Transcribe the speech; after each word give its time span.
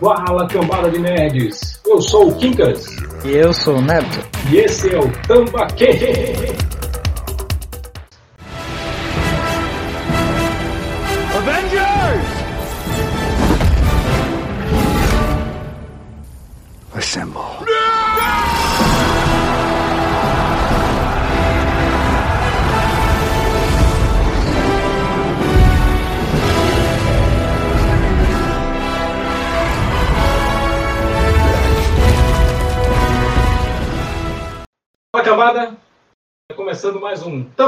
Fala 0.00 0.46
cambada 0.48 0.90
de 0.90 0.98
nerds! 0.98 1.80
Eu 1.86 2.00
sou 2.00 2.28
o 2.28 2.34
Kinkas. 2.36 2.86
E 3.24 3.32
eu 3.32 3.52
sou 3.52 3.76
o 3.76 3.82
Neto. 3.82 4.24
E 4.50 4.58
esse 4.58 4.94
é 4.94 4.98
o 4.98 5.10
Tambaquê! 5.26 6.47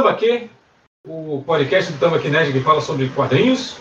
Tambaquê, 0.00 0.48
o 1.06 1.42
podcast 1.44 1.92
do 1.92 1.98
Tambaquê 1.98 2.30
Nerd 2.30 2.54
que 2.54 2.60
fala 2.60 2.80
sobre 2.80 3.10
quadrinhos. 3.10 3.76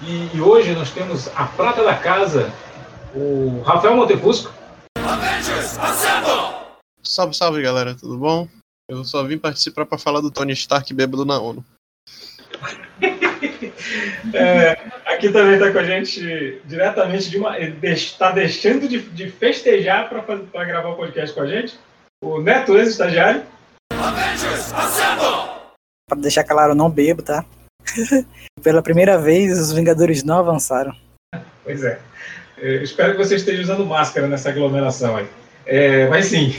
E, 0.00 0.34
e 0.34 0.40
hoje 0.40 0.72
nós 0.72 0.90
temos 0.90 1.28
a 1.36 1.44
prata 1.44 1.84
da 1.84 1.94
casa, 1.94 2.50
o 3.14 3.60
Rafael 3.60 3.94
Montefusco. 3.94 4.50
Salve, 7.02 7.34
salve 7.34 7.60
galera, 7.60 7.94
tudo 7.94 8.16
bom? 8.16 8.48
Eu 8.88 9.04
só 9.04 9.22
vim 9.22 9.36
participar 9.36 9.84
para 9.84 9.98
falar 9.98 10.22
do 10.22 10.30
Tony 10.30 10.54
Stark 10.54 10.94
bêbado 10.94 11.26
na 11.26 11.38
ONU. 11.38 11.62
É, 14.34 14.72
aqui 15.06 15.30
também 15.30 15.54
está 15.54 15.72
com 15.72 15.78
a 15.78 15.84
gente 15.84 16.60
diretamente 16.64 17.30
de 17.30 17.38
uma. 17.38 17.58
Está 17.58 18.30
deixando 18.30 18.86
de, 18.86 19.00
de 19.00 19.30
festejar 19.30 20.08
para 20.08 20.64
gravar 20.64 20.90
o 20.90 20.96
podcast 20.96 21.34
com 21.34 21.42
a 21.42 21.46
gente. 21.46 21.78
O 22.22 22.40
Neto, 22.40 22.76
ex-estagiário. 22.76 23.42
Pra 26.10 26.18
deixar 26.18 26.42
claro, 26.42 26.72
eu 26.72 26.76
não 26.76 26.90
bebo, 26.90 27.22
tá? 27.22 27.44
Pela 28.62 28.82
primeira 28.82 29.16
vez, 29.16 29.56
os 29.60 29.72
Vingadores 29.72 30.24
não 30.24 30.38
avançaram. 30.38 30.92
Pois 31.62 31.84
é. 31.84 32.00
Eu 32.58 32.82
espero 32.82 33.12
que 33.12 33.18
você 33.18 33.36
esteja 33.36 33.62
usando 33.62 33.86
máscara 33.86 34.26
nessa 34.26 34.48
aglomeração 34.50 35.16
aí. 35.16 35.26
É, 35.64 36.08
mas 36.08 36.26
sim. 36.26 36.52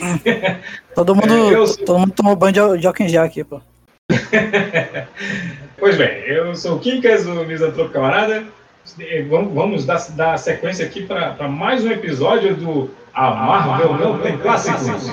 Todo 0.96 1.14
mundo, 1.14 1.34
É, 1.34 1.56
eu- 1.56 1.86
todo 1.86 2.00
mundo 2.00 2.14
tomou 2.14 2.34
banho 2.36 2.78
de, 2.78 2.88
álcool 2.88 3.04
em 3.04 3.10
gel 3.10 3.24
aqui, 3.24 3.44
pô. 3.44 3.62
Pois 5.78 5.98
bem, 5.98 6.20
eu 6.28 6.56
sou 6.56 6.76
o 6.78 6.80
Kinkas, 6.80 7.26
o 7.26 7.44
Misantropo 7.46 7.92
Camarada. 7.92 8.46
E 9.00 9.22
Vamos, 9.24 9.54
vamos 9.54 9.86
dar, 9.86 10.00
dar 10.12 10.38
sequência 10.38 10.86
aqui 10.86 11.06
para 11.06 11.48
mais 11.48 11.84
um 11.84 11.92
episódio 11.92 12.56
do 12.56 12.90
A 13.14 13.32
Marvel 13.32 13.96
Não 13.98 14.20
Tem 14.20 14.38
Clássicos. 14.38 15.12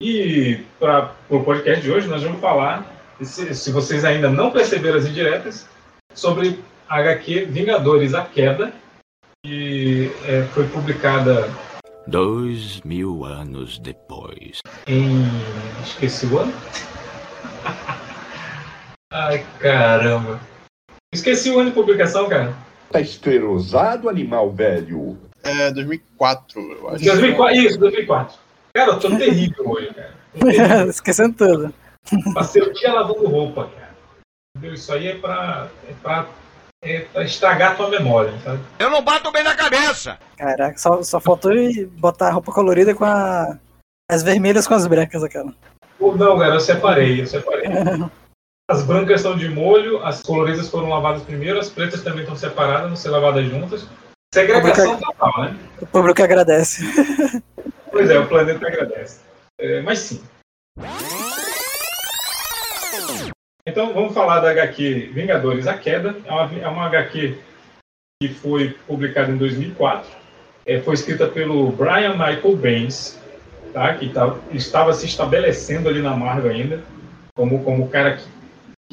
E 0.00 0.60
para 0.78 1.12
o 1.30 1.40
podcast 1.40 1.82
de 1.82 1.90
hoje 1.90 2.08
nós 2.08 2.22
vamos 2.22 2.40
falar, 2.40 2.97
se, 3.24 3.54
se 3.54 3.70
vocês 3.72 4.04
ainda 4.04 4.30
não 4.30 4.50
perceberam 4.50 4.98
as 4.98 5.06
indiretas, 5.06 5.66
sobre 6.14 6.58
a 6.88 6.98
HQ 6.98 7.46
Vingadores 7.46 8.14
A 8.14 8.24
Queda, 8.24 8.72
que 9.44 10.10
é, 10.24 10.42
foi 10.52 10.66
publicada 10.68 11.48
Dois 12.06 12.80
mil 12.82 13.24
anos 13.24 13.78
depois. 13.78 14.60
em. 14.86 15.24
Esqueci 15.82 16.26
o 16.26 16.38
ano? 16.38 16.52
Ai, 19.12 19.44
caramba. 19.58 20.40
Esqueci 21.12 21.50
o 21.50 21.58
ano 21.58 21.68
de 21.70 21.74
publicação, 21.74 22.28
cara. 22.28 22.54
Tá 22.90 23.00
esclerosado, 23.00 24.08
animal 24.08 24.50
velho. 24.50 25.18
É 25.42 25.70
2004, 25.70 26.60
eu 26.60 26.88
acho. 26.88 27.04
2004, 27.04 27.56
isso, 27.56 27.78
2004. 27.78 28.38
Cara, 28.74 28.90
eu 28.92 28.98
tô 28.98 29.16
terrível 29.16 29.68
hoje, 29.68 29.94
cara. 29.94 30.14
Esquecendo 30.88 31.34
tudo. 31.34 31.74
Passei 32.34 32.62
o 32.62 32.72
dia 32.72 32.92
lavando 32.92 33.26
roupa, 33.28 33.68
cara. 33.68 33.94
Entendeu? 34.56 34.74
Isso 34.74 34.92
aí 34.92 35.08
é 35.08 35.14
pra, 35.16 35.68
é 35.88 35.92
pra, 36.02 36.26
é 36.82 37.00
pra 37.00 37.24
estragar 37.24 37.72
a 37.72 37.74
tua 37.74 37.88
memória, 37.88 38.32
sabe? 38.40 38.60
Eu 38.78 38.90
não 38.90 39.02
bato 39.02 39.30
bem 39.30 39.42
na 39.44 39.54
cabeça! 39.54 40.18
Caraca, 40.36 40.78
só, 40.78 41.02
só 41.02 41.20
faltou 41.20 41.52
botar 41.92 42.28
a 42.28 42.32
roupa 42.32 42.52
colorida 42.52 42.94
com 42.94 43.04
a, 43.04 43.58
as 44.10 44.22
vermelhas 44.22 44.66
com 44.66 44.74
as 44.74 44.86
brancas, 44.86 45.22
aquela. 45.22 45.52
Não, 46.00 46.38
cara, 46.38 46.54
eu 46.54 46.60
separei, 46.60 47.22
eu 47.22 47.26
separei. 47.26 47.68
As 48.70 48.84
brancas 48.84 49.20
estão 49.20 49.34
de 49.34 49.48
molho, 49.48 50.04
as 50.04 50.22
coloridas 50.22 50.68
foram 50.68 50.90
lavadas 50.90 51.22
primeiro, 51.22 51.58
as 51.58 51.70
pretas 51.70 52.02
também 52.02 52.20
estão 52.20 52.36
separadas, 52.36 52.86
vão 52.86 52.96
ser 52.96 53.08
lavadas 53.08 53.46
juntas. 53.46 53.86
Segregação 54.32 55.00
total, 55.00 55.42
né? 55.42 55.58
O 55.80 55.86
público 55.86 56.22
agradece. 56.22 56.82
Pois 57.90 58.10
é, 58.10 58.18
o 58.18 58.28
planeta 58.28 58.66
agradece. 58.66 59.20
É, 59.58 59.80
mas 59.80 60.00
sim. 60.00 60.22
Então 63.66 63.92
vamos 63.92 64.14
falar 64.14 64.40
da 64.40 64.50
HQ 64.50 65.10
Vingadores 65.12 65.66
A 65.66 65.74
Queda. 65.76 66.16
É 66.24 66.32
uma, 66.32 66.58
é 66.60 66.68
uma 66.68 66.86
HQ 66.86 67.38
que 68.20 68.28
foi 68.28 68.76
publicada 68.86 69.30
em 69.30 69.36
2004. 69.36 70.10
É, 70.66 70.80
foi 70.80 70.94
escrita 70.94 71.26
pelo 71.28 71.70
Brian 71.70 72.12
Michael 72.12 72.56
Bendis, 72.56 73.18
tá? 73.72 73.94
que 73.94 74.08
tá- 74.08 74.36
estava 74.52 74.92
se 74.92 75.06
estabelecendo 75.06 75.88
ali 75.88 76.02
na 76.02 76.16
Marvel 76.16 76.50
ainda, 76.50 76.82
como, 77.36 77.56
o 77.56 77.88
cara 77.88 78.18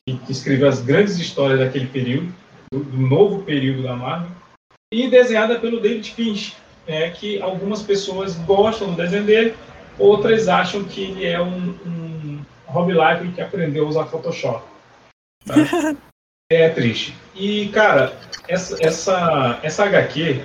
que, 0.08 0.18
que 0.18 0.32
escreveu 0.32 0.70
as 0.70 0.82
grandes 0.82 1.18
histórias 1.18 1.60
daquele 1.60 1.88
período, 1.88 2.34
do, 2.72 2.84
do 2.84 2.98
novo 2.98 3.44
período 3.44 3.84
da 3.84 3.96
Marvel. 3.96 4.30
E 4.94 5.10
desenhada 5.10 5.60
pelo 5.60 5.80
David 5.82 6.12
Finch, 6.12 6.56
é 6.88 7.10
que 7.10 7.42
algumas 7.42 7.82
pessoas 7.82 8.36
gostam 8.36 8.92
do 8.92 8.96
desenho 8.96 9.24
dele, 9.24 9.56
outras 9.98 10.48
acham 10.48 10.84
que 10.84 11.02
ele 11.02 11.26
é 11.26 11.42
um, 11.42 11.76
um 11.86 12.05
Rob 12.76 12.92
Liefeld 12.92 13.32
que 13.32 13.42
aprendeu 13.42 13.86
a 13.86 13.90
usar 13.90 14.06
Photoshop. 14.08 14.62
tá? 15.46 15.56
é 16.52 16.70
triste. 16.70 17.16
E, 17.34 17.70
cara, 17.70 18.14
essa, 18.50 18.78
essa, 18.86 19.60
essa 19.64 19.86
HQ, 19.86 20.44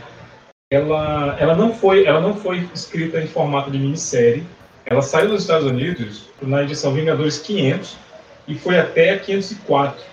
ela, 0.73 1.37
ela, 1.41 1.57
não 1.57 1.75
foi, 1.75 2.05
ela 2.05 2.21
não 2.21 2.37
foi 2.37 2.69
escrita 2.73 3.21
em 3.21 3.27
formato 3.27 3.69
de 3.69 3.79
minissérie. 3.79 4.47
Ela 4.87 5.03
saiu 5.03 5.31
nos 5.31 5.43
Estados 5.43 5.67
Unidos 5.67 6.29
na 6.41 6.63
edição 6.63 6.95
Vingadores 6.95 7.39
500 7.39 7.97
e 8.47 8.55
foi 8.55 8.79
até 8.79 9.11
a 9.11 9.19
504. 9.19 10.05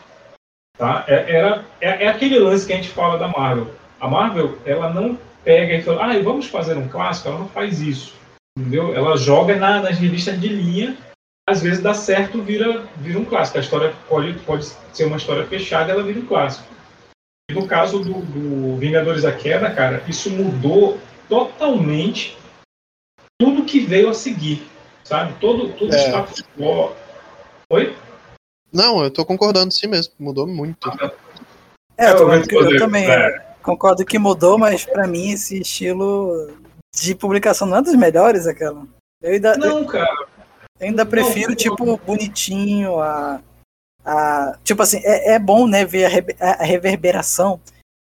Tá? 0.76 1.06
É, 1.08 1.36
era, 1.36 1.66
é, 1.80 2.06
é 2.06 2.08
aquele 2.08 2.40
lance 2.40 2.66
que 2.66 2.74
a 2.74 2.78
gente 2.78 2.90
fala 2.90 3.20
da 3.20 3.28
Marvel. 3.28 3.72
A 4.00 4.08
Marvel, 4.08 4.58
ela 4.66 4.92
não 4.92 5.18
pega 5.44 5.76
e 5.76 5.84
fala, 5.84 6.04
ah, 6.04 6.20
vamos 6.24 6.48
fazer 6.48 6.76
um 6.76 6.88
clássico, 6.88 7.30
ela 7.30 7.40
não 7.40 7.48
faz 7.48 7.80
isso. 7.80 8.16
Entendeu? 8.58 8.96
Ela 8.96 9.16
joga 9.18 9.56
na, 9.56 9.82
nas 9.82 10.00
revistas 10.00 10.40
de 10.40 10.48
linha, 10.48 10.98
às 11.47 11.62
vezes 11.62 11.81
dá 11.81 11.94
certo, 11.94 12.41
vira, 12.44 12.81
vira 12.97 13.18
um 13.18 13.25
clássico. 13.25 13.58
A 13.58 13.62
história 13.62 13.96
pode, 14.09 14.34
pode 14.40 14.66
ser 14.94 15.06
uma 15.06 15.18
história 15.18 15.46
fechada, 15.47 15.91
ela 15.91 16.03
vira 16.03 16.19
um 16.19 16.25
clássico. 16.25 16.68
E 17.50 17.53
no 17.53 17.66
caso 17.66 18.00
do, 18.03 18.13
do 18.22 18.75
Vingadores 18.78 19.24
da 19.24 19.31
Queda, 19.31 19.74
cara, 19.74 20.03
isso 20.07 20.30
mudou 20.30 21.00
totalmente 21.30 22.38
tudo 23.40 23.63
que 23.63 23.80
veio 23.80 24.09
a 24.09 24.13
seguir. 24.13 24.68
Sabe? 25.06 25.34
Todo, 25.40 25.72
todo 25.74 25.94
É. 25.96 25.97
status 26.09 26.44
quo. 26.57 26.94
Oi? 27.72 27.96
Não, 28.74 29.02
eu 29.02 29.09
tô 29.09 29.25
concordando 29.25 29.74
sim 29.74 29.88
mesmo, 29.88 30.13
mudou 30.19 30.46
muito. 30.46 30.90
É, 31.97 32.09
eu, 32.12 32.18
tô- 32.18 32.34
Eu- 32.34 32.44
eu- 32.50 32.72
eu 32.72 32.78
também 32.78 33.09
é. 33.09 33.40
concordo 33.63 34.03
que 34.06 34.19
mudou, 34.19 34.57
mas 34.57 34.84
pra 34.84 35.07
mim 35.07 35.31
esse 35.31 35.62
estilo 35.62 36.52
de 36.94 37.16
publicação 37.16 37.66
não 37.66 37.78
é 37.78 37.81
dos 37.81 37.96
melhores, 37.96 38.46
aquela. 38.46 38.86
Eu 39.22 39.31
ainda, 39.31 39.53
eu 39.53 39.57
Não, 39.59 39.86
cara. 39.86 40.27
Ainda 40.80 41.06
prefiro, 41.06 41.56
tipo, 41.56 41.98
bonitinho, 41.98 43.00
a. 43.00 43.42
a 44.06 44.58
tipo 44.64 44.82
assim, 44.82 45.00
é, 45.04 45.34
é 45.34 45.40
bom, 45.40 45.68
né, 45.68 45.86
ver 45.86 46.06
a, 46.06 46.10
rebe- 46.10 46.36
a- 46.40 46.63
reverberação 46.63 47.60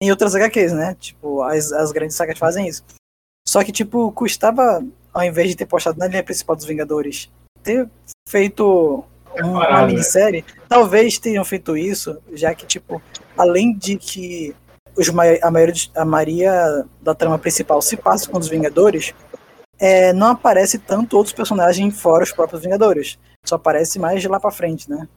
em 0.01 0.09
outras 0.11 0.33
HQs, 0.35 0.71
né? 0.73 0.95
Tipo, 0.99 1.41
as, 1.43 1.71
as 1.71 1.91
grandes 1.91 2.15
sagas 2.15 2.37
fazem 2.37 2.67
isso. 2.67 2.83
Só 3.47 3.63
que, 3.63 3.71
tipo, 3.71 4.11
custava, 4.11 4.83
ao 5.13 5.23
invés 5.23 5.49
de 5.49 5.55
ter 5.55 5.65
postado 5.65 5.97
na 5.99 6.07
linha 6.07 6.23
principal 6.23 6.55
dos 6.55 6.65
Vingadores, 6.65 7.29
ter 7.63 7.89
feito 8.27 9.03
um- 9.35 9.51
uma 9.51 9.61
Separado, 9.61 9.81
né? 9.81 9.87
minissérie, 9.87 10.45
talvez 10.67 11.17
tenham 11.19 11.43
feito 11.43 11.75
isso, 11.75 12.17
já 12.33 12.53
que, 12.55 12.65
tipo, 12.65 13.01
além 13.37 13.75
de 13.75 13.97
que 13.97 14.55
os, 14.97 15.09
a, 15.09 15.51
maioria, 15.51 15.73
a 15.95 16.05
maioria 16.05 16.85
da 17.01 17.13
trama 17.15 17.37
principal 17.39 17.81
se 17.81 17.95
passa 17.97 18.29
com 18.29 18.37
os 18.37 18.47
Vingadores, 18.47 19.13
é, 19.79 20.13
não 20.13 20.27
aparece 20.27 20.77
tanto 20.77 21.15
outros 21.17 21.33
personagens 21.33 21.99
fora 21.99 22.23
os 22.23 22.31
próprios 22.31 22.61
Vingadores. 22.61 23.17
Só 23.45 23.55
aparece 23.55 23.97
mais 23.99 24.21
de 24.21 24.27
lá 24.27 24.39
pra 24.39 24.51
frente, 24.51 24.89
né? 24.89 25.07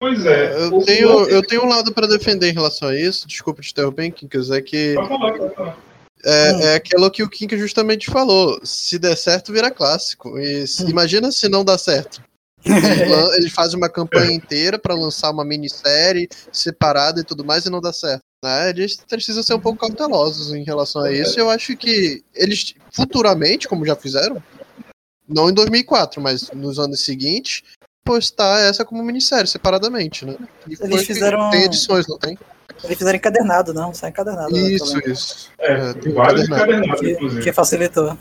Pois 0.00 0.24
é. 0.26 0.52
Eu 0.64 0.82
tenho, 0.84 1.28
eu 1.28 1.42
tenho 1.46 1.64
um 1.64 1.68
lado 1.68 1.92
pra 1.92 2.06
defender 2.06 2.48
em 2.50 2.54
relação 2.54 2.88
a 2.88 2.96
isso, 2.96 3.26
desculpa 3.26 3.62
te 3.62 3.70
interromper, 3.72 4.10
Kinkas, 4.12 4.50
é 4.50 4.60
que 4.60 4.94
Pode 4.94 5.08
falar, 5.08 5.38
pode 5.38 5.54
falar. 5.54 5.76
é, 6.24 6.52
Hum. 6.52 6.60
é 6.60 6.74
aquilo 6.76 7.10
que 7.10 7.22
o 7.22 7.28
Kinkas 7.28 7.58
justamente 7.58 8.10
falou. 8.10 8.60
Se 8.64 8.98
der 8.98 9.16
certo, 9.16 9.52
vira 9.52 9.70
clássico. 9.70 10.38
E 10.38 10.66
se- 10.66 10.84
Hum. 10.84 10.90
imagina 10.90 11.30
se 11.32 11.48
não 11.48 11.64
dá 11.64 11.76
certo. 11.78 12.22
Eles 12.64 13.52
fazem 13.54 13.76
uma 13.76 13.88
campanha 13.88 14.32
inteira 14.32 14.78
pra 14.78 14.94
lançar 14.94 15.30
uma 15.30 15.44
minissérie 15.44 16.28
separada 16.52 17.20
e 17.20 17.24
tudo 17.24 17.44
mais 17.44 17.64
e 17.66 17.70
não 17.70 17.80
dá 17.80 17.92
certo. 17.92 18.22
Né? 18.44 18.70
Eles 18.70 18.96
precisam 19.08 19.42
ser 19.42 19.54
um 19.54 19.60
pouco 19.60 19.78
cautelosos 19.80 20.52
em 20.52 20.62
relação 20.64 21.02
a 21.02 21.12
isso. 21.12 21.38
Eu 21.38 21.50
acho 21.50 21.76
que 21.76 22.22
eles 22.34 22.74
futuramente, 22.92 23.66
como 23.68 23.84
já 23.86 23.96
fizeram, 23.96 24.42
não 25.28 25.50
em 25.50 25.54
2004, 25.54 26.20
mas 26.22 26.50
nos 26.52 26.78
anos 26.78 27.04
seguintes, 27.04 27.62
postar 28.04 28.60
essa 28.60 28.84
como 28.84 29.02
minissérie 29.02 29.46
separadamente, 29.48 30.24
né? 30.24 30.36
E 30.66 30.74
Eles 30.80 31.04
fizeram- 31.04 31.50
Tem 31.50 31.64
edições, 31.64 32.06
não 32.06 32.16
tem? 32.18 32.38
Eles 32.84 32.96
fizeram 32.96 33.16
encadernado, 33.16 33.74
não? 33.74 33.92
Só 33.92 34.06
encadernado. 34.08 34.52
né, 34.52 34.60
Isso, 34.60 34.92
também. 34.94 35.12
isso. 35.12 35.50
É, 35.58 35.72
É, 35.90 35.92
tem 35.94 36.12
vários 36.12 36.44
encadernado. 36.44 36.72
encadernados, 36.94 37.00
Que, 37.00 37.10
inclusive. 37.12 37.42
que 37.42 37.52
facilitou. 37.52 38.16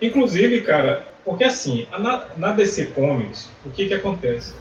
Inclusive, 0.00 0.60
cara, 0.62 1.06
porque 1.26 1.42
assim, 1.42 1.88
na, 1.98 2.24
na 2.36 2.52
DC 2.52 2.86
Comics, 2.86 3.50
o 3.64 3.70
que 3.70 3.88
que 3.88 3.94
acontece? 3.94 4.54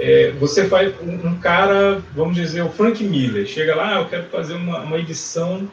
É, 0.00 0.30
você 0.32 0.66
faz 0.66 0.94
um, 1.02 1.28
um 1.28 1.38
cara, 1.38 2.02
vamos 2.14 2.34
dizer, 2.34 2.62
o 2.62 2.70
Frank 2.70 3.04
Miller, 3.04 3.46
chega 3.46 3.74
lá, 3.76 3.96
"Ah, 3.96 4.00
eu 4.00 4.08
quero 4.08 4.24
fazer 4.24 4.54
uma, 4.54 4.80
uma 4.80 4.98
edição 4.98 5.68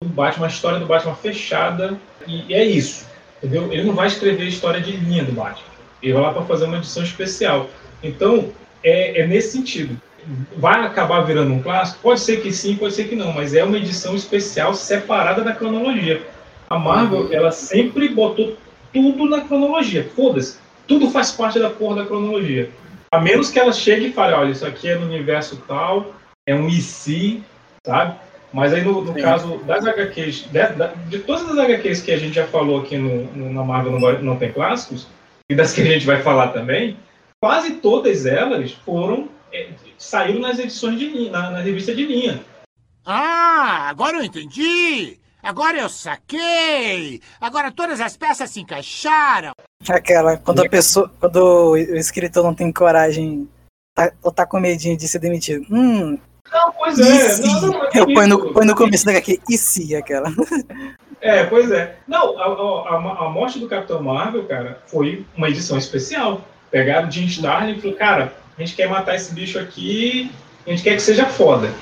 do 0.00 0.08
Batman, 0.08 0.44
uma 0.44 0.48
história 0.48 0.78
do 0.78 0.86
Batman 0.86 1.16
fechada, 1.16 1.98
e, 2.24 2.46
e 2.48 2.54
é 2.54 2.64
isso, 2.64 3.04
entendeu? 3.38 3.70
Ele 3.72 3.82
não 3.82 3.92
vai 3.92 4.06
escrever 4.06 4.44
a 4.44 4.48
história 4.48 4.80
de 4.80 4.92
linha 4.92 5.24
do 5.24 5.32
Batman, 5.32 5.66
ele 6.00 6.12
vai 6.12 6.22
lá 6.22 6.32
para 6.32 6.44
fazer 6.44 6.66
uma 6.66 6.78
edição 6.78 7.02
especial. 7.02 7.68
Então, 8.00 8.52
é, 8.84 9.20
é 9.20 9.26
nesse 9.26 9.52
sentido. 9.52 10.00
Vai 10.56 10.84
acabar 10.84 11.22
virando 11.22 11.52
um 11.52 11.62
clássico? 11.62 12.00
Pode 12.00 12.20
ser 12.20 12.42
que 12.42 12.52
sim, 12.52 12.76
pode 12.76 12.94
ser 12.94 13.08
que 13.08 13.16
não, 13.16 13.32
mas 13.32 13.54
é 13.54 13.64
uma 13.64 13.76
edição 13.76 14.14
especial 14.14 14.72
separada 14.74 15.42
da 15.42 15.52
cronologia. 15.52 16.22
A 16.68 16.78
Marvel, 16.78 17.32
ela 17.32 17.50
sempre 17.50 18.08
botou 18.10 18.56
tudo 18.92 19.28
na 19.28 19.42
cronologia. 19.42 20.08
Foda-se. 20.14 20.58
Tudo 20.86 21.10
faz 21.10 21.30
parte 21.32 21.58
da 21.58 21.70
porra 21.70 21.96
da 22.02 22.06
cronologia. 22.06 22.70
A 23.12 23.20
menos 23.20 23.50
que 23.50 23.58
ela 23.58 23.72
chegue 23.72 24.06
e 24.08 24.12
fale, 24.12 24.34
olha, 24.34 24.50
isso 24.50 24.66
aqui 24.66 24.88
é 24.88 24.96
no 24.96 25.06
universo 25.06 25.62
tal, 25.66 26.14
é 26.46 26.54
um 26.54 26.68
IC, 26.68 27.42
sabe? 27.86 28.14
Mas 28.52 28.72
aí 28.72 28.82
no, 28.82 29.02
no 29.02 29.14
caso 29.14 29.58
das 29.58 29.84
HQs, 29.86 30.46
de, 30.50 30.60
de 31.08 31.18
todas 31.20 31.48
as 31.48 31.58
HQs 31.58 32.02
que 32.02 32.10
a 32.12 32.16
gente 32.16 32.34
já 32.34 32.46
falou 32.46 32.80
aqui 32.80 32.96
no, 32.96 33.24
no- 33.32 33.52
na 33.52 33.62
Marvel 33.64 33.98
não, 33.98 34.22
não 34.22 34.36
Tem 34.36 34.50
Clássicos, 34.52 35.06
e 35.48 35.54
das 35.54 35.72
que 35.72 35.80
a 35.82 35.84
gente 35.84 36.04
vai 36.06 36.20
falar 36.22 36.48
também, 36.48 36.96
quase 37.40 37.74
todas 37.76 38.26
elas 38.26 38.72
foram 38.84 39.28
é, 39.52 39.68
saíram 39.98 40.40
nas 40.40 40.58
edições 40.58 40.98
de 40.98 41.06
linha, 41.08 41.30
na, 41.30 41.50
na 41.50 41.60
revista 41.60 41.94
de 41.94 42.04
linha. 42.04 42.40
Ah, 43.06 43.86
agora 43.88 44.16
eu 44.18 44.24
entendi! 44.24 45.18
Agora 45.42 45.78
eu 45.78 45.88
saquei! 45.88 47.20
Agora 47.40 47.72
todas 47.72 48.00
as 48.00 48.16
peças 48.16 48.50
se 48.50 48.60
encaixaram! 48.60 49.52
Aquela, 49.88 50.36
quando 50.36 50.60
a 50.64 50.68
pessoa, 50.68 51.10
quando 51.18 51.36
o 51.70 51.76
escritor 51.76 52.44
não 52.44 52.54
tem 52.54 52.70
coragem, 52.72 53.48
tá, 53.94 54.12
ou 54.22 54.30
tá 54.30 54.44
com 54.46 54.60
medinho 54.60 54.96
de 54.96 55.08
ser 55.08 55.18
demitido. 55.18 55.64
Hum, 55.70 56.18
Não, 56.52 56.72
pois 56.72 56.98
e 56.98 57.02
é. 57.08 57.28
se? 57.30 57.42
Não, 57.42 57.60
não, 57.62 57.68
não 57.68 57.88
Eu 57.94 58.06
põe 58.12 58.26
no, 58.26 58.52
põe 58.52 58.66
no 58.66 58.74
começo 58.74 59.04
da 59.06 59.12
HQ, 59.12 59.40
e 59.48 59.56
se 59.56 59.94
aquela? 59.96 60.30
É, 61.22 61.44
pois 61.44 61.70
é. 61.70 61.96
Não, 62.08 62.38
a, 62.38 62.44
a, 62.44 62.94
a- 62.94 63.26
a 63.26 63.28
morte 63.30 63.58
do 63.58 63.68
Capitão 63.68 64.02
Marvel, 64.02 64.46
cara, 64.46 64.82
foi 64.86 65.24
uma 65.36 65.48
edição 65.48 65.76
especial. 65.78 66.42
Pegaram 66.70 67.08
o 67.08 67.10
Jim 67.10 67.24
Starlin 67.26 67.72
e 67.76 67.80
falaram, 67.80 67.98
cara, 67.98 68.34
a 68.56 68.60
gente 68.62 68.74
quer 68.76 68.88
matar 68.88 69.14
esse 69.16 69.32
bicho 69.34 69.58
aqui, 69.58 70.30
a 70.66 70.70
gente 70.70 70.82
quer 70.82 70.94
que 70.94 71.02
seja 71.02 71.26
foda. 71.26 71.72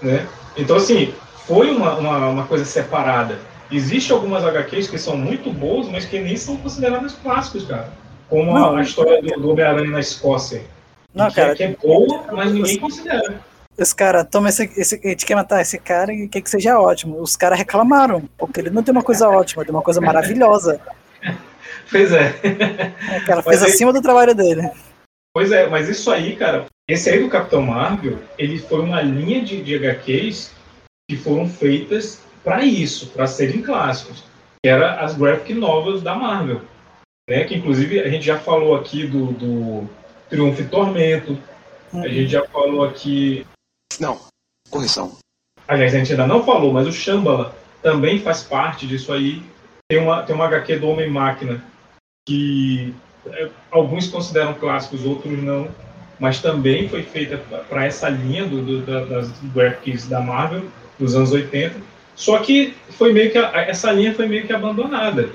Né? 0.00 0.26
Então, 0.56 0.76
assim, 0.76 1.14
foi 1.46 1.70
uma, 1.70 1.94
uma, 1.96 2.28
uma 2.28 2.46
coisa 2.46 2.64
separada. 2.64 3.38
Existem 3.70 4.14
algumas 4.14 4.44
HQs 4.44 4.88
que 4.88 4.98
são 4.98 5.16
muito 5.16 5.50
boas, 5.50 5.88
mas 5.88 6.04
que 6.04 6.18
nem 6.18 6.36
são 6.36 6.56
consideradas 6.58 7.14
clássicos, 7.14 7.64
cara. 7.66 7.88
Como 8.28 8.54
a- 8.56 8.60
Não. 8.60 8.76
a, 8.76 8.82
história 8.82 9.20
do, 9.22 9.40
do 9.40 9.50
Homem-Aranha 9.50 9.90
na 9.90 10.00
Escócia. 10.00 10.62
Não, 11.14 11.30
que, 11.30 11.40
é- 11.40 11.42
cara, 11.42 11.54
que 11.56 11.62
é 11.64 11.76
boa, 11.82 12.24
mas 12.32 12.52
ninguém 12.52 12.78
considera. 12.78 13.40
os 13.78 13.92
caras 13.92 14.26
tomam 14.30 14.48
esse, 14.48 14.64
esse. 14.76 15.00
A 15.04 15.08
gente 15.08 15.24
quer 15.26 15.34
matar 15.34 15.60
esse 15.62 15.78
cara 15.78 16.12
e 16.12 16.28
quer 16.28 16.40
que 16.42 16.50
seja 16.50 16.78
ótimo. 16.78 17.20
Os 17.20 17.36
caras 17.36 17.58
reclamaram, 17.58 18.22
porque 18.38 18.60
ele 18.60 18.70
não 18.70 18.82
tem 18.82 18.92
uma 18.92 19.02
coisa 19.02 19.28
ótima, 19.28 19.64
tem 19.64 19.74
uma 19.74 19.82
coisa 19.82 20.00
maravilhosa. 20.00 20.80
Pois 21.90 22.10
é. 22.10 22.30
O 23.20 23.26
cara 23.26 23.42
fez 23.42 23.60
Mas 23.60 23.62
aí- 23.64 23.68
acima 23.70 23.92
do 23.92 24.00
trabalho 24.00 24.34
dele. 24.34 24.70
Pois 25.34 25.52
é, 25.52 25.66
mas 25.68 25.90
isso 25.90 26.10
aí, 26.10 26.36
cara, 26.36 26.64
esse 26.88 27.10
aí 27.10 27.22
do 27.22 27.28
Capitão 27.28 27.60
Marvel, 27.60 28.18
ele 28.38 28.58
foi 28.58 28.80
uma 28.80 29.02
linha 29.02 29.42
de, 29.42 29.62
de 29.62 29.74
HQs 29.76 30.52
que 31.12 31.22
foram 31.22 31.46
feitas 31.46 32.22
para 32.42 32.64
isso, 32.64 33.08
para 33.08 33.26
serem 33.26 33.60
clássicos, 33.62 34.24
que 34.62 34.68
era 34.68 35.00
as 35.00 35.14
graphic 35.14 35.52
novels 35.54 36.02
da 36.02 36.14
Marvel, 36.14 36.62
né? 37.28 37.44
Que 37.44 37.54
inclusive 37.54 38.00
a 38.00 38.08
gente 38.08 38.24
já 38.24 38.38
falou 38.38 38.74
aqui 38.74 39.06
do, 39.06 39.26
do 39.32 39.88
Triunfo 40.30 40.62
e 40.62 40.68
Tormento, 40.68 41.38
a 41.92 42.08
gente 42.08 42.28
já 42.28 42.46
falou 42.48 42.84
aqui, 42.84 43.46
Não. 44.00 44.18
Correção. 44.70 45.18
aliás, 45.68 45.94
a 45.94 45.98
gente 45.98 46.12
ainda 46.12 46.26
não 46.26 46.42
falou, 46.44 46.72
mas 46.72 46.86
o 46.88 46.92
Shambhala 46.92 47.54
também 47.82 48.18
faz 48.20 48.42
parte 48.42 48.86
disso 48.86 49.12
aí. 49.12 49.42
Tem 49.90 50.00
uma, 50.00 50.22
tem 50.22 50.34
uma 50.34 50.46
HQ 50.46 50.78
do 50.78 50.88
Homem-Máquina 50.88 51.62
que 52.26 52.94
é, 53.26 53.50
alguns 53.70 54.08
consideram 54.08 54.54
clássicos, 54.54 55.04
outros 55.04 55.42
não, 55.42 55.68
mas 56.18 56.40
também 56.40 56.88
foi 56.88 57.02
feita 57.02 57.36
para 57.68 57.84
essa 57.84 58.08
linha 58.08 58.46
do, 58.46 58.62
do- 58.64 58.80
da- 58.86 59.04
das 59.04 59.30
graphics 59.52 60.08
da 60.08 60.20
Marvel 60.20 60.64
dos 61.02 61.14
anos 61.16 61.32
80. 61.32 61.74
Só 62.14 62.38
que 62.38 62.74
foi 62.90 63.12
meio 63.12 63.30
que 63.30 63.38
a- 63.38 63.50
essa 63.68 63.90
linha 63.92 64.14
foi 64.14 64.26
meio 64.26 64.46
que 64.46 64.52
abandonada. 64.52 65.30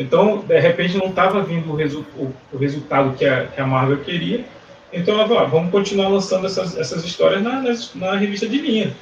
Então, 0.00 0.38
de 0.38 0.58
repente, 0.58 0.96
não 0.96 1.06
estava 1.08 1.42
vindo 1.42 1.70
o, 1.72 1.76
resu- 1.76 2.04
o- 2.16 2.32
o 2.52 2.56
resultado 2.58 3.14
que 3.16 3.24
a, 3.24 3.46
que 3.46 3.60
a 3.60 3.66
Marvel 3.66 3.98
queria. 3.98 4.44
Então, 4.92 5.14
ela 5.14 5.26
falou, 5.28 5.42
"Ah, 5.42 5.46
vamos 5.46 5.70
continuar 5.70 6.08
lançando 6.08 6.46
essas, 6.46 6.76
essas 6.76 7.04
histórias 7.04 7.42
na, 7.42 7.62
na 7.94 8.16
revista 8.16 8.46
de 8.48 8.58
linha. 8.58 8.94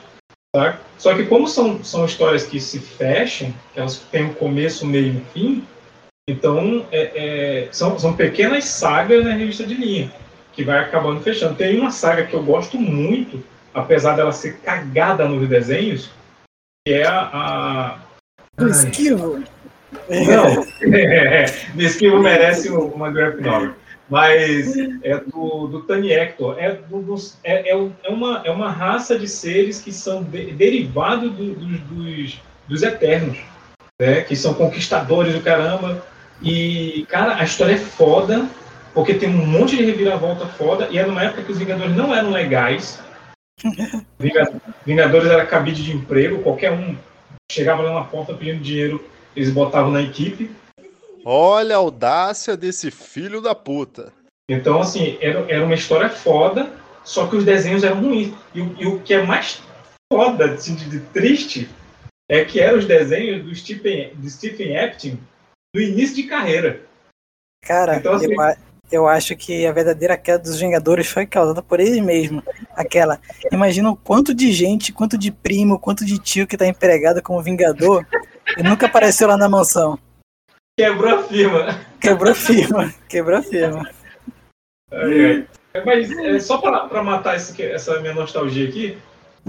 Tá? 0.55 0.79
Só 0.99 1.15
que 1.15 1.25
como 1.25 1.49
são, 1.49 1.83
são 1.83 2.05
histórias 2.05 2.45
que 2.45 2.61
se 2.61 2.79
fecham, 2.79 3.55
que 3.73 3.81
elas 3.81 3.97
têm 4.11 4.25
um 4.25 4.35
começo, 4.35 4.85
meio 4.87 5.15
e 5.15 5.33
fim, 5.33 5.65
então 6.29 6.87
é- 6.93 7.11
é, 7.15 7.69
são, 7.73 7.99
são 7.99 8.13
pequenas 8.15 8.65
sagas 8.67 9.25
na 9.25 9.33
revista 9.33 9.65
de 9.65 9.75
linha, 9.75 10.13
que 10.53 10.63
vai 10.63 10.79
acabando 10.79 11.21
fechando. 11.21 11.55
Tem 11.55 11.79
uma 11.81 11.91
saga 11.91 12.25
que 12.27 12.35
eu 12.35 12.43
gosto 12.43 12.79
muito, 12.79 13.43
apesar 13.75 14.17
dela 14.17 14.33
ser 14.33 14.59
cagada 14.59 15.27
nos 15.29 15.49
desenhos, 15.49 16.11
que 16.87 16.95
é 16.95 17.07
a... 17.07 17.21
a... 17.33 17.99
O 18.63 18.67
esquivo. 18.69 19.43
Não, 20.09 20.67
é, 20.95 21.45
Esquivo 21.77 22.19
merece 22.21 22.71
uma 22.71 23.11
graphic 23.11 23.43
novel. 23.43 23.75
Mas 24.09 24.77
é 25.03 25.19
do, 25.27 25.69
do 25.69 25.83
Tani 25.83 26.13
Hector. 26.13 26.57
É, 26.59 26.73
do- 26.75 27.17
é, 27.45 27.71
é, 27.71 27.91
é 28.05 28.11
uma, 28.11 28.43
é 28.45 28.51
uma 28.51 28.71
raça 28.71 29.19
de 29.19 29.27
seres 29.27 29.81
que 29.81 29.93
são 29.93 30.23
de- 30.23 30.53
derivados 30.53 31.33
do- 31.33 31.55
dos, 31.55 31.81
dos, 31.81 32.41
dos 32.69 32.83
Eternos, 32.83 33.39
né? 34.01 34.21
que 34.23 34.37
são 34.37 34.53
conquistadores 34.55 35.33
do 35.35 35.41
caramba. 35.41 36.05
E, 36.43 37.07
cara, 37.09 37.37
a 37.37 37.45
história 37.45 37.75
é 37.75 37.79
foda, 37.79 38.47
porque 38.93 39.15
tem 39.15 39.31
um 39.31 39.47
monte 39.47 39.77
de 39.77 39.85
reviravolta 39.85 40.47
foda, 40.47 40.89
e 40.91 40.99
é 40.99 41.07
numa 41.07 41.23
época 41.23 41.43
que 41.45 41.53
os 41.53 41.59
Vingadores 41.59 41.97
não 41.97 42.15
eram 42.15 42.31
legais. 42.31 43.01
Vinga- 44.19 44.53
Vingadores 44.85 45.31
era 45.31 45.47
cabide 45.47 45.83
de 45.83 45.93
emprego, 45.93 46.43
qualquer 46.43 46.73
um 46.73 46.97
chegava 47.51 47.83
lá 47.83 47.95
na 47.95 48.05
porta 48.05 48.35
pedindo 48.35 48.63
dinheiro, 48.63 49.05
eles 49.37 49.51
botavam 49.51 49.91
na 49.91 50.01
equipe. 50.03 50.51
Olha 51.25 51.77
a 51.77 51.79
audácia 51.79 52.57
desse 52.57 52.91
filho 52.91 53.41
da 53.41 53.55
puta. 53.55 54.13
Então, 54.51 54.81
assim, 54.81 55.19
era, 55.21 55.41
era 55.53 55.65
uma 55.65 55.75
história 55.75 56.09
foda, 56.09 56.73
só 57.05 57.27
que 57.27 57.37
os 57.37 57.45
desenhos 57.45 57.85
eram 57.85 58.01
ruins. 58.01 58.35
E, 58.55 58.61
o- 58.61 58.77
e 58.79 58.87
o 58.87 59.01
que 59.01 59.15
é 59.15 59.23
mais 59.23 59.63
foda, 60.13 60.53
assim, 60.53 60.75
de, 60.75 60.89
de 60.89 61.01
triste, 61.01 61.69
é 62.29 62.45
que 62.45 62.61
eram 62.61 62.79
os 62.79 62.87
desenhos 62.87 63.45
do 63.45 63.55
Stephen, 63.55 64.15
do 64.15 64.29
Stephen 64.29 64.77
Epstein 64.77 65.19
no 65.75 65.81
início 65.81 66.17
de 66.17 66.25
carreira. 66.25 66.83
Cara, 67.65 67.97
Então, 67.97 68.15
assim- 68.15 68.33
eu, 68.33 68.57
eu 68.93 69.09
acho 69.09 69.35
que 69.35 69.67
a 69.67 69.73
verdadeira 69.73 70.17
queda 70.17 70.39
dos 70.39 70.61
Vingadores 70.61 71.09
foi 71.09 71.27
causada 71.27 71.63
por 71.63 71.81
ele 71.81 72.01
mesmo. 72.01 72.43
Aquela. 72.77 73.19
Imagina 73.51 73.91
o 73.91 73.97
quanto 73.97 74.35
de 74.35 74.53
gente, 74.53 74.93
quanto 74.93 75.17
de 75.19 75.31
primo, 75.33 75.79
quanto 75.79 76.05
de 76.05 76.19
tio 76.19 76.47
que 76.47 76.57
tá 76.57 76.67
empregado 76.67 77.23
como 77.23 77.43
Vingador 77.43 78.07
e 78.57 78.63
nunca 78.63 78.87
apareceu 78.87 79.27
lá 79.29 79.37
na 79.37 79.49
mansão. 79.49 79.99
Quebrou 80.79 81.19
a 81.19 81.23
firma. 81.25 81.81
Quebrou 82.01 82.35
firma. 82.35 82.95
Quebrou 83.09 83.43
firma. 83.43 83.89
Ai, 84.91 85.47
ai. 85.75 85.83
Mas 85.87 86.11
é, 86.11 86.39
só 86.39 86.59
para 86.59 87.03
matar 87.03 87.37
esse- 87.37 87.63
essa 87.63 87.99
minha 88.01 88.13
nostalgia 88.15 88.69
aqui, 88.69 88.99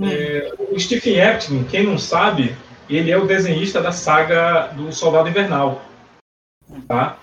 é, 0.02 0.54
o 0.72 0.80
Stephen 0.80 1.20
Epstein, 1.20 1.64
quem 1.66 1.84
não 1.86 1.98
sabe, 1.98 2.56
ele 2.90 3.12
é 3.12 3.18
o 3.18 3.28
desenhista 3.28 3.82
da 3.82 3.92
saga 3.92 4.68
do 4.68 4.92
Soldado 4.94 5.28
Invernal. 5.28 5.82
Tá? 6.88 7.18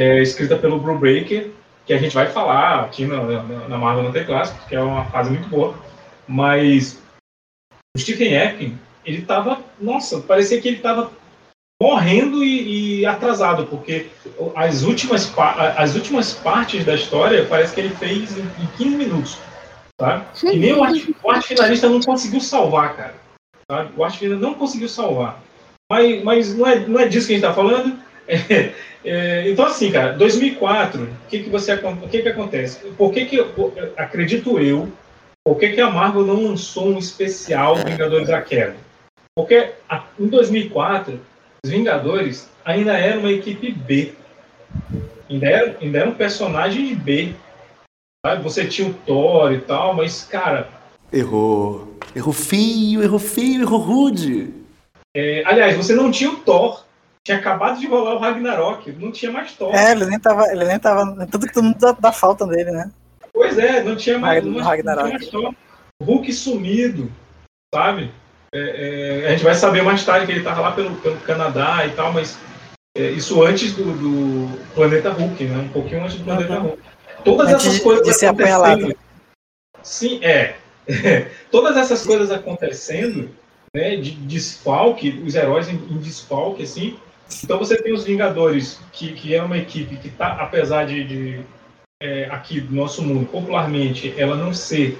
É 0.00 0.20
escrita 0.22 0.56
pelo 0.56 0.78
Bruce 0.78 1.00
Breaker, 1.00 1.50
que 1.86 1.92
a 1.92 1.98
gente 1.98 2.14
vai 2.14 2.26
falar 2.26 2.80
aqui 2.80 3.06
na, 3.06 3.22
na, 3.22 3.68
na 3.68 3.78
Marvel 3.78 4.04
não 4.04 4.12
tem 4.12 4.24
clássico, 4.24 4.66
que 4.68 4.74
é 4.74 4.80
uma 4.80 5.04
fase 5.06 5.30
muito 5.30 5.48
boa. 5.48 5.74
Mas 6.26 7.02
o 7.94 7.98
Stephen 7.98 8.34
Epstein, 8.34 8.78
ele 9.04 9.22
tava. 9.22 9.60
Nossa, 9.80 10.20
parecia 10.20 10.60
que 10.60 10.68
ele 10.68 10.78
tava 10.78 11.10
morrendo 11.82 12.44
e, 12.44 13.00
e 13.00 13.06
atrasado, 13.06 13.66
porque 13.66 14.06
as 14.54 14.82
últimas, 14.82 15.32
as 15.76 15.96
últimas 15.96 16.32
partes 16.32 16.84
da 16.84 16.94
história 16.94 17.44
parece 17.46 17.74
que 17.74 17.80
ele 17.80 17.94
fez 17.96 18.38
em, 18.38 18.42
em 18.42 18.66
15 18.76 18.96
minutos. 18.96 19.38
Tá? 19.98 20.24
E 20.44 20.56
nem 20.56 20.72
o 20.74 20.82
arte, 20.82 21.14
o 21.22 21.30
arte 21.30 21.48
finalista 21.48 21.88
não 21.88 22.00
conseguiu 22.00 22.40
salvar, 22.40 22.96
cara. 22.96 23.14
Sabe? 23.70 23.92
O 23.96 24.04
arte 24.04 24.18
finalista 24.18 24.46
não 24.46 24.54
conseguiu 24.54 24.88
salvar. 24.88 25.42
Mas, 25.90 26.22
mas 26.22 26.54
não, 26.56 26.66
é, 26.66 26.78
não 26.86 27.00
é 27.00 27.08
disso 27.08 27.26
que 27.26 27.34
a 27.34 27.36
gente 27.36 27.44
está 27.44 27.54
falando. 27.54 27.98
É, 28.28 28.72
é, 29.04 29.50
então, 29.50 29.64
assim, 29.66 29.90
cara, 29.90 30.12
2004, 30.14 31.02
o 31.02 31.08
que, 31.28 31.42
que, 31.44 31.50
você, 31.50 31.76
que, 32.10 32.22
que 32.22 32.28
acontece? 32.28 32.78
Por 32.92 33.12
que, 33.12 33.24
que 33.26 33.36
eu- 33.36 33.92
acredito 33.96 34.58
eu, 34.58 34.90
por 35.44 35.58
que, 35.58 35.70
que 35.70 35.80
a 35.80 35.90
Marvel 35.90 36.24
não 36.24 36.42
lançou 36.44 36.88
um 36.88 36.98
especial 36.98 37.76
Vingadores 37.76 38.28
da 38.28 38.40
Queda? 38.40 38.76
Porque 39.36 39.70
a- 39.88 40.04
em 40.18 40.26
2004, 40.28 41.20
os 41.64 41.70
Vingadores 41.70 42.48
ainda 42.64 42.96
eram 42.96 43.20
uma 43.20 43.32
equipe 43.32 43.72
B. 43.72 44.12
Ainda 45.28 45.46
eram, 45.48 45.74
ainda 45.80 45.98
eram 45.98 46.14
personagens 46.14 46.96
B. 46.98 47.34
Sabe? 48.24 48.42
Você 48.42 48.66
tinha 48.66 48.88
o 48.88 48.94
Thor 48.94 49.52
e 49.52 49.60
tal, 49.60 49.94
mas, 49.94 50.22
cara, 50.24 50.68
Errou. 51.12 51.98
Errou 52.16 52.32
feio, 52.32 53.02
errou 53.02 53.18
feio, 53.18 53.62
errou 53.62 53.78
rude. 53.78 54.52
é, 55.14 55.42
aliás, 55.44 55.76
você 55.76 55.94
não 55.94 56.10
tinha 56.10 56.30
o 56.30 56.36
Thor. 56.36 56.84
Tinha 57.24 57.38
acabado 57.38 57.78
de 57.78 57.86
rolar 57.86 58.14
o 58.14 58.18
Ragnarok, 58.18 58.90
não 58.92 59.12
tinha 59.12 59.30
mais 59.30 59.52
Thor. 59.52 59.74
É, 59.74 59.92
ele 59.92 60.06
nem 60.06 60.18
tava. 60.18 60.46
Ele 60.50 60.64
nem 60.64 60.78
tava. 60.78 61.26
Tudo 61.26 61.46
que 61.46 61.52
todo 61.52 61.64
mundo 61.64 61.78
dá, 61.78 61.92
dá 61.92 62.12
falta 62.12 62.46
dele, 62.46 62.72
né? 62.72 62.90
Pois 63.32 63.56
é, 63.58 63.82
não 63.82 63.94
tinha 63.96 64.18
mais, 64.18 64.44
não, 64.44 64.60
Ragnarok. 64.60 65.02
não 65.12 65.18
tinha 65.18 65.18
mais 65.18 65.30
Thor. 65.30 65.54
Hulk 66.02 66.32
sumido, 66.32 67.10
sabe? 67.72 68.10
É, 68.54 69.22
é, 69.24 69.28
a 69.28 69.30
gente 69.30 69.44
vai 69.44 69.54
saber 69.54 69.82
mais 69.82 70.04
tarde 70.04 70.26
que 70.26 70.32
ele 70.32 70.40
estava 70.40 70.60
lá 70.60 70.72
pelo, 70.72 70.94
pelo 70.96 71.16
Canadá 71.20 71.86
e 71.86 71.92
tal, 71.92 72.12
mas 72.12 72.36
é, 72.96 73.10
isso 73.10 73.42
antes 73.42 73.72
do, 73.74 73.84
do 73.84 74.58
Planeta 74.74 75.10
Hulk, 75.10 75.44
né? 75.44 75.58
Um 75.58 75.68
pouquinho 75.68 76.02
antes 76.04 76.16
do 76.18 76.24
Planeta 76.24 76.54
Uhum. 76.54 76.62
Hulk. 76.62 76.82
Todas 77.24 77.48
Antes 77.52 77.66
essas 77.66 77.78
coisas 77.80 78.04
de 78.06 78.12
ser 78.14 78.26
acontecendo. 78.26 78.96
Sim, 79.82 80.24
é. 80.24 80.56
Todas 81.50 81.76
essas 81.76 82.04
coisas 82.04 82.30
acontecendo, 82.30 83.30
né? 83.74 83.96
De 83.96 84.10
desfalque, 84.10 85.22
os 85.24 85.34
heróis 85.34 85.68
em, 85.68 85.76
em 85.76 85.98
desfalque, 85.98 86.64
assim. 86.64 86.98
Então 87.42 87.58
você 87.58 87.80
tem 87.80 87.92
os 87.92 88.04
Vingadores, 88.04 88.80
que, 88.92 89.12
que 89.12 89.34
é 89.34 89.42
uma 89.42 89.58
equipe 89.58 89.96
que 89.96 90.10
tá, 90.10 90.28
apesar 90.40 90.84
de, 90.84 91.04
de, 91.04 91.40
é, 92.02 92.24
aqui 92.30 92.60
do 92.60 92.74
nosso 92.74 93.02
mundo, 93.02 93.26
popularmente, 93.26 94.12
ela 94.18 94.36
não 94.36 94.52
ser 94.52 94.98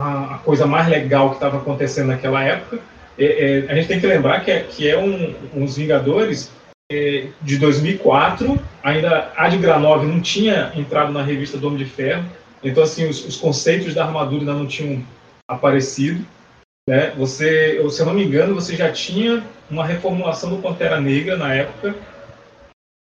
a, 0.00 0.34
a 0.34 0.38
coisa 0.38 0.66
mais 0.66 0.88
legal 0.88 1.30
que 1.30 1.36
estava 1.36 1.58
acontecendo 1.58 2.08
naquela 2.08 2.42
época. 2.42 2.80
É, 3.18 3.24
é, 3.24 3.70
a 3.70 3.74
gente 3.74 3.88
tem 3.88 4.00
que 4.00 4.06
lembrar 4.06 4.44
que 4.44 4.50
é, 4.50 4.60
que 4.62 4.88
é 4.88 4.98
um, 4.98 5.34
uns 5.54 5.76
Vingadores 5.76 6.52
é, 6.90 7.28
de 7.42 7.58
2004, 7.58 8.58
ainda 8.82 9.32
a 9.36 9.48
de 9.48 9.56
Granov 9.56 10.04
não 10.04 10.20
tinha 10.20 10.72
entrado 10.74 11.12
na 11.12 11.22
revista 11.22 11.56
do 11.56 11.66
Homem 11.66 11.78
de 11.78 11.86
Ferro, 11.86 12.24
então 12.62 12.82
assim 12.82 13.08
os, 13.08 13.24
os 13.24 13.36
conceitos 13.36 13.94
da 13.94 14.04
armadura 14.04 14.42
ainda 14.42 14.54
não 14.54 14.66
tinham 14.66 15.02
aparecido. 15.48 16.24
Né? 16.88 17.10
Você, 17.16 17.78
eu, 17.78 17.90
se 17.90 18.00
eu 18.00 18.06
não 18.06 18.14
me 18.14 18.24
engano, 18.24 18.54
você 18.54 18.76
já 18.76 18.92
tinha 18.92 19.44
uma 19.70 19.84
reformulação 19.84 20.50
do 20.50 20.62
Pantera 20.62 21.00
Negra 21.00 21.36
na 21.36 21.52
época, 21.52 21.94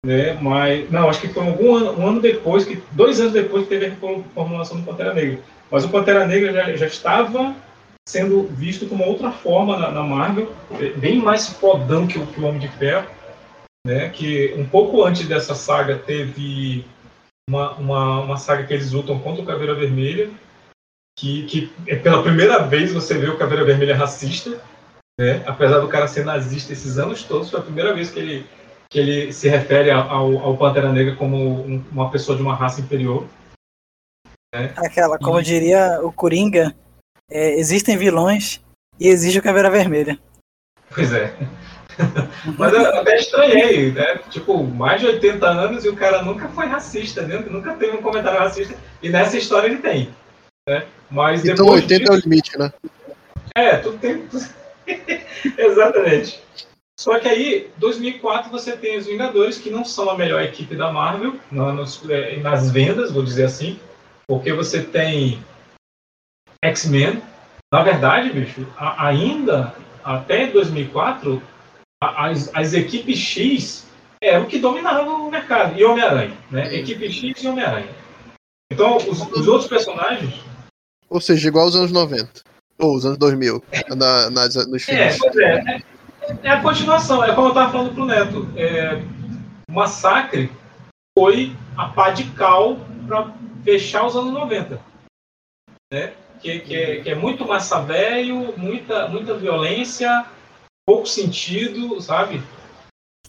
né? 0.06 0.34
Mas 0.42 0.89
não, 0.92 1.10
acho 1.10 1.22
que 1.22 1.27
foi 1.27 1.46
algum 1.46 1.75
ano, 1.75 2.00
um 2.00 2.08
ano 2.08 2.22
depois, 2.22 2.65
que 2.65 2.82
dois 2.92 3.20
anos 3.20 3.34
depois 3.34 3.63
que 3.63 3.70
teve 3.70 3.86
a 3.86 3.89
reformulação 3.89 4.80
do 4.80 4.86
Pantera 4.86 5.13
Negra. 5.13 5.39
Mas 5.70 5.84
o 5.84 5.89
Pantera 5.89 6.25
Negra 6.25 6.54
já, 6.54 6.75
já 6.75 6.88
estava 6.88 7.56
sendo 8.08 8.44
visto 8.44 8.88
com 8.88 8.96
uma 8.96 9.08
outra 9.08 9.32
forma 9.32 9.77
na, 9.77 9.92
na 9.92 10.04
Marvel, 10.04 10.51
eh, 10.80 10.92
bem 10.96 11.18
mais 11.18 11.48
fodão 11.48 12.06
que 12.06 12.20
o, 12.20 12.27
que 12.27 12.39
o 12.39 12.46
Homem 12.46 12.60
de 12.60 12.68
Ferro, 12.68 13.08
né? 13.86 14.10
Que 14.10 14.54
um 14.58 14.65
pouco 14.65 15.04
antes 15.04 15.27
dessa 15.27 15.56
saga 15.56 15.98
teve 15.98 16.86
uma, 17.50 17.74
uma, 17.74 18.22
uma 18.22 18.38
saga 18.38 18.63
que 18.63 18.74
eles 18.74 18.92
lutam 18.92 19.20
contra 19.20 19.42
o 19.42 19.46
Caveira 19.46 19.74
Vermelha, 19.74 20.30
que, 21.17 21.45
que 21.45 21.74
é 21.88 21.95
pela 21.95 22.22
primeira 22.22 22.60
vez 22.60 22.91
você 22.91 23.17
vê 23.17 23.27
o 23.27 23.38
Caveira 23.38 23.63
Vermelha 23.63 23.95
racista, 23.95 24.62
né? 25.19 25.43
Apesar 25.45 25.79
do 25.79 25.88
cara 25.88 26.07
ser 26.07 26.25
nazista 26.25 26.74
esses 26.74 26.98
anos 26.98 27.24
todos, 27.24 27.50
foi 27.50 27.60
a 27.60 27.63
primeira 27.63 27.93
vez 27.93 28.12
que 28.12 28.19
ele 28.19 28.45
que 28.89 29.00
ele 29.00 29.34
se 29.34 29.50
refere 29.50 29.89
ao, 29.91 30.38
ao 30.39 30.57
Pantera 30.57 30.91
Negra 30.91 31.15
como 31.15 31.36
um- 31.38 31.84
uma 31.91 32.10
pessoa 32.12 32.38
de 32.38 32.43
uma 32.43 32.55
raça 32.55 32.79
inferior. 32.79 33.27
Aquela, 34.77 35.17
como 35.17 35.41
diria 35.41 36.00
o 36.03 36.12
Coringa, 36.13 36.74
é, 37.29 37.60
existem 37.60 37.98
vilões 37.98 38.62
e 39.00 39.07
existe 39.07 39.39
o 39.39 39.41
Caveira 39.43 39.69
Vermelha. 39.72 40.17
Pois 40.93 41.12
é. 41.12 41.36
Mas 42.57 42.74
eu 42.74 42.86
até 43.00 43.17
estranhei, 43.17 43.91
né? 43.91 44.17
Tipo, 44.29 44.63
mais 44.63 45.01
de 45.01 45.07
80 45.07 45.45
anos 45.48 45.84
e 45.84 45.89
o 45.89 45.95
cara 45.95 46.22
nunca 46.22 46.48
foi 46.50 46.67
racista, 46.67 47.22
né? 47.24 47.39
Nunca 47.50 47.74
teve 47.74 47.98
um 47.98 48.01
comentário 48.01 48.39
racista. 48.39 48.75
E 49.01 49.10
nessa 49.10 49.38
história 49.38 49.67
ele 49.67 49.77
tem. 49.77 50.10
Né? 50.67 50.88
Mas 51.12 51.45
Então 51.45 51.65
depois 51.65 51.84
80 51.84 52.03
é 52.03 52.07
o 52.12 52.15
disso- 52.15 52.27
limite, 52.27 52.57
né? 52.57 52.74
É, 53.55 53.77
tudo 53.77 54.00
tem. 54.00 54.27
Exatamente. 55.57 56.39
Só 57.00 57.19
que 57.19 57.27
aí, 57.27 57.69
2004, 57.77 58.50
você 58.50 58.75
tem 58.75 58.98
os 58.98 59.05
Vingadores, 59.05 59.57
que 59.60 59.69
não 59.69 59.86
são 59.86 60.10
a 60.10 60.17
melhor 60.17 60.41
equipe 60.41 60.75
da 60.75 60.91
Marvel, 60.91 61.36
na- 61.51 61.72
nos- 61.72 62.01
é, 62.10 62.38
nas 62.38 62.72
vendas, 62.72 63.12
vou 63.12 63.22
dizer 63.24 63.45
assim, 63.45 63.79
porque 64.27 64.51
você 64.53 64.81
tem 64.81 65.43
X-Men. 66.63 67.22
Na 67.72 67.84
verdade, 67.84 68.31
bicho, 68.31 68.65
a- 68.77 69.07
ainda 69.07 69.75
até 70.03 70.48
2004, 70.48 71.43
a- 72.01 72.27
as, 72.29 72.50
as 72.55 72.74
equipes 72.74 73.19
X 73.19 73.86
eram 74.22 74.45
o 74.45 74.48
que 74.48 74.57
dominavam 74.57 75.27
o 75.27 75.31
mercado, 75.31 75.77
e 75.77 75.84
Homem-Aranha, 75.84 76.36
né? 76.50 76.74
Equipe 76.74 77.12
X 77.12 77.43
e 77.43 77.48
Homem-Aranha. 77.48 77.89
Então, 78.72 78.98
os, 78.98 79.07
os 79.31 79.48
outros 79.48 79.67
personagens 79.69 80.34
Ou 81.10 81.22
seja, 81.22 81.48
igual 81.48 81.66
aos 81.66 81.76
anos 81.76 81.92
90. 81.92 82.30
Ou 82.80 82.96
os 82.96 83.06
anos 83.06 83.18
2000. 83.18 83.64
Na, 83.96 84.30
nas, 84.30 84.56
nos 84.68 84.88
É, 84.90 85.10
filmes. 85.12 85.18
pois 85.20 85.36
é. 85.38 85.54
É- 85.60 85.82
É 86.42 86.50
a 86.50 86.60
continuação, 86.62 87.24
é 87.24 87.36
como 87.36 87.48
eu 87.48 87.50
estava 87.50 87.72
falando 87.72 87.94
pro 87.94 88.06
Neto. 88.06 88.50
É, 88.58 88.96
o 89.70 89.72
Massacre 89.72 90.52
foi 91.18 91.56
a 91.78 91.86
pá 91.90 92.10
de 92.10 92.24
cal 92.32 92.78
para 93.08 93.32
fechar 93.64 94.06
os 94.08 94.16
anos 94.16 94.34
90. 94.34 94.82
Né? 95.94 96.14
Que, 96.42 96.60
que, 96.62 96.76
é, 96.76 97.02
que 97.02 97.10
é 97.12 97.16
muito 97.16 97.46
massa 97.48 97.80
velho, 97.82 98.54
muita, 98.58 99.08
muita 99.08 99.36
violência, 99.36 100.26
pouco 100.88 101.06
sentido, 101.08 102.02
sabe? 102.02 102.42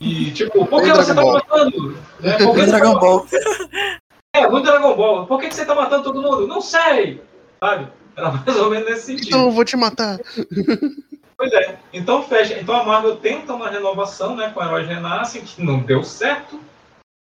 E 0.00 0.30
tipo, 0.32 0.66
por 0.66 0.82
que 0.82 0.90
você 0.92 1.14
tá 1.14 1.20
Dragon 1.22 1.32
Ball. 1.32 1.34
matando? 1.34 1.98
Né? 2.20 2.38
Por 2.38 2.54
que 2.54 2.60
tá 2.60 2.66
Dragon 2.66 2.98
Ball. 2.98 3.26
É, 4.34 4.48
muito 4.48 4.64
Dragon 4.64 4.96
Ball. 4.96 5.26
Por 5.26 5.38
que, 5.40 5.48
que 5.48 5.54
você 5.54 5.64
tá 5.66 5.74
matando 5.74 6.02
todo 6.04 6.22
mundo? 6.22 6.46
Não 6.46 6.60
sei! 6.62 7.22
Sabe? 7.66 7.88
Era 8.16 8.30
mais 8.30 8.56
ou 8.56 8.70
menos 8.70 8.88
nesse 8.88 9.06
sentido. 9.06 9.26
Então 9.28 9.44
eu 9.46 9.50
vou 9.50 9.64
te 9.64 9.76
matar. 9.76 10.18
Pois 11.36 11.52
é. 11.52 11.76
Então 11.92 12.22
fecha. 12.22 12.58
Então 12.58 12.74
a 12.76 12.84
Marvel 12.84 13.16
tenta 13.16 13.52
uma 13.52 13.68
renovação, 13.68 14.36
né, 14.36 14.50
com 14.54 14.62
Heróis 14.62 14.86
Renascem, 14.86 15.42
que 15.42 15.62
não 15.62 15.80
deu 15.80 16.02
certo, 16.02 16.60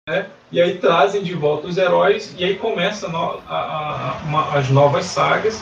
né? 0.10 0.25
E 0.51 0.60
aí 0.60 0.77
trazem 0.79 1.24
de 1.24 1.33
volta 1.33 1.67
os 1.67 1.77
heróis 1.77 2.33
e 2.38 2.43
aí 2.43 2.55
começa 2.57 3.07
no- 3.07 3.39
a- 3.48 3.55
a- 3.55 4.21
uma- 4.25 4.57
as 4.57 4.69
novas 4.69 5.05
sagas. 5.05 5.62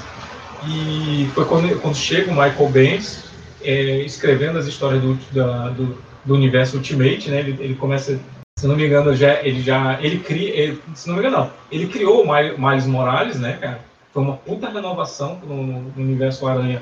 E 0.68 1.30
foi 1.36 1.46
quando, 1.46 1.80
quando 1.80 1.96
chega 1.96 2.32
o 2.32 2.34
Michael 2.34 2.70
Bendis 2.70 3.24
é, 3.62 4.02
escrevendo 4.02 4.58
as 4.58 4.66
histórias 4.66 5.02
do, 5.02 5.14
da- 5.32 5.70
do, 5.70 6.02
do 6.26 6.34
universo 6.34 6.78
Ultimate, 6.78 7.30
né? 7.30 7.40
Ele, 7.42 7.56
ele 7.60 7.76
começa, 7.76 8.20
se 8.58 8.66
não 8.66 8.76
me 8.76 8.86
engano, 8.86 9.14
já 9.16 9.44
ele 9.44 9.62
já 9.62 10.02
ele 10.02 10.20
cria, 10.20 10.50
ele- 10.56 10.82
se 10.96 11.08
não 11.08 11.16
me 11.16 11.22
engano, 11.22 11.38
não, 11.44 11.52
ele 11.72 11.86
criou 11.88 12.24
o 12.24 12.60
Miles 12.60 12.88
Morales, 12.88 13.40
né, 13.40 13.58
cara? 13.62 13.89
Foi 14.12 14.24
uma 14.24 14.38
puta 14.38 14.70
renovação 14.70 15.40
no, 15.44 15.64
no 15.64 16.02
universo 16.02 16.48
Aranha 16.48 16.82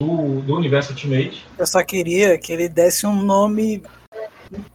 do, 0.00 0.40
do 0.40 0.56
universo 0.56 0.92
Ultimate. 0.92 1.46
Eu 1.58 1.66
só 1.66 1.82
queria 1.84 2.36
que 2.38 2.52
ele 2.52 2.68
desse 2.68 3.06
um 3.06 3.14
nome 3.14 3.82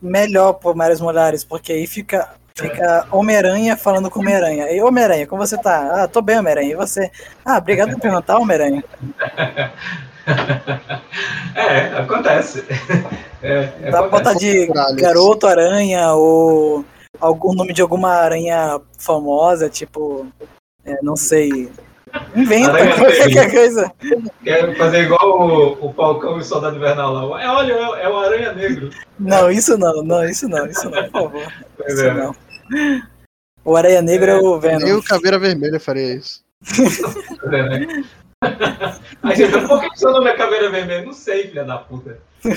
melhor 0.02 0.54
pro 0.54 0.76
Miles 0.76 1.02
Morales, 1.02 1.44
porque 1.44 1.74
aí 1.74 1.86
fica, 1.88 2.30
fica 2.56 3.06
Homem-Aranha 3.12 3.76
falando 3.76 4.10
com 4.10 4.22
Homem-Aranha. 4.22 4.72
E 4.72 4.82
Homem-Aranha, 4.82 5.28
como 5.28 5.46
você 5.46 5.58
tá? 5.58 6.04
Ah, 6.04 6.08
tô 6.08 6.22
bem, 6.22 6.40
Homem-Aranha. 6.40 6.72
E 6.72 6.76
você? 6.76 7.12
Ah, 7.46 7.58
obrigado 7.58 7.92
por 7.92 8.00
perguntar, 8.00 8.38
Homem-Aranha. 8.38 8.84
é, 11.56 12.00
acontece. 12.00 12.66
É, 13.42 13.92
Dá 13.92 14.08
botar 14.08 14.34
de. 14.34 14.68
Garoto 14.96 15.48
Aranha 15.48 16.14
ou 16.14 16.86
algum 17.20 17.54
nome 17.54 17.74
de 17.74 17.82
alguma 17.82 18.12
aranha 18.12 18.80
famosa, 18.98 19.70
tipo, 19.70 20.28
é, 20.86 20.98
não 21.02 21.16
sei. 21.16 21.70
Inventa 22.36 22.72
qualquer 22.96 23.52
coisa. 23.52 23.92
Quero 24.44 24.76
fazer 24.76 25.04
igual 25.04 25.42
o, 25.42 25.88
o 25.88 25.94
Falcão 25.94 26.38
e 26.38 26.40
o 26.40 26.44
Soldado 26.44 26.78
Invernal 26.78 27.14
lá. 27.14 27.44
É, 27.44 27.50
olha, 27.50 27.74
é, 27.74 28.04
é 28.04 28.10
o 28.10 28.18
Aranha 28.18 28.54
Negro. 28.54 28.90
Não, 29.20 29.52
isso 29.52 29.78
não, 29.78 30.04
não, 30.04 30.24
isso 30.24 30.48
não, 30.48 30.66
isso 30.68 30.90
não, 30.90 31.04
por 31.10 31.12
favor. 31.12 31.54
Pois 31.78 31.94
Isso 31.94 32.06
é. 32.06 32.14
não. 32.14 32.36
O 33.66 33.76
Aranha 33.76 34.02
Negro 34.02 34.32
é 34.32 34.36
o 34.36 34.60
Nem 34.60 34.78
Venom. 34.80 34.98
o 34.98 35.04
Caveira 35.04 35.40
Vermelha 35.40 35.80
faria 35.80 36.16
isso. 36.16 36.44
É, 37.44 37.50
né? 37.70 38.04
Aí 39.22 39.52
Por 39.68 39.82
que 39.82 40.00
seu 40.00 40.12
nome 40.12 40.30
é 40.30 40.36
Caveira 40.36 40.70
Vermelha? 40.70 41.06
Não 41.06 41.14
sei, 41.14 41.48
filha 41.48 41.64
da 41.64 41.78
puta. 41.78 42.20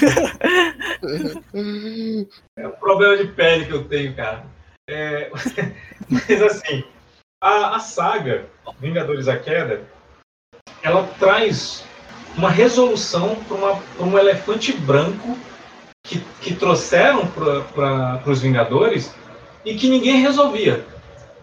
É 2.56 2.68
um 2.68 2.72
problema 2.72 3.16
de 3.16 3.26
pele 3.32 3.66
que 3.66 3.72
eu 3.72 3.84
tenho, 3.84 4.14
cara. 4.14 4.44
É, 4.88 5.28
Mas 6.08 6.42
assim, 6.42 6.84
a, 7.42 7.76
a 7.76 7.80
saga 7.80 8.46
Vingadores 8.80 9.26
a 9.26 9.36
Queda, 9.36 9.82
ela 10.82 11.02
traz 11.18 11.84
uma 12.36 12.48
resolução 12.48 13.36
para 13.44 14.04
um 14.04 14.16
elefante 14.16 14.72
branco 14.72 15.36
que, 16.06 16.20
que 16.40 16.54
trouxeram 16.54 17.26
para 17.26 18.22
os 18.26 18.40
Vingadores 18.40 19.12
e 19.64 19.74
que 19.74 19.88
ninguém 19.88 20.20
resolvia. 20.20 20.84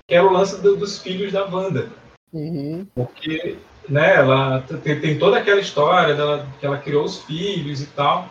Que 0.08 0.16
era 0.16 0.26
o 0.26 0.32
lance 0.32 0.60
do, 0.62 0.76
dos 0.76 1.00
filhos 1.00 1.34
da 1.34 1.46
Wanda. 1.46 1.90
Uhum. 2.34 2.88
Porque 2.96 3.58
né, 3.88 4.16
ela 4.16 4.62
tem, 4.84 5.00
tem 5.00 5.20
toda 5.20 5.38
aquela 5.38 5.60
história 5.60 6.16
dela, 6.16 6.48
que 6.60 6.66
ela 6.66 6.78
criou 6.78 7.04
os 7.04 7.20
filhos 7.24 7.82
e 7.82 7.86
tal. 7.88 8.30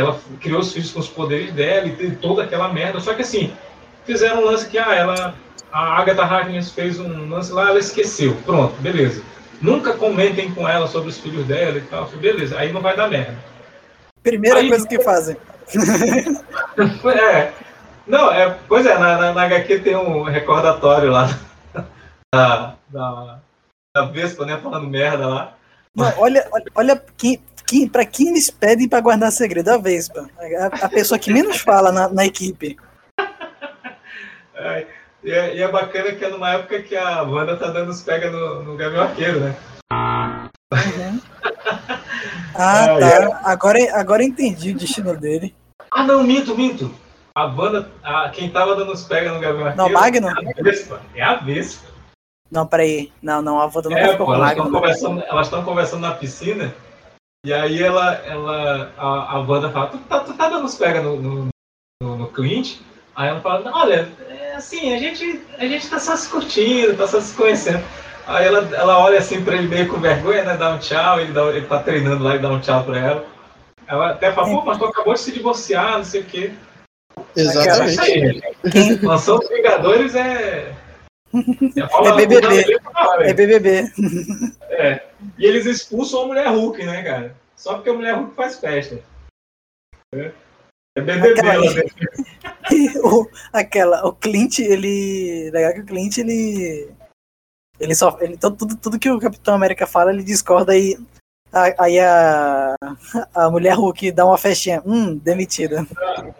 Ela 0.00 0.18
criou 0.40 0.60
os 0.60 0.72
filhos 0.72 0.90
com 0.92 1.00
os 1.00 1.08
poderes 1.08 1.52
dela 1.52 1.86
e 1.86 1.96
tem 1.96 2.14
toda 2.14 2.44
aquela 2.44 2.72
merda. 2.72 3.00
Só 3.00 3.14
que 3.14 3.22
assim, 3.22 3.52
fizeram 4.04 4.42
um 4.42 4.44
lance 4.44 4.68
que 4.68 4.78
ah, 4.78 4.94
ela, 4.94 5.34
a 5.72 5.98
Agatha 6.00 6.22
Harkness 6.22 6.70
fez 6.70 6.98
um 6.98 7.28
lance 7.28 7.52
lá, 7.52 7.68
ela 7.68 7.78
esqueceu. 7.78 8.34
Pronto, 8.44 8.74
beleza. 8.80 9.22
Nunca 9.60 9.92
comentem 9.92 10.52
com 10.54 10.68
ela 10.68 10.86
sobre 10.86 11.10
os 11.10 11.18
filhos 11.18 11.46
dela 11.46 11.78
e 11.78 11.82
tal. 11.82 12.06
Beleza, 12.06 12.58
aí 12.58 12.72
não 12.72 12.80
vai 12.80 12.96
dar 12.96 13.08
merda. 13.08 13.36
Primeira 14.22 14.58
Aí- 14.60 14.68
coisa 14.68 14.86
que 14.86 15.00
fazem. 15.02 15.36
É. 17.14 17.52
Não, 18.06 18.32
é, 18.32 18.58
pois 18.66 18.86
é, 18.86 18.98
na, 18.98 19.16
na, 19.18 19.32
na 19.32 19.42
HQ 19.44 19.80
tem 19.80 19.94
um 19.94 20.22
recordatório 20.24 21.10
lá 21.10 21.28
da, 22.34 22.74
da, 22.88 23.38
da 23.94 24.04
Vespa, 24.06 24.44
né, 24.46 24.58
falando 24.60 24.88
merda 24.88 25.26
lá. 25.28 25.54
Não, 25.94 26.12
olha, 26.18 26.48
olha, 26.50 26.64
olha 26.74 27.04
quem, 27.16 27.40
quem, 27.66 27.86
pra 27.88 28.04
quem 28.04 28.28
eles 28.28 28.50
pedem 28.50 28.88
pra 28.88 29.00
guardar 29.00 29.30
segredo, 29.30 29.68
a 29.70 29.76
Vespa. 29.78 30.28
A, 30.38 30.86
a 30.86 30.88
pessoa 30.88 31.18
que 31.18 31.32
menos 31.32 31.58
fala 31.60 31.92
na, 31.92 32.08
na 32.08 32.26
equipe. 32.26 32.76
É, 34.62 34.86
e, 35.24 35.30
é, 35.30 35.56
e 35.56 35.62
é 35.62 35.68
bacana 35.68 36.12
que 36.12 36.24
é 36.24 36.28
numa 36.28 36.50
época 36.50 36.82
que 36.82 36.96
a 36.96 37.22
Wanda 37.22 37.56
tá 37.56 37.68
dando 37.68 37.90
os 37.90 38.02
pega 38.02 38.30
no, 38.30 38.62
no 38.62 38.76
Gavião 38.76 39.02
Arqueiro, 39.04 39.40
né? 39.40 39.56
Ah, 39.92 40.48
Ah, 42.54 42.98
tá. 42.98 43.40
Agora, 43.50 43.78
agora 43.94 44.22
eu 44.22 44.28
entendi 44.28 44.72
o 44.72 44.76
destino 44.76 45.16
dele. 45.16 45.54
Ah, 45.90 46.02
não, 46.04 46.22
minto, 46.22 46.54
minto. 46.56 46.92
A 47.34 47.46
Wanda, 47.46 47.90
a, 48.02 48.28
quem 48.28 48.50
tava 48.50 48.76
dando 48.76 48.92
os 48.92 49.04
pega 49.04 49.32
no 49.32 49.40
Gavião 49.40 49.66
Arqueiro 49.68 49.90
Não, 49.92 50.00
Magno? 50.00 50.28
é 50.28 50.32
a 50.32 50.62
Vespa. 50.62 51.00
É 51.14 51.22
a 51.22 51.34
Vespa. 51.36 51.88
Não, 52.50 52.66
peraí. 52.66 53.12
Não, 53.22 53.40
não, 53.40 53.58
a 53.60 53.66
Wanda 53.66 53.92
É, 53.98 54.08
ficou 54.08 54.18
pô, 54.18 54.24
com 54.26 54.34
elas 54.34 54.48
Magno. 54.48 54.64
estão 54.64 54.80
conversando, 54.80 55.22
elas 55.24 55.46
estão 55.46 55.64
conversando 55.64 56.00
na 56.02 56.12
piscina 56.14 56.74
e 57.46 57.52
aí 57.52 57.82
ela, 57.82 58.14
ela 58.26 58.92
a, 58.98 59.32
a 59.36 59.38
Wanda 59.40 59.70
fala, 59.70 59.86
tu 59.86 59.98
tá, 59.98 60.20
tu 60.20 60.34
tá 60.34 60.48
dando 60.48 60.66
os 60.66 60.74
pega 60.74 61.00
no, 61.00 61.16
no, 61.16 61.48
no, 62.02 62.16
no 62.16 62.26
Clint? 62.28 62.78
Aí 63.16 63.28
ela 63.28 63.40
fala, 63.40 63.60
"Não, 63.60 63.72
olha, 63.72 64.08
é 64.28 64.39
assim, 64.60 64.94
a 64.94 64.98
gente, 64.98 65.40
a 65.58 65.66
gente 65.66 65.88
tá 65.88 65.98
só 65.98 66.14
se 66.16 66.28
curtindo, 66.28 66.96
tá 66.96 67.06
só 67.06 67.20
se 67.20 67.34
conhecendo. 67.34 67.82
Aí 68.26 68.46
ela, 68.46 68.58
ela 68.76 68.98
olha 68.98 69.18
assim 69.18 69.42
pra 69.42 69.56
ele 69.56 69.66
meio 69.66 69.88
com 69.88 69.98
vergonha, 69.98 70.44
né? 70.44 70.56
Dá 70.56 70.74
um 70.74 70.78
tchau, 70.78 71.20
ele, 71.20 71.32
dá, 71.32 71.42
ele 71.46 71.66
tá 71.66 71.82
treinando 71.82 72.22
lá 72.22 72.36
e 72.36 72.38
dá 72.38 72.48
um 72.48 72.60
tchau 72.60 72.84
pra 72.84 72.98
ela. 72.98 73.26
Ela 73.86 74.10
até 74.10 74.32
fala, 74.32 74.48
pô, 74.48 74.64
mas 74.64 74.78
tu 74.78 74.84
acabou 74.84 75.14
de 75.14 75.20
se 75.20 75.32
divorciar, 75.32 75.98
não 75.98 76.04
sei 76.04 76.20
o 76.20 76.24
quê. 76.24 76.52
É 77.36 77.40
Exatamente. 77.40 78.00
aí, 78.00 78.42
gente. 78.72 79.04
Lançou 79.04 79.38
os 79.40 79.48
Vingadores 79.48 80.14
é. 80.14 80.72
É 81.34 82.16
BBB. 82.16 82.78
É 83.20 83.32
BBB. 83.32 83.92
É. 84.70 85.02
E 85.38 85.44
eles 85.44 85.66
expulsam 85.66 86.22
a 86.22 86.26
mulher 86.26 86.48
Hulk, 86.48 86.84
né, 86.84 87.02
cara? 87.02 87.36
Só 87.56 87.74
porque 87.74 87.90
a 87.90 87.94
mulher 87.94 88.14
Hulk 88.14 88.34
faz 88.34 88.58
festa. 88.58 89.00
É, 90.14 90.30
é 90.96 91.00
BBB 91.00 91.40
Aquela 91.40 91.60
dentro. 91.74 91.94
o, 93.04 93.28
aquela, 93.52 94.06
o 94.06 94.12
Clint, 94.12 94.58
ele. 94.58 95.50
Legal 95.52 95.74
que 95.74 95.80
o 95.80 95.86
Clint, 95.86 96.18
ele. 96.18 96.88
Ele 97.78 97.94
só. 97.94 98.16
Ele, 98.20 98.36
tudo, 98.36 98.76
tudo 98.76 98.98
que 98.98 99.10
o 99.10 99.18
Capitão 99.20 99.54
América 99.54 99.86
fala, 99.86 100.12
ele 100.12 100.22
discorda 100.22 100.76
e. 100.76 100.98
Aí 101.78 101.98
a, 101.98 102.76
a 103.34 103.50
mulher 103.50 103.74
Hulk 103.74 104.12
dá 104.12 104.24
uma 104.24 104.38
festinha. 104.38 104.80
Hum, 104.86 105.16
demitida. 105.16 105.84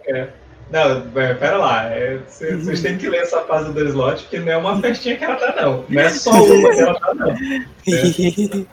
É. 0.07 0.29
Não, 0.71 1.05
é, 1.21 1.33
pera 1.33 1.57
lá. 1.57 1.83
é, 1.91 2.21
cê- 2.29 2.55
Vocês 2.55 2.81
têm 2.81 2.97
que 2.97 3.09
ler 3.09 3.23
essa 3.23 3.41
fase 3.41 3.73
do 3.73 3.85
slot, 3.87 4.25
que 4.29 4.39
não 4.39 4.53
é 4.53 4.55
uma 4.57 4.79
festinha 4.79 5.17
que 5.17 5.23
ela 5.25 5.35
tá, 5.35 5.53
não. 5.61 5.85
Não 5.89 6.01
é 6.01 6.09
só 6.09 6.31
uma 6.41 6.69
que 6.71 6.79
ela 6.79 6.97
tá, 6.97 7.13
não. 7.13 7.35
e. 7.85 8.67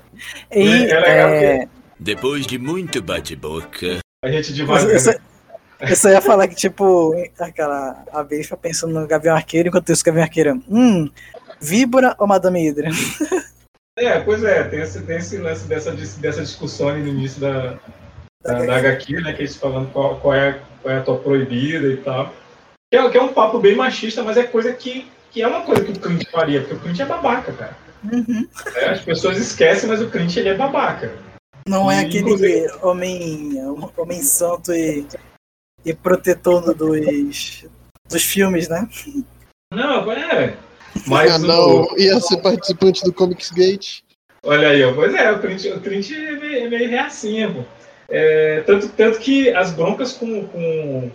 É 0.50 1.00
legal 1.00 1.29
é, 1.31 1.68
Depois 1.98 2.46
de 2.46 2.57
muito 2.57 3.02
bate-boca. 3.02 3.98
A 4.24 4.31
gente 4.31 4.52
devagar. 4.52 5.00
só, 5.00 5.11
eu 5.80 5.96
só 5.96 6.08
ia 6.08 6.20
falar 6.20 6.48
que, 6.48 6.54
tipo, 6.54 7.14
aquela. 7.38 8.04
A 8.12 8.24
pensando 8.56 8.98
no 8.98 9.06
Gavião 9.06 9.36
Arqueiro, 9.36 9.68
enquanto 9.68 9.92
isso, 9.92 10.04
Gavião 10.04 10.24
Arqueiro. 10.24 10.62
Hum, 10.68 11.10
Víbora 11.60 12.14
ou 12.18 12.26
Madame 12.26 12.60
Hydra? 12.68 12.88
É, 13.98 14.20
pois 14.20 14.44
é, 14.44 14.62
tem 14.64 14.80
esse, 14.80 15.02
tem 15.02 15.16
esse 15.16 15.38
lance 15.38 15.66
dessa, 15.66 15.90
dessa 15.92 16.42
discussão 16.42 16.90
aí 16.90 17.02
no 17.02 17.08
início 17.08 17.40
da, 17.40 17.78
da, 18.44 18.64
da 18.64 18.76
HQ, 18.76 19.20
né? 19.20 19.32
Que 19.32 19.42
eles 19.42 19.56
falando 19.56 19.90
qual, 19.92 20.20
qual, 20.20 20.34
é, 20.34 20.60
qual 20.82 20.94
é 20.94 20.98
a 20.98 21.02
tua 21.02 21.18
proibida 21.18 21.86
e 21.88 21.96
tal. 21.96 22.32
Que 22.90 22.96
é, 22.96 23.10
que 23.10 23.18
é 23.18 23.22
um 23.22 23.32
papo 23.32 23.58
bem 23.58 23.74
machista, 23.74 24.22
mas 24.22 24.36
é 24.36 24.44
coisa 24.44 24.72
que, 24.72 25.10
que 25.32 25.42
é 25.42 25.48
uma 25.48 25.62
coisa 25.62 25.84
que 25.84 25.92
o 25.92 25.98
Clint 25.98 26.24
faria, 26.30 26.60
porque 26.60 26.74
o 26.74 26.80
Clint 26.80 27.00
é 27.00 27.04
babaca, 27.04 27.52
cara. 27.52 27.76
Uhum. 28.12 28.46
É, 28.76 28.90
as 28.90 29.00
pessoas 29.00 29.36
esquecem, 29.36 29.88
mas 29.88 30.00
o 30.00 30.08
Clint 30.08 30.36
ele 30.36 30.50
é 30.50 30.54
babaca. 30.54 31.12
Não 31.68 31.90
é 31.90 31.96
E, 32.02 32.06
aquele 32.06 32.20
inclusive- 32.20 32.70
homem, 32.80 33.50
homem 33.96 34.22
santo 34.22 34.72
e, 34.72 35.04
e 35.84 35.94
protetor 35.94 36.74
dos, 36.74 37.66
dos 38.08 38.22
filmes, 38.22 38.68
né? 38.68 38.88
Não, 39.72 40.10
é. 40.12 40.56
Mas 41.06 41.32
Ah, 41.32 41.38
não, 41.38 41.82
o, 41.82 41.98
ia 41.98 42.18
ser 42.20 42.38
participante 42.38 43.04
do 43.04 43.12
Comics 43.12 43.50
Gate. 43.50 44.00
olha 44.42 44.68
aí, 44.68 44.94
pois 44.94 45.14
é, 45.14 45.30
o 45.32 45.40
Clint, 45.40 45.64
o 45.66 45.80
Clint 45.80 46.10
é 46.10 46.32
meio, 46.32 46.66
é 46.66 46.68
meio 46.68 46.90
reacinha, 46.90 47.52
pô. 47.52 47.64
É, 48.10 48.62
tanto, 48.66 48.88
tanto 48.88 49.18
que 49.18 49.50
as 49.50 49.72
broncas 49.72 50.12
com, 50.14 50.46
com. 50.48 51.10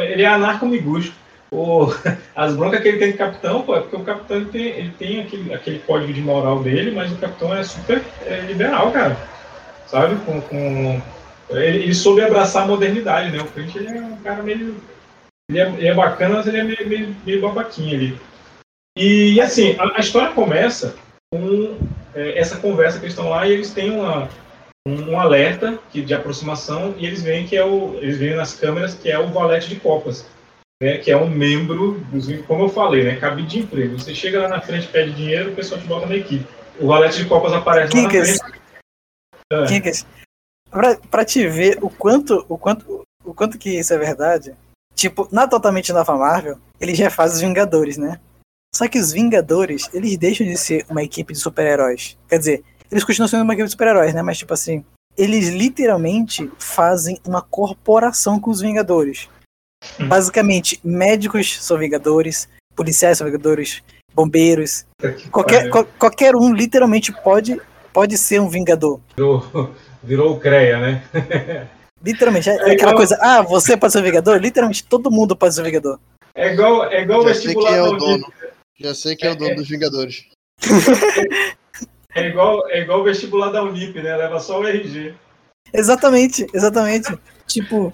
Ele 0.00 0.22
é 0.22 0.26
anarco-miguxo. 0.26 1.12
O, 1.50 1.86
as 2.34 2.54
broncas 2.56 2.80
que 2.80 2.88
ele 2.88 2.98
tem 2.98 3.12
com 3.12 3.16
o 3.16 3.18
capitão, 3.18 3.62
pô, 3.62 3.76
é 3.76 3.80
porque 3.80 3.96
o 3.96 4.04
capitão 4.04 4.36
ele 4.38 4.46
tem, 4.46 4.64
ele 4.64 4.92
tem 4.98 5.20
aquele, 5.20 5.54
aquele 5.54 5.78
código 5.80 6.12
de 6.12 6.20
moral 6.20 6.62
dele, 6.62 6.90
mas 6.90 7.12
o 7.12 7.16
capitão 7.16 7.54
é 7.54 7.62
super 7.62 8.02
é, 8.24 8.40
liberal, 8.40 8.90
cara. 8.90 9.16
Sabe? 9.86 10.16
Com, 10.24 10.40
com, 10.40 11.00
ele, 11.50 11.78
ele 11.78 11.94
soube 11.94 12.22
abraçar 12.22 12.64
a 12.64 12.66
modernidade, 12.66 13.30
né? 13.30 13.42
O 13.42 13.46
Clint 13.46 13.74
ele 13.76 13.88
é 13.88 14.00
um 14.00 14.16
cara 14.16 14.42
meio. 14.42 14.76
Ele 15.48 15.60
é, 15.60 15.68
ele 15.68 15.86
é 15.88 15.94
bacana, 15.94 16.36
mas 16.36 16.46
ele 16.46 16.58
é 16.58 16.64
meio, 16.64 16.88
meio, 16.88 17.16
meio 17.24 17.40
babaquinho 17.40 17.94
ali. 17.94 18.20
E 18.96 19.40
assim, 19.40 19.76
a, 19.78 19.96
a 19.96 20.00
história 20.00 20.32
começa 20.32 20.96
com 21.32 21.76
é, 22.14 22.38
essa 22.38 22.56
conversa 22.56 22.98
que 22.98 23.04
eles 23.04 23.14
estão 23.14 23.30
lá 23.30 23.46
e 23.46 23.52
eles 23.52 23.72
têm 23.72 23.90
uma, 23.90 24.28
um, 24.86 25.12
um 25.12 25.20
alerta 25.20 25.78
que, 25.90 26.02
de 26.02 26.14
aproximação 26.14 26.94
e 26.98 27.06
eles 27.06 27.22
veem 27.22 27.46
que 27.46 27.56
é 27.56 27.64
o. 27.64 27.94
Eles 27.96 28.18
veem 28.18 28.34
nas 28.34 28.54
câmeras 28.54 28.94
que 28.94 29.10
é 29.10 29.18
o 29.18 29.28
valete 29.28 29.68
de 29.68 29.76
copas. 29.76 30.26
Né, 30.82 30.98
que 30.98 31.10
é 31.10 31.16
um 31.16 31.28
membro 31.28 32.00
dos. 32.12 32.26
Como 32.46 32.64
eu 32.64 32.68
falei, 32.68 33.02
né? 33.02 33.16
Cabide 33.16 33.48
de 33.48 33.58
emprego. 33.60 33.98
Você 33.98 34.14
chega 34.14 34.42
lá 34.42 34.48
na 34.48 34.60
frente, 34.60 34.86
pede 34.88 35.12
dinheiro, 35.12 35.52
o 35.52 35.54
pessoal 35.54 35.80
te 35.80 35.86
bota 35.86 36.04
na 36.04 36.16
equipe. 36.16 36.46
O 36.78 36.88
valete 36.88 37.22
de 37.22 37.24
copas 37.24 37.54
aparece 37.54 37.96
lá 37.96 38.02
na 38.02 38.10
frente. 38.10 38.40
Ah. 39.50 39.64
Kinkas, 39.64 40.04
pra, 40.70 40.96
pra 40.96 41.24
te 41.24 41.46
ver 41.48 41.78
o 41.82 41.88
quanto, 41.90 42.44
o 42.48 42.56
quanto, 42.58 43.02
o 43.24 43.34
quanto 43.34 43.58
que 43.58 43.78
isso 43.78 43.92
é 43.92 43.98
verdade, 43.98 44.54
tipo, 44.94 45.28
na 45.32 45.46
totalmente 45.46 45.92
nova 45.92 46.16
Marvel, 46.16 46.58
eles 46.80 46.96
já 46.98 47.10
fazem 47.10 47.36
os 47.36 47.40
Vingadores, 47.42 47.96
né? 47.96 48.20
Só 48.74 48.86
que 48.88 48.98
os 48.98 49.10
Vingadores, 49.12 49.88
eles 49.92 50.16
deixam 50.18 50.46
de 50.46 50.56
ser 50.56 50.84
uma 50.88 51.02
equipe 51.02 51.32
de 51.32 51.38
super-heróis. 51.38 52.16
Quer 52.28 52.38
dizer, 52.38 52.64
eles 52.90 53.04
continuam 53.04 53.28
sendo 53.28 53.42
uma 53.42 53.54
equipe 53.54 53.66
de 53.66 53.70
super-heróis, 53.72 54.12
né? 54.12 54.22
Mas, 54.22 54.36
tipo 54.38 54.52
assim, 54.52 54.84
eles 55.16 55.48
literalmente 55.48 56.50
fazem 56.58 57.18
uma 57.26 57.40
corporação 57.40 58.38
com 58.38 58.50
os 58.50 58.60
Vingadores. 58.60 59.28
Basicamente, 60.08 60.78
médicos 60.84 61.62
são 61.62 61.78
Vingadores, 61.78 62.48
policiais 62.74 63.16
são 63.18 63.26
Vingadores, 63.26 63.82
bombeiros. 64.14 64.84
Qualquer, 65.30 65.70
qual- 65.70 65.86
qualquer 65.98 66.36
um 66.36 66.52
literalmente 66.52 67.12
pode, 67.22 67.60
pode 67.92 68.18
ser 68.18 68.40
um 68.40 68.48
Vingador. 68.48 69.00
Virou, 70.06 70.34
o 70.34 70.40
CREA, 70.40 70.78
né? 70.78 71.02
Literalmente, 72.02 72.48
é, 72.48 72.52
É 72.52 72.56
aquela 72.56 72.74
igual- 72.74 72.96
coisa, 72.96 73.18
ah, 73.20 73.42
você 73.42 73.76
pode 73.76 73.92
ser 73.92 74.02
Vingador? 74.02 74.36
Literalmente, 74.38 74.84
todo 74.84 75.10
mundo 75.10 75.34
pode 75.36 75.54
ser 75.54 75.62
um 75.62 75.64
Vingador. 75.64 75.98
É 76.34 76.52
igual, 76.52 76.84
é 76.90 77.02
igual 77.02 77.20
o 77.20 77.28
Já 77.28 77.34
sei 77.34 77.42
vestibular 77.42 77.68
quem 77.70 77.78
é 77.78 77.80
da 77.82 77.84
o 77.84 77.90
Unip. 77.90 77.98
dono. 78.06 78.32
Já 78.78 78.94
sei 78.94 79.16
quem 79.16 79.28
é 79.28 79.32
o 79.32 79.36
dono 79.36 79.56
dos 79.56 79.68
Vingadores. 79.68 80.26
É 82.14 82.26
igual, 82.28 82.68
é 82.70 82.80
igual 82.80 83.00
o 83.00 83.04
vestibular 83.04 83.50
da 83.50 83.62
Unip, 83.62 84.00
né? 84.00 84.16
Leva 84.16 84.38
só 84.38 84.60
o 84.60 84.66
RG. 84.66 85.14
Exatamente, 85.72 86.46
exatamente. 86.54 87.18
tipo, 87.46 87.90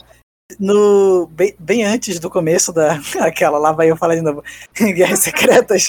no 0.60 1.26
bem, 1.28 1.54
bem 1.58 1.84
antes 1.84 2.18
do 2.18 2.28
começo 2.28 2.72
da 2.72 2.98
aquela 3.22 3.58
lá 3.58 3.72
vai 3.72 3.90
eu 3.90 3.96
falar 3.96 4.16
de 4.16 4.20
novo, 4.22 4.44
Guerras 4.76 5.20
Secretas. 5.20 5.86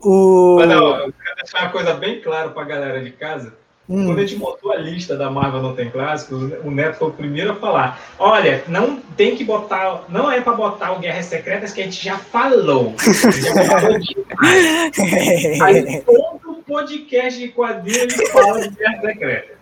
o 0.00 0.56
Mas 0.58 0.68
não, 0.68 1.12
deixar 1.36 1.62
uma 1.62 1.70
coisa 1.72 1.94
bem 1.94 2.20
clara 2.20 2.50
pra 2.50 2.64
galera 2.64 3.02
de 3.02 3.12
casa. 3.12 3.56
Hum. 3.92 4.06
Quando 4.06 4.20
a 4.20 4.22
gente 4.22 4.36
montou 4.36 4.72
a 4.72 4.76
lista 4.76 5.14
da 5.18 5.30
Marvel 5.30 5.60
Não 5.60 5.76
Tem 5.76 5.90
Clássicos, 5.90 6.50
o 6.64 6.70
Neto 6.70 6.96
foi 6.96 7.08
o 7.08 7.12
primeiro 7.12 7.52
a 7.52 7.56
falar: 7.56 8.00
olha, 8.18 8.64
não 8.66 8.96
tem 8.96 9.36
que 9.36 9.44
botar, 9.44 10.04
não 10.08 10.32
é 10.32 10.40
pra 10.40 10.54
botar 10.54 10.92
o 10.92 10.98
Guerras 10.98 11.26
Secretas 11.26 11.74
que 11.74 11.82
a 11.82 11.84
gente 11.84 12.02
já 12.02 12.16
falou. 12.16 12.94
A 12.98 13.30
gente 13.30 13.42
já 13.42 13.64
falou 13.64 13.98
demais. 13.98 15.60
Aí 15.60 16.00
todo 16.00 16.62
podcast 16.66 17.38
de 17.38 17.48
quadrinho 17.48 17.98
ele 17.98 18.26
fala 18.28 18.66
de 18.66 18.70
Guerras 18.70 19.00
Secretas. 19.02 19.56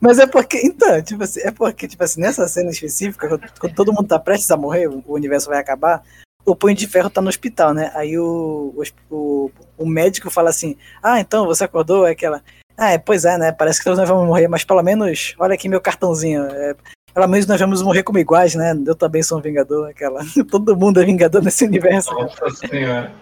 Mas 0.00 0.20
é 0.20 0.26
porque, 0.26 0.60
então, 0.62 1.02
tipo 1.02 1.24
assim, 1.24 1.40
é 1.40 1.50
porque, 1.50 1.88
tipo 1.88 2.04
assim, 2.04 2.20
nessa 2.20 2.46
cena 2.46 2.70
específica, 2.70 3.40
quando, 3.58 3.74
todo 3.74 3.92
mundo 3.92 4.06
tá 4.06 4.18
prestes 4.20 4.50
a 4.52 4.56
morrer, 4.56 4.86
o 4.86 5.02
universo 5.08 5.48
vai 5.48 5.58
acabar, 5.58 6.04
o 6.46 6.54
Punho 6.54 6.76
de 6.76 6.86
Ferro 6.86 7.10
tá 7.10 7.20
no 7.20 7.28
hospital, 7.28 7.74
né? 7.74 7.90
Aí 7.94 8.16
o, 8.16 8.72
o, 8.76 8.82
o, 9.10 9.50
o 9.78 9.86
médico 9.86 10.30
fala 10.30 10.50
assim, 10.50 10.76
ah, 11.02 11.18
então, 11.18 11.46
você 11.46 11.64
acordou? 11.64 12.06
É 12.06 12.12
aquela, 12.12 12.42
ah, 12.78 12.92
é, 12.92 12.98
pois 12.98 13.24
é, 13.24 13.36
né? 13.36 13.50
Parece 13.50 13.80
que 13.80 13.84
todos 13.84 13.98
nós 13.98 14.08
vamos 14.08 14.24
morrer, 14.24 14.46
mas 14.46 14.62
pelo 14.62 14.82
menos, 14.84 15.34
olha 15.36 15.54
aqui 15.54 15.68
meu 15.68 15.80
cartãozinho. 15.80 16.44
É, 16.44 16.76
pelo 17.12 17.26
menos 17.26 17.46
nós 17.46 17.60
vamos 17.60 17.82
morrer 17.82 18.04
como 18.04 18.20
iguais, 18.20 18.54
né? 18.54 18.72
Eu 18.86 18.94
também 18.94 19.20
sou 19.20 19.38
um 19.38 19.42
Vingador, 19.42 19.88
aquela. 19.90 20.20
Todo 20.48 20.76
mundo 20.76 21.02
é 21.02 21.04
Vingador 21.04 21.42
nesse 21.42 21.64
universo. 21.64 22.14
Nossa 22.14 22.50
senhora. 22.68 23.12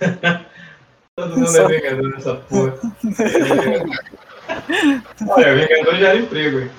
Todo 1.18 1.36
mundo 1.36 1.48
Só- 1.48 1.68
é 1.68 1.80
Vingador 1.80 2.10
nessa 2.10 2.34
porra. 2.36 2.74
Olha, 5.28 5.56
Vingador 5.56 5.94
já 5.96 6.08
era 6.10 6.18
emprego, 6.18 6.60
hein? 6.60 6.70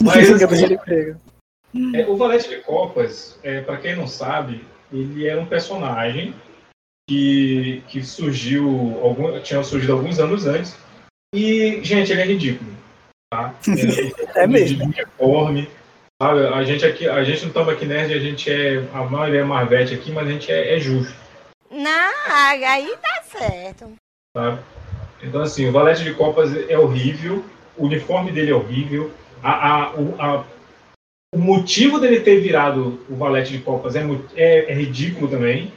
Mas, 0.00 0.28
Vingador 0.30 0.54
assim, 0.54 0.68
de 0.68 0.74
emprego. 0.74 1.20
É, 1.94 2.06
o 2.06 2.16
Valete 2.16 2.48
de 2.48 2.56
Copas, 2.62 3.40
é, 3.42 3.60
para 3.60 3.76
quem 3.78 3.96
não 3.96 4.06
sabe, 4.06 4.64
ele 4.92 5.26
é 5.26 5.36
um 5.36 5.46
personagem 5.46 6.32
que, 7.08 7.82
que 7.88 8.02
surgiu, 8.04 9.00
algum, 9.02 9.38
tinha 9.40 9.62
surgido 9.64 9.92
alguns 9.92 10.20
anos 10.20 10.46
antes. 10.46 10.76
E, 11.34 11.80
gente, 11.82 12.12
ele 12.12 12.22
é 12.22 12.26
ridículo. 12.26 12.70
Tá? 13.30 13.54
Ele 13.66 14.14
É 14.34 14.46
mesmo. 14.46 14.84
Uniforme. 14.84 15.68
Sabe? 16.22 16.46
A 16.46 16.62
gente 16.64 16.86
aqui, 16.86 17.08
a 17.08 17.22
gente 17.24 17.44
não 17.46 17.52
toma 17.52 17.72
aqui 17.72 17.84
nerd, 17.84 18.12
a 18.14 18.18
gente 18.18 18.50
é. 18.50 18.84
A 18.94 19.04
maioria 19.04 19.40
é 19.40 19.44
Marvete 19.44 19.94
aqui, 19.94 20.12
mas 20.12 20.26
a 20.28 20.30
gente 20.30 20.50
é, 20.50 20.76
é 20.76 20.78
justo. 20.80 21.14
Não, 21.70 22.12
aí 22.30 22.94
tá 23.02 23.22
certo. 23.24 23.92
Sabe? 24.36 24.60
Então, 25.22 25.42
assim, 25.42 25.66
o 25.68 25.72
Valete 25.72 26.04
de 26.04 26.14
Copas 26.14 26.54
é 26.70 26.78
horrível, 26.78 27.44
o 27.76 27.86
uniforme 27.86 28.30
dele 28.30 28.52
é 28.52 28.54
horrível, 28.54 29.10
a, 29.42 29.68
a, 29.72 29.94
o, 29.94 30.14
a- 30.20 30.44
o 31.34 31.38
motivo 31.38 31.98
dele 31.98 32.20
ter 32.20 32.40
virado 32.40 33.04
o 33.10 33.16
Valete 33.16 33.52
de 33.52 33.58
Copas 33.58 33.96
é, 33.96 34.02
é- 34.36 34.70
é 34.70 34.74
ridículo 34.74 35.28
também, 35.28 35.72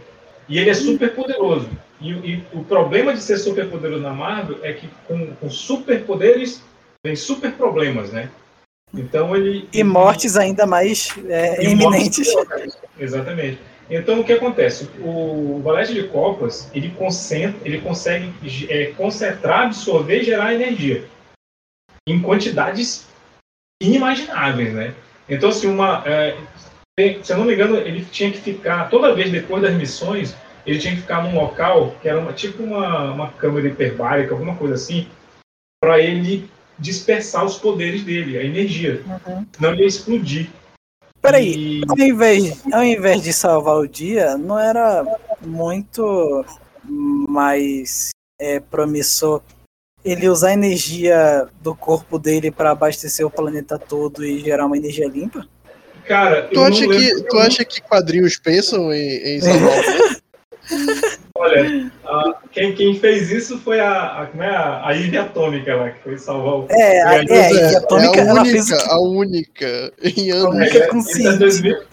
e 0.50 0.58
ele 0.58 0.70
é 0.70 0.74
super 0.74 1.14
poderoso. 1.16 1.70
E, 2.02 2.14
o- 2.14 2.26
e 2.26 2.44
o 2.54 2.64
problema 2.64 3.14
de 3.14 3.22
ser 3.22 3.38
super 3.38 3.70
poderoso 3.70 4.02
na 4.02 4.14
Marvel 4.14 4.60
é 4.64 4.74
que 4.74 4.90
com, 5.08 5.34
com 5.36 5.50
superpoderes 5.50 6.62
vem 7.06 7.16
super 7.16 7.52
problemas, 7.54 8.12
né? 8.12 8.30
Então 8.94 9.36
ele. 9.36 9.70
E 9.72 9.84
mortes 9.84 10.36
ainda 10.36 10.66
mais 10.66 11.10
é, 11.28 11.64
iminentes. 11.64 12.34
mortes 12.34 12.78
Exatamente. 13.00 13.60
Então 13.90 14.20
o 14.20 14.24
que 14.24 14.34
acontece? 14.34 14.90
O 15.00 15.62
Valete 15.64 15.94
de 15.94 16.08
Copas 16.08 16.70
ele, 16.74 16.90
concentra, 16.92 17.60
ele 17.68 17.82
consegue 17.82 18.32
é, 18.70 18.88
concentrar, 18.94 19.66
absorver 19.66 20.22
e 20.22 20.24
gerar 20.24 20.54
energia 20.54 21.06
em 22.08 22.22
quantidades 22.22 23.08
inimagináveis, 23.82 24.74
né? 24.74 24.94
Então 25.28 25.50
assim 25.50 25.68
uma, 25.68 26.04
é, 26.06 26.38
se 27.24 27.32
eu 27.34 27.38
não 27.38 27.46
me 27.46 27.54
engano, 27.54 27.78
ele 27.78 28.06
tinha 28.06 28.32
que 28.32 28.40
ficar 28.40 28.90
toda 28.90 29.14
vez 29.14 29.32
depois 29.32 29.62
das 29.62 29.74
missões 29.74 30.36
ele 30.66 30.80
tinha 30.80 30.94
que 30.94 31.02
ficar 31.02 31.24
num 31.24 31.36
local 31.36 31.96
que 32.02 32.08
era 32.08 32.20
uma, 32.20 32.34
tipo 32.34 32.62
uma, 32.64 33.12
uma 33.12 33.32
câmara 33.32 33.68
hiperbárica, 33.68 34.34
alguma 34.34 34.56
coisa 34.56 34.76
assim, 34.76 35.08
para 35.82 36.00
ele 36.00 36.50
dispersar 36.78 37.46
os 37.46 37.58
poderes 37.58 38.04
dele, 38.04 38.38
a 38.38 38.44
energia, 38.44 39.02
Uhum. 39.28 39.46
não 39.60 39.72
ele 39.72 39.82
ia 39.82 39.88
explodir. 39.88 40.50
Peraí, 41.22 41.82
E- 41.82 41.82
ao 41.88 41.98
invés, 41.98 42.64
ao 42.72 42.84
invés 42.84 43.24
de 43.24 43.34
salvar 43.34 43.78
o 43.78 43.88
dia, 43.88 44.38
não 44.38 44.58
era 44.60 45.04
muito 45.42 46.46
mais 46.84 48.10
é, 48.40 48.60
promissor 48.60 49.42
ele 50.04 50.30
usar 50.30 50.50
a 50.50 50.54
energia 50.54 51.48
do 51.62 51.76
corpo 51.76 52.18
dele 52.18 52.52
para 52.52 52.72
abastecer 52.72 53.26
o 53.26 53.32
planeta 53.32 53.78
todo 53.78 54.26
e 54.26 54.40
gerar 54.40 54.66
uma 54.66 54.78
energia 54.78 55.08
limpa? 55.08 55.46
Cara, 56.10 56.42
Tu 56.52 56.56
eu 56.60 56.64
acha, 56.66 56.88
não 56.88 56.90
que, 56.98 57.22
tu 57.24 57.38
acha 57.38 57.64
que 57.64 57.82
quadrinhos 57.82 58.36
pensam 58.36 58.92
em, 58.92 59.36
em 59.38 59.42
salvar 59.42 59.78
o 61.36 61.40
Olha, 61.40 61.92
a- 62.04 62.34
quem, 62.52 62.74
quem 62.74 63.00
fez 63.00 63.30
isso 63.32 63.60
foi 63.60 63.80
a, 63.80 64.24
a, 64.24 64.26
como 64.26 64.42
é, 64.42 64.50
a, 64.50 64.88
a 64.88 64.92
Ivy 64.94 65.18
Atômica 65.20 65.76
lá, 65.76 65.92
que 65.92 66.02
foi 66.04 66.18
salvar 66.18 66.54
o. 66.56 66.68
É, 66.72 67.02
a, 67.04 67.14
é, 67.14 67.26
é, 67.30 67.76
a 67.76 67.78
Atômica, 67.78 68.20
é 68.20 68.24
a 68.24 68.26
ela 68.28 68.44
fez 68.44 68.72
o 68.72 68.74
única, 68.74 68.84
que- 68.84 68.92
a 68.92 69.00
única 69.00 69.94
em 70.02 70.32
anos. 70.32 70.56
única 70.56 70.78
É, 70.80 70.88
consciente. 70.88 71.20
Isso 71.22 71.30
é, 71.30 71.38
2000, 71.38 71.84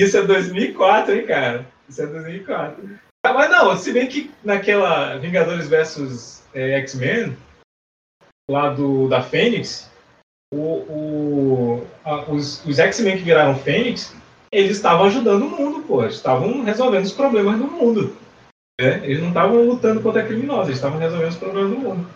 isso 0.00 0.16
é 0.16 0.22
2004, 0.22 1.14
hein, 1.14 1.26
cara? 1.26 1.66
Isso 1.86 2.02
é 2.02 2.06
2004. 2.06 2.90
Ah, 3.26 3.32
Mas 3.34 3.50
não, 3.50 3.76
se 3.76 3.92
bem 3.92 4.06
que 4.06 4.30
naquela 4.42 5.18
Vingadores 5.18 5.68
versus 5.68 6.42
é, 6.54 6.78
X-Men, 6.80 7.36
lá 8.50 8.70
do, 8.70 9.06
da 9.06 9.22
Fênix, 9.22 9.90
o, 10.52 10.56
o, 10.58 11.86
a- 12.04 12.30
os, 12.30 12.64
os 12.64 12.78
X-Men 12.78 13.16
que 13.18 13.24
viraram 13.24 13.56
Fênix, 13.58 14.14
eles 14.52 14.76
estavam 14.76 15.06
ajudando 15.06 15.42
o 15.42 15.50
mundo, 15.50 15.82
pô. 15.86 16.02
Eles 16.02 16.14
estavam 16.16 16.62
resolvendo 16.62 17.04
os 17.04 17.12
problemas 17.12 17.58
do 17.58 17.66
mundo. 17.66 18.16
né? 18.80 19.00
Eles 19.04 19.20
não 19.20 19.28
estavam 19.28 19.62
lutando 19.62 20.00
contra 20.00 20.24
criminosos, 20.24 20.66
eles 20.68 20.78
estavam 20.78 20.98
resolvendo 20.98 21.30
os 21.30 21.36
problemas 21.36 21.70
do 21.70 21.78
mundo. 21.78 22.08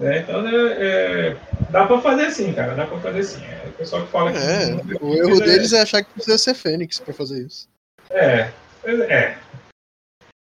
né? 0.00 0.18
Então, 0.20 0.46
é, 0.48 0.54
é, 0.54 1.36
dá 1.70 1.86
pra 1.86 2.00
fazer 2.00 2.26
assim, 2.26 2.52
cara. 2.52 2.74
Dá 2.74 2.86
pra 2.86 2.98
fazer 2.98 3.20
assim. 3.20 3.44
É, 3.44 3.68
o 3.68 3.72
pessoal 3.72 4.02
que 4.02 4.10
fala 4.10 4.32
que. 4.32 4.38
É, 4.38 4.66
não- 4.70 5.08
o 5.08 5.14
erro 5.14 5.40
deles 5.40 5.72
é 5.72 5.82
achar 5.82 6.02
que 6.02 6.12
precisa 6.12 6.38
ser 6.38 6.54
Fênix 6.54 6.98
pra 6.98 7.14
fazer 7.14 7.46
isso. 7.46 7.68
É, 8.10 8.50
é. 8.84 9.36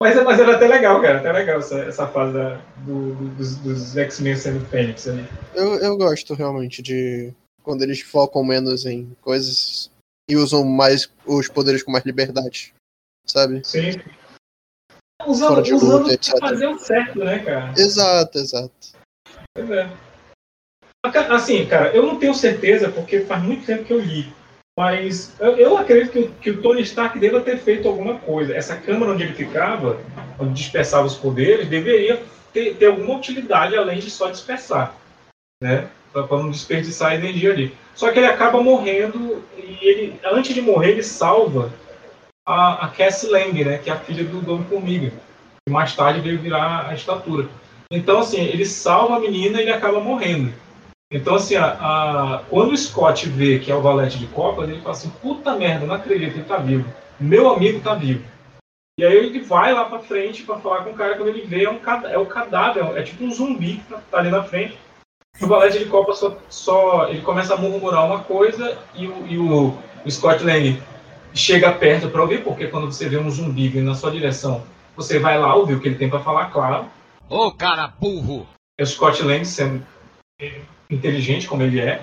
Mas, 0.01 0.15
mas 0.25 0.39
era 0.39 0.55
até 0.55 0.69
legal, 0.69 1.01
cara. 1.03 1.19
Até 1.19 1.33
legal 1.33 1.59
essa, 1.59 1.81
essa 1.81 2.07
fase 2.07 2.33
da- 2.33 2.57
do- 2.87 3.15
do- 3.15 3.29
dos, 3.35 3.57
dos 3.57 3.97
X-Men 3.97 4.37
sendo 4.37 4.65
Fênix 4.67 5.09
ali. 5.09 5.27
Eu, 5.55 5.75
eu 5.81 5.97
gosto 5.97 6.35
realmente 6.35 6.81
de 6.81 7.33
quando 7.65 7.83
eles 7.83 8.01
focam 8.01 8.45
menos 8.45 8.87
em 8.87 9.17
coisas 9.21 9.91
e 10.31 10.37
usam 10.37 10.65
mais 10.65 11.11
os 11.27 11.49
poderes 11.49 11.83
com 11.83 11.91
mais 11.91 12.05
liberdade, 12.05 12.73
sabe? 13.27 13.61
Sim. 13.65 13.93
Fora 15.21 15.31
Usando, 15.31 15.63
de 15.63 15.75
usando 15.75 16.03
luta, 16.03 16.15
etc. 16.15 16.39
pra 16.39 16.49
fazer 16.49 16.67
o 16.69 16.79
certo, 16.79 17.19
né, 17.19 17.45
cara? 17.45 17.73
Exato, 17.77 18.39
exato. 18.39 18.73
Pois 19.55 19.71
é. 19.71 19.91
Assim, 21.31 21.67
cara, 21.67 21.95
eu 21.95 22.07
não 22.07 22.19
tenho 22.19 22.35
certeza, 22.35 22.91
porque 22.91 23.21
faz 23.21 23.43
muito 23.43 23.67
tempo 23.67 23.85
que 23.85 23.93
eu 23.93 23.99
li. 23.99 24.33
Mas 24.79 25.35
eu, 25.41 25.57
eu 25.57 25.77
acredito 25.77 26.13
que, 26.13 26.19
o- 26.21 26.31
que 26.41 26.51
o 26.51 26.63
Tony 26.63 26.83
Stark 26.83 27.19
deva 27.19 27.41
ter 27.41 27.59
feito 27.59 27.89
alguma 27.89 28.15
coisa. 28.15 28.55
Essa 28.55 28.77
câmara 28.77 29.11
onde 29.11 29.25
ele 29.25 29.33
ficava, 29.35 29.99
onde 30.39 30.53
dispersava 30.53 31.05
os 31.05 31.17
poderes, 31.17 31.67
deveria 31.67 32.23
ter, 32.53 32.77
ter 32.77 32.87
alguma 32.87 33.17
utilidade 33.17 33.77
além 33.77 33.99
de 33.99 34.09
só 34.09 34.31
dispersar. 34.31 34.95
Né? 35.61 35.89
Para 36.13 36.29
não 36.31 36.53
desperdiçar 36.53 37.11
a 37.11 37.15
energia 37.17 37.51
ali. 37.51 37.75
Só 37.97 38.13
que 38.13 38.21
ele 38.21 38.29
acaba 38.29 38.63
morrendo 38.63 39.43
e 39.57 39.79
ele, 39.83 40.21
antes 40.25 40.55
de 40.55 40.63
morrer, 40.63 40.91
ele 40.93 41.03
salva 41.03 41.73
a, 42.47 42.87
a 42.87 42.89
Cassie 42.91 43.29
Lang, 43.29 43.65
né? 43.65 43.79
Que 43.79 43.91
é 43.91 43.93
a 43.93 43.99
filha 43.99 44.23
do 44.23 44.41
Dom 44.41 44.63
Formiga. 44.63 45.11
Que 45.67 45.73
mais 45.73 45.93
tarde 45.97 46.21
veio 46.21 46.39
virar 46.39 46.87
a 46.89 46.95
estatura. 46.95 47.49
Então, 47.91 48.21
assim, 48.21 48.43
ele 48.45 48.65
salva 48.65 49.17
a 49.17 49.21
menina 49.21 49.59
e 49.59 49.63
ele 49.63 49.73
acaba 49.73 49.99
morrendo. 49.99 50.53
Então, 51.11 51.35
assim, 51.37 51.57
a, 51.57 51.67
a- 51.73 52.43
quando 52.51 52.73
o 52.73 52.77
Scott 52.77 53.29
vê 53.29 53.59
que 53.59 53.71
é 53.73 53.75
o 53.75 53.81
valete 53.81 54.19
de 54.19 54.27
Copas, 54.27 54.69
ele 54.69 54.81
fala 54.81 54.91
assim: 54.91 55.11
puta 55.23 55.55
merda, 55.57 55.87
não 55.87 55.95
acredito, 55.95 56.35
ele 56.35 56.45
tá 56.45 56.59
vivo. 56.59 56.89
Meu 57.19 57.49
amigo 57.51 57.81
tá 57.81 57.95
vivo. 57.95 58.25
E 58.99 59.05
aí 59.05 59.17
ele 59.17 59.41
vai 59.41 59.73
lá 59.73 59.85
pra 59.85 60.01
frente 60.01 60.43
pra 60.43 60.59
falar 60.59 60.85
com 60.85 60.91
o 60.91 60.95
cara, 60.95 61.17
quando 61.17 61.29
ele 61.29 61.47
vê, 61.47 61.65
é, 61.65 61.71
um, 61.71 61.79
é 62.11 62.19
o 62.19 62.27
cadáver, 62.27 62.85
é 62.97 63.03
tipo 63.03 63.25
um 63.25 63.31
zumbi 63.31 63.77
que 63.77 63.85
tá, 63.93 64.01
tá 64.11 64.19
ali 64.19 64.29
na 64.31 64.43
frente. 64.43 64.77
O 65.41 65.47
valete 65.47 65.79
de 65.79 65.85
Copas 65.87 66.19
só, 66.19 66.37
só- 66.49 67.09
ele 67.09 67.23
começa 67.23 67.55
a 67.55 67.57
murmurar 67.57 68.05
uma 68.05 68.21
coisa 68.25 68.77
e 68.95 69.07
o, 69.07 69.27
e 69.27 69.39
o, 69.39 69.69
o 70.05 70.11
Scott 70.11 70.43
Lang 70.45 70.83
chega 71.33 71.71
perto 71.73 72.09
pra 72.11 72.23
ouvir, 72.23 72.43
porque 72.43 72.67
quando 72.67 72.87
você 72.87 73.09
vê 73.09 73.17
um 73.19 73.31
zumbi 73.31 73.69
vindo 73.69 73.87
na 73.87 73.95
sua 73.95 74.11
direção, 74.11 74.65
você 74.97 75.19
vai 75.21 75.39
lá 75.39 75.55
ouvir 75.55 75.75
o 75.75 75.81
que 75.81 75.87
ele 75.89 75.99
tem 75.99 76.11
pra 76.11 76.19
falar, 76.21 76.47
claro. 76.51 76.87
Ô, 77.31 77.53
cara 77.53 77.87
burro! 77.87 78.47
É 78.77 78.83
o 78.83 78.87
Scott 78.87 79.23
Lang 79.23 79.45
sendo 79.45 79.87
inteligente 80.91 81.47
como 81.49 81.63
ele 81.63 81.81
é. 81.81 82.03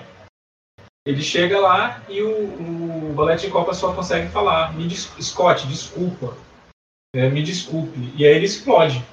Ele 1.06 1.22
chega 1.22 1.60
lá 1.60 2.02
e 2.08 2.20
o, 2.20 3.10
o 3.10 3.14
Valete 3.14 3.46
de 3.46 3.52
Copa 3.52 3.72
só 3.74 3.92
consegue 3.94 4.28
falar: 4.28 4.72
me 4.74 4.86
des- 4.88 5.12
Scott, 5.20 5.66
desculpa. 5.66 6.36
né, 7.14 7.28
me 7.28 7.42
desculpe. 7.42 8.12
E 8.16 8.26
aí 8.26 8.34
ele 8.34 8.46
explode. 8.46 9.04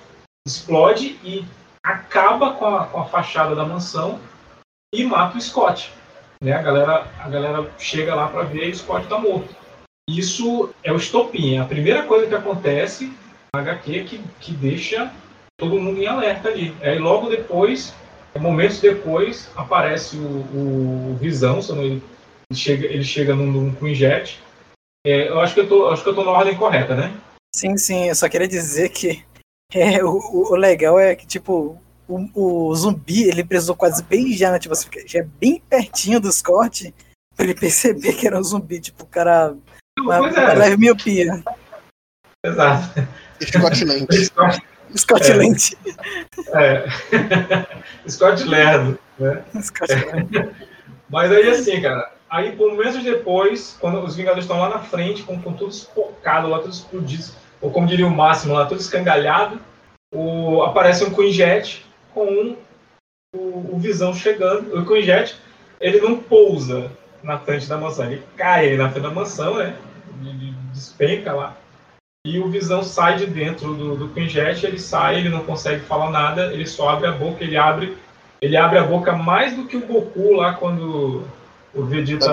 Explode 0.47 1.19
e 1.23 1.45
acaba 1.85 2.53
com 2.53 2.65
a, 2.65 2.87
com 2.87 2.99
a 3.01 3.05
fachada 3.05 3.55
da 3.55 3.65
mansão 3.65 4.19
e 4.93 5.03
mata 5.03 5.37
o 5.37 5.41
Scott. 5.41 5.91
Né? 6.43 6.51
A, 6.53 6.61
galera, 6.61 7.07
a 7.19 7.29
galera 7.29 7.71
chega 7.77 8.15
lá 8.15 8.27
para 8.27 8.43
ver 8.43 8.67
e 8.67 8.71
o 8.71 8.75
Scott 8.75 9.07
tá 9.07 9.17
morto. 9.17 9.55
Isso 10.09 10.73
é 10.83 10.91
o 10.91 10.97
estopim. 10.97 11.55
é 11.55 11.59
A 11.59 11.65
primeira 11.65 12.03
coisa 12.03 12.27
que 12.27 12.35
acontece 12.35 13.13
na 13.55 13.61
HQ 13.61 14.03
que, 14.03 14.17
que 14.41 14.51
deixa 14.51 15.13
todo 15.57 15.79
mundo 15.79 16.01
em 16.01 16.07
alerta 16.07 16.49
ali. 16.49 16.75
Aí 16.81 16.97
logo 16.99 17.29
depois, 17.29 17.93
momentos 18.41 18.79
depois, 18.79 19.49
aparece 19.55 20.17
o, 20.17 21.11
o 21.11 21.17
Visão, 21.19 21.59
não- 21.69 21.83
ele 21.83 22.01
chega, 22.53 22.85
ele 22.87 23.03
chega 23.03 23.35
num, 23.35 23.51
num 23.51 23.75
Quinjet. 23.75 24.39
É, 25.05 25.29
eu 25.29 25.39
acho 25.39 25.53
que 25.53 25.59
eu 25.61 25.67
tô, 25.67 25.87
acho 25.89 26.03
que 26.03 26.09
eu 26.09 26.15
tô 26.15 26.23
na 26.23 26.31
ordem 26.31 26.55
correta, 26.55 26.95
né? 26.95 27.13
Sim, 27.55 27.77
sim, 27.77 28.07
eu 28.07 28.15
só 28.15 28.27
queria 28.29 28.47
dizer 28.47 28.89
que 28.89 29.23
é, 29.73 30.03
o, 30.03 30.17
o- 30.17 30.55
legal 30.55 30.99
é 30.99 31.15
que, 31.15 31.27
tipo, 31.27 31.79
o, 32.07 32.29
o 32.69 32.75
zumbi, 32.75 33.23
ele 33.23 33.43
precisou 33.43 33.75
quase 33.75 34.01
beijar, 34.03 34.51
né? 34.51 34.59
Tipo, 34.59 34.73
assim, 34.73 34.87
já 35.05 35.19
é 35.19 35.23
bem 35.39 35.61
pertinho 35.69 36.19
dos 36.19 36.41
cortes 36.41 36.91
pra 37.35 37.45
ele 37.45 37.55
perceber 37.55 38.13
que 38.13 38.25
era 38.27 38.39
um 38.39 38.43
zumbi. 38.43 38.79
Tipo, 38.79 39.03
o 39.03 39.07
cara. 39.07 39.55
Uma, 39.99 40.17
Pois 40.19 40.33
uma 40.35 40.51
é, 40.51 40.53
leve 40.55 40.77
miopia. 40.77 41.43
exato. 42.45 43.07
Scotland. 43.41 44.07
Scott, 44.95 45.31
É. 45.31 45.33
Lente. 45.35 45.77
é. 46.53 46.85
Scott 48.09 48.43
Lerdo, 48.43 48.99
né? 49.19 49.43
Scott. 49.61 49.91
Mas 51.09 51.31
aí 51.31 51.49
assim, 51.49 51.81
cara, 51.81 52.11
aí 52.29 52.53
por 52.55 52.71
momentos 52.71 53.03
depois, 53.03 53.77
quando 53.79 53.99
os 54.03 54.15
Vingadores 54.15 54.45
estão 54.45 54.59
lá 54.59 54.69
na 54.69 54.79
frente, 54.79 55.23
com, 55.23 55.39
com 55.41 55.53
tudo 55.53 55.71
espocado 55.71 56.47
lá, 56.47 56.59
tudo 56.59 56.73
explodido, 56.73 57.25
ou 57.61 57.69
como 57.71 57.87
diria 57.87 58.07
o 58.07 58.11
Máximo 58.11 58.53
lá, 58.53 58.65
tudo 58.65 58.81
escangalhado, 58.81 59.59
o, 60.13 60.63
aparece 60.63 61.03
um 61.03 61.13
Quinjet 61.13 61.85
com 62.13 62.55
o, 63.35 63.75
o 63.75 63.79
Visão 63.79 64.13
chegando. 64.13 64.75
O 64.77 64.85
Quinjet, 64.85 65.35
ele 65.79 65.99
não 66.01 66.17
pousa 66.17 66.91
na 67.23 67.37
frente 67.39 67.67
da 67.67 67.77
mansão, 67.77 68.05
ele 68.05 68.23
cai 68.35 68.69
aí 68.69 68.77
na 68.77 68.89
frente 68.89 69.03
da 69.03 69.11
mansão, 69.11 69.57
né? 69.57 69.75
de- 70.21 70.53
Despenca 70.73 71.31
lá. 71.33 71.55
E 72.25 72.39
o 72.39 72.49
Visão 72.49 72.81
sai 72.83 73.17
de 73.17 73.25
dentro 73.25 73.73
do, 73.73 73.97
do 73.97 74.07
Quinjet, 74.07 74.65
ele 74.65 74.79
sai, 74.79 75.17
ele 75.17 75.27
não 75.27 75.43
consegue 75.43 75.81
falar 75.81 76.09
nada, 76.09 76.53
ele 76.53 76.65
só 76.65 76.87
abre 76.87 77.07
a 77.07 77.11
boca, 77.11 77.43
ele 77.43 77.57
abre 77.57 77.97
ele 78.41 78.55
abre 78.55 78.77
a 78.77 78.83
boca 78.83 79.11
mais 79.11 79.53
do 79.55 79.65
que 79.65 79.75
o 79.75 79.85
Goku 79.85 80.31
lá 80.33 80.53
quando 80.53 81.23
o 81.73 81.83
Vegeta 81.83 82.25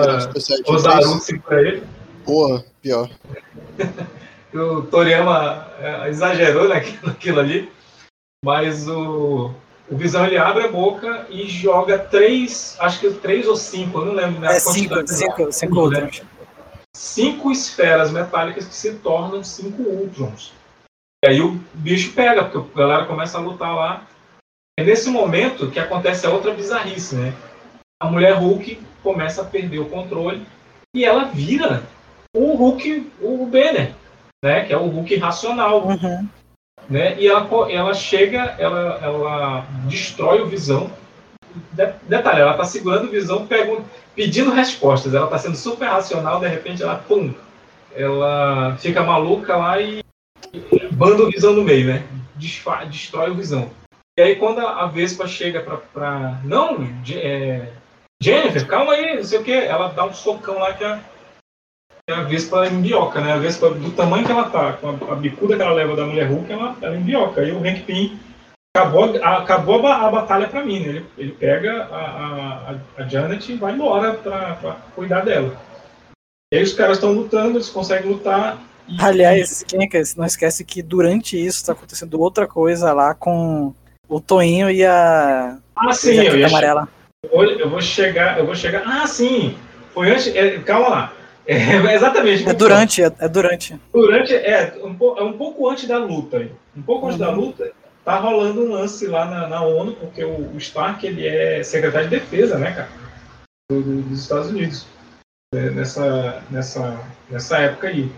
o 0.65 0.77
Zaru 0.77 1.19
segura 1.19 1.61
ele. 1.61 1.83
Porra, 2.25 2.63
pior. 2.81 3.09
O 4.53 4.81
Toriyama 4.81 5.65
é, 5.79 6.09
exagerou 6.09 6.67
naquilo, 6.67 6.99
naquilo 7.03 7.39
ali. 7.39 7.71
Mas 8.43 8.85
o, 8.85 9.53
o 9.89 9.95
Visão 9.95 10.25
ele 10.25 10.37
abre 10.37 10.65
a 10.65 10.67
boca 10.67 11.25
e 11.29 11.47
joga 11.47 11.97
três, 11.97 12.75
acho 12.81 12.99
que 12.99 13.11
três 13.11 13.47
ou 13.47 13.55
cinco, 13.55 13.99
eu 13.99 14.07
não 14.07 14.13
lembro. 14.13 14.41
né, 14.41 14.57
É 14.57 14.59
cinco, 14.59 15.07
cinco, 15.07 15.51
cinco 15.53 15.89
né? 15.89 16.09
Cinco 16.95 17.51
esferas 17.51 18.11
metálicas 18.11 18.67
que 18.67 18.73
se 18.73 18.95
tornam 18.95 19.43
cinco 19.43 19.81
Ultrons. 19.83 20.53
E 21.23 21.29
aí 21.29 21.41
o 21.41 21.59
bicho 21.73 22.13
pega, 22.13 22.45
porque 22.45 22.79
a 22.79 22.83
galera 22.87 23.05
começa 23.05 23.37
a 23.37 23.41
lutar 23.41 23.75
lá. 23.75 24.07
É 24.79 24.83
nesse 24.83 25.09
momento 25.09 25.69
que 25.69 25.79
acontece 25.79 26.25
a 26.25 26.29
outra 26.31 26.53
bizarrice, 26.53 27.15
né? 27.15 27.33
A 28.01 28.07
mulher 28.07 28.33
Hulk 28.33 28.79
começa 29.03 29.41
a 29.41 29.45
perder 29.45 29.79
o 29.79 29.89
controle 29.89 30.45
e 30.95 31.05
ela 31.05 31.25
vira 31.25 31.83
o 32.35 32.55
Hulk, 32.55 33.11
o 33.21 33.45
Banner, 33.45 33.93
né? 34.43 34.65
Que 34.65 34.73
é 34.73 34.77
o 34.77 34.87
Hulk 34.87 35.15
racional, 35.17 35.85
Uhum. 35.87 36.27
né? 36.89 37.19
E 37.19 37.27
ela, 37.27 37.47
ela 37.71 37.93
chega, 37.93 38.55
ela, 38.57 38.99
ela 39.03 39.61
destrói 39.87 40.41
o 40.41 40.47
Visão. 40.47 40.91
De- 41.73 41.93
detalhe, 42.07 42.41
ela 42.41 42.55
tá 42.55 42.63
segurando 42.63 43.07
o 43.07 43.11
Visão, 43.11 43.45
pergun- 43.45 43.83
pedindo 44.15 44.51
respostas. 44.51 45.13
Ela 45.13 45.27
tá 45.27 45.37
sendo 45.37 45.55
super 45.55 45.87
racional, 45.87 46.39
de 46.39 46.47
repente 46.47 46.83
ela, 46.83 46.95
pum, 46.95 47.33
ela 47.93 48.75
fica 48.77 49.03
maluca 49.03 49.55
lá 49.55 49.79
e 49.81 50.03
banda 50.91 51.23
o 51.23 51.31
Visão 51.31 51.53
no 51.53 51.63
meio, 51.63 51.87
né? 51.87 52.03
Desfa- 52.35 52.85
destrói 52.85 53.29
o 53.29 53.35
Visão. 53.35 53.69
E 54.17 54.21
aí 54.21 54.35
quando 54.35 54.59
a 54.59 54.85
Vespa 54.87 55.27
chega 55.27 55.61
pra... 55.61 55.77
pra 55.77 56.39
não, 56.43 56.87
é, 57.09 57.69
Jennifer, 58.21 58.67
calma 58.67 58.93
aí, 58.93 59.15
não 59.15 59.23
sei 59.23 59.39
o 59.39 59.43
que. 59.43 59.53
Ela 59.53 59.87
dá 59.87 60.05
um 60.05 60.13
socão 60.13 60.59
lá 60.59 60.73
que 60.73 60.83
a, 60.83 60.99
que 62.07 62.13
a 62.13 62.23
Vespa 62.23 62.67
embioca, 62.67 63.19
né? 63.19 63.33
A 63.33 63.37
Vespa, 63.37 63.71
do 63.71 63.91
tamanho 63.91 64.25
que 64.25 64.31
ela 64.31 64.49
tá, 64.49 64.73
com 64.73 64.89
a, 64.89 65.13
a 65.13 65.15
bicuda 65.15 65.55
que 65.55 65.61
ela 65.61 65.73
leva 65.73 65.95
da 65.95 66.05
mulher 66.05 66.27
Hulk, 66.27 66.51
ela, 66.51 66.75
ela 66.81 66.97
embioca. 66.97 67.41
Aí 67.41 67.51
o 67.51 67.59
Hank 67.65 67.81
Pym 67.83 68.19
acabou, 68.75 69.15
a, 69.21 69.37
acabou 69.39 69.87
a, 69.87 70.07
a 70.07 70.09
batalha 70.11 70.47
pra 70.47 70.63
mim, 70.65 70.79
né? 70.79 70.87
Ele, 70.89 71.05
ele 71.17 71.31
pega 71.33 71.83
a, 71.91 71.95
a, 71.97 72.75
a- 73.03 73.07
Janet 73.07 73.51
e 73.51 73.57
vai 73.57 73.73
embora 73.73 74.13
pra, 74.13 74.55
pra 74.55 74.71
cuidar 74.95 75.21
dela. 75.21 75.55
E 76.53 76.57
aí 76.57 76.63
os 76.63 76.73
caras 76.73 76.97
estão 76.97 77.11
lutando, 77.11 77.57
eles 77.57 77.69
conseguem 77.69 78.09
lutar. 78.11 78.57
e- 78.87 78.97
Aliás, 79.01 79.63
Kenka, 79.63 80.01
não 80.17 80.25
esquece 80.25 80.63
que 80.63 80.81
durante 80.81 81.37
isso 81.43 81.65
tá 81.65 81.73
acontecendo 81.73 82.19
outra 82.19 82.47
coisa 82.47 82.93
lá 82.93 83.13
com 83.13 83.73
o 84.07 84.19
Toinho 84.21 84.69
e 84.69 84.85
a 84.85 85.57
Ah, 85.75 85.93
sim, 85.93 86.15
eu 86.15 86.37
ia 86.37 86.47
amarela. 86.47 86.87
Eu 87.23 87.69
vou 87.69 87.81
chegar, 87.81 88.39
eu 88.39 88.45
vou 88.45 88.55
chegar. 88.55 88.83
Ah, 88.85 89.05
sim! 89.05 89.55
Foi 89.93 90.09
antes. 90.09 90.33
é, 90.35 90.57
calma 90.59 90.87
lá. 90.89 91.13
É, 91.43 91.95
exatamente. 91.95 92.47
É 92.47 92.53
durante, 92.53 93.03
é, 93.03 93.11
é 93.19 93.27
durante. 93.27 93.77
Durante. 93.91 94.33
É 94.35 94.73
um, 94.83 94.95
é 95.17 95.23
um 95.23 95.33
pouco 95.33 95.67
antes 95.69 95.87
da 95.87 95.97
luta. 95.97 96.47
Um 96.77 96.81
pouco 96.83 97.07
antes 97.07 97.17
da 97.17 97.29
Uhum. 97.31 97.35
luta, 97.35 97.71
tá 98.03 98.17
rolando 98.17 98.61
um 98.63 98.71
lance 98.71 99.05
lá 99.07 99.25
na, 99.25 99.47
na 99.47 99.61
ONU, 99.63 99.93
porque 99.95 100.23
o, 100.23 100.53
o 100.53 100.57
Stark 100.57 101.05
ele 101.05 101.27
é 101.27 101.63
secretário 101.63 102.09
de 102.09 102.19
defesa, 102.19 102.57
né, 102.57 102.71
cara? 102.71 102.89
Do- 103.71 103.81
do- 103.81 104.01
dos 104.03 104.19
Estados 104.21 104.49
Unidos. 104.49 104.85
É, 105.53 105.69
nessa, 105.69 106.41
nessa, 106.49 106.99
nessa 107.29 107.57
época 107.57 107.87
aí. 107.87 108.09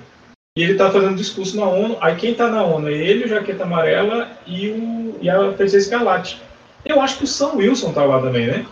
E 0.57 0.61
ele 0.63 0.75
tá 0.75 0.91
fazendo 0.91 1.15
discurso 1.15 1.57
na 1.57 1.65
ONU. 1.65 1.97
Aí 1.99 2.15
quem 2.15 2.35
tá 2.35 2.47
na 2.49 2.63
ONU 2.63 2.87
é 2.89 2.93
ele, 2.93 3.25
o 3.25 3.27
Jaqueta 3.27 3.63
Amarela 3.63 4.31
e, 4.45 4.69
o, 4.69 5.17
e 5.21 5.29
a 5.29 5.39
Feiticeira 5.53 5.83
Escarlate. 5.83 6.41
Eu 6.85 7.01
acho 7.01 7.17
que 7.17 7.23
o 7.23 7.27
Sam 7.27 7.53
Wilson 7.55 7.91
tá 7.93 8.03
lá 8.05 8.21
também, 8.21 8.47
né? 8.47 8.65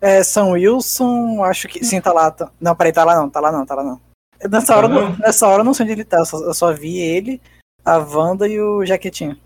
É, 0.00 0.22
São 0.22 0.52
Wilson, 0.52 1.42
acho 1.44 1.66
que. 1.68 1.84
Sim, 1.84 2.00
tá 2.00 2.12
lá. 2.12 2.30
Tá... 2.30 2.50
Não, 2.60 2.74
peraí, 2.74 2.92
tá 2.92 3.04
lá 3.04 3.16
não, 3.16 3.28
tá 3.28 3.40
lá 3.40 3.50
não, 3.52 3.66
tá 3.66 3.74
lá 3.74 3.82
não. 3.82 4.00
Nessa 4.48 4.76
hora, 4.76 4.88
Tá 4.88 4.94
não- 4.94 5.08
não? 5.10 5.16
nessa 5.18 5.48
hora 5.48 5.60
eu 5.60 5.64
não 5.64 5.74
sei 5.74 5.84
onde 5.84 5.92
ele 5.92 6.04
tá, 6.04 6.18
eu 6.18 6.24
só, 6.24 6.38
eu 6.44 6.54
só 6.54 6.72
vi 6.72 6.96
ele, 6.98 7.42
a 7.84 7.98
Wanda 7.98 8.46
e 8.48 8.60
o 8.60 8.86
Jaquetinho. 8.86 9.36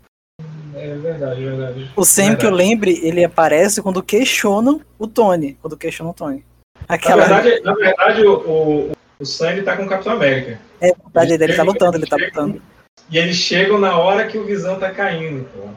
É 0.83 0.95
verdade, 0.95 1.41
é 1.41 1.49
verdade. 1.49 1.91
O 1.95 2.03
Sam 2.03 2.35
que 2.35 2.45
eu 2.45 2.51
lembre, 2.51 2.99
ele 3.03 3.23
aparece 3.23 3.81
quando 3.81 4.03
questionam 4.03 4.81
o 4.99 5.07
Tony. 5.07 5.57
Quando 5.61 5.77
questionam 5.77 6.11
o 6.11 6.13
Tony. 6.13 6.43
Na 6.89 6.95
Aquela 6.95 7.25
verdade, 7.25 7.61
na 7.63 7.73
verdade 7.73 8.21
o, 8.25 8.33
o, 8.39 8.91
o 9.19 9.25
Sam 9.25 9.51
ele 9.51 9.61
tá 9.61 9.77
com 9.77 9.83
o 9.83 9.87
Capitão 9.87 10.13
América. 10.13 10.59
é 10.81 10.87
verdade 10.91 11.37
dele, 11.37 11.51
ele 11.53 11.57
tá 11.57 11.63
lutando, 11.63 11.97
ele 11.97 12.05
tá 12.05 12.17
chega- 12.17 12.27
lutando. 12.41 12.61
E 13.09 13.17
eles 13.17 13.37
chegam 13.37 13.79
na 13.79 13.97
hora 13.97 14.27
que 14.27 14.37
o 14.37 14.43
Visão 14.45 14.77
tá 14.77 14.91
caindo. 14.91 15.45
Pô. 15.55 15.69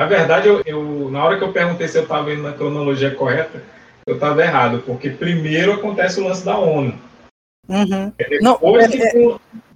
Na 0.00 0.06
verdade, 0.06 0.46
eu, 0.46 0.62
eu- 0.64 1.10
na 1.10 1.24
hora 1.24 1.38
que 1.38 1.42
eu 1.44 1.52
perguntei 1.52 1.88
se 1.88 1.98
eu 1.98 2.06
tava 2.06 2.32
indo 2.32 2.42
na 2.42 2.52
cronologia 2.52 3.10
correta, 3.10 3.60
eu 4.06 4.16
tava 4.18 4.42
errado, 4.42 4.82
porque 4.86 5.10
primeiro 5.10 5.72
acontece 5.72 6.20
o 6.20 6.24
lance 6.24 6.44
da 6.44 6.56
ONU. 6.56 6.96
Uhum. 7.68 8.12
É 8.18 8.38
Não, 8.40 8.52
depois 8.54 8.94
é- 8.94 9.12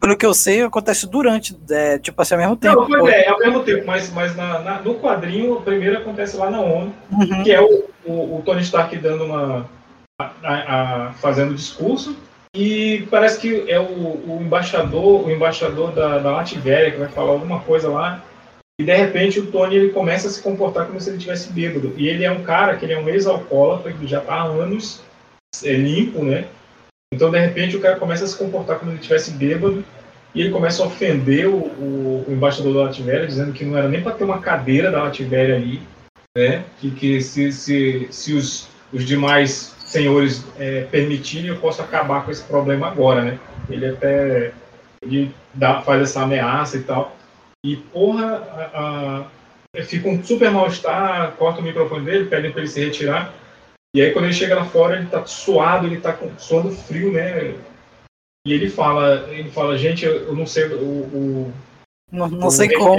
Pelo 0.00 0.16
que 0.16 0.24
eu 0.24 0.33
sei, 0.33 0.62
acontece 0.62 1.07
durante, 1.07 1.55
é, 1.70 1.98
tipo 1.98 2.20
assim, 2.22 2.35
ao 2.35 2.40
mesmo 2.40 2.57
tempo. 2.57 2.81
Não, 2.81 2.87
pois 2.87 3.12
é, 3.12 3.26
é 3.26 3.29
ao 3.29 3.38
mesmo 3.38 3.61
tempo, 3.62 3.85
mas, 3.87 4.11
mas 4.11 4.35
na, 4.35 4.59
na- 4.61 4.81
no 4.81 4.94
quadrinho, 4.94 5.53
o 5.55 5.61
primeiro 5.61 5.98
acontece 5.98 6.37
lá 6.38 6.48
na 6.50 6.61
ONU, 6.61 6.92
Uhum. 7.12 7.42
que 7.42 7.53
é 7.53 7.61
o, 7.61 7.85
o, 8.07 8.38
o 8.38 8.42
Tony 8.44 8.62
Stark 8.62 8.96
dando 8.96 9.24
uma. 9.24 9.68
a- 10.20 10.31
a- 10.42 11.09
a- 11.09 11.12
fazendo 11.14 11.55
discurso. 11.55 12.16
E 12.57 13.07
parece 13.11 13.38
que 13.40 13.70
é 13.70 13.79
o, 13.79 13.85
o 13.85 14.38
embaixador, 14.40 15.26
o 15.26 15.31
embaixador 15.31 15.92
da, 15.92 16.18
da 16.18 16.31
Latvéria 16.33 16.90
que 16.90 16.98
vai 16.98 17.09
falar 17.09 17.33
alguma 17.33 17.61
coisa 17.61 17.88
lá. 17.88 18.22
E 18.81 18.85
de 18.85 18.94
repente 18.96 19.38
o 19.38 19.46
Tony 19.53 19.76
ele 19.76 19.90
começa 19.90 20.26
a 20.26 20.31
se 20.31 20.42
comportar 20.42 20.87
como 20.87 20.98
se 21.00 21.11
ele 21.11 21.18
tivesse 21.18 21.53
bêbado. 21.53 21.92
E 21.96 22.09
ele 22.09 22.24
é 22.24 22.31
um 22.31 22.42
cara 22.42 22.76
que 22.76 22.85
ele 22.87 22.94
é 22.94 22.98
um 22.98 23.09
ex-alcoólatra 23.09 23.92
que 23.92 24.07
já 24.07 24.18
está 24.18 24.35
há 24.35 24.42
anos 24.44 25.03
é, 25.62 25.72
limpo, 25.74 26.24
né? 26.24 26.46
Então 27.12 27.31
de 27.31 27.38
repente 27.38 27.77
o 27.77 27.81
cara 27.81 27.96
começa 27.96 28.25
a 28.25 28.29
se 28.29 28.37
comportar 28.37 28.79
como 28.79 28.90
se 28.90 28.96
ele 28.96 29.03
tivesse 29.03 29.31
bêbado. 29.33 29.85
E 30.33 30.40
ele 30.40 30.51
começa 30.51 30.83
a 30.83 30.87
ofender 30.87 31.49
o, 31.49 31.57
o, 31.57 32.25
o 32.29 32.33
embaixador 32.33 32.73
da 32.73 32.83
Latvéria, 32.85 33.27
dizendo 33.27 33.53
que 33.53 33.64
não 33.64 33.77
era 33.77 33.88
nem 33.88 34.01
para 34.01 34.12
ter 34.12 34.23
uma 34.23 34.38
cadeira 34.38 34.88
da 34.88 35.03
Latvéria 35.03 35.57
ali, 35.57 35.83
né? 36.37 36.62
Que, 36.79 36.92
que 36.92 37.20
se, 37.20 37.51
se, 37.51 38.07
se 38.12 38.33
os, 38.35 38.68
os 38.92 39.05
demais 39.05 39.75
senhores 39.85 40.44
é, 40.57 40.83
permitirem, 40.83 41.49
eu 41.49 41.57
posso 41.57 41.83
acabar 41.83 42.25
com 42.25 42.31
esse 42.31 42.44
problema 42.44 42.87
agora, 42.87 43.25
né? 43.25 43.40
Ele 43.68 43.87
até 43.87 44.53
ele 45.03 45.35
dá, 45.55 45.81
faz 45.83 46.03
essa 46.03 46.23
ameaça 46.23 46.77
e 46.77 46.83
tal. 46.83 47.16
E, 47.64 47.77
porra, 47.77 48.37
a, 48.73 49.25
a, 49.77 49.83
fica 49.83 50.09
um 50.09 50.23
super 50.23 50.51
mal-estar, 50.51 51.33
corta 51.33 51.61
o 51.61 51.64
microfone 51.64 52.05
dele, 52.05 52.27
pedem 52.27 52.53
para 52.53 52.61
ele 52.61 52.70
se 52.70 52.85
retirar. 52.85 53.35
E 53.94 54.00
aí, 54.00 54.12
quando 54.12 54.26
ele 54.26 54.35
chega 54.35 54.55
lá 54.55 54.64
fora, 54.64 54.96
ele 54.96 55.07
tá 55.07 55.24
suado, 55.26 55.87
ele 55.87 56.00
tá 56.00 56.12
com 56.12 56.31
suando 56.38 56.70
frio, 56.70 57.12
né? 57.12 57.55
E 58.46 58.53
ele 58.53 58.70
fala, 58.70 59.29
ele 59.31 59.50
fala, 59.50 59.76
gente, 59.76 60.05
eu, 60.05 60.26
eu 60.29 60.35
não 60.35 60.46
sei, 60.46 60.64
o, 60.66 60.79
o, 60.81 61.53
Não, 62.11 62.29
não 62.29 62.46
o 62.46 62.50
sei 62.50 62.72
como. 62.72 62.96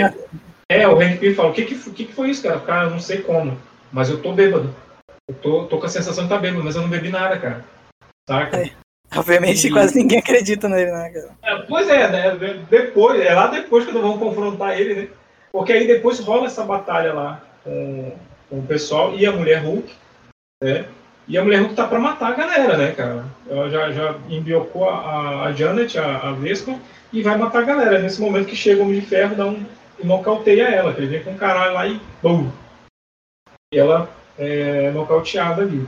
É, 0.70 0.88
o 0.88 1.00
Hank 1.00 1.18
Pym 1.18 1.34
fala, 1.34 1.50
o 1.50 1.54
que 1.54 1.66
que, 1.66 1.76
o 1.76 1.94
que 1.94 2.06
que 2.06 2.14
foi 2.14 2.30
isso, 2.30 2.44
cara? 2.44 2.60
Cara, 2.60 2.88
eu 2.88 2.92
não 2.92 3.00
sei 3.00 3.22
como, 3.22 3.58
mas 3.92 4.10
eu 4.10 4.22
tô 4.22 4.34
bêbado. 4.34 4.74
Eu 5.30 5.36
tô, 5.36 5.66
tô 5.66 5.80
com 5.80 5.86
a 5.86 5.90
sensação 5.90 6.26
de 6.26 6.30
estar 6.30 6.42
bêbado, 6.42 6.64
mas 6.64 6.76
eu 6.76 6.82
não 6.82 6.90
bebi 6.90 7.10
nada, 7.10 7.40
cara. 7.40 7.66
Saca? 8.30 8.58
É. 8.62 8.72
Obviamente, 9.16 9.68
E- 9.68 9.72
quase 9.72 9.98
ninguém 9.98 10.20
acredita 10.20 10.70
nele, 10.70 10.92
né, 10.92 11.10
cara? 11.10 11.32
É, 11.44 11.62
pois 11.64 11.90
é, 11.90 12.10
né? 12.10 12.36
de- 12.36 12.60
Depois, 12.70 13.20
é 13.20 13.34
lá 13.34 13.48
depois 13.48 13.86
quando 13.86 14.02
vão 14.02 14.18
confrontar 14.20 14.80
ele, 14.80 14.94
né? 14.94 15.08
Porque 15.52 15.74
aí 15.74 15.88
depois 15.88 16.20
rola 16.20 16.46
essa 16.46 16.64
batalha 16.64 17.14
lá 17.14 17.42
com, 17.64 18.14
com 18.50 18.60
o 18.60 18.66
pessoal 18.66 19.14
e 19.16 19.26
a 19.26 19.32
mulher 19.34 19.62
Hulk, 19.64 19.92
né? 20.62 20.86
E 21.28 21.38
a 21.38 21.44
mulher 21.44 21.60
Hulk 21.62 21.76
tá 21.76 21.88
pra 21.88 22.00
matar 22.00 22.34
a 22.34 22.36
galera, 22.36 22.78
né, 22.78 22.92
cara? 22.92 23.26
Ela 23.50 23.70
já, 23.70 23.92
já 23.92 24.16
embiocou 24.30 24.90
a, 24.90 25.46
a 25.46 25.54
Janet, 25.54 25.98
a, 25.98 26.18
a 26.18 26.32
Vespa, 26.34 26.78
e 27.12 27.22
vai 27.22 27.38
matar 27.38 27.60
a 27.60 27.66
galera. 27.66 28.00
Nesse 28.00 28.20
momento 28.20 28.48
que 28.48 28.56
chega 28.56 28.82
o 28.82 28.86
Homem 28.86 29.00
de 29.00 29.06
Ferro, 29.06 29.36
dá 29.36 29.46
um, 29.46 29.64
e 30.02 30.06
nocauteia 30.06 30.64
ela, 30.64 30.94
ele 30.98 31.08
vem 31.08 31.24
com 31.24 31.32
um 31.32 31.38
caralho 31.38 31.74
lá 31.74 31.88
e 31.88 32.00
bum! 32.22 32.50
E 33.74 33.78
ela 33.78 34.10
é 34.38 34.92
nocauteada 34.92 35.62
ali. 35.62 35.88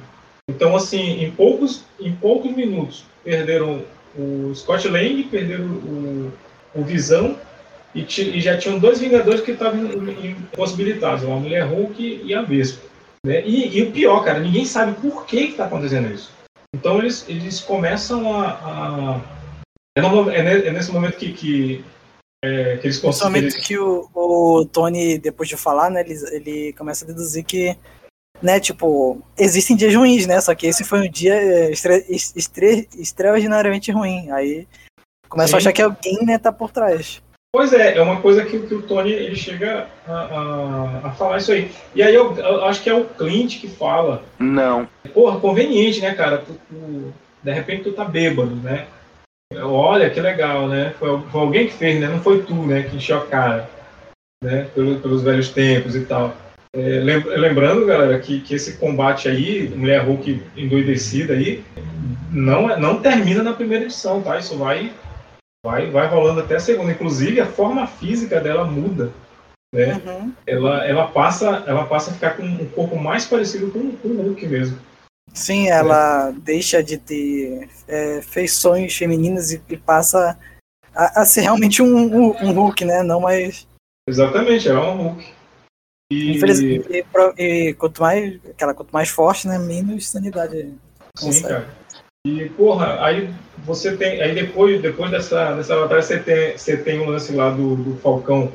Então, 0.50 0.76
assim, 0.76 1.24
em 1.24 1.32
poucos, 1.32 1.84
em 2.00 2.14
poucos 2.14 2.56
minutos, 2.56 3.06
perderam 3.24 3.84
o 4.16 4.54
Scott 4.54 4.88
Lang, 4.88 5.24
perderam 5.24 5.66
o, 5.66 6.32
o 6.76 6.84
Visão, 6.84 7.38
e, 7.96 8.02
e 8.02 8.42
já 8.42 8.58
tinham 8.58 8.80
dois 8.80 9.00
Vingadores 9.00 9.42
que 9.42 9.52
estavam 9.52 9.86
impossibilitados, 10.24 11.24
a 11.24 11.28
Mulher 11.28 11.64
Hulk 11.64 12.22
e 12.24 12.34
a 12.34 12.42
Vespa. 12.42 12.93
Né? 13.26 13.42
E, 13.46 13.78
e 13.78 13.84
o 13.84 13.92
pior, 13.92 14.24
cara, 14.24 14.40
ninguém 14.40 14.66
sabe 14.66 15.00
por 15.00 15.26
que 15.26 15.38
está 15.38 15.66
acontecendo 15.66 16.14
isso. 16.14 16.32
Então 16.76 17.00
eles, 17.00 17.28
eles 17.30 17.62
começam 17.62 18.34
a. 18.42 18.52
a- 18.52 19.22
É, 19.96 20.02
no- 20.02 20.30
é 20.30 20.40
é 20.40 20.72
nesse 20.72 20.92
momento 20.92 21.18
que, 21.18 21.32
que, 21.34 21.86
é, 22.44 22.78
que 22.78 22.88
eles 22.88 22.98
conseguem. 23.00 23.44
Principalmente 23.44 23.68
que 23.68 23.78
o, 23.78 24.10
o 24.14 24.66
Tony, 24.66 25.20
depois 25.20 25.48
de 25.48 25.56
falar, 25.56 25.90
né, 25.92 26.02
ele, 26.02 26.16
ele 26.32 26.74
começa 26.74 27.06
a 27.06 27.08
deduzir 27.08 27.46
que, 27.46 27.78
né, 28.42 28.60
tipo, 28.60 29.22
existem 29.38 29.76
dias 29.78 29.94
ruins, 29.96 30.26
né? 30.26 30.42
Só 30.42 30.54
que 30.56 30.66
esse 30.66 30.84
foi 30.84 31.08
um 31.08 31.10
dia 31.10 31.36
é, 31.36 31.72
estre, 31.72 32.04
estre, 32.10 32.90
extraordinariamente 32.98 33.92
ruim. 33.92 34.32
Aí 34.32 34.68
começa 35.30 35.50
Sim. 35.50 35.56
a 35.56 35.58
achar 35.60 35.74
que 35.74 35.82
alguém, 35.84 36.26
né, 36.26 36.38
tá 36.40 36.52
por 36.52 36.72
trás. 36.72 37.22
Pois 37.56 37.72
é, 37.72 37.98
é 37.98 38.02
uma 38.02 38.20
coisa 38.20 38.44
que, 38.44 38.58
que 38.60 38.74
o 38.74 38.82
Tony 38.82 39.12
ele 39.12 39.36
chega 39.36 39.88
a, 40.08 40.12
a, 40.12 41.02
a 41.08 41.12
falar 41.12 41.38
isso 41.38 41.52
aí. 41.52 41.70
E 41.94 42.02
aí 42.02 42.14
eu, 42.16 42.36
eu 42.36 42.66
acho 42.66 42.82
que 42.82 42.90
é 42.90 42.94
o 42.96 43.06
Clint 43.06 43.60
que 43.60 43.68
fala. 43.68 44.24
Não. 44.40 44.88
Porra, 45.14 45.40
conveniente, 45.40 46.02
né, 46.02 46.16
cara? 46.16 46.40
Tu, 46.40 46.54
tu- 46.68 47.14
de 47.44 47.52
repente 47.52 47.84
tu 47.84 47.92
tá 47.92 48.06
bêbado, 48.06 48.56
né? 48.56 48.88
Olha 49.62 50.10
que 50.10 50.20
legal, 50.20 50.68
né? 50.68 50.96
Foi, 50.98 51.22
foi 51.32 51.42
alguém 51.42 51.68
que 51.68 51.74
fez, 51.74 52.00
né? 52.00 52.08
Não 52.08 52.20
foi 52.22 52.42
tu, 52.42 52.56
né? 52.56 52.84
Que 52.84 52.96
encheu 52.96 53.18
a 53.20 53.26
cara, 53.28 53.70
né? 54.44 54.68
Pelo- 54.74 55.00
pelos 55.00 55.22
velhos 55.22 55.50
tempos 55.50 55.96
e 55.96 56.06
tal. 56.06 56.36
É, 56.76 56.80
lem- 56.80 57.24
lembrando, 57.24 57.86
galera, 57.86 58.18
que, 58.18 58.40
que 58.40 58.56
esse 58.56 58.78
combate 58.78 59.30
aí, 59.30 59.70
Mulher 59.76 60.02
Hulk 60.04 60.42
endoidecida 60.58 61.34
aí, 61.34 61.64
não, 62.32 62.68
é- 62.68 62.80
não 62.80 63.00
termina 63.00 63.44
na 63.44 63.54
primeira 63.54 63.86
edição, 63.86 64.24
tá? 64.24 64.40
Isso 64.40 64.58
vai, 64.58 64.92
vai, 65.66 65.90
vai 65.90 66.08
rolando 66.08 66.42
até 66.42 66.56
a 66.56 66.60
segunda. 66.60 66.92
Inclusive, 66.92 67.40
a 67.40 67.46
forma 67.46 67.88
física 67.88 68.40
dela 68.40 68.66
muda. 68.66 69.12
Né? 69.74 70.02
Uhum. 70.06 70.34
Ela, 70.46 70.86
ela, 70.86 71.08
passa, 71.08 71.64
ela 71.66 71.86
passa 71.86 72.12
a 72.12 72.14
ficar 72.14 72.38
com 72.38 72.44
um 72.44 72.70
corpo 72.70 72.96
mais 72.96 73.26
parecido 73.26 73.72
com, 73.72 73.96
com 73.98 74.10
o 74.10 74.22
Hulk 74.22 74.46
mesmo. 74.48 74.78
Sim, 75.34 75.68
ela 75.68 76.30
deixa 76.32 76.84
de 76.84 76.98
ter 76.98 77.68
é, 77.88 78.22
feições 78.22 78.96
femininas 78.96 79.52
e, 79.52 79.62
e 79.68 79.78
passa 79.78 80.38
a, 80.94 81.22
a 81.22 81.26
ser 81.26 81.42
realmente 81.42 81.82
um, 81.82 81.96
um, 81.96 82.28
um 82.44 82.52
Hulk, 82.52 82.86
né? 82.86 83.02
Não 83.02 83.22
mais. 83.22 83.68
Exatamente, 84.08 84.70
ela 84.70 84.86
é 84.86 84.90
um 84.90 85.08
Hulk. 85.08 85.34
E, 86.12 86.40
e, 86.40 87.04
e 87.40 87.74
quanto 87.74 88.02
mais. 88.02 88.40
Aquela, 88.46 88.76
quanto 88.76 88.92
mais 88.92 89.10
forte, 89.10 89.48
né? 89.48 89.58
Menos 89.58 90.08
sanidade. 90.08 90.72
Sim, 91.18 91.26
consegue. 91.26 91.48
cara. 91.48 91.83
E, 92.26 92.48
porra, 92.52 93.04
aí 93.04 93.30
você 93.66 93.98
tem. 93.98 94.22
Aí 94.22 94.34
depois, 94.34 94.82
depois 94.82 95.12
dessa, 95.12 95.52
dessa 95.56 95.76
batalha 95.76 96.02
você 96.02 96.18
tem, 96.18 96.58
você 96.58 96.78
tem 96.78 97.02
um 97.02 97.10
lance 97.10 97.34
lá 97.34 97.50
do, 97.50 97.76
do 97.76 97.98
Falcão 97.98 98.50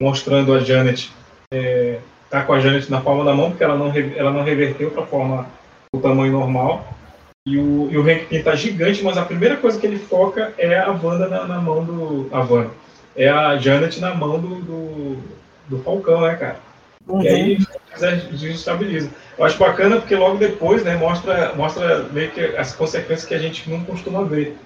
mostrando 0.00 0.54
a 0.54 0.60
Janet. 0.60 1.12
É, 1.52 1.98
tá 2.30 2.42
com 2.42 2.54
a 2.54 2.60
Janet 2.60 2.90
na 2.90 2.98
palma 2.98 3.22
da 3.22 3.34
mão, 3.34 3.50
porque 3.50 3.62
ela 3.62 3.76
não, 3.76 3.92
ela 3.94 4.30
não 4.30 4.42
reverteu 4.42 4.90
pra 4.90 5.04
forma 5.04 5.46
o 5.94 6.00
tamanho 6.00 6.32
normal. 6.32 6.96
E 7.46 7.58
o, 7.58 7.90
e 7.90 7.98
o 7.98 8.02
Hank 8.02 8.24
Pym 8.24 8.42
tá 8.42 8.54
gigante, 8.54 9.02
mas 9.04 9.18
a 9.18 9.24
primeira 9.26 9.58
coisa 9.58 9.78
que 9.78 9.86
ele 9.86 9.98
foca 9.98 10.54
é 10.56 10.78
a 10.78 10.90
Wanda 10.90 11.28
na, 11.28 11.46
na 11.46 11.60
mão 11.60 11.84
do. 11.84 12.26
A 12.32 12.40
Wanda. 12.40 12.70
É 13.14 13.28
a 13.28 13.54
Janet 13.58 14.00
na 14.00 14.14
mão 14.14 14.40
do, 14.40 14.60
do, 14.62 15.18
do 15.68 15.78
Falcão, 15.82 16.22
né, 16.22 16.36
cara? 16.36 16.56
Uhum. 17.08 17.22
E 17.22 17.28
aí 17.28 17.58
desestabiliza. 18.30 19.10
Eu 19.38 19.44
acho 19.44 19.58
bacana 19.58 19.96
porque 19.96 20.14
logo 20.14 20.36
depois, 20.38 20.84
né, 20.84 20.96
mostra, 20.96 21.54
mostra 21.54 22.04
meio 22.12 22.30
que 22.30 22.40
as 22.56 22.74
consequências 22.74 23.24
que 23.26 23.34
a 23.34 23.38
gente 23.38 23.68
não 23.68 23.84
costuma 23.84 24.22
ver. 24.22 24.56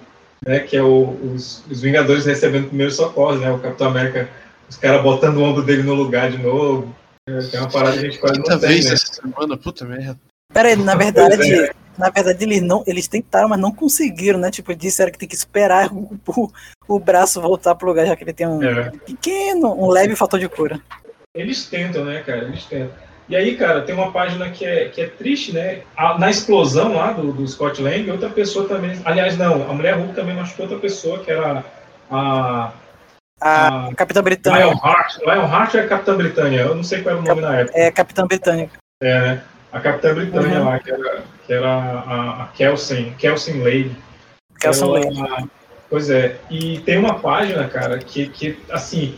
Né, 0.45 0.59
que 0.59 0.77
é 0.77 0.83
o- 0.83 1.17
os, 1.33 1.63
os 1.71 1.81
Vingadores 1.81 2.25
recebendo 2.25 2.67
primeiros 2.67 2.95
socorros, 2.97 3.39
né? 3.39 3.49
O 3.51 3.57
Capitão 3.57 3.87
América, 3.87 4.29
os 4.69 4.77
caras 4.77 5.01
botando 5.01 5.37
o 5.37 5.43
ombro 5.43 5.63
dele 5.63 5.81
no 5.81 5.95
lugar 5.95 6.29
de 6.29 6.37
novo. 6.37 6.93
É, 7.27 7.39
tem 7.39 7.59
uma 7.59 7.69
parada 7.71 7.93
que 7.93 7.99
a 7.99 8.09
gente 8.09 8.19
quase 8.19 8.35
Quinta 8.35 8.51
não 8.51 8.59
tem, 8.59 8.69
vez 8.69 8.85
né? 8.85 8.93
essa 8.93 9.13
semana, 9.13 9.57
puta 9.57 9.85
merda. 9.85 10.19
Pera 10.53 10.67
aí, 10.69 10.75
na 10.75 10.93
verdade, 10.93 11.37
Pois 11.37 11.71
na 11.97 12.09
verdade 12.09 12.43
eles 12.43 12.61
não, 12.61 12.83
eles 12.85 13.07
tentaram, 13.07 13.49
mas 13.49 13.59
não 13.59 13.71
conseguiram, 13.71 14.37
né? 14.37 14.51
Tipo, 14.51 14.75
disseram 14.75 15.11
que 15.11 15.17
tem 15.17 15.27
que 15.27 15.33
esperar 15.35 15.91
o, 15.91 16.19
o, 16.27 16.51
o 16.87 16.99
braço 16.99 17.41
voltar 17.41 17.73
pro 17.73 17.87
lugar, 17.87 18.05
já 18.05 18.15
que 18.15 18.23
ele 18.23 18.33
tem 18.33 18.45
um 18.45 18.61
É. 18.61 18.91
pequeno, 19.05 19.73
um 19.73 19.89
leve 19.89 20.15
fator 20.15 20.39
de 20.39 20.47
cura. 20.49 20.79
Eles 21.35 21.65
tentam, 21.67 22.05
né, 22.05 22.23
cara? 22.25 22.39
Eles 22.45 22.63
tentam. 22.65 22.91
E 23.27 23.35
aí, 23.35 23.57
cara, 23.57 23.81
tem 23.81 23.93
uma 23.95 24.11
página 24.11 24.49
que 24.51 24.63
é, 24.65 24.85
que 24.89 25.01
é 25.01 25.07
triste, 25.07 25.51
né? 25.51 25.81
A- 25.97 26.17
na 26.17 26.29
explosão 26.29 26.93
lá 26.93 27.11
do, 27.11 27.31
do 27.33 27.47
Scott 27.47 27.81
Lang, 27.81 28.09
outra 28.11 28.29
pessoa 28.29 28.67
também. 28.67 28.99
Aliás, 29.03 29.35
não, 29.37 29.69
a 29.69 29.73
mulher 29.73 29.95
Hulk 29.95 30.13
também 30.13 30.35
machucou 30.35 30.65
outra 30.65 30.79
pessoa, 30.79 31.19
que 31.23 31.31
era 31.31 31.63
a. 32.09 32.71
A 33.41 33.87
a 33.89 33.93
Capitã 33.95 34.23
Britânia 34.23 34.65
Lionheart. 34.67 35.17
Lionheart 35.19 35.75
é 35.75 35.87
Capitã 35.87 36.15
Britânia, 36.15 36.59
eu 36.61 36.73
não 36.75 36.83
sei 36.83 37.01
qual 37.01 37.15
era 37.15 37.21
o 37.23 37.27
nome 37.27 37.41
na 37.41 37.59
época. 37.59 37.77
é 37.77 37.91
Capitã 37.91 38.25
Britânica. 38.25 38.77
É, 39.03 39.19
né? 39.19 39.43
A 39.73 39.79
Capitã 39.81 40.13
Britânia 40.13 40.59
Uhum. 40.59 40.65
lá, 40.65 40.79
que 40.79 40.89
era, 40.91 41.23
que 41.45 41.53
era 41.53 41.67
a, 41.69 42.43
a 42.43 42.47
Kelsen, 42.55 43.13
Kelsen 43.17 43.61
Lady. 43.61 43.91
Kelson 44.59 44.95
Ela- 44.95 44.99
Lane. 45.27 45.49
Pois 45.89 46.09
é, 46.09 46.37
e 46.49 46.79
tem 46.79 46.97
uma 46.97 47.19
página, 47.19 47.67
cara, 47.67 47.97
que, 47.99 48.27
que 48.29 48.57
assim, 48.71 49.17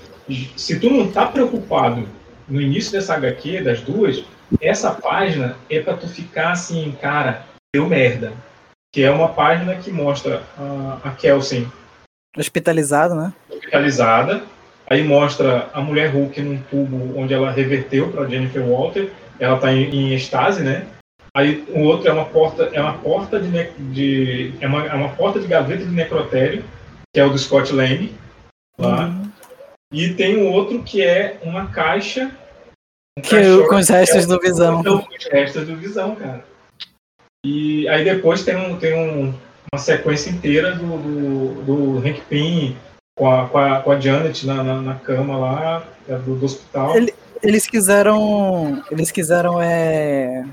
se 0.55 0.79
tu 0.79 0.89
não 0.89 1.11
tá 1.11 1.25
preocupado 1.25 2.07
no 2.47 2.61
início 2.61 2.91
dessa 2.91 3.15
HQ, 3.15 3.61
das 3.61 3.81
duas, 3.81 4.23
essa 4.61 4.91
página 4.91 5.55
é 5.69 5.79
pra 5.79 5.95
tu 5.95 6.07
ficar 6.07 6.51
assim, 6.51 6.95
cara, 7.01 7.45
deu 7.73 7.87
merda. 7.87 8.33
Que 8.93 9.03
é 9.03 9.11
uma 9.11 9.29
página 9.29 9.75
que 9.75 9.91
mostra 9.91 10.43
a, 10.57 10.99
a 11.03 11.11
Kelsen 11.11 11.69
Hospitalizado, 12.37 13.15
né? 13.15 13.33
hospitalizada, 13.49 14.43
aí 14.87 15.03
mostra 15.03 15.69
a 15.73 15.81
mulher 15.81 16.11
Hulk 16.11 16.41
num 16.41 16.57
tubo 16.69 17.19
onde 17.19 17.33
ela 17.33 17.51
reverteu 17.51 18.09
para 18.09 18.27
Jennifer 18.27 18.63
Walter, 18.63 19.11
ela 19.39 19.57
tá 19.57 19.73
em, 19.73 19.89
em 19.89 20.15
estase, 20.15 20.63
né? 20.63 20.85
Aí 21.35 21.65
o 21.69 21.81
outro 21.81 22.07
é 22.07 22.11
uma 22.11 22.25
porta, 22.25 22.69
é 22.73 22.81
uma 22.81 22.93
porta 22.93 23.39
de, 23.39 23.69
de 23.91 24.53
é, 24.59 24.67
uma, 24.67 24.85
é 24.85 24.93
uma 24.93 25.09
porta 25.09 25.39
de 25.39 25.47
gaveta 25.47 25.83
de 25.83 25.91
necrotério, 25.91 26.63
que 27.13 27.19
é 27.19 27.25
o 27.25 27.29
do 27.29 27.37
Scott 27.37 27.73
Lang, 27.73 28.11
lá. 28.77 29.05
Uhum. 29.05 29.26
E 29.93 30.13
tem 30.13 30.37
um 30.37 30.51
outro 30.51 30.83
que 30.83 31.01
é 31.01 31.39
uma 31.43 31.67
caixa 31.71 32.31
um 33.17 33.21
Que 33.21 33.35
é 33.35 33.39
o- 33.39 33.43
caixote 33.43 33.69
com 33.69 33.75
os 33.77 33.87
restos 33.89 34.23
é 34.23 34.27
do 34.27 34.39
Visão. 34.39 34.83
Com 34.83 35.15
os 35.15 35.25
restos 35.31 35.67
do 35.67 35.75
Visão, 35.77 36.15
cara. 36.15 36.45
E 37.45 37.87
aí 37.87 38.03
depois 38.03 38.43
tem, 38.43 38.55
um, 38.55 38.77
tem 38.77 38.93
um, 38.93 39.33
uma 39.73 39.79
sequência 39.79 40.29
inteira 40.29 40.75
do, 40.75 40.85
do, 40.97 41.61
do 41.63 41.97
Hank 42.07 42.21
Pym 42.29 42.75
com 43.17 43.31
a, 43.31 43.47
com 43.47 43.57
a, 43.57 43.79
com 43.81 43.91
a 43.91 43.99
Janet 43.99 44.45
na, 44.45 44.63
na, 44.63 44.81
na 44.81 44.95
cama 44.95 45.37
lá 45.37 45.83
é, 46.07 46.15
do, 46.17 46.35
do 46.35 46.45
hospital. 46.45 46.95
Ele- 46.95 47.13
Eles 47.43 47.67
quiseram. 47.67 48.83
Eles 48.91 49.11
quiseram 49.11 49.61
é. 49.61 50.45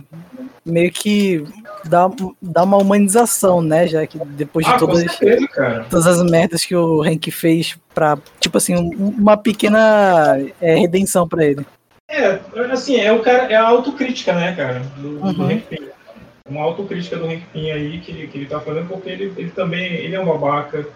Meio 0.64 0.90
que 0.90 1.44
dar, 1.85 2.11
dar 2.40 2.62
uma 2.64 2.79
humanização, 2.79 3.61
né? 3.61 3.87
Já 3.87 4.07
que 4.07 4.18
depois 4.18 4.64
de 4.66 4.73
ah, 4.73 4.79
todas, 4.79 5.01
certeza, 5.01 5.87
todas 5.90 6.07
as 6.07 6.23
merdas 6.31 6.64
que 6.64 6.75
o 6.75 7.03
Hank 7.03 7.31
fez 7.31 7.79
pra. 7.94 8.16
Tipo 8.40 8.57
assim, 8.59 8.75
um- 8.77 9.09
uma 9.18 9.37
pequena 9.37 10.38
é, 10.61 10.75
redenção 10.77 11.29
pra 11.29 11.44
ele. 11.44 11.66
É, 12.11 12.38
assim, 12.73 12.97
é 13.01 13.12
o 13.12 13.20
cara, 13.20 13.51
é 13.53 13.57
a 13.57 13.66
autocrítica, 13.66 14.33
né, 14.35 14.55
cara, 14.55 14.81
do, 14.97 15.18
do 15.18 15.27
Uhum. 15.42 15.51
Hank 15.51 15.62
Pym. 15.68 15.88
Uma 16.49 16.62
autocrítica 16.62 17.16
do 17.16 17.27
Hank 17.27 17.42
Pym 17.53 17.70
aí 17.73 18.01
que, 18.01 18.27
que 18.27 18.38
ele 18.38 18.47
tá 18.47 18.61
fazendo, 18.61 18.88
porque 18.88 19.09
ele, 19.11 19.33
ele 19.37 19.51
também 19.51 19.85
ele 19.94 20.14
é 20.14 20.20
um 20.20 20.27
babaca, 20.27 20.87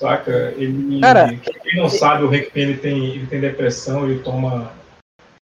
saca? 0.00 0.54
Ele, 0.56 1.00
Cara- 1.00 1.34
quem 1.62 1.80
não 1.80 1.88
sabe, 1.88 2.24
o 2.24 2.28
Hank 2.30 2.50
Pym 2.50 2.62
ele 2.62 2.76
tem, 2.78 3.06
ele 3.14 3.26
tem 3.26 3.40
depressão, 3.40 4.04
ele 4.08 4.20
toma. 4.20 4.72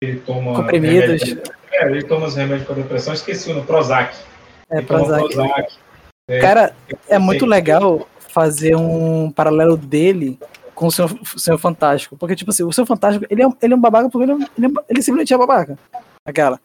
Ele 0.02 0.20
toma. 0.20 0.54
Comprimidos. 0.54 1.22
remédio- 1.22 1.42
é, 1.72 1.86
ele 1.90 2.02
toma 2.04 2.26
os 2.26 2.36
remédios 2.36 2.66
para 2.66 2.76
depressão, 2.76 3.14
esqueci 3.14 3.50
o 3.52 3.64
Prozac. 3.64 4.14
É, 4.70 4.78
Ele 4.78 4.86
Prozac. 4.86 5.34
Prozac. 5.34 5.72
É, 6.28 6.40
Cara, 6.40 6.74
é 7.08 7.18
muito 7.18 7.46
legal 7.46 8.06
fazer 8.30 8.74
um 8.76 9.30
paralelo 9.30 9.76
dele 9.76 10.38
com 10.74 10.86
o 10.88 10.90
Senhor, 10.92 11.10
o 11.34 11.38
Senhor 11.38 11.56
Fantástico. 11.58 12.16
Porque, 12.16 12.36
tipo 12.36 12.50
assim, 12.50 12.62
o 12.62 12.72
Senhor 12.72 12.86
Fantástico, 12.86 13.24
ele 13.30 13.42
é, 13.42 13.46
um- 13.48 13.56
ele 13.62 13.72
é 13.72 13.76
um 13.76 13.80
babaca 13.80 14.10
porque 14.10 14.30
ele, 14.30 14.42
é 14.42 14.46
ele, 14.58 14.66
é 14.66 14.70
ele 14.90 15.02
simplesmente 15.02 15.32
é 15.32 15.38
babaca. 15.38 15.78
Aquela. 16.26 16.60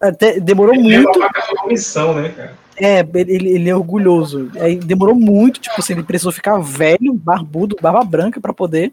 Até 0.00 0.38
demorou 0.38 0.74
Ele 0.74 0.94
é 0.94 0.98
muito. 1.00 1.18
por 1.18 1.66
missão, 1.68 2.14
né, 2.14 2.28
cara? 2.28 2.54
É, 2.76 3.00
ele, 3.14 3.48
ele 3.54 3.68
é 3.70 3.74
orgulhoso. 3.74 4.50
Aí 4.60 4.76
demorou 4.76 5.14
muito, 5.14 5.58
tipo 5.58 5.74
assim, 5.78 5.94
ele 5.94 6.02
precisou 6.02 6.30
ficar 6.30 6.58
velho, 6.58 7.14
barbudo, 7.14 7.76
barba 7.80 8.04
branca 8.04 8.40
pra 8.40 8.52
poder 8.52 8.92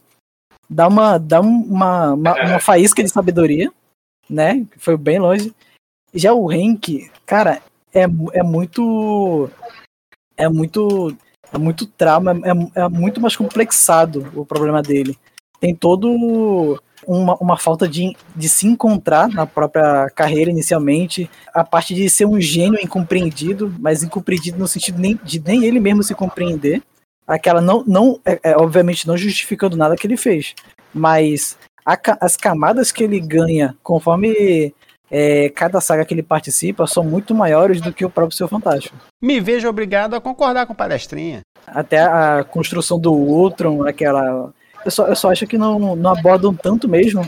dá 0.70 0.88
uma, 0.88 1.18
um- 1.42 1.64
uma, 1.70 2.14
uma, 2.14 2.34
uma 2.46 2.60
faísca 2.60 3.04
de 3.04 3.10
sabedoria, 3.10 3.70
né? 4.30 4.66
Foi 4.78 4.98
bem 4.98 5.20
longe. 5.20 5.54
Já 6.14 6.34
o 6.34 6.52
Henk, 6.52 7.10
cara, 7.26 7.62
é, 7.94 8.04
é 8.34 8.44
muito. 8.44 9.50
É 10.36 10.48
muito. 10.50 11.16
É 11.52 11.58
muito 11.58 11.86
trauma, 11.86 12.32
é, 12.44 12.82
é 12.82 12.90
muito 12.90 13.22
mais 13.22 13.36
complexado 13.36 14.32
o 14.34 14.44
problema 14.44 14.82
dele. 14.82 15.16
Tem 15.60 15.76
todo 15.76 16.10
uma, 17.06 17.36
uma 17.38 17.58
falta 17.58 17.88
de, 17.88 18.16
de 18.36 18.50
se 18.50 18.68
encontrar 18.68 19.30
na 19.30 19.46
própria 19.46 20.10
carreira 20.16 20.50
inicialmente, 20.50 21.30
a 21.54 21.64
parte 21.64 21.94
de 21.94 22.10
ser 22.10 22.26
um 22.26 22.40
gênio 22.40 22.80
incompreendido, 22.82 23.74
mas 23.80 24.04
incompreendido 24.04 24.58
no 24.58 24.68
sentido 24.68 25.00
nem, 25.00 25.20
de 25.24 25.40
nem 25.40 25.64
ele 25.64 25.80
mesmo 25.80 26.04
se 26.04 26.16
compreender. 26.16 26.82
Aquela 27.28 27.62
não, 27.62 27.84
não 27.86 28.20
é, 28.26 28.40
é, 28.44 28.58
obviamente 28.58 29.08
não 29.08 29.16
justificando 29.16 29.78
nada 29.78 29.96
que 29.96 30.06
ele 30.06 30.18
fez, 30.18 30.54
mas 30.94 31.58
a 31.86 31.98
as 32.22 32.36
camadas 32.36 32.92
que 32.92 33.04
ele 33.04 33.20
ganha 33.20 33.76
conforme 33.84 34.74
é, 35.16 35.50
cada 35.50 35.80
saga 35.80 36.04
que 36.04 36.14
ele 36.14 36.24
participa 36.24 36.88
são 36.88 37.04
muito 37.04 37.36
maiores 37.36 37.80
do 37.80 37.94
que 37.94 38.04
o 38.04 38.10
próprio 38.10 38.36
Seu 38.36 38.48
Fantástico. 38.48 38.98
Me 39.22 39.40
vejo 39.40 39.70
obrigado 39.70 40.16
a 40.16 40.22
concordar 40.22 40.66
com 40.66 40.74
palestrinha. 40.74 41.42
Até 41.68 42.00
a 42.00 42.44
construção 42.44 43.00
do 43.00 43.14
Ultron, 43.14 43.88
aquela. 43.88 44.52
Eu 44.84 44.92
só, 44.92 45.08
eu 45.08 45.16
só 45.16 45.32
acho 45.32 45.46
que 45.46 45.58
não, 45.58 45.96
não 45.96 46.12
abordam 46.12 46.54
tanto 46.54 46.90
mesmo 46.90 47.22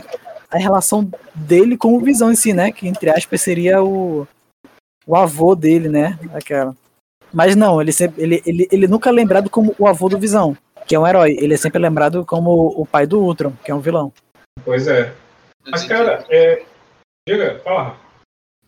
a 0.50 0.58
relação 0.58 1.08
dele 1.34 1.76
com 1.76 1.94
o 1.94 2.00
Visão 2.00 2.32
em 2.32 2.36
si, 2.36 2.52
né? 2.52 2.72
Que 2.72 2.88
entre 2.88 3.08
aspas 3.08 3.40
seria 3.40 3.82
o, 3.82 4.26
o 5.06 5.16
avô 5.16 5.54
dele, 5.54 5.88
né? 5.88 6.18
Aquela. 6.34 6.74
Mas 7.32 7.54
não, 7.54 7.80
ele, 7.80 7.92
sempre, 7.92 8.22
ele, 8.22 8.42
ele, 8.44 8.68
ele 8.70 8.88
nunca 8.88 9.10
é 9.10 9.12
lembrado 9.12 9.48
como 9.48 9.74
o 9.78 9.86
avô 9.86 10.08
do 10.08 10.18
Visão, 10.18 10.56
que 10.86 10.94
é 10.94 10.98
um 10.98 11.06
herói. 11.06 11.36
Ele 11.38 11.54
é 11.54 11.56
sempre 11.56 11.80
lembrado 11.80 12.24
como 12.24 12.74
o 12.76 12.84
pai 12.84 13.06
do 13.06 13.20
Ultron, 13.20 13.52
que 13.64 13.70
é 13.70 13.74
um 13.74 13.80
vilão. 13.80 14.12
Pois 14.66 14.88
é. 14.88 15.14
Mas, 15.64 15.84
cara, 15.84 16.26
é... 16.28 16.66
diga, 17.26 17.60
fala. 17.60 17.96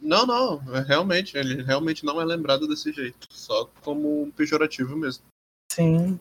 Não, 0.00 0.24
não, 0.24 0.62
é 0.76 0.80
realmente, 0.80 1.36
ele 1.36 1.60
realmente 1.60 2.04
não 2.04 2.20
é 2.20 2.24
lembrado 2.24 2.68
desse 2.68 2.92
jeito. 2.92 3.26
Só 3.30 3.68
como 3.82 4.22
um 4.22 4.30
pejorativo 4.30 4.96
mesmo. 4.96 5.24
Sim. 5.72 6.16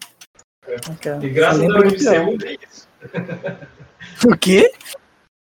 Aquela. 0.92 1.24
E 1.24 1.30
graças 1.30 1.64
ao. 1.64 1.84
MCU, 1.84 2.38
nem 2.44 2.58
isso. 2.68 2.88
O 4.26 4.38
quê? 4.38 4.72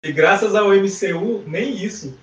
E 0.03 0.11
graças 0.11 0.53
ao 0.53 0.69
MCU, 0.69 1.43
nem 1.47 1.73
isso. 1.83 2.17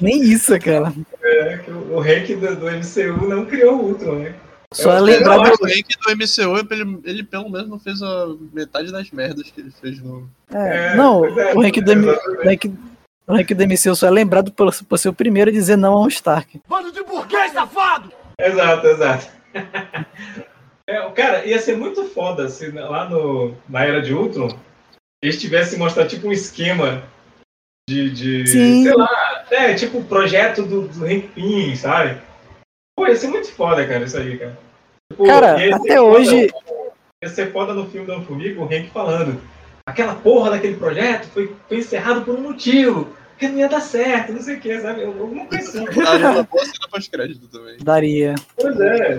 Nem 0.00 0.22
isso, 0.22 0.58
cara. 0.58 0.92
É, 1.22 1.58
que 1.58 1.70
o, 1.70 1.96
o 1.96 2.00
Hank 2.00 2.34
do, 2.36 2.56
do 2.56 2.66
MCU 2.66 3.28
não 3.28 3.46
criou 3.46 3.76
o 3.76 3.88
Ultron, 3.88 4.18
né? 4.20 4.40
Só 4.72 4.92
é 4.94 4.98
Eu- 4.98 5.02
lembrado. 5.02 5.40
O 5.60 5.66
Hank 5.66 5.88
do 6.00 6.10
MCU, 6.12 6.56
ele, 6.70 7.00
ele 7.04 7.22
pelo 7.24 7.48
menos 7.50 7.68
não 7.68 7.78
fez 7.78 8.00
a 8.02 8.26
metade 8.52 8.92
das 8.92 9.10
merdas 9.10 9.50
que 9.50 9.60
ele 9.60 9.70
fez 9.70 10.00
no. 10.00 10.28
É, 10.52 10.92
É, 10.92 10.96
não, 10.96 11.24
é, 11.24 11.54
o 11.54 11.60
Hank 11.60 11.80
do, 11.80 11.92
o 13.26 13.34
Hank 13.34 13.54
do 13.54 13.64
MCU 13.66 13.96
só 13.96 14.06
é 14.06 14.10
lembrado 14.10 14.52
por, 14.52 14.72
por 14.84 14.98
ser 14.98 15.08
o 15.08 15.12
primeiro 15.14 15.50
a 15.50 15.52
dizer 15.52 15.76
não 15.76 15.92
ao 15.94 16.08
Stark. 16.08 16.60
Bando 16.68 16.92
de 16.92 17.02
burguês, 17.02 17.52
safado! 17.52 18.12
Exato, 18.40 18.86
exato. 18.86 19.26
É, 20.88 21.08
cara, 21.10 21.46
ia 21.46 21.60
ser 21.60 21.76
muito 21.76 22.04
foda 22.06 22.48
se 22.48 22.68
lá 22.72 23.08
no, 23.08 23.54
na 23.68 23.84
era 23.84 24.02
de 24.02 24.12
Ultron 24.12 24.48
eles 25.22 25.40
tivessem 25.40 25.78
mostrado 25.78 26.08
tipo 26.08 26.26
um 26.26 26.32
esquema 26.32 27.04
de, 27.88 28.10
de 28.10 28.46
Sim. 28.48 28.82
sei 28.82 28.94
lá, 28.94 29.44
é, 29.52 29.74
tipo 29.74 29.98
o 29.98 30.04
projeto 30.04 30.64
do, 30.64 30.88
do 30.88 31.04
Hank 31.06 31.28
Pym, 31.28 31.76
sabe? 31.76 32.20
Pô, 33.00 33.06
ia 33.06 33.16
ser 33.16 33.28
muito 33.28 33.50
foda, 33.52 33.86
cara, 33.86 34.04
isso 34.04 34.16
aí, 34.18 34.36
cara. 34.38 34.58
Tipo, 35.10 35.24
Cara, 35.26 35.52
até 35.54 35.70
foda- 35.96 36.02
hoje- 36.02 36.50
Ia 37.22 37.28
ser 37.28 37.50
foda 37.52 37.72
no 37.74 37.86
filme 37.90 38.06
da 38.06 38.20
Formiga, 38.20 38.60
o 38.60 38.64
Hank 38.64 38.90
falando. 38.92 39.40
Aquela 39.86 40.14
porra 40.14 40.50
daquele 40.50 40.76
projeto 40.76 41.26
foi, 41.28 41.54
foi 41.68 41.78
encerrado 41.78 42.22
por 42.22 42.34
um 42.34 42.40
motivo. 42.42 43.08
Porque 43.30 43.48
não 43.48 43.58
ia 43.58 43.68
dar 43.70 43.80
certo, 43.80 44.32
não 44.34 44.40
sei 44.42 44.56
o 44.56 44.60
que, 44.60 44.78
sabe? 44.80 45.02
Alguma 45.04 45.46
coisa 45.46 45.68
assim. 45.68 45.84
Daria 46.04 46.30
uma 46.30 46.42
boa 46.42 46.64
cena 46.64 46.88
pós-crédito 46.90 47.46
também. 47.48 47.76
Daria. 47.82 48.34
Pois 48.56 48.78
é, 48.80 49.18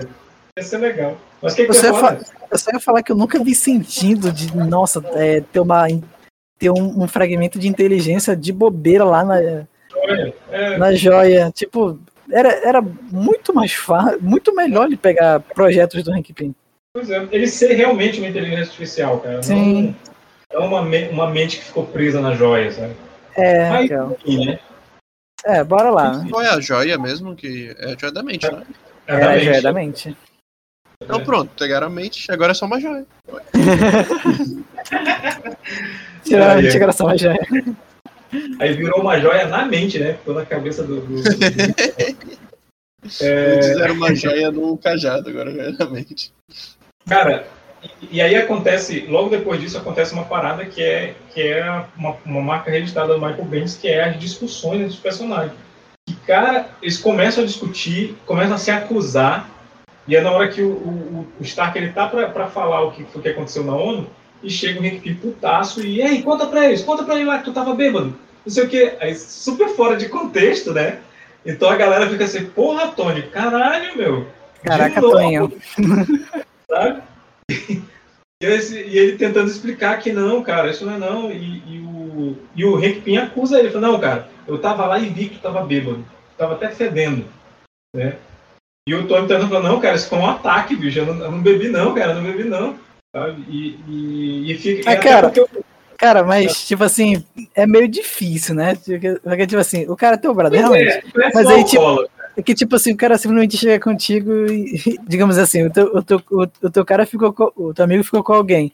ia 0.56 0.62
ser 0.64 0.78
legal. 0.78 1.16
Mas 1.42 1.52
o 1.52 1.56
que, 1.56 1.66
que 1.66 1.72
Você 1.74 1.88
é 1.88 1.92
foda? 1.92 2.24
fa- 2.24 2.32
Eu 2.50 2.58
só 2.58 2.70
ia 2.72 2.80
falar 2.80 3.02
que 3.02 3.10
eu 3.10 3.16
nunca 3.16 3.42
vi 3.42 3.52
sentido 3.54 4.30
de, 4.32 4.56
nossa, 4.56 5.02
é, 5.14 5.40
ter, 5.40 5.58
uma, 5.60 5.86
ter 6.58 6.70
um, 6.70 7.02
um 7.02 7.08
fragmento 7.08 7.58
de 7.58 7.66
inteligência 7.68 8.36
de 8.36 8.52
bobeira 8.52 9.04
lá 9.04 9.24
na, 9.24 9.40
É, 9.40 10.78
na 10.78 10.92
joia. 10.94 11.50
Tipo, 11.54 11.98
era, 12.32 12.48
era 12.66 12.80
muito 12.82 13.54
mais 13.54 13.72
fácil, 13.72 14.18
muito 14.22 14.54
melhor 14.54 14.86
ele 14.86 14.96
pegar 14.96 15.40
projetos 15.40 16.02
do 16.02 16.12
Hank 16.12 16.32
Pym. 16.32 16.54
pois 16.94 17.10
é, 17.10 17.26
ele 17.30 17.46
ser 17.46 17.72
realmente 17.74 18.18
uma 18.18 18.28
inteligência 18.28 18.64
artificial, 18.64 19.20
cara. 19.20 19.42
Sim. 19.42 19.94
Não, 20.52 20.60
não 20.60 20.66
uma, 20.68 20.80
uma 21.10 21.30
mente 21.30 21.58
que 21.58 21.64
ficou 21.64 21.86
presa 21.86 22.20
na 22.20 22.34
joia, 22.34 22.70
sabe? 22.72 22.94
É, 23.36 23.70
Mas, 23.70 23.90
enfim, 24.26 24.46
né? 24.46 24.58
É, 25.44 25.64
bora 25.64 25.90
lá. 25.90 26.24
Qual 26.30 26.42
é 26.42 26.48
a 26.50 26.60
joia 26.60 26.98
mesmo? 26.98 27.34
Que 27.34 27.74
é 27.78 27.92
a 27.94 27.96
joia 27.98 28.12
da 28.12 28.22
mente, 28.22 28.50
né? 28.50 28.62
É, 29.06 29.18
da 29.18 29.26
a 29.30 29.32
mente. 29.34 29.44
joia 29.44 29.62
da 29.62 29.72
mente. 29.72 30.16
Então 31.02 31.24
pronto, 31.24 31.50
pegaram 31.58 31.88
a 31.88 31.90
mente, 31.90 32.30
agora 32.30 32.52
é 32.52 32.54
só 32.54 32.64
uma 32.66 32.78
joia. 32.80 33.04
Tirar 36.24 36.50
É, 36.50 36.54
a 36.54 36.58
é. 36.58 36.62
mente 36.62 36.76
agora 36.76 36.92
só 36.92 37.04
uma 37.06 37.18
joia. 37.18 37.40
Aí 38.58 38.72
virou 38.74 39.00
uma 39.00 39.18
joia 39.18 39.46
na 39.46 39.64
mente, 39.66 39.98
né? 39.98 40.14
Ficou 40.14 40.34
na 40.34 40.46
cabeça 40.46 40.82
do. 40.82 41.00
do- 41.00 41.22
É, 43.20 43.54
Antes 43.56 43.70
era 43.70 43.92
uma 43.92 44.14
joia 44.14 44.50
no 44.52 44.78
cajado, 44.78 45.28
agora 45.28 45.50
é 45.50 45.52
a 45.52 45.56
joia 45.56 45.72
da 45.72 45.86
mente. 45.90 46.32
Cara, 47.08 47.48
e, 48.00 48.18
e 48.18 48.20
aí 48.22 48.36
acontece, 48.36 49.06
logo 49.08 49.28
depois 49.28 49.60
disso 49.60 49.76
acontece 49.76 50.14
uma 50.14 50.24
parada 50.24 50.64
que 50.64 50.80
é, 50.80 51.14
que 51.34 51.42
é 51.42 51.84
uma, 51.96 52.16
uma 52.24 52.40
marca 52.40 52.70
registrada 52.70 53.12
do 53.12 53.20
Michael 53.20 53.44
Bendis, 53.46 53.76
que 53.76 53.88
é 53.88 54.04
as 54.04 54.20
discussões 54.20 54.76
entre 54.76 54.92
os 54.94 55.00
personagens. 55.00 55.52
E, 56.08 56.12
cara, 56.14 56.68
eles 56.80 56.96
começam 56.96 57.42
a 57.42 57.46
discutir, 57.46 58.16
começam 58.24 58.54
a 58.54 58.58
se 58.58 58.70
acusar, 58.70 59.50
e 60.06 60.14
é 60.14 60.20
na 60.20 60.30
hora 60.30 60.46
que 60.46 60.62
o, 60.62 60.70
o, 60.70 61.26
o 61.40 61.42
Stark 61.42 61.76
ele 61.76 61.92
tá 61.92 62.06
pra, 62.06 62.28
pra 62.28 62.46
falar 62.46 62.82
o 62.82 62.92
que 62.92 63.02
foi 63.06 63.20
que 63.20 63.28
aconteceu 63.30 63.64
na 63.64 63.74
ONU, 63.74 64.08
e 64.42 64.50
chega 64.50 64.80
o 64.80 64.84
Hank 64.84 65.00
Pym 65.00 65.14
putaço 65.14 65.84
e, 65.84 66.00
ei, 66.02 66.22
conta 66.22 66.46
pra 66.46 66.66
eles, 66.66 66.82
conta 66.82 67.04
pra 67.04 67.14
ele 67.16 67.24
lá 67.24 67.38
que 67.38 67.44
tu 67.44 67.52
tava 67.52 67.74
bêbado, 67.74 68.14
não 68.44 68.52
sei 68.52 68.64
o 68.64 68.68
que, 68.68 68.96
aí 69.00 69.14
super 69.14 69.68
fora 69.70 69.96
de 69.96 70.08
contexto, 70.08 70.72
né? 70.72 70.98
Então 71.44 71.68
a 71.68 71.76
galera 71.76 72.08
fica 72.08 72.24
assim, 72.24 72.44
porra, 72.46 72.88
Tony, 72.88 73.22
caralho, 73.22 73.96
meu. 73.96 74.26
Caraca, 74.62 75.00
novo?" 75.00 75.14
Tonho. 75.16 75.52
sabe? 76.70 77.02
E, 77.50 77.82
esse- 78.40 78.82
e 78.82 78.98
ele 78.98 79.16
tentando 79.16 79.50
explicar 79.50 79.98
que 79.98 80.12
não, 80.12 80.42
cara, 80.42 80.70
isso 80.70 80.84
não 80.84 80.94
é 80.94 80.98
não. 80.98 81.30
E, 81.30 81.62
e 81.66 81.80
o, 81.80 82.36
e 82.54 82.64
o 82.64 82.76
Hank 82.76 83.00
Pym 83.02 83.16
acusa 83.18 83.58
ele, 83.58 83.70
fala, 83.70 83.88
não, 83.88 84.00
cara, 84.00 84.28
eu 84.46 84.58
tava 84.58 84.86
lá 84.86 84.98
e 84.98 85.08
vi 85.08 85.28
que 85.28 85.36
tu 85.36 85.42
tava 85.42 85.64
bêbado, 85.64 86.04
tava 86.36 86.54
até 86.54 86.68
fedendo, 86.68 87.24
né? 87.94 88.16
E 88.88 88.94
o 88.94 89.06
Tony 89.06 89.28
tentando 89.28 89.48
falar, 89.48 89.68
não, 89.68 89.80
cara, 89.80 89.94
isso 89.94 90.08
foi 90.08 90.18
um 90.18 90.26
ataque, 90.26 90.74
bicho, 90.74 90.98
eu 90.98 91.06
não, 91.06 91.24
eu 91.24 91.30
não 91.30 91.40
bebi 91.40 91.68
não, 91.68 91.94
cara, 91.94 92.12
eu 92.12 92.16
não 92.16 92.24
bebi 92.24 92.44
não, 92.44 92.76
sabe? 93.14 93.44
E, 93.48 93.78
e, 93.88 94.52
e 94.52 94.58
fica... 94.58 94.90
Ah, 94.90 94.96
cara, 94.96 95.32
Cara, 96.02 96.24
mas, 96.24 96.66
tipo 96.66 96.82
assim, 96.82 97.24
é 97.54 97.64
meio 97.64 97.86
difícil, 97.86 98.56
né? 98.56 98.74
Porque, 98.74 99.46
tipo 99.46 99.60
assim, 99.60 99.88
o 99.88 99.94
cara 99.94 100.16
é 100.16 100.18
teu 100.18 100.34
brother, 100.34 100.58
realmente. 100.58 101.04
É, 101.16 101.30
Mas 101.32 101.46
aí, 101.46 101.62
tipo, 101.62 101.80
alcoólatra. 101.80 102.22
É 102.36 102.42
que, 102.42 102.54
tipo 102.54 102.74
assim, 102.74 102.92
o 102.92 102.96
cara 102.96 103.16
simplesmente 103.16 103.56
chega 103.56 103.78
contigo 103.78 104.32
e, 104.50 104.98
digamos 105.06 105.38
assim, 105.38 105.64
o 105.64 105.70
teu, 105.70 105.84
o 105.94 106.02
teu, 106.02 106.20
o, 106.28 106.70
teu 106.70 106.84
cara 106.84 107.06
ficou 107.06 107.32
com, 107.32 107.52
o 107.54 107.72
teu 107.72 107.84
amigo 107.84 108.02
ficou 108.02 108.24
com 108.24 108.32
alguém. 108.32 108.72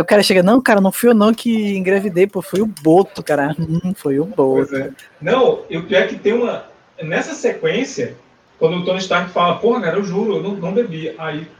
O 0.00 0.04
cara 0.06 0.22
chega, 0.22 0.42
não, 0.42 0.62
cara, 0.62 0.80
não 0.80 0.90
fui 0.90 1.10
eu 1.10 1.14
não 1.14 1.34
que 1.34 1.76
engravidei, 1.76 2.26
pô, 2.26 2.40
foi 2.40 2.62
o 2.62 2.66
Boto, 2.66 3.22
cara. 3.22 3.54
Hum, 3.60 3.92
foi 3.94 4.18
o 4.18 4.24
Boto. 4.24 4.74
É. 4.74 4.90
Não, 5.20 5.64
e 5.68 5.76
o 5.76 5.86
pior 5.86 6.02
é 6.02 6.06
que 6.06 6.18
tem 6.18 6.32
uma. 6.32 6.64
Nessa 7.02 7.34
sequência, 7.34 8.16
quando 8.58 8.78
o 8.78 8.84
Tony 8.86 9.00
Stark 9.00 9.30
fala, 9.32 9.58
porra, 9.58 9.82
cara, 9.82 9.98
eu 9.98 10.04
juro, 10.04 10.36
eu 10.36 10.42
não, 10.42 10.54
não 10.54 10.72
bebi. 10.72 11.14
Aí 11.18 11.40
é, 11.40 11.59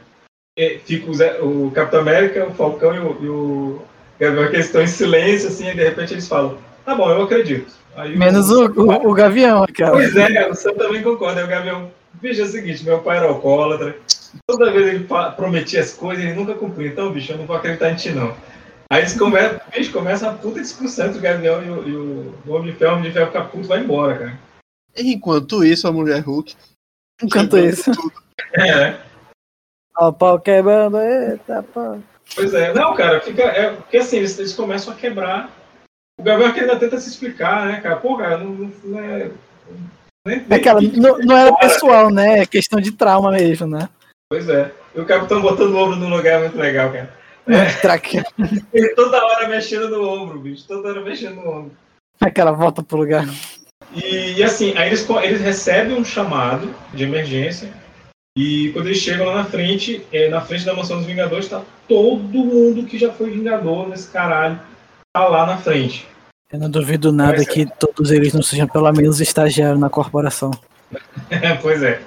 fica 0.85 1.09
o, 1.09 1.13
Zé- 1.13 1.39
o 1.41 1.71
Capitão 1.73 2.01
América, 2.01 2.45
o 2.45 2.53
Falcão 2.53 2.95
e 2.95 2.99
o, 2.99 3.17
e 3.21 3.29
o 3.29 3.81
Gavião, 4.19 4.47
que 4.49 4.55
eles 4.55 4.65
estão 4.67 4.81
em 4.81 4.87
silêncio, 4.87 5.49
assim, 5.49 5.67
e 5.69 5.73
de 5.73 5.83
repente 5.83 6.13
eles 6.13 6.27
falam, 6.27 6.57
tá 6.85 6.95
bom, 6.95 7.09
eu 7.09 7.23
acredito. 7.23 7.71
Aí 7.95 8.17
Menos 8.17 8.49
o, 8.49 8.65
o, 8.67 9.09
o 9.09 9.13
Gavião, 9.13 9.65
cara. 9.75 9.91
Pois 9.91 10.15
é, 10.15 10.47
o 10.49 10.55
Sam 10.55 10.73
também 10.75 11.01
concorda. 11.03 11.41
Aí 11.41 11.45
o 11.45 11.49
Gavião, 11.49 11.91
veja 12.21 12.43
o 12.43 12.47
seguinte, 12.47 12.85
meu 12.85 12.99
pai 12.99 13.17
era 13.17 13.27
alcoólatra, 13.27 13.95
toda 14.47 14.71
vez 14.71 14.87
ele 14.87 15.07
prometia 15.35 15.81
as 15.81 15.93
coisas, 15.93 16.23
ele 16.23 16.33
nunca 16.33 16.53
cumpria. 16.53 16.87
Então, 16.89 17.11
bicho, 17.11 17.31
eu 17.33 17.37
não 17.37 17.45
vou 17.45 17.55
acreditar 17.55 17.91
em 17.91 17.95
ti, 17.95 18.11
não. 18.11 18.33
Aí 18.89 19.01
eles 19.01 19.17
começam, 19.17 19.59
bicho, 19.75 19.91
começa 19.91 20.29
uma 20.29 20.37
puta 20.37 20.59
discussão 20.59 21.07
entre 21.07 21.19
o 21.19 21.21
Gavião 21.21 21.63
e 21.63 21.69
o, 21.69 21.87
e 21.87 21.95
o, 21.95 22.53
Homem 22.53 22.71
de 22.71 22.77
Ferro, 22.77 22.91
o 22.91 22.95
Homem 22.97 23.07
de 23.09 23.13
Ferro 23.13 23.27
fica 23.27 23.43
puto 23.43 23.67
vai 23.67 23.79
embora, 23.79 24.17
cara. 24.17 24.39
Enquanto 24.97 25.63
isso, 25.63 25.87
a 25.87 25.91
mulher 25.91 26.19
Hulk. 26.21 26.53
Enquanto 27.23 27.57
isso. 27.57 27.89
É, 28.53 28.95
Ó, 28.95 29.10
o 29.97 30.13
pau 30.13 30.39
quebrando, 30.39 30.99
eita, 30.99 31.63
pô. 31.73 31.97
pois 32.35 32.53
é. 32.53 32.73
Não, 32.73 32.93
cara, 32.93 33.21
fica. 33.21 33.43
É, 33.43 33.71
porque 33.71 33.97
assim, 33.97 34.17
eles, 34.17 34.37
eles 34.39 34.53
começam 34.53 34.93
a 34.93 34.97
quebrar. 34.97 35.49
O 36.19 36.23
Gavião 36.23 36.49
aqui 36.49 36.59
ainda 36.59 36.77
tenta 36.77 36.99
se 36.99 37.09
explicar, 37.09 37.65
né, 37.65 37.81
cara? 37.81 37.97
Pô, 37.97 38.17
cara, 38.17 38.37
não, 38.37 38.51
não, 38.51 38.71
não 38.83 38.99
é. 38.99 39.31
Nem, 40.25 40.45
É 40.49 40.99
não, 40.99 41.17
não 41.17 41.35
era 41.35 41.55
pessoal, 41.55 42.11
né? 42.11 42.39
É 42.39 42.45
questão 42.45 42.79
de 42.79 42.91
trauma 42.91 43.31
mesmo, 43.31 43.65
né? 43.65 43.89
Pois 44.29 44.47
é. 44.47 44.71
E 44.95 44.99
o 44.99 45.05
Capitão 45.05 45.41
botando 45.41 45.73
o 45.73 45.77
ombro 45.77 45.95
no 45.95 46.09
lugar 46.09 46.35
é 46.35 46.39
muito 46.39 46.57
legal, 46.57 46.91
cara. 46.91 47.11
Traque. 47.81 48.21
Ele 48.71 48.89
toda 48.95 49.23
hora 49.25 49.47
mexendo 49.47 49.89
no 49.89 50.07
ombro, 50.07 50.39
bicho. 50.39 50.65
Toda 50.67 50.89
hora 50.89 51.01
mexendo 51.01 51.35
no 51.35 51.49
ombro. 51.49 51.71
Aquela 52.19 52.51
volta 52.51 52.83
pro 52.83 52.99
lugar. 52.99 53.27
E, 53.93 54.33
e 54.33 54.43
assim, 54.43 54.77
aí 54.77 54.87
eles, 54.87 55.09
eles 55.09 55.41
recebem 55.41 55.97
um 55.97 56.05
chamado 56.05 56.73
de 56.93 57.03
emergência. 57.03 57.73
E 58.37 58.69
quando 58.71 58.87
eles 58.87 58.99
chegam 58.99 59.25
lá 59.25 59.35
na 59.35 59.43
frente, 59.45 60.05
é, 60.11 60.29
na 60.29 60.39
frente 60.41 60.63
da 60.65 60.73
mansão 60.73 60.97
dos 60.97 61.05
Vingadores, 61.05 61.49
tá 61.49 61.61
todo 61.87 62.21
mundo 62.45 62.85
que 62.85 62.97
já 62.97 63.11
foi 63.11 63.29
Vingador 63.29 63.89
nesse 63.89 64.09
caralho. 64.09 64.59
Tá 65.13 65.27
lá 65.27 65.45
na 65.45 65.57
frente. 65.57 66.07
Eu 66.51 66.59
não 66.59 66.69
duvido 66.69 67.11
nada 67.11 67.33
Mas 67.37 67.47
é- 67.47 67.51
que 67.51 67.65
todos 67.65 68.11
eles 68.11 68.33
não 68.33 68.41
sejam 68.41 68.67
pelo 68.67 68.91
menos 68.93 69.19
estagiários 69.19 69.79
na 69.79 69.89
corporação. 69.89 70.51
pois 71.61 71.83
é. 71.83 72.01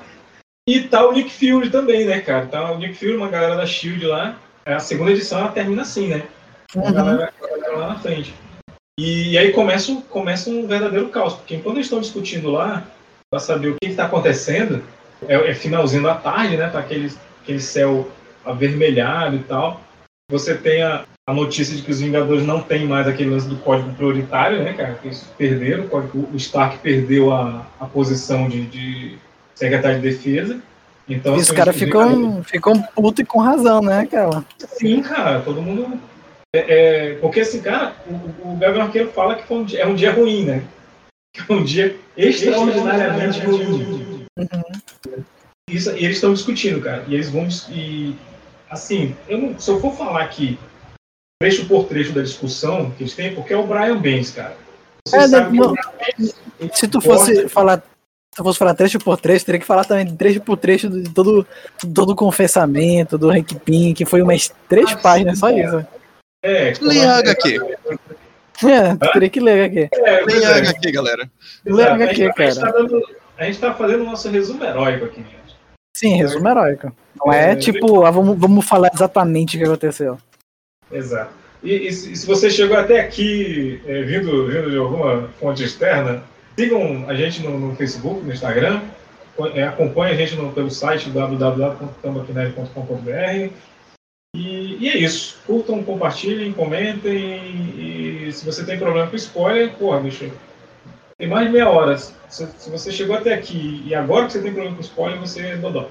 E 0.66 0.80
tá 0.80 1.06
o 1.06 1.12
Nick 1.12 1.30
Fury 1.30 1.68
também, 1.68 2.06
né, 2.06 2.20
cara? 2.20 2.46
Tá 2.46 2.70
o 2.72 2.78
Nick 2.78 2.94
Fury, 2.94 3.16
uma 3.16 3.28
galera 3.28 3.56
da 3.56 3.66
Shield 3.66 4.06
lá. 4.06 4.36
É, 4.64 4.74
A 4.74 4.78
segunda 4.80 5.10
edição 5.12 5.38
ela 5.40 5.52
termina 5.52 5.82
assim, 5.82 6.08
né? 6.08 6.22
Uma 6.74 6.86
Uhum. 6.86 6.92
galera, 6.94 7.32
galera 7.40 7.76
lá 7.76 7.88
na 7.88 7.98
frente. 7.98 8.34
E, 8.98 9.36
aí 9.36 9.52
começa, 9.52 9.92
um- 9.92 10.00
começa 10.00 10.48
um 10.48 10.66
verdadeiro 10.66 11.08
caos, 11.10 11.34
porque 11.34 11.56
enquanto 11.56 11.76
eles 11.76 11.86
estão 11.86 12.00
discutindo 12.00 12.50
lá, 12.50 12.82
pra 13.30 13.40
saber 13.40 13.68
o 13.70 13.76
que 13.82 13.90
está 13.90 14.06
acontecendo, 14.06 14.82
é, 15.28 15.50
é 15.50 15.54
finalzinho 15.54 16.02
da 16.02 16.14
tarde, 16.14 16.56
né? 16.56 16.68
Tá 16.68 16.78
aquele, 16.80 17.12
aquele 17.42 17.60
céu 17.60 18.08
avermelhado 18.44 19.36
e 19.36 19.40
tal. 19.40 19.80
Você 20.30 20.54
tem 20.54 20.82
a, 20.82 21.04
a 21.28 21.34
notícia 21.34 21.76
de 21.76 21.82
que 21.82 21.90
os 21.90 22.00
Vingadores 22.00 22.44
não 22.46 22.60
tem 22.62 22.86
mais 22.86 23.06
aquele 23.06 23.30
lance 23.30 23.48
do 23.48 23.56
código 23.56 23.92
prioritário, 23.94 24.62
né, 24.62 24.72
cara? 24.72 24.94
Que 24.94 25.08
eles 25.08 25.24
perderam, 25.36 25.84
o, 25.84 25.88
código, 25.88 26.28
o 26.32 26.36
Stark 26.36 26.78
perdeu 26.78 27.32
a, 27.32 27.66
a 27.80 27.86
posição 27.86 28.48
de, 28.48 28.66
de 28.66 29.18
secretário 29.54 30.00
de 30.00 30.08
defesa. 30.10 30.60
Então, 31.08 31.34
E 31.34 31.36
os 31.36 31.42
assim, 31.48 31.54
caras 31.54 31.74
os 31.74 31.80
Vingadores- 31.82 32.16
ficam, 32.16 32.42
ficam 32.44 32.82
putos 32.94 33.20
e 33.20 33.24
com 33.26 33.38
razão, 33.40 33.82
né, 33.82 34.06
cara? 34.10 34.42
Sim, 34.58 35.02
cara, 35.02 35.40
todo 35.40 35.60
mundo. 35.60 36.00
É, 36.54 36.58
é, 36.58 37.14
porque 37.16 37.40
assim, 37.40 37.60
cara, 37.60 37.94
o, 38.06 38.52
o 38.52 38.56
Gabriel 38.56 38.86
Arqueiro 38.86 39.10
fala 39.10 39.34
que 39.34 39.46
foi 39.46 39.58
um 39.58 39.64
dia, 39.64 39.80
é 39.80 39.86
um 39.86 39.94
dia 39.94 40.12
ruim, 40.12 40.44
né? 40.44 40.62
Que 41.34 41.42
é 41.52 41.54
um 41.54 41.62
dia 41.62 41.96
extraordinariamente 42.16 43.40
ruim. 43.40 44.03
Isso, 45.70 45.90
e 45.90 46.04
eles 46.04 46.16
estão 46.16 46.32
discutindo, 46.34 46.80
cara. 46.80 47.04
E 47.08 47.14
eles 47.14 47.30
vão. 47.30 47.46
E, 47.70 48.14
assim, 48.68 49.16
eu 49.28 49.38
não, 49.38 49.58
se 49.58 49.70
eu 49.70 49.80
for 49.80 49.94
falar 49.96 50.22
aqui 50.24 50.58
trecho 51.40 51.66
por 51.66 51.84
trecho 51.86 52.12
da 52.12 52.22
discussão 52.22 52.90
que 52.92 53.02
eles 53.02 53.14
têm, 53.14 53.34
porque 53.34 53.52
é 53.52 53.56
o 53.56 53.66
Brian 53.66 54.00
Benz, 54.00 54.30
cara. 54.30 54.56
É, 55.12 55.26
não- 55.26 55.50
Brian 55.50 55.74
Benz, 56.18 56.34
Se 56.74 56.88
tu 56.88 57.00
fosse 57.00 57.48
falar. 57.48 57.82
Se 58.34 58.40
eu 58.40 58.44
fosse 58.44 58.58
falar 58.58 58.74
trecho 58.74 58.98
por 58.98 59.16
trecho, 59.16 59.44
teria 59.46 59.60
que 59.60 59.66
falar 59.66 59.84
também 59.84 60.06
de 60.06 60.16
trecho 60.16 60.40
por 60.40 60.56
trecho 60.56 60.90
de 60.90 61.08
todo, 61.14 61.46
todo 61.94 62.10
o 62.10 62.16
confessamento 62.16 63.16
do 63.16 63.30
Hank 63.30 63.54
Pym, 63.60 63.94
que 63.94 64.04
foi 64.04 64.22
umas 64.22 64.52
três 64.68 64.90
Ah, 64.90 64.96
páginas, 64.96 65.34
sim, 65.34 65.40
só 65.40 65.46
cara. 65.54 65.60
isso. 65.62 65.86
É, 66.44 66.72
Leia 66.80 67.12
a 67.12 67.18
HQ. 67.18 67.60
É, 68.64 69.10
teria 69.12 69.30
que 69.30 69.38
ler 69.40 69.64
aqui. 69.64 69.88
É, 69.92 70.24
Leia 70.24 70.48
a 70.48 70.52
é. 70.52 70.58
HQ, 70.62 70.90
galera. 70.90 71.30
Lê 71.64 71.82
Exato. 71.82 71.92
HQ, 71.94 72.02
a, 72.02 72.06
gente, 72.06 72.22
a, 72.22 72.46
gente 72.46 72.60
cara. 72.60 72.72
tá 72.72 72.78
dando- 72.78 73.02
a 73.38 73.44
gente 73.44 73.58
tá 73.58 73.74
fazendo 73.74 74.02
o 74.02 74.06
nosso 74.06 74.28
resumo 74.30 74.62
heróico 74.64 75.04
aqui, 75.06 75.20
gente. 75.22 75.54
Sim, 75.96 76.16
resumo 76.16 76.48
heróico. 76.48 76.92
Não 77.16 77.32
é, 77.32 77.52
É. 77.52 77.56
tipo, 77.56 78.04
ah, 78.04 78.10
vamos, 78.10 78.36
vamos 78.38 78.66
falar 78.66 78.90
exatamente 78.92 79.56
o 79.56 79.60
que 79.60 79.64
aconteceu. 79.66 80.18
Exato. 80.90 81.30
E, 81.62 81.86
e 81.88 81.92
se 81.92 82.12
e 82.12 82.16
se 82.16 82.26
você 82.26 82.50
chegou 82.50 82.76
até 82.76 83.00
aqui 83.00 83.80
é, 83.86 84.02
vindo, 84.02 84.46
vindo 84.48 84.70
de 84.70 84.76
alguma 84.76 85.28
fonte 85.40 85.62
externa, 85.64 86.22
sigam 86.58 87.04
a 87.08 87.14
gente 87.14 87.42
no, 87.42 87.58
no 87.58 87.74
Facebook, 87.76 88.22
no 88.24 88.32
Instagram, 88.32 88.82
é, 89.54 89.62
acompanhe 89.64 90.14
a 90.14 90.16
gente 90.16 90.36
no, 90.36 90.52
pelo 90.52 90.70
site 90.70 91.10
www.tambaquinete.com.br 91.10 93.50
e, 94.36 94.76
e 94.80 94.88
é 94.88 94.96
isso. 94.98 95.38
Curtam, 95.46 95.82
compartilhem, 95.82 96.52
comentem 96.52 98.26
e 98.26 98.32
se 98.32 98.44
você 98.44 98.64
tem 98.64 98.78
problema 98.78 99.06
com 99.06 99.16
spoiler, 99.16 99.72
porra, 99.74 100.00
bicho, 100.00 100.30
tem 101.18 101.28
mais 101.28 101.46
de 101.46 101.52
meia 101.52 101.68
hora. 101.68 101.96
Se, 101.96 102.14
se 102.28 102.70
você 102.70 102.90
chegou 102.90 103.16
até 103.16 103.34
aqui 103.34 103.82
e 103.84 103.94
agora 103.94 104.26
que 104.26 104.32
você 104.32 104.42
tem 104.42 104.52
problema 104.52 104.76
com 104.76 104.82
spoiler, 104.82 105.20
você 105.20 105.46
é 105.46 105.56
dodó. 105.56 105.88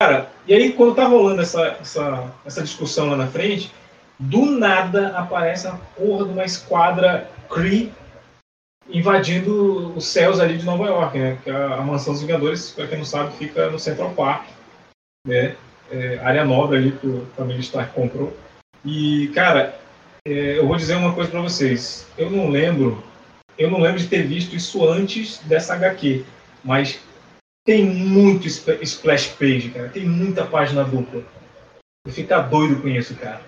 Cara, 0.00 0.30
e 0.46 0.54
aí 0.54 0.72
quando 0.72 0.94
tá 0.94 1.06
rolando 1.06 1.40
essa, 1.40 1.76
essa, 1.80 2.32
essa 2.44 2.62
discussão 2.62 3.08
lá 3.08 3.16
na 3.16 3.26
frente, 3.26 3.72
do 4.18 4.46
nada 4.46 5.16
aparece 5.16 5.66
a 5.66 5.72
porra 5.96 6.24
de 6.24 6.32
uma 6.32 6.44
esquadra 6.44 7.30
Kree 7.48 7.92
invadindo 8.88 9.92
os 9.96 10.06
céus 10.06 10.40
ali 10.40 10.58
de 10.58 10.64
Nova 10.64 10.86
York, 10.86 11.18
né? 11.18 11.38
Que 11.42 11.50
a, 11.50 11.76
a 11.76 11.80
mansão 11.80 12.12
dos 12.12 12.22
Vingadores, 12.22 12.70
para 12.70 12.86
quem 12.86 12.98
não 12.98 13.04
sabe, 13.04 13.36
fica 13.36 13.70
no 13.70 13.78
Central 13.78 14.10
Park, 14.10 14.46
né? 15.26 15.56
É, 15.90 16.18
área 16.18 16.44
nobre 16.44 16.78
ali 16.78 16.92
que 16.92 17.06
o 17.06 17.26
família 17.36 17.60
Stark 17.60 17.92
comprou. 17.94 18.36
E, 18.84 19.28
cara, 19.34 19.78
é, 20.26 20.58
eu 20.58 20.66
vou 20.66 20.76
dizer 20.76 20.96
uma 20.96 21.14
coisa 21.14 21.30
para 21.30 21.40
vocês. 21.40 22.06
Eu 22.16 22.30
não 22.30 22.50
lembro, 22.50 23.02
eu 23.58 23.70
não 23.70 23.80
lembro 23.80 23.98
de 23.98 24.06
ter 24.08 24.26
visto 24.26 24.54
isso 24.54 24.86
antes 24.88 25.38
dessa 25.38 25.74
HQ, 25.74 26.24
mas 26.62 27.00
tem 27.66 27.84
muito 27.84 28.46
sp- 28.50 28.78
splash 28.82 29.28
page, 29.38 29.70
cara. 29.70 29.88
Tem 29.88 30.04
muita 30.04 30.44
página 30.44 30.84
dupla. 30.84 31.22
Eu 32.06 32.12
ficar 32.12 32.40
doido 32.40 32.80
com 32.82 32.88
isso, 32.88 33.14
cara. 33.16 33.40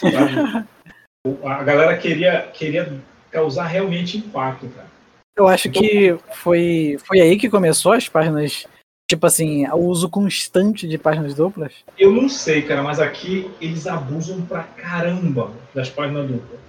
A 1.44 1.64
galera 1.64 1.96
queria, 1.98 2.42
queria 2.54 3.00
causar 3.32 3.66
realmente 3.66 4.16
impacto, 4.16 4.68
cara. 4.68 4.86
Eu 5.36 5.48
acho 5.48 5.68
que 5.68 6.16
foi, 6.32 6.96
foi 7.04 7.20
aí 7.20 7.36
que 7.36 7.50
começou 7.50 7.92
as 7.92 8.08
páginas, 8.08 8.64
tipo 9.10 9.26
assim, 9.26 9.66
o 9.68 9.76
uso 9.76 10.08
constante 10.08 10.86
de 10.86 10.96
páginas 10.96 11.34
duplas. 11.34 11.84
Eu 11.98 12.12
não 12.12 12.28
sei, 12.28 12.62
cara, 12.62 12.82
mas 12.82 13.00
aqui 13.00 13.50
eles 13.60 13.86
abusam 13.88 14.40
pra 14.46 14.62
caramba 14.62 15.52
das 15.74 15.90
páginas 15.90 16.28
duplas. 16.28 16.60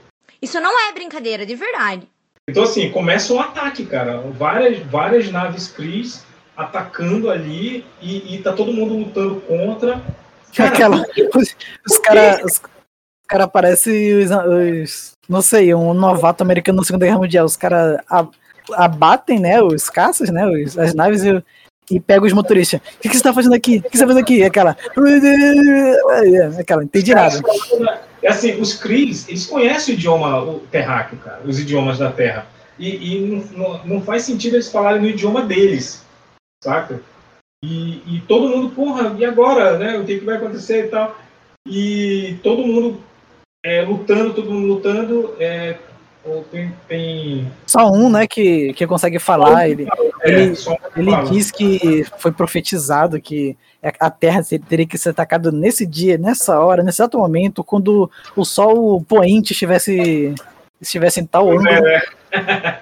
Isso 0.42 0.60
não 0.60 0.90
é 0.90 0.92
brincadeira, 0.92 1.46
de 1.46 1.56
verdade. 1.56 2.08
Então, 2.50 2.64
assim, 2.64 2.90
começa 2.92 3.34
um 3.34 3.40
ataque, 3.42 3.86
cara. 3.86 4.20
Várias, 4.38 4.80
várias 4.80 5.30
naves 5.30 5.68
Cris 5.68 6.24
atacando 6.56 7.30
ali 7.30 7.86
e, 8.02 8.36
e 8.36 8.42
tá 8.42 8.54
todo 8.54 8.72
mundo 8.72 8.94
lutando 8.98 9.42
contra. 9.42 10.02
Cara, 10.56 10.70
Aquela, 10.70 11.06
os, 11.36 11.56
os 11.90 11.98
caras 12.00 12.42
os 12.44 12.62
cara 13.28 13.48
parecem 13.48 14.14
os, 14.14 14.32
os- 14.32 15.12
não 15.28 15.42
sei, 15.42 15.74
um 15.76 15.94
novato 15.94 16.42
americano 16.42 16.78
na 16.78 16.86
Segunda 16.86 17.06
Guerra 17.06 17.18
Mundial. 17.18 17.46
Os 17.46 17.58
caras 17.58 18.00
abatem, 18.74 19.40
né, 19.40 19.62
os 19.62 19.90
caças, 19.90 20.30
né, 20.30 20.48
os- 20.48 20.78
as 20.78 20.94
naves 20.94 21.24
e, 21.26 21.44
e 21.92 22.00
pegam 22.00 22.26
os 22.26 22.32
motoristas. 22.34 22.80
O 22.80 23.00
que, 23.02 23.10
que 23.10 23.18
você 23.18 23.24
tá 23.24 23.34
fazendo 23.34 23.56
aqui? 23.56 23.80
O 23.86 23.90
que 23.90 23.98
você 23.98 24.04
tá 24.04 24.08
fazendo 24.08 24.24
aqui? 24.24 24.42
Aquela, 24.46 24.78
aquela, 26.58 26.80
não 26.80 26.86
entendi 26.86 27.14
nada. 27.14 27.42
É 28.28 28.32
assim, 28.32 28.60
os 28.60 28.74
Cris, 28.74 29.26
eles 29.30 29.46
conhecem 29.46 29.96
o 29.96 29.98
idioma 29.98 30.44
o 30.44 30.60
terráqueo, 30.70 31.18
cara, 31.20 31.42
os 31.46 31.62
idiomas 31.62 31.98
da 31.98 32.12
Terra. 32.12 32.46
E, 32.78 33.16
e 33.16 33.42
não, 33.56 33.86
não, 33.86 34.02
faz 34.02 34.24
sentido 34.24 34.56
eles 34.56 34.70
falarem 34.70 35.02
no 35.02 35.08
idioma 35.08 35.46
deles, 35.46 36.06
saca? 36.62 37.02
E, 37.64 38.04
e 38.06 38.22
todo 38.28 38.50
mundo, 38.50 38.76
porra, 38.76 39.16
e 39.18 39.24
agora, 39.24 39.78
né? 39.80 39.98
O 39.98 40.04
que, 40.04 40.20
que 40.20 40.26
vai 40.26 40.36
acontecer 40.36 40.88
e 40.88 40.90
tal? 40.90 41.18
E 41.66 42.38
todo 42.44 42.68
mundo 42.68 43.02
é, 43.66 43.82
lutando, 43.84 44.34
todo 44.34 44.52
mundo 44.52 44.68
lutando. 44.68 45.34
É, 45.40 45.80
tem, 46.52 46.74
tem 46.88 47.52
Só 47.66 47.92
um, 47.92 48.10
né, 48.10 48.28
que, 48.28 48.74
que 48.74 48.88
consegue 48.88 49.20
falar. 49.20 49.70
Ele, 49.70 49.88
é, 50.22 50.30
ele, 50.30 50.54
ele 50.96 51.12
fala. 51.12 51.30
diz 51.30 51.52
que 51.52 52.06
foi 52.18 52.32
profetizado 52.32 53.22
que 53.22 53.58
a 54.00 54.10
Terra 54.10 54.42
teria 54.68 54.88
que 54.88 54.98
ser 54.98 55.10
atacada 55.10 55.52
nesse 55.52 55.86
dia, 55.86 56.18
nessa 56.18 56.60
hora, 56.60 56.84
nesse 56.84 57.02
exato 57.02 57.18
momento, 57.18 57.64
quando 57.64 58.10
o 58.36 58.44
Sol 58.44 59.02
poente 59.02 59.52
estivesse, 59.52 60.34
estivesse 60.82 61.20
em 61.20 61.26
tal 61.26 61.50
ângulo. 61.50 61.70
é, 61.70 61.82
né? 61.82 62.02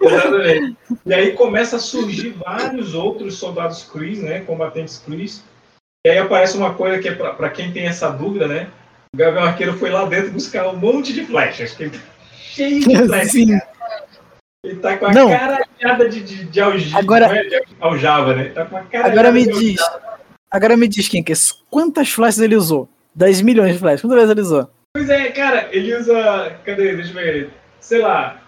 Exatamente. 0.00 0.76
E 1.04 1.14
aí 1.14 1.32
começa 1.32 1.76
a 1.76 1.80
surgir 1.80 2.30
vários 2.30 2.94
outros 2.94 3.36
soldados 3.36 3.82
Cris, 3.82 4.20
né? 4.20 4.40
Combatentes 4.40 4.98
Cris. 4.98 5.42
E 6.06 6.10
aí 6.10 6.18
aparece 6.18 6.56
uma 6.56 6.74
coisa 6.74 6.98
que 6.98 7.08
é 7.08 7.14
para 7.14 7.50
quem 7.50 7.72
tem 7.72 7.86
essa 7.86 8.10
dúvida, 8.10 8.46
né? 8.46 8.68
O 9.14 9.16
Gabriel 9.16 9.46
Arqueiro 9.46 9.78
foi 9.78 9.90
lá 9.90 10.04
dentro 10.04 10.32
buscar 10.32 10.68
um 10.68 10.76
monte 10.76 11.12
de 11.12 11.24
flechas. 11.24 11.72
Que 11.72 11.84
ele 11.84 12.00
cheio 12.54 12.80
de. 12.80 13.24
Sim. 13.28 13.48
cara. 13.58 13.68
Ele 14.64 14.76
tá 14.76 14.96
com 14.96 15.06
a 15.06 15.12
Não. 15.12 15.28
caralhada 15.28 16.08
de, 16.08 16.20
de, 16.22 16.44
de 16.44 16.60
algiva, 16.60 16.98
Agora- 16.98 17.28
não 17.28 17.34
é? 17.34 17.42
de 17.44 17.60
aljava, 17.80 18.34
né? 18.34 18.44
Tá 18.46 18.64
com 18.64 18.76
a 18.76 18.82
Agora 19.06 19.30
me 19.30 19.46
diz, 19.46 19.80
agora 20.50 20.76
me 20.76 20.88
diz, 20.88 21.06
Kinkers, 21.06 21.52
quantas 21.70 22.08
flechas 22.10 22.38
ele 22.40 22.56
usou? 22.56 22.88
10 23.14 23.42
milhões 23.42 23.74
de 23.74 23.78
flechas, 23.78 24.00
quantas 24.00 24.16
vezes 24.16 24.30
ele 24.30 24.40
usou? 24.40 24.70
Pois 24.96 25.10
é, 25.10 25.28
cara, 25.30 25.68
ele 25.70 25.94
usa. 25.94 26.56
Cadê? 26.64 26.94
Deixa 26.96 27.10
eu 27.10 27.14
ver. 27.14 27.50
Sei 27.80 28.00
lá. 28.00 28.40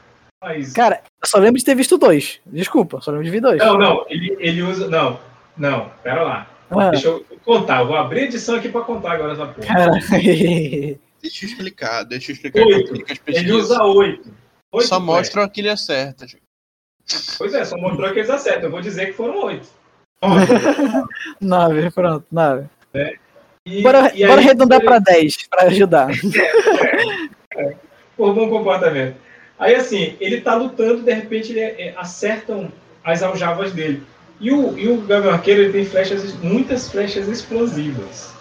Mas... 0.43 0.73
Cara, 0.73 1.03
eu 1.23 1.29
só 1.29 1.39
lembro 1.39 1.59
de 1.59 1.65
ter 1.65 1.75
visto 1.75 1.99
dois. 1.99 2.41
Desculpa, 2.47 3.01
só 3.01 3.11
lembro 3.11 3.25
de 3.25 3.31
ver 3.31 3.41
dois. 3.41 3.59
Não, 3.59 3.77
não, 3.77 4.07
ele, 4.09 4.37
ele 4.41 4.63
usa. 4.63 4.89
Não, 4.89 5.21
não, 5.57 5.91
pera 6.03 6.23
lá. 6.23 6.47
Ah. 6.71 6.91
Deixa 6.91 7.09
eu 7.09 7.25
contar, 7.45 7.81
eu 7.81 7.87
vou 7.89 7.97
abrir 7.97 8.21
a 8.21 8.25
edição 8.25 8.57
aqui 8.57 8.69
pra 8.69 8.81
contar 8.81 9.13
agora 9.13 9.33
essa 9.35 9.47
porra. 9.47 9.67
Cara, 9.67 9.93
Deixa 11.23 11.45
eu 11.45 11.49
explicar, 11.51 12.03
deixa 12.05 12.31
eu 12.31 12.35
explicar 12.35 12.62
Oito. 12.62 12.93
que 13.05 13.21
Ele 13.27 13.53
usa 13.53 13.83
oito. 13.83 14.33
Oito 14.73 14.89
só 14.89 14.97
flechas. 14.97 15.05
mostram 15.07 15.43
a 15.43 15.49
quilha 15.49 15.77
certa. 15.77 16.27
gente. 16.27 16.43
Pois 17.39 17.55
é, 17.55 17.64
só 17.64 17.77
mostrou 17.77 18.12
que 18.12 18.19
eles 18.19 18.31
acertam. 18.31 18.64
Eu 18.64 18.71
vou 18.71 18.81
dizer 18.81 19.07
que 19.07 19.12
foram 19.12 19.43
oito. 19.45 19.67
nove, 21.41 21.91
pronto, 21.91 22.27
nove. 22.31 22.67
E, 23.67 23.83
Bora, 23.83 24.12
e 24.14 24.23
aí- 24.23 24.29
bora 24.29 24.41
arredondar 24.41 24.81
pra 24.81 24.99
10, 24.99 25.47
pra 25.49 25.64
ajudar. 25.64 26.09
por 28.17 28.35
bom 28.35 28.49
comportamento. 28.49 29.17
Aí 29.59 29.75
assim, 29.75 30.17
ele 30.21 30.41
tá 30.41 30.55
lutando, 30.55 31.03
de 31.03 31.12
repente 31.12 31.53
ele 31.53 31.61
é- 31.61 31.89
é- 31.89 31.95
acertam 31.97 32.71
as 33.05 33.23
aljavas 33.23 33.73
dele. 33.73 34.03
E 34.41 34.51
o, 34.53 34.77
e 34.79 34.89
o 34.89 35.01
Gavião 35.01 35.33
Arqueiro 35.33 35.62
ele 35.62 35.73
tem 35.73 35.85
flechas, 35.87 36.35
muitas 36.41 36.91
flechas 36.91 37.27
explosivas. 37.29 38.35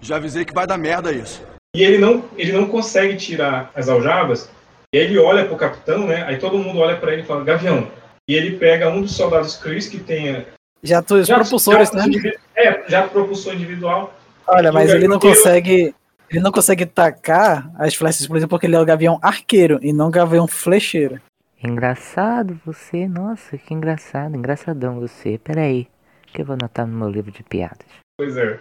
Já 0.00 0.16
avisei 0.16 0.44
que 0.44 0.52
vai 0.54 0.66
dar 0.66 0.76
merda 0.78 1.12
isso. 1.12 1.42
E 1.74 1.82
ele 1.84 1.98
não, 1.98 2.24
ele 2.36 2.52
não 2.52 2.66
consegue 2.66 3.16
tirar 3.16 3.70
as 3.74 3.88
aljavas. 3.88 4.50
E 4.92 4.98
aí 4.98 5.04
ele 5.04 5.18
olha 5.18 5.46
pro 5.46 5.56
capitão, 5.56 6.06
né? 6.06 6.24
Aí 6.24 6.36
todo 6.38 6.58
mundo 6.58 6.80
olha 6.80 6.96
para 6.96 7.12
ele 7.12 7.22
e 7.22 7.24
fala, 7.24 7.44
Gavião. 7.44 7.88
E 8.28 8.34
ele 8.34 8.56
pega 8.58 8.88
um 8.90 9.02
dos 9.02 9.14
soldados 9.16 9.56
Chris 9.56 9.88
que 9.88 9.98
tem. 9.98 10.44
Já 10.82 11.02
tô 11.02 11.16
os 11.16 11.28
propulsores, 11.28 11.92
né? 11.92 12.04
individu- 12.06 12.38
É, 12.56 12.84
já 12.88 13.06
propulsor 13.06 13.54
individual. 13.54 14.14
Olha, 14.46 14.72
mas 14.72 14.90
ele 14.92 15.06
não 15.06 15.18
consegue. 15.18 15.94
Ele 16.28 16.40
não 16.40 16.52
consegue 16.52 16.86
tacar 16.86 17.70
as 17.78 17.94
flechas 17.94 18.20
explosivas 18.20 18.48
porque 18.48 18.66
ele 18.66 18.76
é 18.76 18.80
o 18.80 18.84
gavião 18.84 19.18
arqueiro 19.20 19.78
e 19.82 19.92
não 19.92 20.10
gavião 20.10 20.46
flecheiro. 20.46 21.20
Engraçado 21.62 22.58
você, 22.64 23.06
nossa, 23.06 23.58
que 23.58 23.74
engraçado, 23.74 24.36
engraçadão 24.36 24.98
você. 25.00 25.38
Peraí, 25.38 25.86
que 26.32 26.40
eu 26.40 26.46
vou 26.46 26.54
anotar 26.54 26.86
no 26.86 26.96
meu 26.96 27.08
livro 27.10 27.30
de 27.30 27.42
piadas. 27.42 27.86
Pois 28.16 28.36
é. 28.36 28.58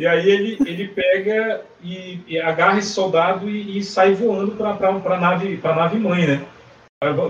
E 0.00 0.06
aí 0.06 0.30
ele, 0.30 0.56
ele 0.64 0.88
pega 0.88 1.60
e, 1.82 2.20
e 2.26 2.40
agarra 2.40 2.78
esse 2.78 2.88
soldado 2.88 3.50
e, 3.50 3.76
e 3.76 3.84
sai 3.84 4.14
voando 4.14 4.52
pra, 4.52 4.72
pra, 4.72 5.20
nave, 5.20 5.58
pra 5.58 5.76
nave 5.76 5.98
mãe, 5.98 6.26
né? 6.26 6.46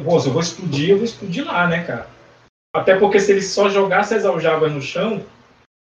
Pô, 0.05 0.21
se 0.21 0.29
eu 0.29 0.33
vou 0.33 0.41
explodir, 0.41 0.91
eu 0.91 0.99
vou 0.99 1.05
explodir 1.05 1.45
lá, 1.45 1.67
né, 1.67 1.83
cara? 1.83 2.07
Até 2.73 2.97
porque 2.97 3.19
se 3.19 3.33
ele 3.33 3.43
só 3.43 3.69
jogasse 3.69 4.15
as 4.15 4.25
aljavas 4.25 4.71
no 4.71 4.81
chão, 4.81 5.21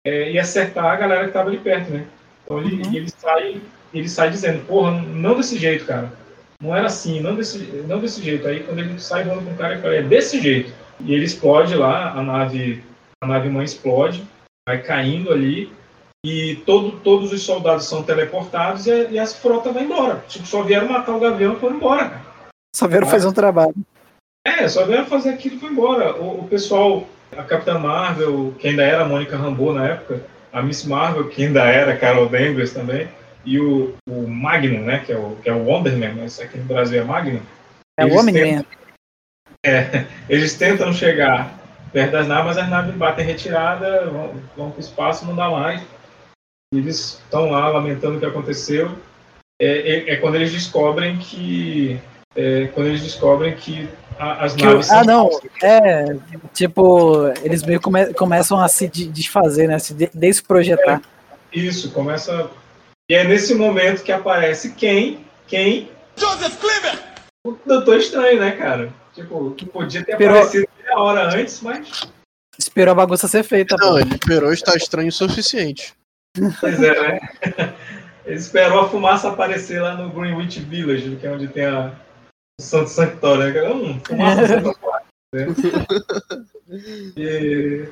é, 0.04 0.32
ia 0.32 0.40
acertar 0.40 0.86
a 0.86 0.96
galera 0.96 1.28
que 1.28 1.32
tava 1.32 1.48
ali 1.48 1.58
perto, 1.58 1.92
né? 1.92 2.08
Então 2.42 2.58
ele, 2.58 2.82
ele, 2.96 3.08
sai, 3.08 3.60
ele 3.94 4.08
sai 4.08 4.30
dizendo, 4.30 4.66
porra, 4.66 4.90
não 4.90 5.36
desse 5.36 5.56
jeito, 5.56 5.86
cara. 5.86 6.12
Não 6.60 6.74
era 6.74 6.88
assim, 6.88 7.20
não 7.20 7.36
desse, 7.36 7.58
não 7.86 8.00
desse 8.00 8.20
jeito. 8.20 8.48
Aí 8.48 8.64
quando 8.64 8.80
ele 8.80 8.98
sai 8.98 9.22
voando 9.22 9.44
com 9.44 9.52
o 9.52 9.56
cara, 9.56 9.74
ele 9.74 9.82
fala, 9.82 9.94
é 9.94 10.02
desse 10.02 10.40
jeito. 10.40 10.72
E 10.98 11.14
ele 11.14 11.24
explode 11.24 11.76
lá, 11.76 12.10
a 12.14 12.20
nave, 12.20 12.82
a 13.22 13.28
nave 13.28 13.48
mãe 13.48 13.64
explode, 13.64 14.24
vai 14.68 14.82
caindo 14.82 15.32
ali, 15.32 15.72
e 16.24 16.56
todo, 16.66 16.92
todos 17.00 17.32
os 17.32 17.42
soldados 17.42 17.86
são 17.86 18.02
teleportados 18.02 18.86
e, 18.86 18.92
a- 18.92 19.10
e 19.10 19.18
as 19.18 19.34
frotas 19.34 19.72
vão 19.72 19.82
embora. 19.82 20.24
Tipo, 20.28 20.46
só 20.46 20.62
vieram 20.62 20.88
matar 20.88 21.14
o 21.16 21.20
Gavião 21.20 21.54
e 21.54 21.60
foram 21.60 21.76
embora, 21.76 22.08
cara. 22.10 22.22
Só 22.74 22.86
vieram 22.86 23.06
fazer 23.06 23.26
um 23.26 23.32
trabalho. 23.32 23.74
É, 24.46 24.68
só 24.68 24.84
vieram 24.86 25.06
fazer 25.06 25.30
aquilo 25.30 25.56
e 25.56 25.58
foi 25.58 25.70
embora. 25.70 26.14
O, 26.16 26.40
o 26.40 26.48
pessoal, 26.48 27.06
a 27.36 27.42
Capitã 27.42 27.78
Marvel, 27.78 28.54
que 28.58 28.68
ainda 28.68 28.82
era 28.82 29.02
a 29.02 29.08
Mônica 29.08 29.36
Rambeau 29.36 29.72
na 29.72 29.86
época, 29.86 30.22
a 30.52 30.62
Miss 30.62 30.84
Marvel, 30.84 31.28
que 31.28 31.44
ainda 31.44 31.64
era 31.64 31.92
a 31.92 31.96
Carol 31.96 32.28
Danvers 32.28 32.72
também, 32.72 33.08
e 33.44 33.58
o, 33.58 33.94
o 34.08 34.26
Magnum, 34.28 34.82
né, 34.84 35.02
que 35.04 35.12
é 35.12 35.16
o, 35.16 35.36
que 35.42 35.48
é 35.48 35.52
o 35.52 35.64
Wonderman, 35.64 36.14
mas 36.14 36.38
aqui 36.40 36.58
no 36.58 36.64
Brasil 36.64 37.00
é 37.00 37.04
Magnum. 37.04 37.40
É 37.98 38.04
o 38.04 38.14
homem 38.14 38.34
tentam-. 38.34 38.66
É, 39.64 40.04
eles 40.28 40.54
tentam 40.56 40.92
chegar 40.92 41.58
perto 41.92 42.12
das 42.12 42.28
naves, 42.28 42.46
mas 42.46 42.58
as 42.58 42.68
naves 42.68 42.94
batem 42.94 43.24
retirada, 43.24 44.06
vão, 44.10 44.34
vão 44.56 44.70
para 44.70 44.78
o 44.78 44.80
espaço, 44.80 45.24
não 45.26 45.34
dá 45.34 45.48
mais. 45.50 45.82
Eles 46.74 47.20
estão 47.24 47.50
lá 47.50 47.68
lamentando 47.68 48.16
o 48.16 48.20
que 48.20 48.26
aconteceu. 48.26 48.96
É, 49.60 49.66
é- 49.66 50.10
é 50.12 50.16
quando 50.16 50.36
eles 50.36 50.52
descobrem 50.52 51.18
que. 51.18 52.00
é, 52.36 52.68
quando 52.68 52.86
eles 52.86 53.02
descobrem 53.02 53.56
que 53.56 53.88
a- 54.16 54.44
as 54.44 54.54
Que 54.54 54.64
naves 54.64 54.88
ah, 54.88 55.02
são 55.02 55.04
não. 55.04 55.30
É, 55.64 56.16
tipo, 56.54 57.26
eles 57.42 57.64
meio 57.64 57.80
come- 57.80 58.14
começam 58.14 58.60
a 58.60 58.68
se 58.68 58.86
de- 58.86 59.08
desfazer, 59.08 59.66
né? 59.66 59.80
Se 59.80 59.92
de- 59.92 60.10
desprojetar. 60.14 61.02
Isso, 61.52 61.90
começa. 61.90 62.48
E 63.10 63.14
é 63.16 63.24
nesse 63.24 63.52
momento 63.56 64.04
que 64.04 64.12
aparece 64.12 64.74
quem? 64.74 65.26
Quem? 65.48 65.90
Joseph 66.16 66.56
Kleber! 66.60 67.02
O 67.44 67.56
Doutor 67.66 67.96
Estranho, 67.96 68.38
né, 68.38 68.52
cara? 68.52 68.92
Tipo, 69.12 69.50
que 69.56 69.66
podia 69.66 70.04
ter 70.04 70.12
Esperou- 70.12 70.36
aparecido 70.36 70.68
meia 70.84 70.98
hora 71.00 71.34
antes, 71.34 71.60
mas. 71.62 72.08
Esperou 72.56 72.92
a 72.92 72.94
bagunça 72.94 73.26
ser 73.26 73.42
feita. 73.42 73.74
Não, 73.76 73.88
pô. 73.94 73.98
ele 73.98 74.14
esperou 74.14 74.52
estar 74.52 74.76
estranho 74.76 75.08
o 75.08 75.12
suficiente. 75.12 75.94
Pois 76.60 76.82
é, 76.82 77.02
né? 77.02 77.20
Ele 78.24 78.36
esperou 78.36 78.80
a 78.80 78.88
fumaça 78.88 79.28
aparecer 79.28 79.80
lá 79.80 79.94
no 79.94 80.10
Greenwich 80.10 80.60
Village, 80.60 81.16
que 81.16 81.26
é 81.26 81.32
onde 81.32 81.48
tem 81.48 81.64
a, 81.64 81.92
o 82.60 82.62
Santo 82.62 82.90
Sanctório. 82.90 83.52
Né? 83.52 83.68
Hum, 83.70 84.00
fumaça 84.06 84.60
Clara, 84.60 85.02
né? 85.34 85.46
E, 87.16 87.88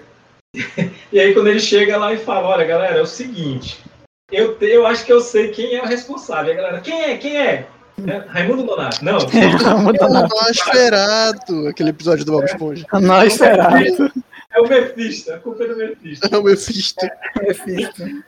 e 1.13 1.19
aí 1.21 1.35
quando 1.35 1.49
ele 1.49 1.61
chega 1.61 1.97
lá 1.97 2.13
e 2.13 2.19
fala, 2.19 2.49
olha 2.49 2.65
galera, 2.67 2.99
é 2.99 3.03
o 3.03 3.07
seguinte, 3.07 3.83
eu, 4.31 4.57
te- 4.57 4.67
eu 4.67 4.87
acho 4.87 5.05
que 5.05 5.13
eu 5.13 5.21
sei 5.21 5.49
quem 5.49 5.75
é 5.75 5.83
o 5.83 5.87
responsável. 5.87 6.53
E 6.53 6.53
a 6.53 6.57
galera, 6.57 6.81
quem 6.81 7.03
é? 7.03 7.17
Quem 7.17 7.37
é? 7.37 7.67
É, 8.07 8.19
Raimundo 8.29 8.63
Donato. 8.63 9.05
Não. 9.05 9.19
É 9.19 10.05
o 10.05 10.29
Nosferatu, 10.29 11.67
aquele 11.67 11.91
episódio 11.91 12.25
do 12.25 12.33
Bob 12.33 12.45
Esponja. 12.45 12.87
Nosferatu. 12.93 14.13
É 14.59 14.61
o 14.61 14.69
Mephisto, 14.69 15.33
a 15.33 15.39
culpa 15.39 15.63
é 15.63 15.69
do 15.69 15.77
Mephisto. 15.77 16.35
É 16.35 16.37
o 16.37 16.43
Mephisto. 16.43 17.07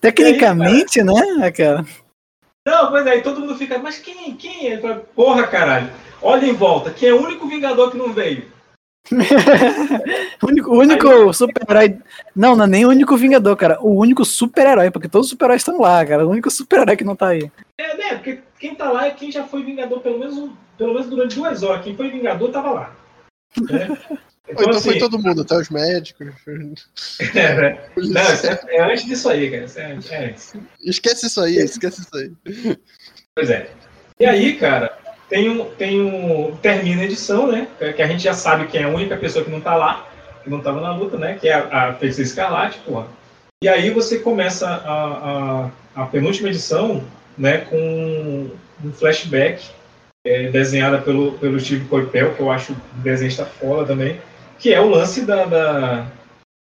Tecnicamente, 0.00 1.02
né, 1.02 1.52
cara? 1.52 1.84
Não, 2.66 2.88
pois 2.88 3.06
é, 3.06 3.10
aí 3.10 3.22
todo 3.22 3.40
mundo 3.40 3.54
fica, 3.56 3.78
mas 3.78 3.98
quem? 3.98 4.34
Quem 4.34 4.72
é? 4.72 4.78
Fala, 4.78 5.04
Porra, 5.14 5.46
caralho. 5.46 5.90
Olha 6.22 6.46
em 6.46 6.54
volta, 6.54 6.90
quem 6.90 7.10
é 7.10 7.12
o 7.12 7.22
único 7.22 7.46
Vingador 7.46 7.90
que 7.90 7.98
não 7.98 8.14
veio? 8.14 8.50
O 10.42 10.46
único, 10.48 10.74
único 10.74 11.32
super-herói. 11.34 11.98
Não, 12.34 12.56
não 12.56 12.64
é 12.64 12.68
nem 12.68 12.86
o 12.86 12.88
único 12.88 13.14
Vingador, 13.14 13.54
cara. 13.54 13.78
O 13.82 13.98
único 13.98 14.24
super-herói, 14.24 14.90
porque 14.90 15.08
todos 15.08 15.26
os 15.26 15.30
super-heróis 15.32 15.60
estão 15.60 15.78
lá, 15.78 16.04
cara. 16.06 16.26
O 16.26 16.30
único 16.30 16.50
super-herói 16.50 16.96
que 16.96 17.04
não 17.04 17.14
tá 17.14 17.28
aí. 17.28 17.52
É, 17.78 17.96
né? 17.98 18.14
Porque 18.14 18.40
quem 18.58 18.74
tá 18.74 18.90
lá 18.90 19.06
é 19.06 19.10
quem 19.10 19.30
já 19.30 19.44
foi 19.44 19.62
Vingador 19.62 20.00
pelo 20.00 20.18
menos, 20.18 20.50
pelo 20.78 20.94
menos 20.94 21.10
durante 21.10 21.36
duas 21.36 21.62
horas. 21.62 21.84
Quem 21.84 21.94
foi 21.94 22.08
Vingador 22.08 22.50
tava 22.50 22.70
lá. 22.70 22.96
Né? 23.60 23.88
Então 24.48 24.64
foi 24.64 24.92
assim, 24.92 24.98
todo 24.98 25.18
mundo, 25.18 25.40
até 25.40 25.56
os 25.56 25.70
médicos. 25.70 26.28
é, 27.34 27.54
né? 27.54 27.78
Não, 27.96 28.20
é, 28.20 28.76
é 28.76 28.82
antes 28.92 29.04
disso 29.04 29.28
aí, 29.28 29.50
cara. 29.50 29.64
Isso 29.64 29.78
é, 29.78 29.92
antes- 29.92 30.12
é 30.12 30.26
antes. 30.26 30.54
Esquece 30.82 31.26
isso 31.26 31.40
aí, 31.40 31.56
esquece 31.56 32.02
isso 32.02 32.16
aí. 32.16 32.76
Pois 33.34 33.50
é. 33.50 33.70
E 34.20 34.26
aí, 34.26 34.56
cara, 34.56 34.96
tem 35.28 35.48
um, 35.48 35.64
tem 35.70 36.00
um. 36.00 36.56
Termina 36.56 37.02
a 37.02 37.04
edição, 37.04 37.50
né? 37.50 37.66
Que 37.96 38.02
a 38.02 38.06
gente 38.06 38.22
já 38.22 38.34
sabe 38.34 38.66
quem 38.66 38.82
é 38.82 38.84
a 38.84 38.88
única 38.88 39.16
pessoa 39.16 39.44
que 39.44 39.50
não 39.50 39.60
tá 39.60 39.74
lá, 39.74 40.08
que 40.42 40.50
não 40.50 40.60
tava 40.60 40.80
na 40.80 40.94
luta, 40.94 41.16
né? 41.16 41.36
Que 41.40 41.48
é 41.48 41.54
a, 41.54 41.88
a 41.88 41.94
Feiticeira 41.94 42.28
Escarlate, 42.28 42.78
porra. 42.80 43.06
E 43.62 43.68
aí 43.68 43.90
você 43.90 44.18
começa 44.18 44.68
a, 44.68 45.70
a, 45.96 46.02
a 46.02 46.06
penúltima 46.06 46.50
edição, 46.50 47.02
né? 47.36 47.58
Com 47.58 48.50
um 48.84 48.92
flashback 48.92 49.64
é, 50.26 50.50
desenhada 50.50 50.98
pelo, 50.98 51.32
pelo 51.38 51.58
Steve 51.58 51.86
Coipel, 51.86 52.34
que 52.34 52.40
eu 52.40 52.50
acho 52.50 52.72
o 52.72 52.76
desenhista 53.02 53.44
foda 53.44 53.86
também, 53.86 54.20
que 54.58 54.72
é 54.72 54.80
o 54.80 54.88
lance 54.90 55.24
da. 55.24 55.44
da 55.44 56.06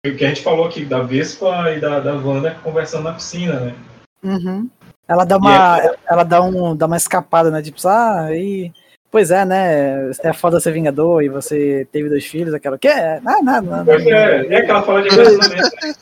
o 0.06 0.16
que 0.16 0.26
a 0.26 0.28
gente 0.28 0.42
falou 0.42 0.66
aqui, 0.66 0.84
da 0.84 1.02
Vespa 1.02 1.72
e 1.72 1.80
da, 1.80 2.00
da 2.02 2.14
Wanda 2.14 2.56
conversando 2.62 3.04
na 3.04 3.14
piscina, 3.14 3.60
né? 3.60 3.76
Uhum. 4.24 4.70
Ela 5.08 5.24
dá 5.26 5.38
uma. 5.38 5.80
Ela 6.10 6.24
dá, 6.24 6.42
um, 6.42 6.76
dá 6.76 6.86
uma 6.88 6.98
escapada, 6.98 7.50
né? 7.50 7.62
Tipo, 7.62 7.78
ah, 7.88 8.28
e. 8.32 8.72
Pois 9.10 9.30
é, 9.32 9.46
né? 9.46 10.10
É 10.24 10.34
foda 10.34 10.60
ser 10.60 10.72
Vingador 10.72 11.22
e 11.24 11.30
você 11.30 11.88
teve 11.92 12.10
dois 12.10 12.26
filhos, 12.26 12.54
aquela. 12.54 12.78
Que? 12.80 12.88
Ah, 12.88 13.20
nada, 13.44 13.62
nada. 13.62 13.86
Pois 13.86 14.06
é, 14.06 14.56
é 14.56 14.62
que 14.64 14.72
ela 14.72 14.82
fala 14.84 15.02
de 15.04 15.10
relacionamento. 15.10 15.76
né? 15.82 15.94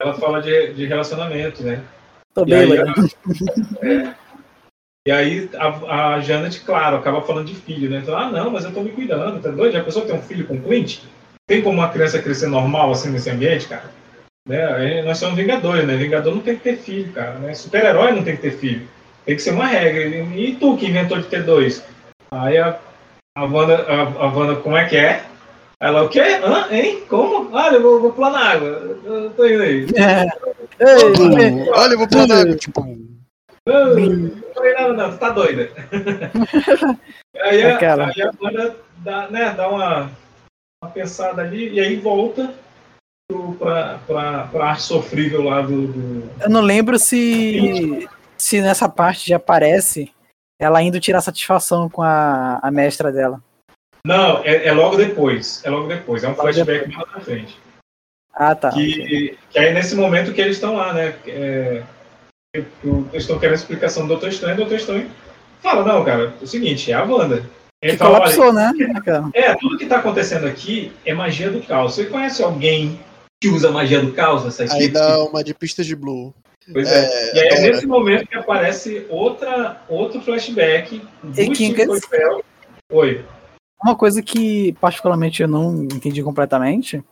Ela 0.00 0.14
fala 0.14 0.40
de, 0.42 0.74
de 0.74 0.86
relacionamento, 0.86 1.62
né? 1.62 1.82
Tô 2.34 2.42
E 2.42 2.44
bem, 2.46 2.60
aí, 2.60 2.66
Leandro. 2.66 2.92
a- 3.82 3.86
é. 3.86 4.14
E 5.06 5.10
aí 5.10 5.48
a, 5.54 6.14
a 6.14 6.20
Janet, 6.20 6.60
claro, 6.60 6.96
acaba 6.96 7.22
falando 7.22 7.46
de 7.46 7.54
filho, 7.54 7.88
né? 7.88 8.00
Então, 8.02 8.16
ah, 8.16 8.30
não, 8.30 8.50
mas 8.50 8.64
eu 8.64 8.72
tô 8.72 8.82
me 8.82 8.90
cuidando, 8.90 9.40
tá 9.40 9.50
doido? 9.50 9.72
Já 9.72 9.82
pensou 9.82 10.02
ter 10.02 10.12
um 10.12 10.22
filho 10.22 10.46
com 10.46 10.60
Clint? 10.60 10.98
Tem 11.48 11.62
como 11.62 11.78
uma 11.78 11.88
criança 11.88 12.20
crescer 12.20 12.48
normal 12.48 12.92
assim 12.92 13.10
nesse 13.10 13.30
ambiente, 13.30 13.66
cara? 13.66 13.90
Né? 14.46 15.02
Nós 15.02 15.18
somos 15.18 15.36
Vingadores, 15.36 15.86
né? 15.86 15.96
Vingador 15.96 16.34
não 16.34 16.42
tem 16.42 16.56
que 16.56 16.62
ter 16.62 16.76
filho, 16.76 17.12
cara. 17.12 17.38
Né? 17.38 17.54
Super-herói 17.54 18.12
não 18.12 18.22
tem 18.22 18.36
que 18.36 18.42
ter 18.42 18.52
filho. 18.52 18.86
Tem 19.24 19.36
que 19.36 19.42
ser 19.42 19.52
uma 19.52 19.66
regra. 19.66 20.02
E 20.36 20.56
tu 20.56 20.76
que 20.76 20.86
inventou 20.86 21.18
de 21.18 21.28
ter 21.28 21.44
dois? 21.44 21.82
Aí 22.30 22.58
a, 22.58 22.78
a, 23.36 23.44
Wanda, 23.44 23.82
a, 23.82 24.02
a 24.02 24.26
Wanda, 24.26 24.56
como 24.56 24.76
é 24.76 24.84
que 24.84 24.96
é? 24.96 25.24
Ela, 25.82 26.02
o 26.02 26.08
quê? 26.08 26.20
Hã? 26.20 26.66
Hein? 26.70 27.04
Como? 27.08 27.56
Ah, 27.56 27.68
eu 27.72 27.82
vou, 27.82 28.00
vou 28.00 28.12
pular 28.12 28.30
na 28.30 28.50
água. 28.50 28.68
Eu 28.68 29.24
eu 29.24 29.30
tô 29.30 29.46
indo 29.46 29.62
aí. 29.62 29.86
Ei, 30.78 31.70
olha, 31.72 31.92
eu 31.92 31.98
vou 31.98 32.06
pular 32.06 32.26
na 32.26 32.40
água. 32.40 32.56
Tipo, 32.56 32.98
falei 34.60 34.74
nada, 34.74 34.92
não, 34.92 35.10
tu 35.10 35.18
tá 35.18 35.28
doida. 35.30 35.70
aí, 37.40 37.62
a, 37.62 37.74
Aquela. 37.74 38.06
aí 38.06 38.22
a 38.22 38.30
Wanda 38.40 38.76
dá, 38.98 39.28
né, 39.30 39.50
dá 39.54 39.68
uma, 39.68 40.10
uma 40.82 40.90
pensada 40.92 41.42
ali 41.42 41.70
e 41.70 41.80
aí 41.80 41.96
volta 41.96 42.54
pro, 43.28 43.54
pra, 43.54 43.98
pra, 44.06 44.64
arte 44.64 44.82
sofrível 44.82 45.42
lá 45.42 45.62
do. 45.62 45.88
do- 45.88 46.30
Eu 46.40 46.50
não 46.50 46.60
lembro 46.60 46.98
se. 46.98 48.08
Se 48.36 48.60
nessa 48.62 48.88
parte 48.88 49.28
já 49.28 49.36
aparece 49.36 50.10
ela 50.58 50.82
indo 50.82 51.00
tirar 51.00 51.20
satisfação 51.20 51.88
com 51.88 52.02
a, 52.02 52.58
a 52.62 52.70
mestra 52.70 53.12
dela. 53.12 53.42
Não, 54.04 54.42
é, 54.44 54.66
é 54.66 54.72
logo 54.72 54.96
depois. 54.96 55.62
É 55.64 55.70
logo 55.70 55.88
depois. 55.88 56.24
É 56.24 56.28
um 56.28 56.34
flashback 56.34 56.90
mais 56.90 57.08
pra 57.10 57.20
frente. 57.20 57.58
Ah, 58.32 58.54
tá. 58.54 58.70
Que, 58.70 59.36
que 59.50 59.58
aí 59.58 59.74
nesse 59.74 59.94
momento 59.94 60.32
que 60.32 60.40
eles 60.40 60.56
estão 60.56 60.74
lá, 60.74 60.92
né? 60.94 61.14
É, 61.26 61.82
o- 62.84 63.04
eles 63.12 63.22
estão 63.22 63.38
querendo 63.38 63.52
a 63.54 63.58
explicação 63.58 64.02
do 64.02 64.08
Doutor 64.08 64.28
Estranho, 64.28 64.54
o 64.54 64.58
Doutor 64.58 64.76
Estranho 64.76 65.10
fala, 65.60 65.84
não, 65.84 66.04
cara, 66.04 66.34
é 66.40 66.44
o 66.44 66.46
seguinte, 66.46 66.90
é 66.90 66.94
a 66.94 67.04
Wanda. 67.04 67.44
Ele 67.82 67.92
Que 67.92 67.98
fala, 67.98 68.20
"Olha, 68.20 68.34
colapsou, 68.34 68.52
né? 68.52 68.72
cara? 69.04 69.30
É, 69.32 69.54
tudo 69.54 69.78
que 69.78 69.86
tá 69.86 69.98
acontecendo 69.98 70.46
aqui 70.46 70.92
é 71.06 71.14
magia 71.14 71.50
do 71.50 71.62
caos. 71.62 71.94
Você 71.94 72.06
conhece 72.06 72.42
alguém 72.42 73.00
que 73.42 73.48
usa 73.48 73.70
magia 73.70 74.00
do 74.00 74.12
caos 74.12 74.44
nessa 74.44 74.64
Aí 74.74 74.88
dá 74.88 75.22
uma 75.24 75.42
de 75.42 75.54
pistas 75.54 75.86
de 75.86 75.96
Blue. 75.96 76.34
Pois 76.70 76.90
é. 76.90 77.04
É, 77.06 77.34
e 77.36 77.40
aí 77.40 77.48
é 77.48 77.60
nesse 77.70 77.86
momento 77.86 78.26
que 78.28 78.36
aparece 78.36 79.06
outra, 79.08 79.80
outro 79.88 80.20
flashback 80.20 80.98
do 81.22 81.30
E 81.30 81.34
Steve 81.44 81.50
Kinkas? 81.52 81.86
Coipel. 82.04 82.44
Oi. 82.92 83.24
Uma 83.82 83.96
coisa 83.96 84.20
que, 84.20 84.74
particularmente, 84.74 85.40
eu 85.40 85.48
não 85.48 85.84
entendi 85.84 86.22
completamente 86.22 87.02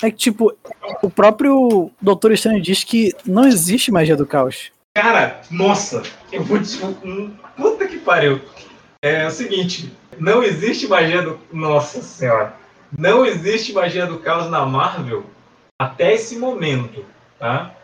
é 0.00 0.10
que, 0.12 0.16
tipo, 0.16 0.54
o 1.02 1.10
próprio 1.10 1.90
Doutor 2.00 2.30
Estranho 2.30 2.62
diz 2.62 2.84
que 2.84 3.12
não 3.26 3.48
existe 3.48 3.90
magia 3.90 4.14
do 4.16 4.24
caos. 4.24 4.70
Cara, 4.96 5.40
nossa, 5.50 6.02
eu 6.30 6.44
vou 6.44 6.62
te. 6.62 6.78
Puta 7.56 7.86
que 7.88 7.98
pariu. 7.98 8.40
É 9.02 9.26
o 9.26 9.30
seguinte, 9.30 9.92
não 10.20 10.40
existe 10.42 10.86
magia 10.86 11.20
do. 11.20 11.40
Nossa 11.52 12.00
senhora. 12.00 12.54
Não 12.96 13.26
existe 13.26 13.72
magia 13.72 14.06
do 14.06 14.20
caos 14.20 14.48
na 14.48 14.64
Marvel 14.64 15.24
até 15.80 16.14
esse 16.14 16.38
momento, 16.38 17.04
tá? 17.40 17.74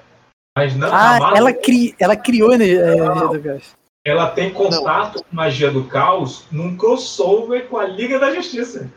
Mas 0.56 0.76
não, 0.76 0.86
Ah, 0.86 1.18
Marvel, 1.18 1.36
ela, 1.36 1.52
cri... 1.52 1.96
ela 1.98 2.16
criou 2.16 2.52
energia 2.52 2.84
a 2.86 2.96
energia 2.96 3.28
do 3.28 3.42
caos. 3.42 3.76
ela 4.06 4.30
tem 4.30 4.50
contato 4.52 5.24
com 5.24 5.34
magia 5.36 5.70
do 5.72 5.84
caos 5.84 6.46
num 6.50 6.76
crossover 6.76 7.66
com 7.66 7.76
a 7.76 7.86
Liga 7.86 8.20
da 8.20 8.32
Justiça. 8.32 8.88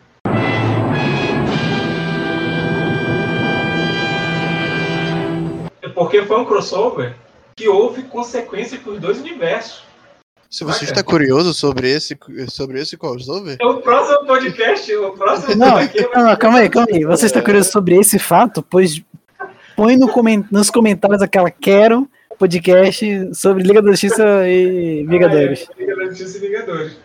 Porque 5.95 6.23
foi 6.23 6.39
um 6.39 6.45
crossover 6.45 7.15
que 7.55 7.67
houve 7.67 8.03
consequência 8.03 8.77
para 8.79 8.91
os 8.93 8.99
dois 8.99 9.19
universos. 9.19 9.83
Se 10.49 10.63
você 10.63 10.85
está 10.85 11.01
curioso 11.03 11.51
sobre 11.53 11.89
esse, 11.89 12.15
sobre 12.47 12.79
esse 12.79 12.95
crossover, 12.95 13.57
É 13.59 13.65
o 13.65 13.81
próximo 13.81 14.27
podcast, 14.27 14.95
o 14.95 15.11
próximo 15.13 15.55
Não, 15.55 15.77
não, 16.15 16.29
não, 16.29 16.35
calma 16.35 16.59
aí, 16.59 16.69
calma 16.69 16.87
aí. 16.91 17.03
Você 17.05 17.25
está 17.25 17.41
curioso 17.41 17.71
sobre 17.71 17.95
esse 17.95 18.19
fato? 18.19 18.61
Pois 18.61 19.01
põe 19.75 19.97
no 19.97 20.07
comen- 20.07 20.45
nos 20.51 20.69
comentários 20.69 21.23
aquela 21.23 21.49
quero 21.49 22.07
podcast 22.37 23.33
sobre 23.35 23.63
Liga 23.63 23.81
da 23.81 23.89
Justiça 23.91 24.47
e 24.47 25.03
Vingadores. 25.07 25.67
Ah, 25.69 25.73
é, 25.75 25.81
Liga 25.81 25.95
da 25.95 26.05
Justiça 26.05 26.37
e 26.37 26.41
Vingadores. 26.41 26.97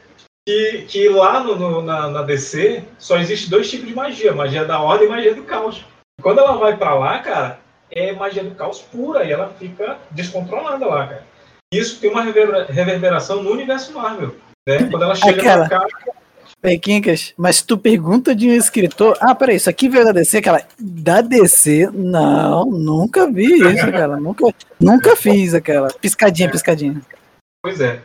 Que, 0.46 0.84
que 0.88 1.09
lá 1.09 1.42
no, 1.42 1.57
no- 1.57 1.82
na, 1.82 2.09
na 2.09 2.22
DC 2.22 2.82
só 2.99 3.18
existe 3.18 3.49
dois 3.49 3.70
tipos 3.70 3.88
de 3.88 3.94
magia: 3.94 4.34
magia 4.34 4.64
da 4.66 4.78
ordem 4.80 5.07
e 5.07 5.11
magia 5.11 5.34
do 5.34 5.42
caos. 5.42 5.84
Quando 6.20 6.38
ela 6.40 6.57
vai 6.57 6.76
pra 6.76 6.94
lá, 6.94 7.18
cara, 7.20 7.61
é 7.99 8.12
magia 8.12 8.42
do 8.44 8.55
caos 8.55 8.80
pura 8.80 9.24
e 9.24 9.32
ela 9.32 9.53
fica 9.59 9.99
descontrolada 10.11 10.86
lá, 10.86 11.07
cara. 11.07 11.24
Isso 11.72 12.01
tem 12.01 12.11
uma 12.11 12.22
reverbera- 12.22 12.66
reverberação 12.70 13.42
no 13.42 13.51
universo 13.51 13.92
Marvel. 13.92 14.34
Né? 14.66 14.88
Quando 14.90 15.03
ela 15.03 15.14
chega 15.14 15.38
Aquela- 15.40 15.68
pra 15.68 15.80
cá, 15.80 15.86
Ei, 16.61 16.76
Quincas, 16.76 17.32
mas 17.36 17.62
tu 17.62 17.78
pergunta 17.78 18.34
de 18.34 18.49
um 18.49 18.53
escritor. 18.53 19.16
Ah, 19.20 19.32
peraí, 19.32 19.55
isso 19.57 19.70
aqui 19.70 19.88
veio 19.88 20.05
da 20.05 20.11
DC, 20.11 20.38
aquela. 20.38 20.61
Da 20.76 21.20
DC? 21.20 21.88
Não, 21.92 22.64
nunca 22.64 23.30
vi 23.30 23.44
isso, 23.44 23.86
cara. 23.92 24.16
Nunca, 24.16 24.53
nunca 24.80 25.14
fiz 25.14 25.55
aquela. 25.55 25.86
Piscadinha, 25.88 26.51
piscadinha. 26.51 27.01
pois 27.62 27.80
é. 27.80 28.01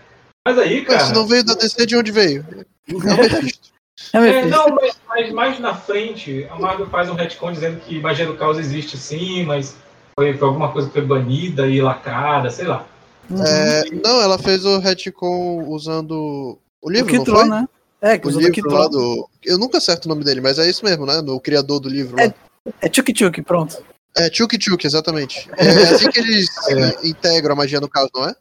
Mas 0.47 0.59
aí, 0.59 0.85
cara. 0.85 0.99
mas 0.99 1.07
se 1.07 1.13
não 1.15 1.25
veio 1.25 1.43
da 1.43 1.55
DC, 1.55 1.83
de 1.87 1.95
onde 1.97 2.11
veio? 2.11 2.45
É 2.87 2.93
o 2.93 2.99
Mephisto. 2.99 3.69
É, 4.13 4.17
É, 4.41 4.45
não, 4.45 4.69
mas, 4.69 4.99
mas 5.07 5.31
mais 5.31 5.59
na 5.59 5.73
frente, 5.73 6.45
a 6.51 6.55
Marvel 6.59 6.85
faz 6.87 7.09
um 7.09 7.15
retcon 7.15 7.51
dizendo 7.53 7.79
que 7.79 7.99
magia 8.01 8.27
do 8.27 8.35
caos 8.35 8.59
existe 8.59 8.97
sim, 8.97 9.45
mas 9.45 9.75
foi, 10.17 10.33
foi 10.37 10.47
alguma 10.47 10.71
coisa 10.71 10.87
que 10.87 10.93
foi 10.93 11.05
banida 11.05 11.67
e 11.67 11.81
lacrada, 11.81 12.49
sei 12.49 12.65
lá. 12.65 12.85
É, 13.31 13.83
não, 14.03 14.21
ela 14.21 14.37
fez 14.37 14.65
o 14.65 14.79
retcon 14.79 15.63
usando 15.67 16.11
o 16.11 16.59
O 16.81 16.89
livro, 16.91 17.13
não 17.13 17.19
Kitron, 17.23 17.39
foi? 17.39 17.49
né? 17.49 17.67
É, 18.01 18.17
que 18.17 18.25
O 18.25 18.29
usou 18.29 18.41
do 18.41 18.47
livro 18.49 18.69
lá 18.71 18.85
Kitron. 18.85 18.89
do... 18.99 19.29
Eu 19.45 19.57
nunca 19.57 19.77
acerto 19.77 20.05
o 20.05 20.09
nome 20.09 20.23
dele, 20.25 20.41
mas 20.41 20.59
é 20.59 20.69
isso 20.69 20.83
mesmo, 20.83 21.05
né? 21.05 21.21
No 21.21 21.39
criador 21.39 21.79
do 21.79 21.87
livro 21.89 22.17
lá. 22.17 22.33
É 22.81 22.89
Tchuk 22.89 23.13
Tchuk, 23.13 23.41
pronto. 23.43 23.81
É, 24.17 24.29
Chuk 24.31 24.57
Chuk, 24.61 24.85
exatamente. 24.85 25.49
É, 25.57 25.65
é 25.65 25.83
assim 25.89 26.09
que 26.11 26.19
eles 26.19 26.47
eh, 26.69 27.07
integram 27.07 27.53
a 27.53 27.55
magia 27.55 27.79
no 27.81 27.87
caos, 27.89 28.09
não 28.13 28.27
é? 28.27 28.35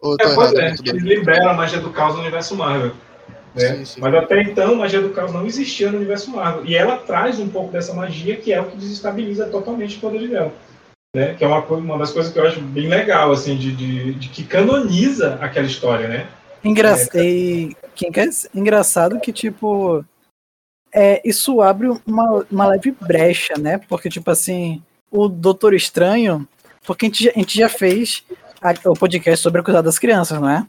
Ou 0.00 0.14
É, 0.20 0.34
pois 0.34 0.52
errado? 0.52 0.58
é, 0.60 0.68
eles 0.68 0.80
bem. 0.80 0.94
liberam 0.94 1.50
a 1.50 1.54
magia 1.54 1.80
do 1.80 1.90
caos 1.90 2.14
no 2.14 2.20
universo 2.20 2.54
Marvel. 2.56 2.92
né? 3.54 3.76
Sim, 3.76 3.84
sim. 3.84 4.00
Mas 4.00 4.14
até 4.14 4.42
então, 4.42 4.72
a 4.72 4.76
magia 4.76 5.00
do 5.00 5.10
caos 5.10 5.32
não 5.32 5.44
existia 5.46 5.90
no 5.90 5.96
universo 5.98 6.30
Marvel. 6.30 6.64
E 6.64 6.74
ela 6.76 6.96
traz 6.98 7.38
um 7.40 7.48
pouco 7.48 7.72
dessa 7.72 7.92
magia 7.94 8.36
que 8.36 8.52
é 8.52 8.60
o 8.60 8.66
que 8.70 8.76
desestabiliza 8.76 9.46
totalmente 9.46 9.96
o 9.96 10.00
poder 10.00 10.28
dela. 10.28 10.52
Né? 11.14 11.34
Que 11.34 11.44
é 11.44 11.46
uma, 11.46 11.60
uma 11.64 11.96
das 11.98 12.10
coisas 12.10 12.32
que 12.32 12.38
eu 12.38 12.46
acho 12.46 12.60
bem 12.60 12.88
legal, 12.88 13.30
assim, 13.30 13.56
de, 13.56 13.70
de, 13.72 14.14
de 14.14 14.28
que 14.28 14.42
canoniza 14.44 15.38
aquela 15.40 15.66
história, 15.66 16.08
né? 16.08 16.26
Engra... 16.64 16.96
E, 17.14 17.76
Quincas, 17.94 18.48
engraçado 18.52 19.20
que, 19.20 19.32
tipo. 19.32 20.04
É, 20.92 21.20
isso 21.24 21.60
abre 21.60 21.88
uma, 22.06 22.46
uma 22.50 22.66
leve 22.66 22.90
brecha, 23.00 23.54
né? 23.56 23.78
Porque, 23.88 24.08
tipo 24.08 24.28
assim, 24.30 24.82
o 25.10 25.28
Doutor 25.28 25.74
Estranho. 25.74 26.48
Porque 26.84 27.06
a 27.06 27.08
gente 27.08 27.24
já, 27.24 27.30
a 27.30 27.38
gente 27.38 27.58
já 27.58 27.68
fez 27.68 28.24
a- 28.60 28.74
o 28.90 28.94
podcast 28.94 29.42
sobre 29.42 29.60
a 29.60 29.64
cuidado 29.64 29.84
das 29.84 29.98
crianças, 29.98 30.40
não 30.40 30.48
é? 30.50 30.66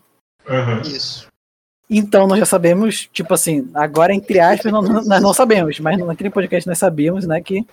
Isso. 0.84 1.28
Então 1.90 2.26
nós 2.28 2.40
já 2.40 2.46
sabemos, 2.46 3.08
tipo 3.12 3.34
assim, 3.34 3.70
agora 3.74 4.14
entre 4.14 4.40
aspas 4.40 4.72
não- 4.72 4.82
não- 4.82 5.04
nós 5.04 5.22
não 5.22 5.34
sabemos, 5.34 5.80
mas 5.80 5.98
naquele 6.00 6.30
podcast 6.32 6.68
nós 6.68 6.80
sabíamos, 6.80 7.28
né, 7.28 7.42
que 7.42 7.64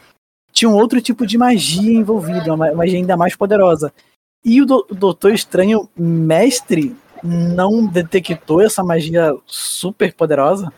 tinha 0.52 0.68
um 0.68 0.74
outro 0.74 1.00
tipo 1.00 1.26
de 1.26 1.36
magia 1.38 1.92
envolvida, 1.92 2.52
uma 2.54 2.72
magia 2.74 2.98
ainda 2.98 3.16
mais 3.16 3.34
poderosa. 3.34 3.92
E 4.44 4.60
o, 4.60 4.66
do- 4.66 4.86
o 4.90 4.94
Doutor 4.94 5.32
Estranho, 5.32 5.88
mestre, 5.96 6.94
não 7.22 7.86
detectou 7.86 8.60
essa 8.60 8.82
magia 8.82 9.34
super 9.46 10.12
poderosa? 10.12 10.72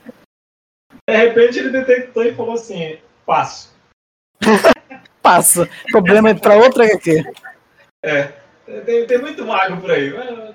De 1.09 1.17
repente 1.17 1.59
ele 1.59 1.71
detectou 1.71 2.25
e 2.25 2.35
falou 2.35 2.55
assim: 2.55 2.99
passo. 3.27 3.75
Passa. 5.23 5.69
O 5.89 5.93
problema 5.93 6.29
é 6.31 6.35
pra 6.35 6.57
outra 6.57 6.85
HQ. 6.85 7.25
É, 8.05 8.25
tem, 8.85 9.07
tem 9.07 9.19
muito 9.19 9.43
mago 9.47 9.81
por 9.81 9.91
aí. 9.91 10.13
mas 10.13 10.55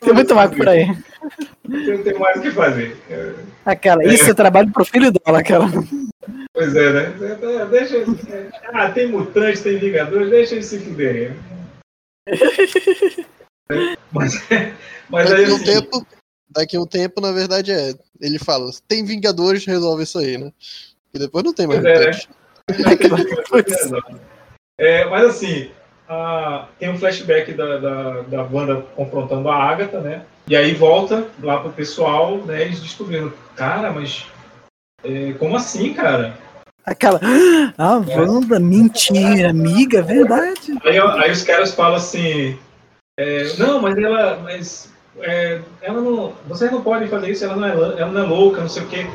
Tem 0.00 0.14
muito 0.14 0.34
mais 0.34 0.50
por 0.50 0.68
aí. 0.68 0.86
Tem, 1.68 2.02
tem 2.02 2.18
mais 2.18 2.38
o 2.38 2.42
que 2.42 2.50
fazer. 2.50 2.96
É, 3.10 3.34
Aquela, 3.64 4.04
isso 4.04 4.30
é 4.30 4.34
trabalho 4.34 4.72
pro 4.72 4.84
filho 4.84 5.12
dela, 5.12 5.40
aquela. 5.40 5.66
Pois 6.54 6.74
é, 6.74 6.92
né? 6.92 7.14
É, 7.20 7.66
Deixa, 7.66 7.96
ah, 8.72 8.90
tem 8.90 9.08
mutantes, 9.08 9.62
tem 9.62 9.78
vingadores, 9.78 10.30
deixa 10.30 10.54
eles 10.54 10.66
se 10.66 10.78
fuderem. 10.78 11.36
Mas, 14.10 14.42
mas 15.10 15.30
aí 15.30 15.42
Daqui 15.42 15.52
um 15.52 15.56
assim, 15.56 15.64
tempo, 15.64 16.06
daqui 16.48 16.78
um 16.78 16.86
tempo, 16.86 17.20
na 17.20 17.32
verdade, 17.32 17.70
é. 17.70 17.94
Ele 18.20 18.38
fala, 18.38 18.70
tem 18.88 19.04
Vingadores, 19.04 19.64
resolve 19.64 20.02
isso 20.02 20.18
aí, 20.18 20.38
né? 20.38 20.50
E 21.14 21.18
depois 21.18 21.44
não 21.44 21.52
tem 21.52 21.66
mais 21.66 21.80
Pois 23.48 23.66
é, 23.66 23.90
né? 23.90 24.00
É, 24.78 25.04
mas 25.06 25.24
assim, 25.24 25.70
a- 26.08 26.66
tem 26.78 26.88
um 26.90 26.98
flashback 26.98 27.52
da, 27.52 27.76
da, 27.78 28.20
da 28.22 28.42
Wanda 28.50 28.76
confrontando 28.96 29.48
a 29.48 29.54
Agatha, 29.56 30.00
né? 30.00 30.22
E 30.46 30.56
aí 30.56 30.72
volta 30.74 31.26
lá 31.42 31.58
pro 31.60 31.70
pessoal, 31.70 32.38
né? 32.38 32.62
Eles 32.62 32.80
descobrindo, 32.80 33.32
cara, 33.54 33.92
mas 33.92 34.26
é, 35.04 35.32
como 35.38 35.56
assim, 35.56 35.92
cara? 35.92 36.34
Aquela. 36.84 37.20
Ah, 37.76 38.00
Wanda, 38.16 38.58
mentira, 38.58 39.50
amiga, 39.50 39.98
é 39.98 40.02
verdade. 40.02 40.78
Aí, 40.84 40.98
aí 40.98 41.30
os 41.30 41.42
caras 41.42 41.74
falam 41.74 41.96
assim, 41.96 42.58
é, 43.18 43.52
não, 43.58 43.80
mas 43.82 43.98
ela, 43.98 44.38
mas 44.42 44.92
é, 45.20 45.60
ela 45.82 46.00
não, 46.00 46.32
vocês 46.48 46.72
não 46.72 46.80
podem 46.80 47.08
fazer 47.08 47.30
isso, 47.30 47.44
ela 47.44 47.56
não 47.56 47.68
é, 47.68 47.72
ela 48.00 48.10
não 48.10 48.22
é 48.22 48.26
louca, 48.26 48.62
não 48.62 48.68
sei 48.68 48.82
o 48.84 48.86
quê. 48.86 49.06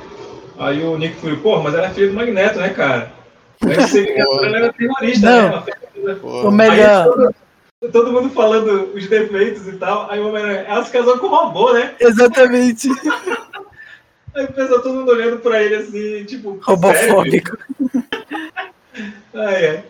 Aí 0.60 0.84
o 0.84 0.96
Nick 1.00 1.16
Fury, 1.16 1.38
porra, 1.38 1.64
mas 1.64 1.74
ela 1.74 1.88
é 1.88 1.90
filha 1.90 2.10
do 2.10 2.14
Magneto, 2.14 2.60
né, 2.60 2.70
cara? 2.70 3.12
Aí 3.66 3.74
você 3.76 4.02
liga, 4.02 4.22
ela 4.22 4.58
era 4.58 4.74
terrorista, 4.74 5.26
Não. 5.26 5.50
né? 5.50 5.64
Fez- 6.04 6.24
O 6.24 6.52
melhor. 6.52 7.06
Todo, 7.82 7.92
todo 7.92 8.12
mundo 8.14 8.30
falando 8.30 8.92
os 8.96 9.08
defeitos 9.08 9.68
e 9.68 9.74
tal, 9.74 10.10
aí 10.10 10.20
o 10.20 10.28
Homem-Aranha, 10.30 10.62
ela 10.68 10.84
se 10.86 10.92
casou 10.92 11.18
com 11.18 11.28
o 11.28 11.30
robô, 11.30 11.74
né? 11.74 11.96
Exatamente. 12.00 12.90
Aí 14.36 14.46
o 14.46 14.54
pessoal 14.54 14.82
todo 14.82 14.96
mundo 14.96 15.12
olhando 15.12 15.38
pra 15.40 15.62
ele 15.62 15.76
assim, 15.76 16.24
tipo, 16.26 16.60
Robofóbico. 16.62 17.58
Ah, 19.34 19.52
é. 19.52 19.84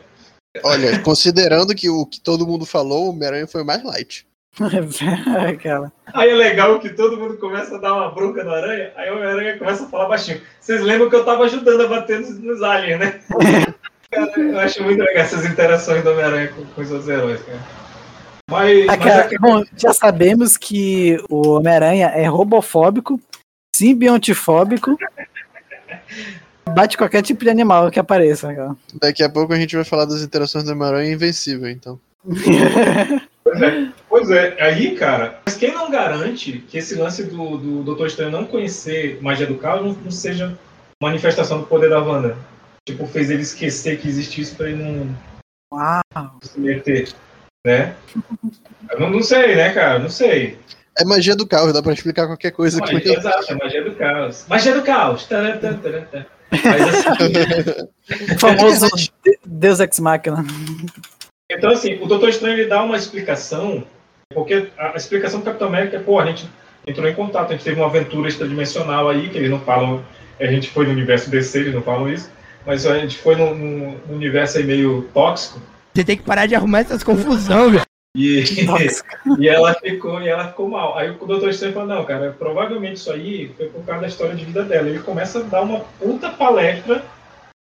Olha, 0.63 0.97
considerando 0.99 1.75
que 1.75 1.89
o 1.89 2.05
que 2.05 2.21
todo 2.21 2.47
mundo 2.47 2.65
falou, 2.65 3.07
o 3.07 3.09
Homem-Aranha 3.09 3.45
foi 3.47 3.63
mais 3.65 3.83
light. 3.83 4.25
Aquela. 5.49 5.91
Aí 6.13 6.29
é 6.29 6.33
legal 6.35 6.79
que 6.79 6.89
todo 6.89 7.17
mundo 7.17 7.37
começa 7.37 7.75
a 7.75 7.79
dar 7.79 7.93
uma 7.95 8.11
bronca 8.11 8.43
no 8.43 8.51
aranha, 8.53 8.93
aí 8.95 9.09
o 9.09 9.15
Homem-Aranha 9.15 9.57
começa 9.57 9.83
a 9.83 9.87
falar 9.89 10.07
baixinho. 10.07 10.39
Vocês 10.59 10.81
lembram 10.81 11.09
que 11.09 11.15
eu 11.15 11.25
tava 11.25 11.43
ajudando 11.43 11.81
a 11.81 11.87
bater 11.87 12.19
nos, 12.21 12.39
nos 12.39 12.61
aliens, 12.61 12.99
né? 12.99 13.19
Cara, 14.13 14.31
eu 14.39 14.59
acho 14.59 14.83
muito 14.83 14.99
legal 14.99 15.15
essas 15.23 15.45
interações 15.45 16.03
do 16.03 16.11
Homem-Aranha 16.11 16.47
com, 16.49 16.63
com 16.65 16.81
os 16.81 16.91
outros 16.91 17.09
heróis, 17.09 17.41
cara. 17.41 17.59
Mas, 18.49 18.85
mas 18.85 18.89
Aquela- 18.99 19.33
é 19.33 19.37
bom, 19.39 19.63
já 19.77 19.93
sabemos 19.93 20.57
que 20.57 21.17
o 21.29 21.47
Homem-Aranha 21.57 22.07
é 22.07 22.25
robofóbico, 22.25 23.19
simbiontifóbico, 23.75 24.97
bate 26.73 26.97
qualquer 26.97 27.21
tipo 27.21 27.43
de 27.43 27.49
animal 27.49 27.89
que 27.89 27.99
apareça, 27.99 28.53
cara. 28.53 28.75
Daqui 29.01 29.23
a 29.23 29.29
pouco 29.29 29.53
a 29.53 29.57
gente 29.57 29.75
vai 29.75 29.85
falar 29.85 30.05
das 30.05 30.21
interações 30.21 30.63
do 30.65 30.71
Homem-Aranha 30.71 31.13
Invencível, 31.13 31.69
então. 31.69 31.99
Pois 33.43 33.61
é, 33.61 33.87
pois 34.09 34.29
é, 34.31 34.55
aí, 34.61 34.95
cara, 34.95 35.39
mas 35.45 35.55
quem 35.55 35.73
não 35.73 35.91
garante 35.91 36.63
que 36.69 36.77
esse 36.77 36.95
lance 36.95 37.23
do, 37.23 37.57
do 37.57 37.83
Doutor 37.83 38.07
Estranho 38.07 38.31
não 38.31 38.45
conhecer 38.45 39.19
magia 39.21 39.45
do 39.45 39.55
caos 39.55 39.85
não, 39.85 39.91
não 39.91 40.11
seja 40.11 40.57
manifestação 41.01 41.59
do 41.59 41.65
poder 41.65 41.89
da 41.89 41.99
Wanda? 42.01 42.37
Tipo, 42.87 43.07
fez 43.07 43.29
ele 43.29 43.41
esquecer 43.41 43.99
que 43.99 44.07
existe 44.07 44.41
isso 44.41 44.55
pra 44.55 44.69
ele 44.69 44.83
não 44.83 45.15
Uau. 45.73 46.01
se 46.41 46.59
meter, 46.59 47.09
né? 47.65 47.95
Eu 48.91 48.99
não, 48.99 49.09
não 49.09 49.23
sei, 49.23 49.55
né, 49.55 49.73
cara? 49.73 49.99
Não 49.99 50.09
sei. 50.09 50.57
É 50.99 51.05
magia 51.05 51.35
do 51.35 51.47
caos, 51.47 51.73
dá 51.73 51.81
pra 51.81 51.93
explicar 51.93 52.27
qualquer 52.27 52.51
coisa 52.51 52.79
Magia, 52.79 52.97
ele. 52.99 53.15
exato, 53.15 53.51
é 53.51 53.55
magia 53.55 53.83
do 53.83 53.95
caos. 53.95 54.45
Magia 54.47 54.73
do 54.75 54.83
caos. 54.83 55.25
Taran, 55.25 55.57
taran, 55.57 55.77
taran, 55.77 56.01
taran. 56.11 56.25
Mas 56.51 56.81
assim, 56.81 58.33
O 58.35 58.37
famoso 58.39 58.87
de- 59.23 59.39
Deus 59.45 59.79
Ex 59.79 59.99
Machina. 59.99 60.45
Então, 61.49 61.71
assim, 61.71 61.95
o 62.01 62.05
Doutor 62.05 62.29
Estranho 62.29 62.55
ele 62.59 62.67
dá 62.69 62.83
uma 62.83 62.95
explicação, 62.97 63.83
porque 64.33 64.69
a 64.77 64.93
explicação 64.95 65.39
do 65.39 65.45
Capitão 65.45 65.67
América 65.69 65.97
é, 65.97 65.99
pô, 65.99 66.19
a 66.19 66.25
gente 66.27 66.47
entrou 66.85 67.07
em 67.07 67.15
contato, 67.15 67.49
a 67.49 67.53
gente 67.53 67.63
teve 67.63 67.79
uma 67.79 67.87
aventura 67.87 68.27
extradimensional 68.27 69.09
aí, 69.09 69.29
que 69.29 69.37
eles 69.37 69.49
não 69.49 69.59
falam, 69.61 70.03
a 70.39 70.45
gente 70.45 70.69
foi 70.69 70.85
no 70.85 70.91
universo 70.91 71.29
DC, 71.29 71.59
eles 71.59 71.73
não 71.73 71.81
falam 71.81 72.11
isso, 72.11 72.29
mas 72.65 72.85
a 72.85 72.97
gente 72.99 73.17
foi 73.17 73.35
num, 73.35 73.53
num- 73.55 73.97
universo 74.09 74.57
aí 74.57 74.63
meio 74.63 75.03
tóxico, 75.13 75.59
Você 75.93 76.03
tem 76.03 76.17
que 76.17 76.23
parar 76.23 76.45
de 76.45 76.55
arrumar 76.55 76.79
essas 76.79 77.03
confusão, 77.03 77.69
velho. 77.71 77.83
e, 78.15 78.43
e 79.39 79.47
ela 79.49 79.73
ficou 79.73 80.21
e 80.21 80.27
ela 80.27 80.47
ficou 80.49 80.67
mal. 80.69 80.97
Aí 80.97 81.09
o 81.09 81.25
Doutor 81.25 81.49
Estranho 81.49 81.73
falou, 81.73 81.87
não, 81.89 82.05
cara, 82.05 82.35
provavelmente 82.37 82.97
isso 82.97 83.11
aí 83.11 83.51
foi 83.57 83.67
por 83.67 83.83
causa 83.83 84.01
da 84.01 84.07
história 84.07 84.35
de 84.35 84.45
vida 84.45 84.63
dela. 84.63 84.87
Ele 84.89 84.99
começa 84.99 85.39
a 85.39 85.43
dar 85.43 85.61
uma 85.61 85.79
puta 85.99 86.29
palestra 86.29 87.03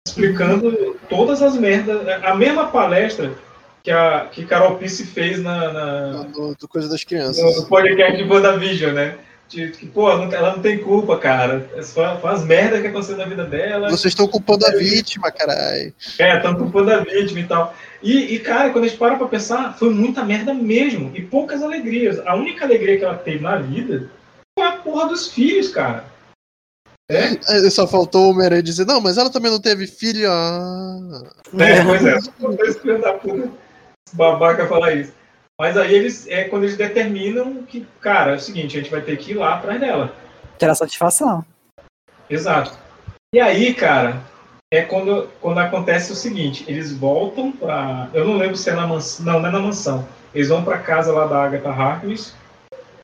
explicando 0.07 0.97
todas 1.09 1.41
as 1.41 1.55
merdas, 1.55 2.07
a 2.23 2.33
mesma 2.35 2.67
palestra 2.67 3.31
que 3.83 3.91
a 3.91 4.27
que 4.31 4.43
Carol 4.45 4.75
Pisse 4.75 5.05
fez 5.05 5.41
na, 5.41 5.71
na- 5.71 6.23
Do, 6.23 6.55
do 6.55 6.67
coisa 6.67 6.89
das 6.89 7.03
crianças. 7.03 7.55
no 7.57 7.67
podcast 7.67 8.17
de 8.21 8.29
WandaVision, 8.29 8.93
né? 8.93 9.15
De, 9.49 9.71
que, 9.71 9.87
pô, 9.87 10.11
ela 10.11 10.55
não 10.55 10.61
tem 10.61 10.77
culpa, 10.77 11.17
cara. 11.17 11.67
É 11.75 11.81
só, 11.81 12.19
as 12.23 12.45
merdas 12.45 12.81
que 12.81 12.87
aconteceu 12.87 13.17
na 13.17 13.25
vida 13.25 13.43
dela. 13.45 13.89
Vocês 13.89 14.11
estão 14.11 14.27
culpando 14.27 14.67
a 14.67 14.71
vítima, 14.71 15.31
caralho. 15.31 15.91
É, 16.19 16.37
estão 16.37 16.55
culpando 16.55 16.93
a 16.93 16.99
vítima 16.99 17.39
e 17.39 17.47
tal. 17.47 17.75
E, 18.01 18.35
e, 18.35 18.39
cara, 18.39 18.69
quando 18.69 18.85
a 18.85 18.87
gente 18.87 18.99
para 18.99 19.15
pra 19.15 19.27
pensar, 19.27 19.75
foi 19.75 19.89
muita 19.89 20.23
merda 20.23 20.53
mesmo. 20.53 21.11
E 21.15 21.23
poucas 21.23 21.63
alegrias. 21.63 22.19
A 22.27 22.35
única 22.35 22.63
alegria 22.63 22.99
que 22.99 23.03
ela 23.03 23.17
teve 23.17 23.41
na 23.41 23.55
vida 23.55 24.07
foi 24.57 24.67
a 24.67 24.73
porra 24.73 25.07
dos 25.07 25.29
filhos, 25.29 25.69
cara. 25.69 26.05
Aí 27.09 27.71
Só 27.71 27.87
faltou 27.87 28.27
o 28.27 28.29
Homem-Aranha 28.29 28.61
dizer, 28.61 28.85
não, 28.85 29.01
mas 29.01 29.17
ela 29.17 29.31
também 29.31 29.51
não 29.51 29.59
teve 29.59 29.87
filho. 29.87 30.29
Ah. 30.31 31.23
É, 31.57 31.83
pois 31.83 32.05
é, 32.05 32.21
só 32.21 32.31
faltou 32.39 32.65
esse 32.67 32.79
filho 32.79 33.01
da 33.01 33.13
puta, 33.13 33.49
esse 34.07 34.15
babaca 34.15 34.67
falar 34.67 34.93
isso. 34.93 35.18
Mas 35.59 35.75
aí 35.75 35.93
eles, 35.93 36.25
é 36.29 36.45
quando 36.45 36.63
eles 36.63 36.77
determinam 36.77 37.63
que, 37.63 37.85
cara, 37.99 38.31
é 38.31 38.35
o 38.35 38.39
seguinte, 38.39 38.77
a 38.77 38.81
gente 38.81 38.89
vai 38.89 39.01
ter 39.01 39.17
que 39.17 39.31
ir 39.31 39.33
lá 39.33 39.55
atrás 39.55 39.77
dela. 39.77 40.15
Tirar 40.57 40.73
satisfação. 40.73 41.43
Exato. 42.29 42.77
E 43.33 43.41
aí, 43.41 43.73
cara, 43.73 44.23
é 44.71 44.83
quando, 44.83 45.27
quando 45.41 45.57
acontece 45.57 46.13
o 46.13 46.15
seguinte, 46.15 46.63
eles 46.65 46.93
voltam 46.93 47.51
pra. 47.51 48.09
Eu 48.13 48.25
não 48.25 48.37
lembro 48.37 48.55
se 48.55 48.69
é 48.69 48.73
na 48.73 48.87
mansão. 48.87 49.25
Não, 49.25 49.39
não 49.41 49.49
é 49.49 49.51
na 49.51 49.59
mansão. 49.59 50.07
Eles 50.33 50.47
vão 50.47 50.63
pra 50.63 50.77
casa 50.77 51.11
lá 51.11 51.27
da 51.27 51.43
Agatha 51.43 51.69
Harkness. 51.69 52.33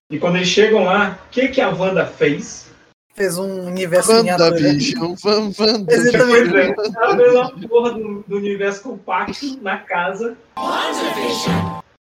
E 0.09 0.17
quando 0.17 0.37
eles 0.37 0.47
chegam 0.47 0.85
lá, 0.85 1.19
o 1.27 1.29
que, 1.31 1.49
que 1.49 1.59
a 1.59 1.69
Wanda 1.69 2.05
fez? 2.05 2.71
Fez 3.13 3.37
um 3.37 3.67
universo. 3.67 4.13
WandaVision, 4.13 5.15
Van, 5.21 5.51
Exatamente. 5.89 6.53
WandaVision. 6.53 6.95
Ela 6.95 7.17
fez 7.17 7.33
uma 7.33 7.67
porra 7.67 7.91
do, 7.91 8.23
do 8.25 8.37
universo 8.37 8.83
compacto 8.83 9.59
na 9.61 9.77
casa. 9.77 10.37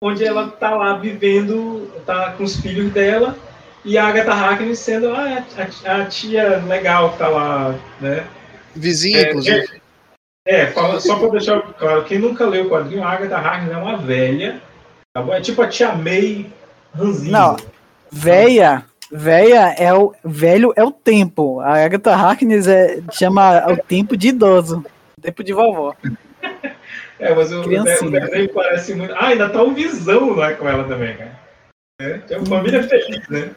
Onde 0.05 0.25
ela 0.25 0.49
tá 0.49 0.71
lá 0.75 0.97
vivendo, 0.97 1.89
tá 2.05 2.33
com 2.37 2.43
os 2.43 2.57
filhos 2.59 2.91
dela. 2.91 3.37
E 3.85 3.97
a 3.97 4.05
Agatha 4.05 4.33
Harkness 4.33 4.79
sendo 4.79 5.09
ah, 5.13 5.43
a, 5.85 5.95
a 6.01 6.05
tia 6.05 6.57
legal 6.67 7.11
que 7.13 7.19
tá 7.19 7.29
lá, 7.29 7.73
né? 8.01 8.25
Vizinha, 8.75 9.19
É, 9.19 9.29
inclusive. 9.29 9.81
É, 10.45 10.67
fala- 10.67 10.99
só 10.99 11.17
pra 11.17 11.29
deixar 11.29 11.61
claro, 11.61 12.03
quem 12.03 12.19
nunca 12.19 12.45
leu 12.45 12.65
o 12.65 12.69
quadrinho, 12.69 13.01
a 13.01 13.11
Agatha 13.11 13.37
Harkness 13.37 13.73
é 13.73 13.77
uma 13.77 13.95
velha, 13.95 14.61
tá 15.13 15.21
bom? 15.21 15.33
É 15.33 15.39
tipo 15.39 15.61
a 15.61 15.67
tia 15.69 15.93
May 15.93 16.47
ranzinho. 16.93 17.31
Não, 17.31 17.55
véia, 18.11 18.83
véia 19.09 19.73
é 19.77 19.93
o 19.93 20.13
velho 20.23 20.73
é 20.75 20.83
o 20.83 20.91
tempo. 20.91 21.61
A 21.61 21.85
Agatha 21.85 22.13
Harkness 22.13 22.67
é, 22.67 22.99
chama 23.11 23.65
o 23.71 23.77
tempo 23.77 24.17
de 24.17 24.29
idoso, 24.29 24.83
tempo 25.21 25.43
de 25.45 25.53
vovó. 25.53 25.95
É, 27.23 27.33
mas 27.33 27.51
o, 27.51 27.61
o 27.61 27.67
desenho 28.11 28.53
parece 28.53 28.93
muito. 28.93 29.13
Ah, 29.13 29.27
ainda 29.27 29.49
tá 29.49 29.63
o 29.63 29.73
Visão 29.73 30.31
lá 30.31 30.53
com 30.53 30.67
ela 30.67 30.83
também, 30.83 31.15
cara. 31.15 31.39
É, 32.01 32.37
uma 32.37 32.45
família 32.45 32.83
feliz, 32.83 33.27
né? 33.29 33.51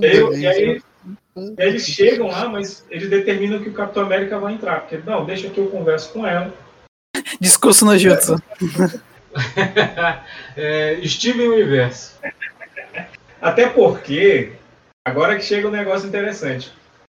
E 0.00 0.06
aí, 0.06 0.40
e, 0.40 0.46
aí, 0.46 0.82
e 1.36 1.54
eles 1.58 1.86
chegam 1.86 2.28
lá, 2.28 2.48
mas 2.48 2.86
eles 2.90 3.10
determinam 3.10 3.62
que 3.62 3.68
o 3.68 3.74
Capitão 3.74 4.04
América 4.04 4.38
vai 4.38 4.54
entrar. 4.54 4.80
Porque, 4.80 4.98
não, 4.98 5.26
deixa 5.26 5.50
que 5.50 5.58
eu 5.58 5.68
converso 5.68 6.12
com 6.12 6.26
ela. 6.26 6.52
Discurso 7.40 7.84
no 7.84 7.98
jutsu. 7.98 8.40
é, 10.56 11.00
Steven 11.04 11.48
Universo. 11.48 12.18
Até 13.40 13.68
porque, 13.68 14.52
agora 15.06 15.36
que 15.36 15.44
chega 15.44 15.68
um 15.68 15.72
negócio 15.72 16.08
interessante. 16.08 16.72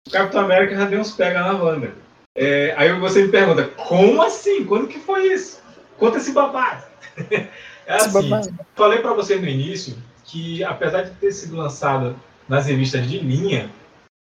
O 0.08 0.12
Capitão 0.12 0.42
América 0.42 0.76
já 0.76 0.86
deu 0.86 1.00
uns 1.00 1.12
pega 1.12 1.42
na 1.42 1.54
Wanda. 1.54 1.94
É, 2.36 2.74
aí 2.78 2.92
você 3.00 3.24
me 3.24 3.30
pergunta, 3.32 3.66
como 3.66 4.22
assim? 4.22 4.64
Quando 4.66 4.88
que 4.88 5.00
foi 5.00 5.34
isso? 5.34 5.62
Conta 5.98 6.18
esse 6.18 6.32
babado. 6.32 6.84
É 7.90 7.96
assim, 7.96 8.30
falei 8.76 9.00
pra 9.00 9.14
você 9.14 9.36
no 9.36 9.48
início 9.48 9.98
que, 10.24 10.64
apesar 10.64 11.02
de 11.02 11.10
ter 11.16 11.32
sido 11.32 11.56
lançado 11.58 12.16
nas 12.48 12.68
revistas 12.68 13.10
de 13.10 13.18
linha, 13.18 13.68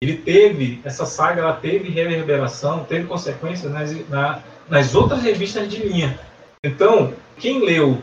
ele 0.02 0.18
teve, 0.18 0.82
essa 0.84 1.06
saga 1.06 1.42
ela 1.44 1.54
teve 1.54 1.88
reverberação, 1.90 2.84
teve 2.84 3.06
consequências 3.06 3.72
nas, 3.72 4.10
na- 4.10 4.42
nas 4.68 4.96
outras 4.96 5.22
revistas 5.22 5.70
de 5.70 5.78
linha. 5.84 6.20
Então, 6.66 7.14
quem 7.38 7.64
leu 7.64 8.02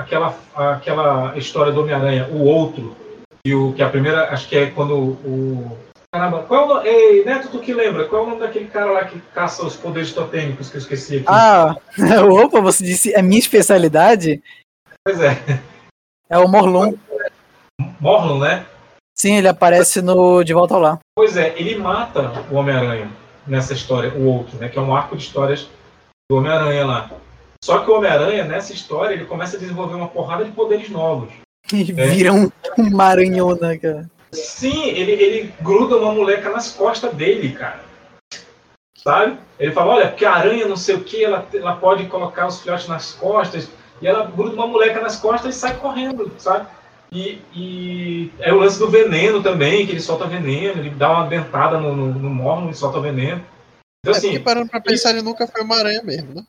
aquela, 0.00 0.36
aquela 0.56 1.38
história 1.38 1.70
do 1.72 1.80
Homem-Aranha, 1.82 2.26
o 2.32 2.42
outro, 2.42 2.96
e 3.46 3.54
o, 3.54 3.72
que 3.74 3.82
a 3.84 3.88
primeira, 3.88 4.30
acho 4.32 4.48
que 4.48 4.56
é 4.56 4.66
quando 4.66 4.96
o. 4.96 5.78
Caramba, 6.14 6.42
qual 6.44 6.60
é 6.60 6.64
o 6.64 6.68
nome? 6.68 6.88
Ei, 6.88 7.24
Neto, 7.24 7.48
tu 7.50 7.60
que 7.60 7.74
lembra? 7.74 8.08
Qual 8.08 8.22
é 8.22 8.26
o 8.26 8.28
nome 8.30 8.40
daquele 8.40 8.66
cara 8.68 8.90
lá 8.92 9.04
que 9.04 9.20
caça 9.34 9.64
os 9.66 9.76
poderes 9.76 10.12
totêmicos 10.12 10.70
que 10.70 10.76
eu 10.76 10.80
esqueci 10.80 11.16
aqui? 11.16 11.26
Ah, 11.28 11.76
opa, 12.30 12.60
você 12.62 12.82
disse 12.82 13.12
é 13.14 13.20
minha 13.20 13.38
especialidade? 13.38 14.42
Pois 15.04 15.20
é. 15.20 15.36
É 16.30 16.38
o 16.38 16.48
Morlun. 16.48 16.94
Morlun, 18.00 18.38
né? 18.38 18.64
Sim, 19.18 19.36
ele 19.36 19.48
aparece 19.48 20.00
no 20.00 20.42
De 20.42 20.54
Volta 20.54 20.74
ao 20.74 20.80
Lar. 20.80 20.98
Pois 21.14 21.36
é, 21.36 21.54
ele 21.58 21.76
mata 21.76 22.44
o 22.50 22.54
Homem-Aranha 22.54 23.10
nessa 23.46 23.74
história, 23.74 24.12
o 24.14 24.24
outro, 24.24 24.56
né? 24.58 24.68
Que 24.68 24.78
é 24.78 24.82
um 24.82 24.94
arco 24.94 25.14
de 25.16 25.24
histórias 25.24 25.68
do 26.30 26.38
Homem-Aranha 26.38 26.86
lá. 26.86 27.10
Só 27.62 27.80
que 27.80 27.90
o 27.90 27.96
Homem-Aranha, 27.96 28.44
nessa 28.44 28.72
história, 28.72 29.12
ele 29.14 29.26
começa 29.26 29.56
a 29.56 29.60
desenvolver 29.60 29.96
uma 29.96 30.08
porrada 30.08 30.44
de 30.44 30.52
poderes 30.52 30.88
novos. 30.88 31.28
E 31.70 31.90
É. 32.00 32.06
vira 32.06 32.32
um, 32.32 32.50
um 32.78 32.90
maranhona, 32.90 33.76
cara. 33.76 34.08
Sim, 34.32 34.88
ele, 34.88 35.12
ele 35.12 35.54
gruda 35.60 35.96
uma 35.96 36.12
moleca 36.12 36.50
nas 36.50 36.72
costas 36.72 37.14
dele, 37.14 37.52
cara. 37.52 37.80
Sabe? 38.96 39.38
Ele 39.58 39.72
fala, 39.72 39.94
olha, 39.94 40.08
porque 40.08 40.24
a 40.24 40.34
aranha 40.34 40.66
não 40.66 40.76
sei 40.76 40.96
o 40.96 41.04
que, 41.04 41.24
ela, 41.24 41.46
ela 41.54 41.76
pode 41.76 42.06
colocar 42.06 42.46
os 42.46 42.60
filhotes 42.60 42.88
nas 42.88 43.12
costas, 43.12 43.68
e 44.00 44.06
ela 44.06 44.26
gruda 44.26 44.54
uma 44.54 44.66
moleca 44.66 45.00
nas 45.00 45.16
costas 45.16 45.56
e 45.56 45.58
sai 45.58 45.76
correndo, 45.78 46.30
sabe? 46.38 46.68
E, 47.10 47.40
e 47.54 48.30
é 48.38 48.52
o 48.52 48.58
lance 48.58 48.78
do 48.78 48.90
veneno 48.90 49.42
também, 49.42 49.86
que 49.86 49.92
ele 49.92 50.00
solta 50.00 50.26
veneno, 50.26 50.80
ele 50.80 50.90
dá 50.90 51.10
uma 51.10 51.26
dentada 51.26 51.78
no, 51.78 51.96
no, 51.96 52.12
no 52.12 52.70
e 52.70 52.74
solta 52.74 53.00
veneno. 53.00 53.44
Então, 54.00 54.14
É, 54.14 54.16
assim, 54.16 54.40
parando 54.40 54.68
pra 54.68 54.80
pensar, 54.80 55.10
ele 55.10 55.22
nunca 55.22 55.46
foi 55.46 55.62
uma 55.62 55.76
aranha 55.76 56.02
mesmo, 56.02 56.34
né? 56.34 56.44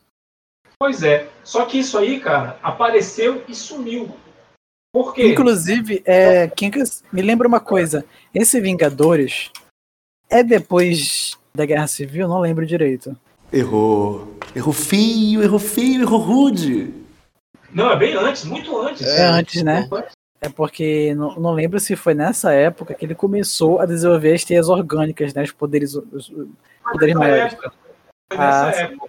Pois 0.78 1.02
é. 1.02 1.28
Só 1.42 1.64
que 1.64 1.78
isso 1.78 1.98
aí, 1.98 2.20
cara, 2.20 2.58
apareceu 2.62 3.42
e 3.48 3.54
sumiu. 3.54 4.14
Por 4.92 5.14
quê? 5.14 5.28
Inclusive, 5.28 6.02
é, 6.04 6.48
Kinkas, 6.48 7.04
me 7.12 7.22
lembra 7.22 7.46
uma 7.46 7.60
coisa. 7.60 8.04
Esse 8.34 8.60
Vingadores 8.60 9.50
é 10.28 10.42
depois 10.42 11.38
da 11.54 11.64
Guerra 11.64 11.86
Civil? 11.86 12.26
Não 12.26 12.40
lembro 12.40 12.66
direito. 12.66 13.16
Errou. 13.52 14.36
Errou 14.54 14.72
feio, 14.72 15.42
errou 15.42 15.58
feio, 15.58 16.02
errou 16.02 16.18
rude. 16.18 16.92
Não, 17.72 17.90
é 17.90 17.96
bem 17.96 18.14
antes, 18.14 18.44
muito 18.44 18.76
antes. 18.80 19.06
É, 19.06 19.26
antes, 19.26 19.62
né? 19.62 19.88
É 20.40 20.48
porque 20.48 21.14
não, 21.14 21.36
não 21.36 21.52
lembro 21.52 21.78
se 21.78 21.94
foi 21.94 22.14
nessa 22.14 22.52
época 22.52 22.94
que 22.94 23.04
ele 23.04 23.14
começou 23.14 23.78
a 23.78 23.86
desenvolver 23.86 24.34
as 24.34 24.44
teias 24.44 24.68
orgânicas, 24.68 25.34
né? 25.34 25.42
Os 25.42 25.52
poderes, 25.52 25.94
os, 25.94 26.28
os 26.30 26.32
poderes 26.92 27.14
maiores. 27.14 27.52
época. 27.52 27.72
Foi 28.32 28.38
nessa 28.38 28.68
Ah, 28.68 28.72
sim. 28.72 28.80
época. 28.82 29.08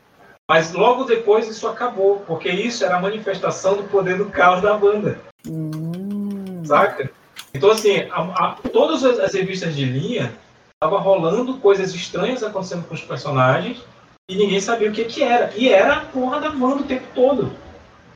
Mas 0.49 0.73
logo 0.73 1.05
depois 1.05 1.47
isso 1.47 1.67
acabou, 1.67 2.19
porque 2.27 2.49
isso 2.49 2.83
era 2.83 2.97
a 2.97 3.01
manifestação 3.01 3.77
do 3.77 3.83
poder 3.83 4.17
do 4.17 4.25
caos 4.25 4.61
da 4.61 4.77
banda. 4.77 5.17
Hum. 5.47 6.61
Saca? 6.65 7.09
Então, 7.53 7.71
assim, 7.71 8.07
a- 8.11 8.21
a- 8.21 8.55
todas 8.71 9.03
as, 9.03 9.19
as 9.19 9.33
revistas 9.33 9.75
de 9.75 9.85
linha, 9.85 10.33
tava 10.79 10.99
rolando 10.99 11.57
coisas 11.57 11.93
estranhas 11.93 12.43
acontecendo 12.43 12.83
com 12.87 12.93
os 12.93 13.01
personagens 13.01 13.83
e 14.29 14.35
ninguém 14.35 14.59
sabia 14.61 14.89
o 14.89 14.93
que 14.93 15.05
que 15.05 15.23
era. 15.23 15.51
E 15.55 15.69
era 15.69 15.95
a 15.97 16.01
porra 16.05 16.39
da 16.39 16.49
Wanda 16.49 16.81
o 16.81 16.85
tempo 16.85 17.05
todo. 17.13 17.51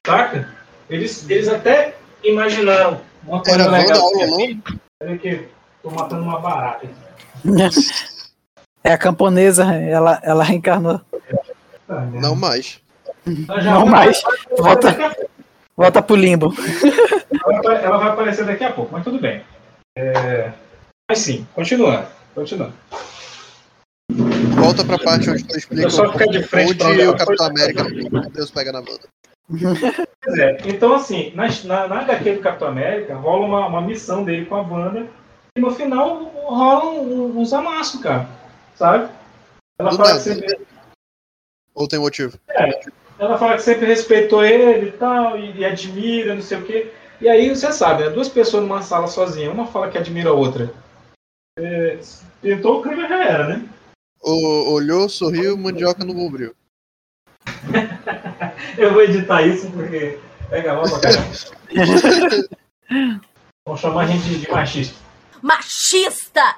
Saca? 0.05 0.49
Eles, 0.89 1.27
eles 1.29 1.47
até 1.47 1.95
imaginaram 2.23 3.01
uma 3.25 3.41
coisa 3.41 3.61
Era 3.61 3.71
legal. 3.71 4.09
Peraí 4.99 5.17
que 5.19 5.47
tô 5.83 5.89
matando 5.91 6.23
uma 6.23 6.39
barata. 6.39 6.87
É 8.83 8.93
a 8.93 8.97
camponesa, 8.97 9.65
ela, 9.75 10.19
ela 10.23 10.43
reencarnou. 10.43 11.01
Não 12.13 12.35
mais. 12.35 12.79
Não 13.25 13.85
mais. 13.85 14.21
Volta, 14.57 15.15
volta 15.75 16.01
pro 16.01 16.15
limbo. 16.15 16.53
Ela 17.47 17.61
vai, 17.61 17.83
ela 17.85 17.97
vai 17.97 18.09
aparecer 18.09 18.45
daqui 18.45 18.63
a 18.63 18.71
pouco, 18.71 18.91
mas 18.93 19.03
tudo 19.03 19.19
bem. 19.19 19.43
É, 19.97 20.51
Mas 21.09 21.19
sim, 21.19 21.47
continuando. 21.53 22.07
Continuando. 22.33 22.73
Volta 24.59 24.83
pra 24.85 24.97
parte 24.99 25.29
onde 25.29 25.43
tu 25.45 25.57
explica 25.57 25.83
Eu 25.83 25.89
só 25.89 26.07
o 26.07 26.11
ficar 26.11 26.25
de 26.25 26.43
frente 26.43 26.83
onde 26.83 27.07
o 27.07 27.15
Capitão. 27.17 27.47
América 27.47 27.83
Deus 28.31 28.51
pega 28.51 28.71
na 28.71 28.81
banda. 28.81 29.01
Pois 29.47 30.39
é, 30.39 30.57
então 30.65 30.95
assim, 30.95 31.31
na, 31.35 31.47
na, 31.65 31.87
na 31.87 31.99
HQ 32.01 32.33
do 32.35 32.41
Capitão 32.41 32.67
América, 32.69 33.15
rola 33.15 33.45
uma, 33.45 33.67
uma 33.67 33.81
missão 33.81 34.23
dele 34.23 34.45
com 34.45 34.55
a 34.55 34.63
banda 34.63 35.07
e 35.55 35.61
no 35.61 35.69
final 35.71 36.23
rola 36.45 36.85
um- 36.85 37.39
uns 37.39 37.53
amassos, 37.53 38.01
cara. 38.01 38.27
Sabe? 38.75 39.09
Ela 39.79 39.91
Do 39.91 39.97
fala, 39.97 40.09
nada. 40.09 40.19
sempre, 40.21 40.57
Ou 41.75 41.87
tem 41.87 41.99
motivo? 41.99 42.37
é, 42.49 42.79
ela 43.17 43.37
fala 43.37 43.55
que 43.55 43.63
sempre 43.63 43.85
respeitou 43.85 44.43
ele 44.43 44.89
e 44.89 44.91
tal, 44.91 45.37
e, 45.37 45.57
e 45.57 45.65
admira, 45.65 46.35
não 46.35 46.41
sei 46.41 46.57
o 46.57 46.65
quê. 46.65 46.91
E 47.21 47.29
aí 47.29 47.49
você 47.49 47.71
sabe, 47.71 48.03
né? 48.03 48.09
Duas 48.09 48.27
pessoas 48.27 48.63
numa 48.63 48.81
sala 48.81 49.07
sozinha, 49.07 49.51
uma 49.51 49.67
fala 49.67 49.89
que 49.89 49.97
admira 49.97 50.29
a 50.29 50.33
outra. 50.33 50.73
É, 51.57 51.97
tentou, 52.41 52.79
o 52.79 52.83
clima 52.83 53.07
já 53.07 53.23
era, 53.23 53.47
né? 53.47 53.69
O, 54.21 54.73
olhou, 54.73 55.07
sorriu, 55.07 55.57
mandioca 55.57 56.03
no 56.03 56.13
bombril. 56.13 56.53
Eu 58.77 58.91
vou 58.93 59.03
editar 59.03 59.43
isso 59.43 59.71
porque 59.71 60.19
pega 60.49 60.73
mal 60.73 60.83
pra 60.83 60.99
caramba. 60.99 61.31
Vão 63.67 63.77
chamar 63.77 64.03
a 64.03 64.07
gente 64.07 64.39
de 64.39 64.51
machista. 64.51 64.95
Machista! 65.41 66.55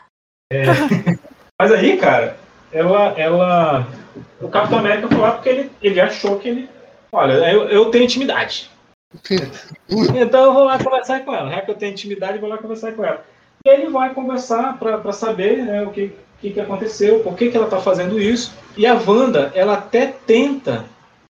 É. 0.52 0.66
Mas 1.60 1.72
aí, 1.72 1.98
cara, 1.98 2.38
ela, 2.72 3.20
ela. 3.20 3.88
O 4.42 4.48
Capitão 4.48 4.80
América 4.80 5.08
foi 5.08 5.18
lá 5.18 5.32
porque 5.32 5.50
ele, 5.50 5.72
ele 5.82 6.02
achou 6.02 6.40
que 6.40 6.50
ele. 6.50 6.70
Olha, 7.12 7.34
eu, 7.52 7.70
eu 7.70 7.86
tenho 7.92 8.04
intimidade. 8.04 8.70
Então 9.90 10.46
eu 10.46 10.54
vou 10.54 10.64
lá 10.66 10.78
conversar 10.78 11.24
com 11.24 11.34
ela. 11.34 11.50
Já 11.50 11.62
que 11.62 11.72
eu 11.72 11.76
tenho 11.76 11.92
intimidade, 11.92 12.40
vou 12.40 12.50
lá 12.50 12.58
conversar 12.58 12.92
com 12.92 13.04
ela. 13.04 13.24
E 13.66 13.70
ele 13.70 13.90
vai 13.90 14.14
conversar 14.14 14.78
pra 14.78 15.12
saber 15.12 15.64
né, 15.64 15.84
o 15.84 15.92
que, 15.92 16.14
que, 16.40 16.52
que 16.52 16.60
aconteceu, 16.60 17.20
por 17.22 17.36
que, 17.36 17.50
que 17.50 17.58
ela 17.58 17.68
tá 17.68 17.80
fazendo 17.80 18.20
isso. 18.20 18.54
E 18.76 18.86
a 18.86 18.94
Wanda, 18.94 19.52
ela 19.56 19.74
até 19.74 20.08
tenta, 20.08 20.86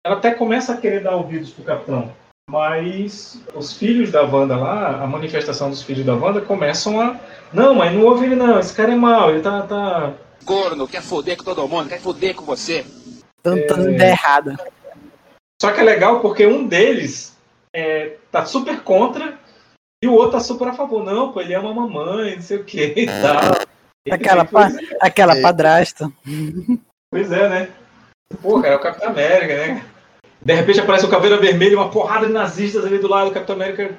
ela 0.05 0.15
até 0.15 0.31
começa 0.31 0.73
a 0.73 0.77
querer 0.77 1.01
dar 1.01 1.15
ouvidos 1.15 1.51
pro 1.51 1.63
Capitão. 1.63 2.11
Mas 2.49 3.43
os 3.53 3.73
filhos 3.73 4.09
da 4.09 4.23
Wanda 4.23 4.55
lá, 4.55 5.03
a 5.03 5.07
manifestação 5.07 5.69
dos 5.69 5.83
filhos 5.83 6.05
da 6.05 6.15
Wanda 6.15 6.39
começam 6.39 6.99
a. 7.01 7.19
Não, 7.51 7.75
mas 7.75 7.93
não 7.93 8.05
ouve 8.05 8.25
ele 8.25 8.35
não, 8.35 8.57
esse 8.57 8.73
cara 8.73 8.93
é 8.93 8.95
mau, 8.95 9.29
ele 9.29 9.41
tá. 9.41 9.61
tá... 9.63 10.13
Corno, 10.47 10.87
quer 10.87 11.01
foder 11.01 11.35
com 11.35 11.43
todo 11.43 11.67
mundo, 11.67 11.89
quer 11.89 11.99
foder 11.99 12.33
com 12.33 12.45
você. 12.45 12.85
Tanta 13.43 13.81
ideia 13.81 14.11
errada. 14.11 14.55
Só 15.61 15.73
que 15.73 15.81
é 15.81 15.83
legal 15.83 16.21
porque 16.21 16.47
um 16.47 16.65
deles 16.65 17.35
é, 17.75 18.15
tá 18.31 18.45
super 18.45 18.81
contra 18.81 19.37
e 20.01 20.07
o 20.07 20.13
outro 20.13 20.31
tá 20.31 20.39
super 20.39 20.69
a 20.69 20.73
favor. 20.73 21.03
Não, 21.03 21.33
pô, 21.33 21.41
ele 21.41 21.53
ama 21.53 21.71
a 21.71 21.73
mamãe, 21.73 22.35
não 22.35 22.41
sei 22.41 22.57
o 22.57 22.63
que 22.63 22.93
e 22.95 23.05
tal. 23.05 23.67
Aquela, 24.09 24.45
pa, 24.45 24.69
aquela 25.01 25.41
padrasta. 25.41 26.09
Pois 27.11 27.29
é, 27.29 27.49
né? 27.49 27.69
Pô, 28.41 28.61
cara, 28.61 28.75
é 28.75 28.77
o 28.77 28.79
Capitão 28.79 29.09
América, 29.09 29.53
né? 29.53 29.85
De 30.41 30.53
repente 30.53 30.79
aparece 30.79 31.05
o 31.05 31.09
Caveira 31.09 31.35
Vermelha, 31.35 31.75
uma 31.75 31.91
porrada 31.91 32.25
de 32.25 32.31
nazistas 32.31 32.85
ali 32.85 32.99
do 32.99 33.09
lado. 33.09 33.29
O 33.29 33.33
Capitão 33.33 33.57
América 33.57 33.97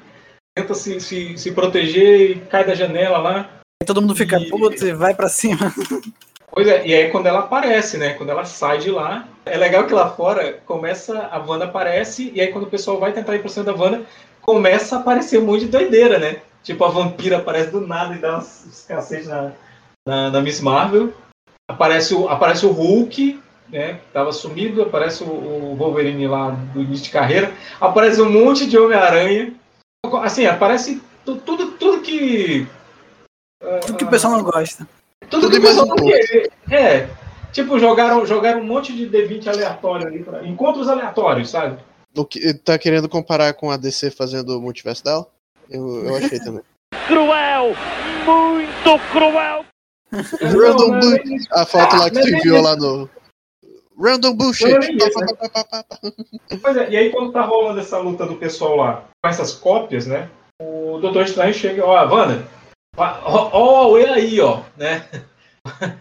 tenta 0.57 0.73
se, 0.73 0.99
se, 0.99 1.37
se 1.37 1.51
proteger 1.51 2.31
e 2.31 2.39
cai 2.39 2.65
da 2.65 2.73
janela 2.73 3.19
lá. 3.19 3.59
E 3.83 3.85
todo 3.85 4.01
mundo 4.01 4.15
fica 4.15 4.39
puto 4.49 4.83
e 4.83 4.93
vai 4.93 5.13
pra 5.13 5.29
cima. 5.29 5.71
Pois 6.51 6.67
é, 6.67 6.85
e 6.85 6.93
aí 6.93 7.09
quando 7.11 7.27
ela 7.27 7.39
aparece, 7.39 7.97
né? 7.97 8.13
Quando 8.13 8.29
ela 8.29 8.43
sai 8.45 8.79
de 8.79 8.89
lá, 8.89 9.27
é 9.45 9.55
legal 9.57 9.85
que 9.85 9.93
lá 9.93 10.09
fora 10.09 10.59
começa, 10.65 11.27
a 11.31 11.37
Wanda 11.39 11.65
aparece, 11.65 12.31
e 12.33 12.41
aí 12.41 12.47
quando 12.47 12.65
o 12.65 12.69
pessoal 12.69 12.99
vai 12.99 13.11
tentar 13.11 13.35
ir 13.35 13.39
pra 13.39 13.49
cima 13.49 13.65
da 13.65 13.73
Wanda, 13.73 14.01
começa 14.41 14.97
a 14.97 14.99
aparecer 14.99 15.39
um 15.39 15.45
monte 15.45 15.65
de 15.65 15.71
doideira, 15.71 16.17
né? 16.17 16.41
Tipo, 16.63 16.85
a 16.85 16.89
vampira 16.89 17.37
aparece 17.37 17.71
do 17.71 17.81
nada 17.81 18.15
e 18.15 18.19
dá 18.19 18.37
uns, 18.37 18.85
cacetes 18.87 19.27
na, 19.27 19.51
na, 20.07 20.29
na 20.31 20.41
Miss 20.41 20.59
Marvel. 20.59 21.13
Aparece 21.69 22.13
o, 22.15 22.27
aparece 22.27 22.65
o 22.65 22.71
Hulk, 22.71 23.39
né? 23.69 23.99
Tava 24.11 24.31
sumido, 24.31 24.81
aparece 24.81 25.23
o, 25.23 25.27
o 25.27 25.75
Wolverine 25.75 26.27
lá 26.27 26.49
do 26.49 26.81
início 26.81 27.05
de 27.05 27.11
carreira. 27.11 27.51
Aparece 27.79 28.21
um 28.21 28.29
monte 28.29 28.65
de 28.67 28.77
Homem-Aranha. 28.77 29.53
Assim, 30.23 30.45
aparece 30.45 31.01
tu- 31.23 31.37
tudo, 31.37 31.71
tudo 31.73 32.01
que. 32.01 32.67
Tudo 33.81 33.97
que 33.97 34.03
o 34.03 34.09
pessoal 34.09 34.33
não 34.33 34.43
gosta. 34.43 34.87
Tudo, 35.29 35.49
Tudo 35.49 35.51
que 35.51 35.59
o 35.59 35.63
mais 35.63 35.77
um 35.77 35.87
pouco. 35.87 36.09
É. 36.71 37.09
Tipo, 37.51 37.79
jogaram, 37.79 38.25
jogaram 38.25 38.61
um 38.61 38.65
monte 38.65 38.93
de 38.93 39.07
D20 39.07 39.47
aleatório 39.47 40.07
ali. 40.07 40.23
Pra... 40.23 40.45
Encontros 40.45 40.87
aleatórios, 40.87 41.49
sabe? 41.49 41.79
O 42.15 42.25
que, 42.25 42.53
tá 42.53 42.77
querendo 42.77 43.07
comparar 43.07 43.53
com 43.53 43.71
a 43.71 43.77
DC 43.77 44.11
fazendo 44.11 44.57
o 44.57 44.61
multiverso 44.61 45.03
dela? 45.03 45.27
Eu, 45.69 46.05
eu 46.05 46.15
achei 46.15 46.39
também. 46.39 46.63
Cruel! 47.07 47.75
Muito 48.25 48.99
cruel! 49.11 49.65
Random 50.11 50.87
não 50.87 50.99
bullshit. 50.99 51.47
A 51.51 51.65
foto 51.65 51.95
lá 51.95 52.09
que 52.09 52.15
não 52.15 52.21
é 52.21 52.23
tu 52.23 52.29
enviou 52.29 52.57
isso. 52.57 52.65
lá 52.65 52.75
no. 52.75 53.09
Random 53.99 54.33
bullshit. 54.33 54.71
Né? 54.71 54.97
Pois 56.61 56.77
é, 56.77 56.89
e 56.89 56.97
aí 56.97 57.09
quando 57.11 57.31
tá 57.31 57.41
rolando 57.41 57.79
essa 57.79 57.97
luta 57.99 58.25
do 58.25 58.35
pessoal 58.35 58.75
lá 58.75 59.05
com 59.21 59.29
essas 59.29 59.53
cópias, 59.53 60.07
né? 60.07 60.29
O 60.61 60.97
Doutor 60.99 61.23
Estranho 61.23 61.53
chega, 61.53 61.85
ó, 61.85 62.05
Wanda, 62.05 62.45
ó, 62.99 63.87
olha 63.87 64.13
aí, 64.13 64.39
ó, 64.39 64.61
né? 64.77 65.05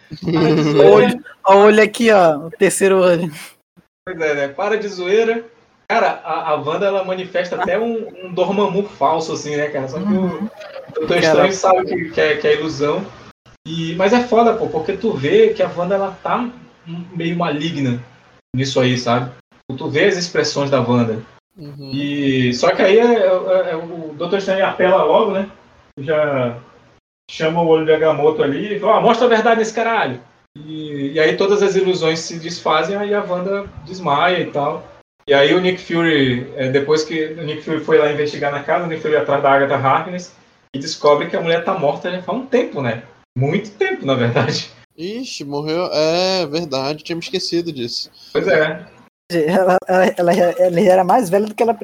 Olho 1.45 1.83
aqui, 1.83 2.11
ó. 2.11 2.37
O 2.37 2.51
terceiro 2.51 3.01
olho. 3.01 3.31
Pois 4.07 4.21
é, 4.21 4.35
né? 4.35 4.49
Para 4.49 4.79
de 4.79 4.89
zoeira. 4.89 5.45
Cara, 5.91 6.21
a, 6.23 6.51
a 6.51 6.55
Wanda 6.57 6.87
ela 6.87 7.05
manifesta 7.05 7.57
até 7.57 7.79
um, 7.79 8.27
um 8.27 8.35
Dormammu 8.35 8.83
falso, 8.85 9.33
assim, 9.33 9.57
né, 9.57 9.69
cara? 9.69 9.89
Só 9.89 9.99
que 9.99 10.13
o 10.13 10.51
Doutor 10.95 11.17
Estranho 11.17 11.53
sabe 11.53 11.87
que, 11.87 12.11
que, 12.11 12.21
é, 12.21 12.37
que 12.37 12.47
é 12.47 12.59
ilusão. 12.59 13.05
E, 13.67 13.95
mas 13.97 14.13
é 14.13 14.23
foda, 14.23 14.55
pô, 14.55 14.69
porque 14.69 14.93
tu 14.97 15.13
vê 15.13 15.55
que 15.55 15.63
a 15.63 15.71
Wanda 15.75 15.95
ela 15.95 16.19
tá 16.23 16.49
meio 16.87 17.37
maligna 17.37 18.03
nisso 18.55 18.81
aí, 18.81 18.99
sabe? 18.99 19.31
Tu 19.77 19.89
vê 19.89 20.05
as 20.05 20.17
expressões 20.17 20.71
da 20.71 20.81
Wanda. 20.81 21.23
E 21.93 22.53
só 22.55 22.75
que 22.75 22.83
aí 22.83 22.99
é, 22.99 23.27
é- 23.27 23.71
é- 23.71 23.77
o 23.77 24.15
Doutor 24.15 24.39
Estranho 24.39 24.67
apela 24.67 25.03
logo, 25.03 25.33
né? 25.33 25.51
Já 26.01 26.57
chama 27.31 27.63
o 27.63 27.67
olho 27.67 27.85
de 27.85 27.93
Agamotto 27.93 28.43
ali 28.43 28.77
e 28.77 28.81
fala, 28.81 29.01
mostra 29.01 29.27
a 29.27 29.29
verdade 29.29 29.59
nesse 29.59 29.75
caralho. 29.75 30.21
E, 30.57 31.13
e 31.13 31.21
aí 31.21 31.37
todas 31.37 31.63
as 31.63 31.77
ilusões 31.77 32.21
se 32.21 32.39
desfazem, 32.39 32.97
aí 32.97 33.15
a 33.15 33.23
Wanda 33.23 33.67
desmaia 33.85 34.41
e 34.41 34.51
tal. 34.51 34.87
E 35.27 35.35
aí 35.35 35.53
o 35.55 35.61
Nick 35.61 35.81
Fury, 35.81 36.51
é, 36.57 36.71
depois 36.71 37.05
que 37.05 37.27
o 37.27 37.45
Nick 37.45 37.63
Fury 37.63 37.81
foi 37.81 37.99
lá 37.99 38.11
investigar 38.11 38.51
na 38.51 38.63
casa, 38.63 38.87
o 38.87 38.89
Nick 38.89 39.03
Fury 39.03 39.17
atrás 39.17 39.43
da 39.43 39.53
Agatha 39.53 39.77
Harkness 39.77 40.33
e 40.75 40.79
descobre 40.79 41.29
que 41.29 41.37
a 41.37 41.41
mulher 41.41 41.65
tá 41.65 41.79
morta 41.79 42.11
já 42.11 42.23
faz 42.23 42.39
um 42.39 42.47
tempo, 42.47 42.81
né? 42.81 43.03
Muito 43.37 43.71
tempo, 43.73 44.07
na 44.07 44.15
verdade. 44.15 44.71
Ixi, 44.97 45.45
morreu. 45.45 45.89
É 45.93 46.47
verdade, 46.47 47.05
tinha 47.05 47.15
me 47.15 47.23
esquecido 47.23 47.73
disso. 47.73 48.11
Pois 48.33 48.49
é. 48.49 48.85
Ela, 49.31 49.77
ela, 50.17 50.33
ela, 50.33 50.81
era 50.81 51.05
mais 51.05 51.29
velha 51.29 51.45
do 51.45 51.55
que 51.55 51.63
ela, 51.63 51.75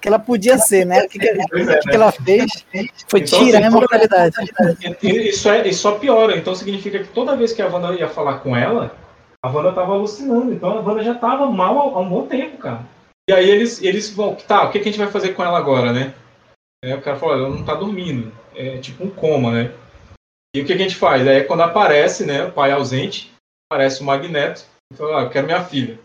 que 0.00 0.08
ela 0.08 0.18
podia 0.18 0.56
ser, 0.56 0.86
né? 0.86 1.02
O 1.02 1.08
que, 1.10 1.18
que, 1.18 1.28
é, 1.28 1.36
que 1.36 1.62
né? 1.62 1.78
que 1.78 1.94
ela 1.94 2.10
fez 2.10 2.64
foi 3.06 3.20
Então, 3.20 3.38
tirar 3.38 3.58
assim, 3.58 3.66
a 3.66 3.68
imortalidade. 3.68 4.36
E 5.02 5.28
isso, 5.28 5.46
é, 5.50 5.68
isso 5.68 5.82
só 5.82 5.98
piora. 5.98 6.38
Então 6.38 6.54
significa 6.54 6.98
que 6.98 7.08
toda 7.08 7.36
vez 7.36 7.52
que 7.52 7.60
a 7.60 7.68
Wanda 7.68 7.92
ia 7.92 8.08
falar 8.08 8.38
com 8.38 8.56
ela, 8.56 8.96
a 9.44 9.50
Wanda 9.50 9.72
tava 9.72 9.92
alucinando. 9.92 10.54
Então 10.54 10.70
a 10.70 10.80
Wanda 10.80 11.04
já 11.04 11.14
tava 11.14 11.50
mal 11.50 11.94
há, 11.94 12.00
um 12.00 12.08
bom 12.08 12.26
tempo, 12.26 12.56
cara. 12.56 12.80
E 13.28 13.32
aí 13.34 13.50
eles, 13.50 13.82
eles 13.82 14.08
vão, 14.08 14.34
tá, 14.34 14.64
o 14.64 14.70
que, 14.72 14.80
que 14.80 14.88
a 14.88 14.90
gente 14.90 15.00
vai 15.00 15.10
fazer 15.10 15.34
com 15.34 15.44
ela 15.44 15.58
agora, 15.58 15.92
né? 15.92 16.14
Aí 16.82 16.94
o 16.94 17.02
cara 17.02 17.18
falou, 17.18 17.34
ela 17.34 17.48
não 17.50 17.62
tá 17.62 17.74
dormindo. 17.74 18.32
É 18.56 18.78
tipo 18.78 19.04
um 19.04 19.10
coma, 19.10 19.52
né? 19.52 19.72
E 20.56 20.62
o 20.62 20.64
que, 20.64 20.74
que 20.74 20.80
a 20.80 20.84
gente 20.84 20.96
faz? 20.96 21.28
Aí 21.28 21.36
é 21.36 21.44
quando 21.44 21.60
aparece, 21.60 22.24
né, 22.24 22.44
o 22.44 22.52
pai 22.52 22.72
ausente, 22.72 23.30
aparece 23.70 24.00
o 24.00 24.04
Magneto, 24.04 24.64
e 24.92 24.96
fala, 24.96 25.20
ah, 25.20 25.22
eu 25.24 25.30
quero 25.30 25.46
minha 25.46 25.62
filha. 25.62 25.98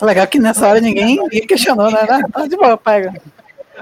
Legal 0.00 0.26
que 0.26 0.38
nessa 0.38 0.68
hora 0.68 0.80
ninguém, 0.80 1.16
ninguém 1.16 1.46
questionou, 1.46 1.90
né? 1.90 1.98
Ah, 2.08 2.20
Tá 2.32 2.46
de 2.46 2.56
boa, 2.56 2.76
pega. 2.76 3.12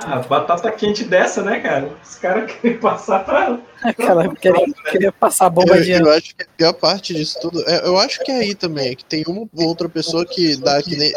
Ah, 0.03 0.21
batata 0.21 0.71
quente 0.73 1.05
dessa, 1.05 1.43
né, 1.43 1.61
cara? 1.61 1.91
Os 2.03 2.15
caras 2.17 2.51
querem 2.53 2.79
passar 2.79 3.25
pra. 3.25 3.59
Aquela 3.83 4.29
queria, 4.35 4.67
queria 4.91 5.13
passar 5.13 5.47
a 5.47 5.51
bomba 5.51 5.77
Eu, 5.77 5.83
de 5.83 5.91
eu 5.93 6.11
acho 6.11 6.35
que 6.35 6.43
a 6.45 6.47
pior 6.57 6.73
parte 6.75 7.13
disso 7.13 7.39
tudo. 7.41 7.63
é- 7.69 7.87
eu 7.87 7.99
acho 7.99 8.21
que 8.23 8.31
é 8.31 8.37
aí 8.37 8.55
também, 8.55 8.93
é 8.93 8.95
que 8.95 9.05
tem 9.05 9.25
uma 9.27 9.41
ou 9.41 9.67
outra 9.67 9.89
pessoa 9.89 10.25
que 10.25 10.57
dá 10.57 10.81
que 10.83 10.97
nem, 10.97 11.13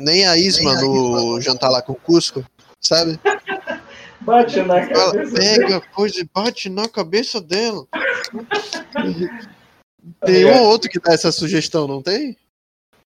nem 0.00 0.26
a 0.26 0.36
Isma 0.36 0.74
no 0.82 1.40
jantar 1.40 1.70
lá 1.70 1.80
com 1.80 1.92
o 1.92 1.96
Cusco, 1.96 2.44
sabe? 2.80 3.18
Bate 4.20 4.60
na 4.62 4.80
Ela 4.80 5.12
cabeça. 5.12 5.34
pega 5.34 5.76
a 5.76 5.80
coisa 5.80 6.20
e 6.20 6.28
bate 6.34 6.68
na 6.68 6.86
cabeça 6.88 7.40
dela. 7.40 7.86
Tem 10.24 10.44
um 10.44 10.58
ou 10.60 10.66
outro 10.68 10.90
que 10.90 10.98
dá 11.00 11.12
essa 11.14 11.30
sugestão, 11.32 11.86
não 11.86 12.02
tem? 12.02 12.36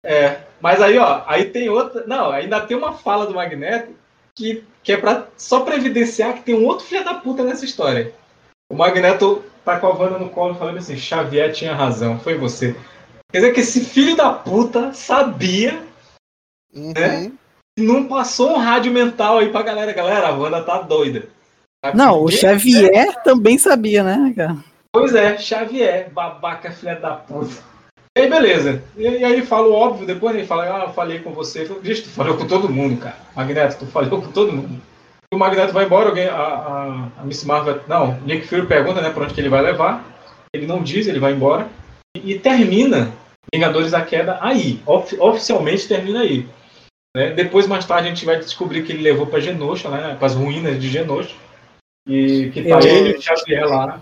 É, 0.03 0.41
mas 0.59 0.81
aí, 0.81 0.97
ó, 0.97 1.23
aí 1.25 1.45
tem 1.45 1.69
outra. 1.69 2.05
Não, 2.05 2.29
ainda 2.29 2.59
tem 2.61 2.75
uma 2.75 2.93
fala 2.93 3.25
do 3.25 3.33
Magneto 3.33 3.93
que, 4.35 4.63
que 4.83 4.91
é 4.91 4.97
pra, 4.97 5.27
só 5.37 5.61
pra 5.61 5.75
evidenciar 5.75 6.33
que 6.33 6.43
tem 6.43 6.55
um 6.55 6.65
outro 6.65 6.85
filho 6.85 7.05
da 7.05 7.13
puta 7.13 7.43
nessa 7.43 7.63
história. 7.63 8.13
O 8.69 8.75
Magneto 8.75 9.43
tá 9.63 9.79
com 9.79 9.87
a 9.87 9.93
Wanda 9.93 10.19
no 10.19 10.29
colo 10.29 10.55
falando 10.55 10.77
assim: 10.77 10.97
Xavier 10.97 11.51
tinha 11.53 11.75
razão, 11.75 12.19
foi 12.19 12.37
você. 12.37 12.75
Quer 13.31 13.39
dizer 13.39 13.53
que 13.53 13.61
esse 13.61 13.85
filho 13.85 14.15
da 14.15 14.31
puta 14.31 14.93
sabia, 14.93 15.81
né? 16.73 17.31
E 17.77 17.81
não 17.81 18.07
passou 18.07 18.51
um 18.51 18.57
rádio 18.57 18.91
mental 18.91 19.37
aí 19.37 19.51
pra 19.51 19.63
galera. 19.63 19.93
Galera, 19.93 20.27
a 20.27 20.33
Wanda 20.33 20.63
tá 20.63 20.81
doida. 20.81 21.27
Tá 21.81 21.93
Não, 21.93 22.23
o 22.23 22.31
Xavier 22.31 23.23
também 23.23 23.57
sabia, 23.57 24.03
né, 24.03 24.33
cara? 24.35 24.57
Pois 24.91 25.15
é, 25.15 25.37
Xavier, 25.37 26.11
babaca, 26.11 26.71
filha 26.71 26.95
da 26.95 27.15
puta. 27.15 27.72
E 28.17 28.21
aí, 28.21 28.29
beleza. 28.29 28.83
E, 28.95 29.01
e 29.03 29.23
aí 29.25 29.41
fala 29.43 29.67
o 29.67 29.73
óbvio, 29.73 30.05
depois 30.05 30.35
ele 30.35 30.45
fala, 30.45 30.65
ah, 30.65 30.83
eu 30.85 30.93
falei 30.93 31.19
com 31.19 31.31
você. 31.31 31.65
Bicho, 31.81 32.03
tu 32.03 32.09
falou 32.09 32.37
com 32.37 32.45
todo 32.47 32.69
mundo, 32.69 32.99
cara. 33.01 33.17
Magneto, 33.35 33.79
tu 33.79 33.87
falou 33.87 34.21
com 34.21 34.31
todo 34.31 34.51
mundo. 34.53 34.79
E 35.31 35.35
o 35.35 35.39
Magneto 35.39 35.73
vai 35.73 35.85
embora, 35.85 36.09
alguém, 36.09 36.27
a, 36.27 36.35
a, 36.35 37.07
a 37.19 37.23
Miss 37.23 37.43
Marvel. 37.43 37.81
Não, 37.87 38.19
Nick 38.21 38.45
Fury 38.47 38.67
pergunta, 38.67 39.01
né, 39.01 39.09
pra 39.09 39.23
onde 39.23 39.33
que 39.33 39.41
ele 39.41 39.49
vai 39.49 39.61
levar. 39.63 40.05
Ele 40.53 40.67
não 40.67 40.83
diz, 40.83 41.07
ele 41.07 41.19
vai 41.19 41.33
embora. 41.33 41.67
E, 42.15 42.33
e 42.33 42.39
termina 42.39 43.11
Vingadores 43.53 43.91
da 43.91 44.01
Queda 44.05 44.37
aí. 44.41 44.79
Ofi- 44.85 45.19
oficialmente 45.19 45.87
termina 45.87 46.21
aí. 46.21 46.47
né? 47.17 47.31
Depois, 47.31 47.65
mais 47.67 47.85
tarde, 47.85 48.07
a 48.07 48.09
gente 48.11 48.25
vai 48.25 48.37
descobrir 48.37 48.83
que 48.83 48.91
ele 48.91 49.01
levou 49.01 49.25
pra 49.25 49.39
Genosha, 49.39 49.89
né? 49.89 50.15
Para 50.15 50.27
as 50.27 50.35
ruínas 50.35 50.79
de 50.79 50.87
Genosha. 50.87 51.35
E 52.07 52.51
que 52.53 52.61
tá 52.61 52.79
Eu- 52.79 52.81
ele 52.81 53.09
e 53.09 53.17
o 53.17 53.21
Xavier 53.21 53.65
lá. 53.67 54.01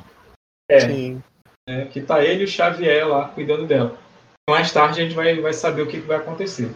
É, 0.70 0.80
Sim. 0.82 1.24
Né, 1.68 1.86
que 1.92 2.02
tá 2.02 2.24
ele 2.24 2.42
e 2.42 2.46
o 2.46 2.48
Xavier 2.48 3.08
lá 3.08 3.26
cuidando 3.30 3.66
dela. 3.66 3.96
Mais 4.50 4.72
tarde 4.72 5.00
a 5.00 5.04
gente 5.04 5.16
vai, 5.16 5.40
vai 5.40 5.54
saber 5.54 5.84
o 5.84 5.88
que, 5.88 6.02
que 6.02 6.08
vai 6.08 6.18
acontecer. 6.18 6.72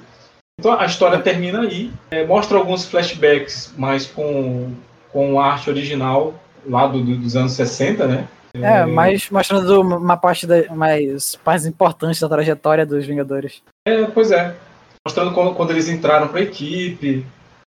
Então 0.59 0.79
a 0.79 0.85
história 0.85 1.19
termina 1.19 1.61
aí, 1.61 1.91
é, 2.11 2.25
mostra 2.25 2.57
alguns 2.57 2.85
flashbacks, 2.85 3.73
mas 3.77 4.05
com, 4.07 4.73
com 5.11 5.39
a 5.39 5.51
arte 5.53 5.69
original 5.69 6.33
lá 6.65 6.87
do- 6.87 7.03
do- 7.03 7.17
dos 7.17 7.35
anos 7.35 7.51
60, 7.53 8.07
né? 8.07 8.27
É, 8.53 8.85
mas 8.85 9.29
mostrando 9.29 9.81
uma 9.81 10.15
parte 10.15 10.47
da, 10.47 10.73
mais, 10.73 11.37
mais 11.45 11.65
importante 11.65 12.21
da 12.21 12.29
trajetória 12.29 12.85
dos 12.85 13.05
Vingadores. 13.05 13.61
É, 13.85 14.05
pois 14.05 14.31
é. 14.31 14.55
Mostrando 15.05 15.33
quando, 15.33 15.53
quando 15.55 15.71
eles 15.71 15.89
entraram 15.89 16.29
pra 16.29 16.39
equipe 16.41 17.25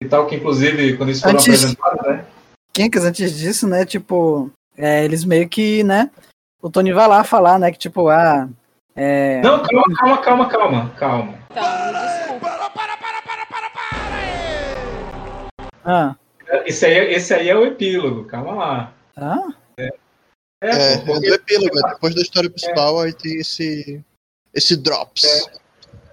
e 0.03 0.07
tal, 0.09 0.27
que 0.27 0.35
inclusive 0.35 0.97
quando 0.97 1.09
eles 1.09 1.21
foram 1.21 1.35
Antes- 1.35 1.47
apresentados, 1.63 2.05
né? 2.07 2.25
Quem 2.73 2.89
que 2.89 2.97
antes 2.99 3.37
disso, 3.37 3.65
né, 3.67 3.85
tipo, 3.85 4.51
é, 4.75 5.05
eles 5.05 5.23
meio 5.23 5.47
que, 5.47 5.83
né, 5.83 6.09
o 6.63 6.69
Tony 6.71 6.93
vai 6.93 7.07
lá 7.09 7.23
falar, 7.25 7.59
né, 7.59 7.71
que 7.71 7.77
tipo, 7.77 8.07
ah, 8.07 8.47
é... 8.95 9.41
Não, 9.41 9.61
calma, 9.61 9.83
calma, 9.95 10.17
calma, 10.21 10.49
calma, 10.49 10.89
calma. 10.97 11.33
Ah, 15.85 16.15
Esse 16.65 16.85
aí, 16.85 16.93
é- 16.93 17.13
esse 17.13 17.33
aí 17.33 17.49
é 17.49 17.55
o 17.55 17.65
epílogo, 17.65 18.23
calma 18.25 18.53
lá. 18.55 18.93
ah? 19.17 19.47
É, 19.77 19.89
É, 20.61 20.97
pô, 20.99 21.15
é 21.17 21.19
do 21.19 21.33
epílogo, 21.33 21.77
é 21.77 21.89
depois 21.93 22.15
da 22.15 22.21
história 22.21 22.49
principal, 22.49 23.01
aí 23.01 23.11
tem 23.11 23.35
esse. 23.39 24.01
Esse 24.53 24.77
drops. 24.77 25.49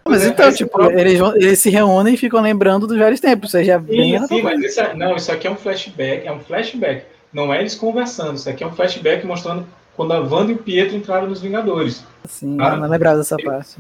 Mas 0.05 0.22
é, 0.24 0.28
então, 0.28 0.48
esse 0.48 0.59
tipo, 0.59 0.82
eles, 0.90 1.18
vão- 1.20 1.36
eles 1.36 1.61
se 1.61 1.70
reúnem 1.70 2.14
e 2.14 2.16
ficam 2.16 2.40
lembrando 2.40 2.84
dos 2.88 2.96
velhos 2.98 3.20
tempos, 3.20 3.53
seja 3.53 3.78
bem 3.78 4.18
Sim, 4.18 4.26
sim, 4.26 4.42
mas 4.42 4.59
isso 4.61 4.80
é, 4.80 4.92
não, 4.94 5.14
isso 5.14 5.30
aqui 5.30 5.46
é 5.46 5.51
um 5.51 5.57
flashback, 5.57 6.26
é 6.26 6.32
um 6.32 6.40
flashback. 6.40 7.05
Não 7.32 7.55
é 7.55 7.61
eles 7.61 7.76
conversando, 7.76 8.36
isso 8.36 8.48
aqui 8.51 8.64
é 8.64 8.66
um 8.66 8.72
flashback 8.74 9.24
mostrando 9.24 9.68
quando 10.01 10.12
a 10.12 10.20
Wanda 10.20 10.51
e 10.51 10.55
o 10.55 10.59
Pietro 10.59 10.96
entraram 10.96 11.28
nos 11.28 11.42
Vingadores. 11.42 12.07
Sim, 12.26 12.57
Ah. 12.59 12.74
não 12.74 12.88
lembrava 12.88 13.18
dessa 13.18 13.36
parte. 13.36 13.76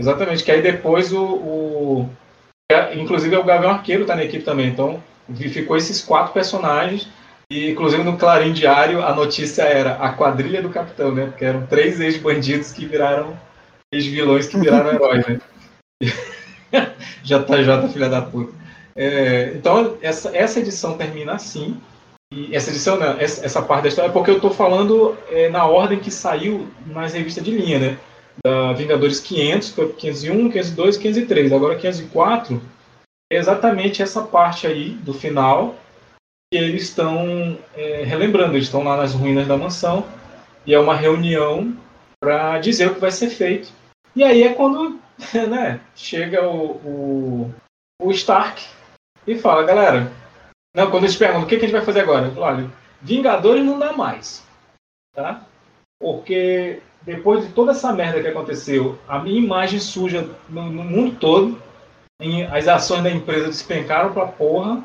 Exatamente, 0.00 0.42
que 0.42 0.50
aí 0.50 0.60
depois 0.60 1.12
o. 1.12 1.22
o- 1.22 2.10
é, 2.72 2.98
inclusive 2.98 3.36
o 3.36 3.44
Gavião 3.44 3.70
Arqueiro 3.70 4.04
tá 4.04 4.16
na 4.16 4.24
equipe 4.24 4.44
também, 4.44 4.66
então 4.68 5.00
ficou 5.36 5.76
esses 5.76 6.02
quatro 6.02 6.32
personagens. 6.32 7.08
E 7.48 7.70
inclusive 7.70 8.02
no 8.02 8.16
Clarim 8.16 8.52
Diário 8.52 9.00
a 9.04 9.14
notícia 9.14 9.62
era 9.62 9.92
a 9.94 10.12
quadrilha 10.12 10.60
do 10.60 10.70
Capitão, 10.70 11.14
né? 11.14 11.26
Porque 11.26 11.44
eram 11.44 11.64
três 11.66 12.00
ex-bandidos 12.00 12.72
que 12.72 12.84
viraram 12.86 13.38
ex-vilões 13.92 14.48
que 14.48 14.58
viraram 14.58 14.90
heróis, 14.92 15.24
né? 15.28 15.40
JJ, 17.22 17.88
filha 17.92 18.08
da 18.08 18.22
puta. 18.22 18.52
É, 18.96 19.52
então, 19.54 19.96
essa, 20.02 20.36
essa 20.36 20.58
edição 20.58 20.96
termina 20.96 21.32
assim. 21.34 21.80
E 22.32 22.54
essa 22.54 22.70
edição, 22.70 22.96
né, 22.96 23.16
essa, 23.18 23.44
essa 23.44 23.60
parte 23.60 23.82
da 23.82 23.88
história, 23.88 24.08
é 24.08 24.12
porque 24.12 24.30
eu 24.30 24.36
estou 24.36 24.52
falando 24.52 25.18
é, 25.28 25.48
na 25.48 25.66
ordem 25.66 25.98
que 25.98 26.12
saiu 26.12 26.68
nas 26.86 27.12
revistas 27.12 27.42
de 27.42 27.50
linha, 27.50 27.78
né? 27.78 27.98
Da 28.44 28.72
Vingadores 28.72 29.18
500, 29.18 29.70
foi 29.70 29.92
501, 29.92 30.50
502, 30.50 30.96
503. 30.96 31.52
Agora 31.52 31.76
504 31.76 32.62
é 33.32 33.36
exatamente 33.36 34.00
essa 34.00 34.22
parte 34.22 34.66
aí 34.66 34.90
do 34.90 35.12
final 35.12 35.74
que 36.52 36.58
eles 36.58 36.84
estão 36.84 37.58
é, 37.74 38.04
relembrando. 38.04 38.54
Eles 38.54 38.66
estão 38.66 38.84
lá 38.84 38.96
nas 38.96 39.12
ruínas 39.12 39.48
da 39.48 39.56
mansão 39.56 40.06
e 40.64 40.72
é 40.72 40.78
uma 40.78 40.94
reunião 40.94 41.76
para 42.22 42.60
dizer 42.60 42.88
o 42.88 42.94
que 42.94 43.00
vai 43.00 43.10
ser 43.10 43.30
feito. 43.30 43.72
E 44.14 44.22
aí 44.22 44.44
é 44.44 44.54
quando 44.54 45.00
né, 45.48 45.80
chega 45.96 46.48
o, 46.48 46.76
o, 46.84 47.54
o 48.00 48.10
Stark 48.12 48.64
e 49.26 49.36
fala, 49.36 49.64
galera, 49.64 50.12
não, 50.74 50.90
quando 50.90 51.04
eles 51.04 51.16
perguntam 51.16 51.44
o 51.44 51.46
que, 51.46 51.56
que 51.56 51.64
a 51.64 51.68
gente 51.68 51.76
vai 51.76 51.84
fazer 51.84 52.00
agora, 52.00 52.26
eu 52.26 52.32
falo, 52.32 52.46
olha, 52.46 52.70
Vingadores 53.02 53.64
não 53.64 53.78
dá 53.78 53.92
mais, 53.92 54.44
tá? 55.14 55.42
Porque 55.98 56.80
depois 57.02 57.46
de 57.46 57.52
toda 57.52 57.72
essa 57.72 57.92
merda 57.92 58.20
que 58.20 58.28
aconteceu, 58.28 58.98
a 59.08 59.18
minha 59.18 59.40
imagem 59.40 59.80
suja 59.80 60.28
no, 60.48 60.70
no 60.70 60.84
mundo 60.84 61.16
todo, 61.16 61.60
as 62.52 62.68
ações 62.68 63.02
da 63.02 63.10
empresa 63.10 63.46
despencaram 63.46 64.12
pra 64.12 64.26
porra, 64.26 64.82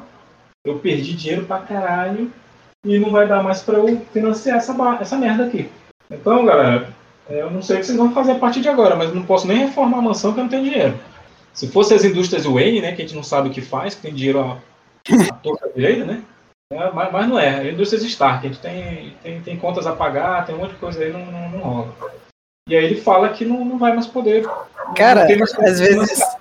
eu 0.65 0.79
perdi 0.79 1.13
dinheiro 1.13 1.45
pra 1.45 1.59
caralho 1.59 2.31
e 2.85 2.97
não 2.97 3.11
vai 3.11 3.27
dar 3.27 3.43
mais 3.43 3.61
pra 3.61 3.77
eu 3.77 4.01
financiar 4.13 4.57
essa, 4.57 4.75
essa 4.99 5.17
merda 5.17 5.45
aqui. 5.45 5.69
Então, 6.09 6.45
galera, 6.45 6.89
é, 7.27 7.41
eu 7.41 7.51
não 7.51 7.61
sei 7.61 7.77
o 7.77 7.79
que 7.79 7.85
vocês 7.85 7.97
vão 7.97 8.13
fazer 8.13 8.33
a 8.33 8.39
partir 8.39 8.61
de 8.61 8.69
agora, 8.69 8.95
mas 8.95 9.13
não 9.13 9.25
posso 9.25 9.47
nem 9.47 9.57
reformar 9.57 9.97
a 9.97 10.01
mansão 10.01 10.33
que 10.33 10.39
eu 10.39 10.43
não 10.43 10.49
tenho 10.49 10.63
dinheiro. 10.63 10.97
Se 11.53 11.67
fosse 11.67 11.93
as 11.93 12.03
indústrias 12.03 12.45
Wayne, 12.45 12.81
né, 12.81 12.93
que 12.93 13.01
a 13.01 13.05
gente 13.05 13.15
não 13.15 13.23
sabe 13.23 13.49
o 13.49 13.51
que 13.51 13.61
faz, 13.61 13.95
que 13.95 14.01
tem 14.01 14.13
dinheiro 14.13 14.39
à, 14.39 14.57
torta 15.43 15.69
direita, 15.75 16.05
né? 16.05 16.21
É, 16.73 16.91
mas, 16.91 17.11
mas 17.11 17.29
não 17.29 17.39
é, 17.39 17.67
é 17.67 17.71
indústrias 17.71 18.03
Stark, 18.03 18.45
a 18.45 18.49
gente 18.49 18.59
tem, 18.59 19.15
tem, 19.21 19.39
tem 19.41 19.57
contas 19.57 19.85
a 19.85 19.95
pagar, 19.95 20.45
tem 20.45 20.55
um 20.55 20.57
monte 20.59 20.71
de 20.71 20.77
coisa 20.77 21.03
aí, 21.03 21.13
não, 21.13 21.23
não, 21.25 21.49
não 21.49 21.59
rola. 21.59 21.93
E 22.67 22.75
aí 22.75 22.83
ele 22.85 22.99
fala 22.99 23.29
que 23.29 23.45
não, 23.45 23.63
não 23.63 23.77
vai 23.77 23.93
mais 23.93 24.07
poder. 24.07 24.49
Cara, 24.95 25.27
não 25.29 25.37
mais 25.37 25.53
às 25.53 25.79
vezes, 25.79 26.09
financiar. 26.09 26.37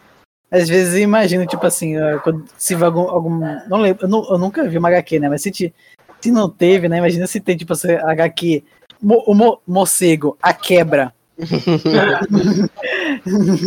às 0.51 0.67
vezes 0.69 0.95
eu 0.95 1.01
imagino, 1.01 1.47
tipo 1.47 1.67
assim, 1.67 1.95
quando, 2.23 2.45
se 2.57 2.75
vai 2.75 2.87
algum, 2.87 3.11
algum. 3.11 3.39
Não 3.69 3.79
lembro, 3.79 4.07
eu, 4.07 4.09
nu- 4.09 4.27
eu 4.31 4.39
nunca 4.39 4.67
vi 4.67 4.79
uma 4.79 4.89
HQ, 4.89 5.19
né? 5.21 5.29
Mas 5.29 5.43
se, 5.43 5.51
te- 5.51 5.75
se 6.23 6.31
não 6.31 6.49
teve, 6.49 6.89
né? 6.89 6.97
Imagina 6.97 7.27
se 7.27 7.41
tem, 7.41 7.57
tipo 7.59 7.75
assim, 7.75 7.93
HQ. 7.93 8.65
Mo, 9.03 9.23
o 9.27 9.35
mo, 9.35 9.61
morcego, 9.67 10.39
a 10.41 10.55
quebra. 10.55 11.13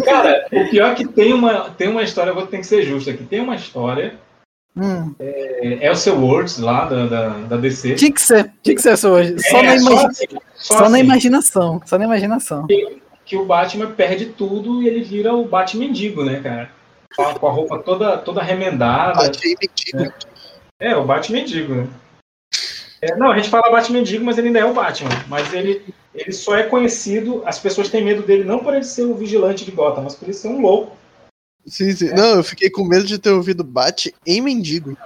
Cara, 0.03 0.47
o 0.51 0.69
pior 0.69 0.91
é 0.91 0.95
que 0.95 1.07
tem 1.07 1.33
uma, 1.33 1.69
tem 1.71 1.87
uma 1.87 2.01
história, 2.01 2.33
vou 2.33 2.47
ter 2.47 2.57
que 2.57 2.65
ser 2.65 2.81
justo 2.83 3.11
aqui. 3.11 3.23
Tem 3.23 3.39
uma 3.39 3.55
história, 3.55 4.15
Hum, 4.79 5.15
é, 5.19 5.87
Elseworlds 5.87 6.57
Worlds 6.57 6.57
lá 6.59 6.85
da, 6.85 7.05
da, 7.07 7.29
da 7.29 7.57
DC. 7.57 7.95
tinha 7.95 8.11
que 8.11 8.21
ser, 8.21 8.51
tinha 8.61 8.75
que 8.75 8.81
ser 8.81 8.93
isso 8.93 9.09
hoje. 9.09 9.35
Só, 9.39 9.57
É, 9.57 9.63
na, 9.63 9.79
só 9.79 9.91
imagi- 9.91 10.05
assim, 10.05 10.25
só 10.55 10.73
só 10.75 10.79
na 10.81 10.85
assim. 10.97 10.99
imaginação. 11.05 11.81
Só 11.85 11.97
na 11.97 12.05
imaginação. 12.05 12.67
que 13.25 13.35
o 13.35 13.45
Batman 13.45 13.91
perde 13.91 14.27
tudo 14.27 14.81
e 14.81 14.87
ele 14.87 15.03
vira 15.03 15.33
o 15.33 15.45
Batman 15.47 15.85
mendigo, 15.87 16.23
né, 16.23 16.39
cara? 16.41 16.69
Com 17.15 17.47
a, 17.47 17.51
roupa 17.51 17.79
toda, 17.79 18.17
toda 18.17 18.41
remendada. 18.43 19.13
Batman 19.23 19.55
mendigo. 19.61 20.13
É, 20.79 20.95
o 20.95 21.03
Batman 21.05 21.37
mendigo, 21.39 21.73
né? 21.75 21.87
É, 23.01 23.15
não, 23.15 23.31
a 23.31 23.35
gente 23.35 23.49
fala 23.49 23.71
Batman 23.71 23.97
mendigo, 23.99 24.25
mas 24.25 24.37
ele 24.37 24.47
ainda 24.47 24.59
é 24.59 24.65
o 24.65 24.73
Batman. 24.73 25.09
Mas 25.27 25.53
ele, 25.53 25.83
ele 26.15 26.31
só 26.31 26.55
é 26.55 26.63
conhecido, 26.63 27.43
as 27.45 27.59
pessoas 27.59 27.89
têm 27.89 28.03
medo 28.03 28.23
dele 28.23 28.43
não 28.43 28.59
por 28.59 28.73
ele 28.73 28.83
ser 28.83 29.03
o 29.03 29.13
vigilante 29.15 29.63
de 29.65 29.71
Gotham, 29.71 30.03
mas 30.03 30.15
por 30.15 30.25
ele 30.25 30.33
ser 30.33 30.47
um 30.47 30.61
louco. 30.61 30.96
Sim, 31.67 31.91
sim. 31.91 32.09
Não, 32.13 32.35
eu 32.35 32.43
fiquei 32.43 32.69
com 32.69 32.83
medo 32.83 33.05
de 33.05 33.19
ter 33.19 33.31
ouvido 33.31 33.63
Bat 33.63 34.13
em 34.25 34.41
mendigo. 34.41 34.97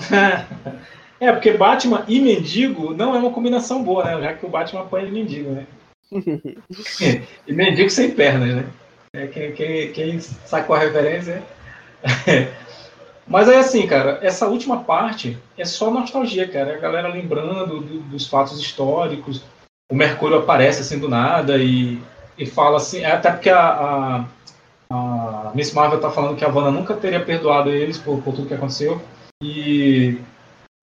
é, 1.18 1.32
porque 1.32 1.52
Batman 1.52 2.04
e 2.06 2.20
mendigo 2.20 2.94
não 2.94 3.14
é 3.14 3.18
uma 3.18 3.32
combinação 3.32 3.82
boa, 3.82 4.04
né? 4.04 4.20
Já 4.20 4.34
que 4.34 4.44
o 4.44 4.48
Batman 4.48 4.82
apanha 4.82 5.06
de 5.06 5.12
mendigo, 5.12 5.50
né? 5.50 5.66
e 7.46 7.52
mendigo 7.52 7.88
sem 7.88 8.10
pernas, 8.10 8.56
né? 8.56 8.66
É, 9.14 9.26
quem, 9.26 9.52
quem, 9.52 9.92
quem 9.92 10.20
sacou 10.20 10.76
a 10.76 10.78
referência. 10.78 11.42
Mas 13.26 13.48
aí 13.48 13.56
assim, 13.56 13.86
cara, 13.86 14.18
essa 14.22 14.48
última 14.48 14.82
parte 14.84 15.38
é 15.56 15.64
só 15.64 15.90
nostalgia, 15.90 16.48
cara. 16.48 16.72
É 16.72 16.74
a 16.76 16.80
galera 16.80 17.08
lembrando 17.08 17.80
do- 17.80 18.00
dos 18.00 18.26
fatos 18.26 18.60
históricos. 18.60 19.42
O 19.90 19.94
Mercúrio 19.94 20.38
aparece 20.38 20.80
assim 20.80 20.98
do 20.98 21.08
nada 21.08 21.56
e, 21.58 22.00
e 22.36 22.44
fala 22.46 22.78
assim. 22.78 23.04
Até 23.04 23.30
porque 23.30 23.50
a, 23.50 23.60
a, 23.60 24.24
a 24.92 25.52
Miss 25.54 25.72
Marvel 25.72 26.00
tá 26.00 26.10
falando 26.10 26.36
que 26.36 26.44
a 26.44 26.48
Wanda 26.48 26.70
nunca 26.70 26.94
teria 26.94 27.24
perdoado 27.24 27.70
eles 27.70 27.96
por, 27.96 28.20
por 28.22 28.34
tudo 28.34 28.46
que 28.46 28.54
aconteceu. 28.54 29.00
E 29.42 30.18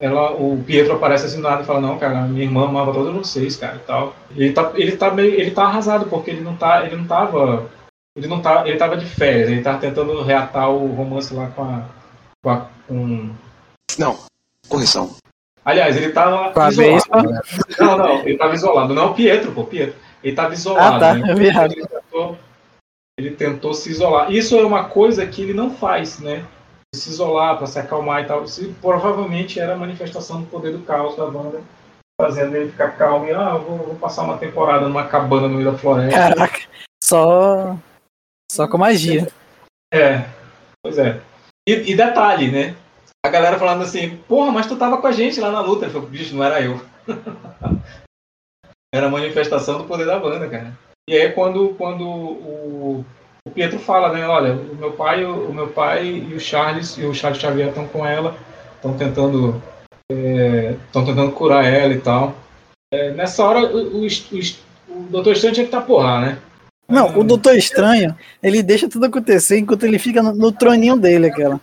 ela, 0.00 0.32
o 0.32 0.62
Pietro 0.66 0.94
aparece 0.94 1.26
assim 1.26 1.36
do 1.36 1.42
nada 1.42 1.62
e 1.62 1.66
fala, 1.66 1.80
não, 1.80 1.98
cara, 1.98 2.22
minha 2.22 2.44
irmã 2.44 2.64
amava 2.64 2.92
todos 2.92 3.14
vocês, 3.14 3.56
cara, 3.56 3.76
e 3.76 3.86
tal. 3.86 4.16
Ele 4.34 4.52
tá, 4.52 4.72
ele 4.74 4.96
tá 4.96 5.10
meio, 5.12 5.34
ele 5.34 5.52
tá 5.52 5.64
arrasado, 5.64 6.06
porque 6.06 6.30
ele 6.30 6.40
não 6.40 6.56
tá, 6.56 6.84
ele 6.84 6.96
não 6.96 7.06
tava, 7.06 7.70
ele 8.16 8.26
não 8.26 8.40
tá, 8.40 8.66
ele 8.66 8.76
tava 8.76 8.96
de 8.96 9.06
férias, 9.06 9.48
ele 9.48 9.62
tava 9.62 9.78
tentando 9.78 10.22
reatar 10.22 10.70
o 10.70 10.92
romance 10.92 11.32
lá 11.32 11.46
com 11.48 11.62
a, 11.62 11.84
com, 12.42 12.50
a, 12.50 12.66
com... 12.88 13.30
Não, 13.96 14.18
correção. 14.68 15.14
Aliás, 15.64 15.96
ele 15.96 16.10
tava 16.10 16.50
Com 16.50 16.60
a 16.60 16.68
isolado. 16.70 17.30
Né? 17.30 17.40
Não, 17.78 17.98
não, 17.98 18.18
ele 18.20 18.38
tava 18.38 18.54
isolado. 18.54 18.94
Não 18.94 19.02
é 19.02 19.06
o 19.06 19.14
Pietro, 19.14 19.52
pô, 19.52 19.64
Pietro. 19.64 19.94
Ele 20.24 20.34
tava 20.34 20.54
isolado. 20.54 20.96
Ah, 20.96 20.98
tá, 20.98 21.14
né? 21.14 21.34
Ele 23.20 23.36
tentou, 23.36 23.74
se 23.74 23.90
isolar. 23.90 24.32
Isso 24.32 24.58
é 24.58 24.64
uma 24.64 24.84
coisa 24.84 25.26
que 25.26 25.42
ele 25.42 25.52
não 25.52 25.70
faz, 25.74 26.18
né? 26.20 26.42
Se 26.94 27.10
isolar 27.10 27.58
para 27.58 27.66
se 27.66 27.78
acalmar 27.78 28.22
e 28.22 28.26
tal. 28.26 28.44
Isso 28.44 28.74
provavelmente 28.80 29.60
era 29.60 29.74
a 29.74 29.76
manifestação 29.76 30.40
do 30.40 30.46
poder 30.46 30.72
do 30.72 30.82
caos 30.82 31.16
da 31.16 31.26
banda, 31.26 31.60
fazendo 32.18 32.56
ele 32.56 32.70
ficar 32.70 32.96
calmo 32.96 33.26
e, 33.26 33.32
ah, 33.32 33.56
vou, 33.56 33.76
vou 33.76 33.94
passar 33.96 34.22
uma 34.22 34.38
temporada 34.38 34.88
numa 34.88 35.06
cabana 35.06 35.48
no 35.48 35.54
meio 35.56 35.70
da 35.70 35.76
floresta. 35.76 36.18
Caraca, 36.18 36.60
só. 37.04 37.76
Só 38.50 38.66
com 38.66 38.78
magia. 38.78 39.28
É, 39.92 40.24
pois 40.82 40.96
é. 40.96 41.20
E, 41.68 41.92
e 41.92 41.94
detalhe, 41.94 42.50
né? 42.50 42.74
A 43.24 43.28
galera 43.28 43.58
falando 43.58 43.82
assim, 43.82 44.16
porra, 44.26 44.50
mas 44.50 44.66
tu 44.66 44.76
tava 44.76 44.96
com 44.96 45.06
a 45.06 45.12
gente 45.12 45.38
lá 45.40 45.50
na 45.50 45.60
luta. 45.60 45.84
Ele 45.84 45.92
falou, 45.92 46.08
bicho, 46.08 46.34
não 46.34 46.42
era 46.42 46.62
eu. 46.62 46.80
era 48.94 49.08
a 49.08 49.10
manifestação 49.10 49.76
do 49.76 49.84
poder 49.84 50.06
da 50.06 50.18
banda, 50.18 50.48
cara. 50.48 50.72
E 51.08 51.16
aí 51.16 51.32
quando, 51.32 51.74
quando 51.76 52.04
o, 52.04 53.04
o 53.46 53.50
Pietro 53.50 53.78
fala, 53.78 54.12
né, 54.12 54.26
olha, 54.26 54.54
o 54.54 54.76
meu 54.76 54.92
pai, 54.92 55.24
o, 55.24 55.48
o 55.48 55.54
meu 55.54 55.68
pai 55.68 56.06
e 56.06 56.34
o 56.34 56.40
Charles, 56.40 56.96
e 56.96 57.04
o 57.04 57.14
Charles 57.14 57.40
Xavier 57.40 57.68
estão 57.68 57.86
com 57.86 58.06
ela, 58.06 58.36
estão 58.76 58.96
tentando. 58.96 59.62
Estão 60.86 61.04
tentando 61.04 61.30
curar 61.30 61.64
ela 61.64 61.92
e 61.94 62.00
tal. 62.00 62.34
É, 62.92 63.12
nessa 63.12 63.44
hora 63.44 63.60
o, 63.60 64.02
o, 64.02 64.06
o, 64.06 65.02
Doutor 65.08 65.32
Estranho 65.32 65.54
tinha 65.54 65.66
que 65.66 65.74
estar 65.74 65.82
porra, 65.82 66.20
né? 66.20 66.38
Não, 66.88 67.16
o 67.16 67.22
Doutor 67.22 67.54
Estranho, 67.54 68.16
ele 68.42 68.64
deixa 68.64 68.88
tudo 68.88 69.06
acontecer 69.06 69.58
enquanto 69.58 69.84
ele 69.84 70.00
fica 70.00 70.20
no, 70.20 70.34
no 70.34 70.50
troninho 70.50 70.96
dele, 70.96 71.28
aquela. 71.28 71.60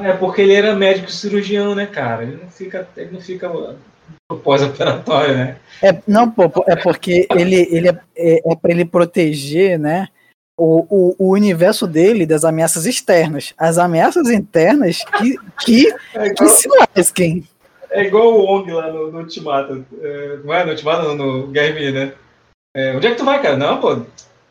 É 0.00 0.12
porque 0.12 0.42
ele 0.42 0.54
era 0.54 0.74
médico 0.74 1.10
cirurgião, 1.10 1.74
né, 1.74 1.86
cara? 1.86 2.22
Ele 2.22 2.38
não 2.40 2.48
fica, 2.48 2.88
ele 2.96 3.10
não 3.10 3.20
fica 3.20 3.48
pós-operatório, 4.42 5.36
né? 5.36 5.56
É, 5.82 6.02
não, 6.06 6.32
é 6.66 6.76
porque 6.76 7.26
ele, 7.34 7.68
ele 7.70 7.88
é, 7.88 8.00
é, 8.16 8.52
é 8.52 8.56
para 8.56 8.70
ele 8.70 8.84
proteger, 8.84 9.78
né? 9.78 10.08
O, 10.56 10.86
o, 10.88 11.16
o 11.18 11.32
universo 11.32 11.86
dele 11.86 12.24
das 12.24 12.44
ameaças 12.44 12.86
externas. 12.86 13.52
As 13.58 13.76
ameaças 13.76 14.30
internas 14.30 14.98
que, 15.18 15.36
que, 15.64 15.94
É 16.14 16.30
que 16.30 16.44
igual, 16.44 16.48
se 16.48 16.68
lasquem. 16.96 17.44
é 17.90 18.04
igual 18.04 18.34
o 18.34 18.44
Wong 18.44 18.72
lá 18.72 18.90
no, 18.92 19.10
no 19.10 19.18
Ultimato. 19.18 19.84
É, 20.00 20.38
não 20.44 20.54
é 20.54 20.64
no 20.64 20.70
Ultimato, 20.70 21.14
no 21.14 21.48
Guerra 21.48 21.70
Infinita, 21.70 22.06
né? 22.06 22.12
É, 22.76 22.96
onde 22.96 23.06
é 23.06 23.10
que 23.10 23.16
tu 23.16 23.24
vai, 23.24 23.42
cara? 23.42 23.56
Não, 23.56 23.80
pô. 23.80 24.02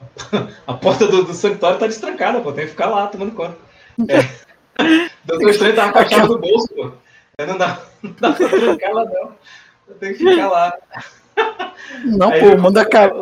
A 0.67 0.73
porta 0.73 1.07
do, 1.07 1.23
do 1.23 1.33
santuário 1.33 1.79
tá 1.79 1.87
destrancada, 1.87 2.41
pô. 2.41 2.51
Tem 2.51 2.65
que 2.65 2.71
ficar 2.71 2.87
lá 2.87 3.07
tomando 3.07 3.31
conta. 3.31 3.57
É. 4.09 4.43
Doutor 5.23 5.49
Estranho 5.49 5.75
tava 5.75 5.93
com 5.93 5.99
a 5.99 6.09
chave 6.09 6.27
no 6.27 6.37
bolso, 6.37 6.67
pô. 6.75 6.91
Não 7.39 7.57
dá, 7.57 7.81
não 8.03 8.13
dá 8.19 8.31
pra 8.33 8.49
trancar 8.49 8.89
ela, 8.89 9.05
não. 9.05 9.31
Tem 9.99 10.13
que 10.13 10.19
ficar 10.19 10.49
lá. 10.49 10.77
Não, 12.05 12.29
Aí 12.29 12.39
pô, 12.39 12.55
o 12.55 12.61
mundo 12.61 12.77
acaba. 12.77 13.15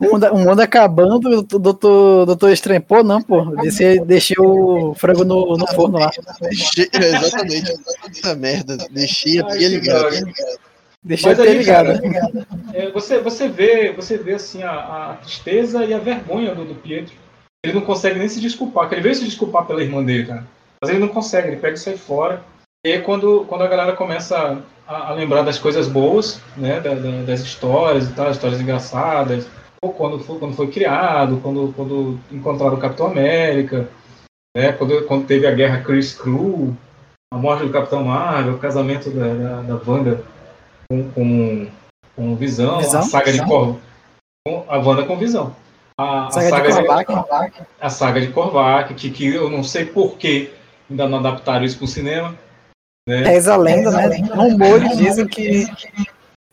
O 0.00 0.04
mundo, 0.04 0.26
o 0.32 0.38
mundo 0.38 0.60
acabando, 0.60 1.38
o 1.38 1.58
doutor, 1.58 2.26
doutor 2.26 2.52
Estranho, 2.52 2.82
pô, 2.82 3.02
não, 3.02 3.20
pô. 3.22 3.44
Deixei, 3.62 3.98
deixei 4.00 4.36
o 4.38 4.94
frango 4.94 5.24
no, 5.24 5.56
no 5.56 5.66
forno 5.68 5.98
lá. 5.98 6.10
Deixei- 6.40 6.88
exatamente. 6.92 7.72
Puta 8.00 8.34
merda. 8.34 8.76
Deixei 8.90 9.40
a 9.40 9.44
pia 9.46 9.68
ligada. 9.68 10.10
Deixei 11.02 11.32
aí, 11.32 11.58
ligado. 11.58 11.86
cara, 12.02 12.46
é, 12.74 12.90
você, 12.90 13.20
você 13.20 13.48
vê, 13.48 13.92
você 13.92 14.18
vê 14.18 14.34
assim 14.34 14.62
a, 14.62 14.72
a 15.12 15.14
tristeza 15.16 15.84
e 15.84 15.94
a 15.94 15.98
vergonha 15.98 16.54
do, 16.54 16.64
do 16.64 16.74
Pietro. 16.74 17.14
Ele 17.64 17.74
não 17.74 17.82
consegue 17.82 18.18
nem 18.18 18.28
se 18.28 18.40
desculpar. 18.40 18.84
porque 18.84 18.96
Ele 18.96 19.02
veio 19.02 19.14
se 19.14 19.24
desculpar 19.24 19.66
pela 19.66 19.82
irmã 19.82 20.04
dele, 20.04 20.26
cara. 20.26 20.44
Mas 20.80 20.90
ele 20.90 21.00
não 21.00 21.08
consegue. 21.08 21.48
Ele 21.48 21.56
pega 21.56 21.74
e 21.74 21.78
sai 21.78 21.96
fora. 21.96 22.42
E 22.88 22.92
aí 22.92 23.02
quando, 23.02 23.44
quando 23.46 23.64
a 23.64 23.66
galera 23.68 23.92
começa 23.92 24.62
a, 24.86 25.08
a 25.10 25.12
lembrar 25.12 25.42
das 25.42 25.58
coisas 25.58 25.86
boas, 25.86 26.40
né, 26.56 26.80
da- 26.80 26.94
da- 26.94 27.22
das 27.26 27.40
histórias 27.40 28.08
e 28.08 28.12
tal, 28.14 28.30
histórias 28.30 28.58
engraçadas, 28.62 29.46
ou 29.82 29.92
quando 29.92 30.18
foi, 30.20 30.38
quando 30.38 30.56
foi 30.56 30.68
criado, 30.68 31.38
quando, 31.42 31.70
quando 31.76 32.18
encontraram 32.32 32.76
o 32.76 32.80
Capitão 32.80 33.08
América, 33.08 33.86
né, 34.56 34.72
quando, 34.72 35.04
quando 35.04 35.26
teve 35.26 35.46
a 35.46 35.50
guerra 35.50 35.82
Chris 35.82 36.14
Crew, 36.14 36.74
a 37.30 37.36
morte 37.36 37.64
do 37.66 37.70
Capitão 37.70 38.04
Marvel, 38.04 38.54
o 38.54 38.58
casamento 38.58 39.10
da, 39.10 39.34
da, 39.34 39.60
da 39.74 39.80
Wanda 39.86 40.24
com, 40.90 41.10
com, 41.10 41.66
com 42.16 42.36
Visão, 42.36 42.78
Visão? 42.78 43.00
a 43.00 43.02
saga 43.02 43.32
de 43.32 43.40
Visão? 43.42 43.78
Com 44.46 44.64
a 44.66 44.78
Wanda 44.78 45.04
com 45.04 45.18
Visão. 45.18 45.54
A, 46.00 46.28
a 46.28 46.30
Saga 46.30 46.62
de 46.62 46.72
saga 46.72 47.04
Korvac. 47.04 47.62
a 47.80 47.90
saga 47.90 48.20
de 48.22 48.28
Korvac, 48.28 48.94
que, 48.94 49.10
que 49.10 49.34
eu 49.34 49.50
não 49.50 49.62
sei 49.62 49.84
por 49.84 50.16
que 50.16 50.50
ainda 50.88 51.06
não 51.06 51.18
adaptaram 51.18 51.64
isso 51.66 51.76
para 51.76 51.84
o 51.84 51.88
cinema. 51.88 52.34
Né? 53.08 53.22
Reza 53.22 53.54
a 53.54 53.56
lenda, 53.56 53.90
né? 53.90 54.18
Rumores 54.34 54.98
dizem 54.98 55.26
que 55.26 55.66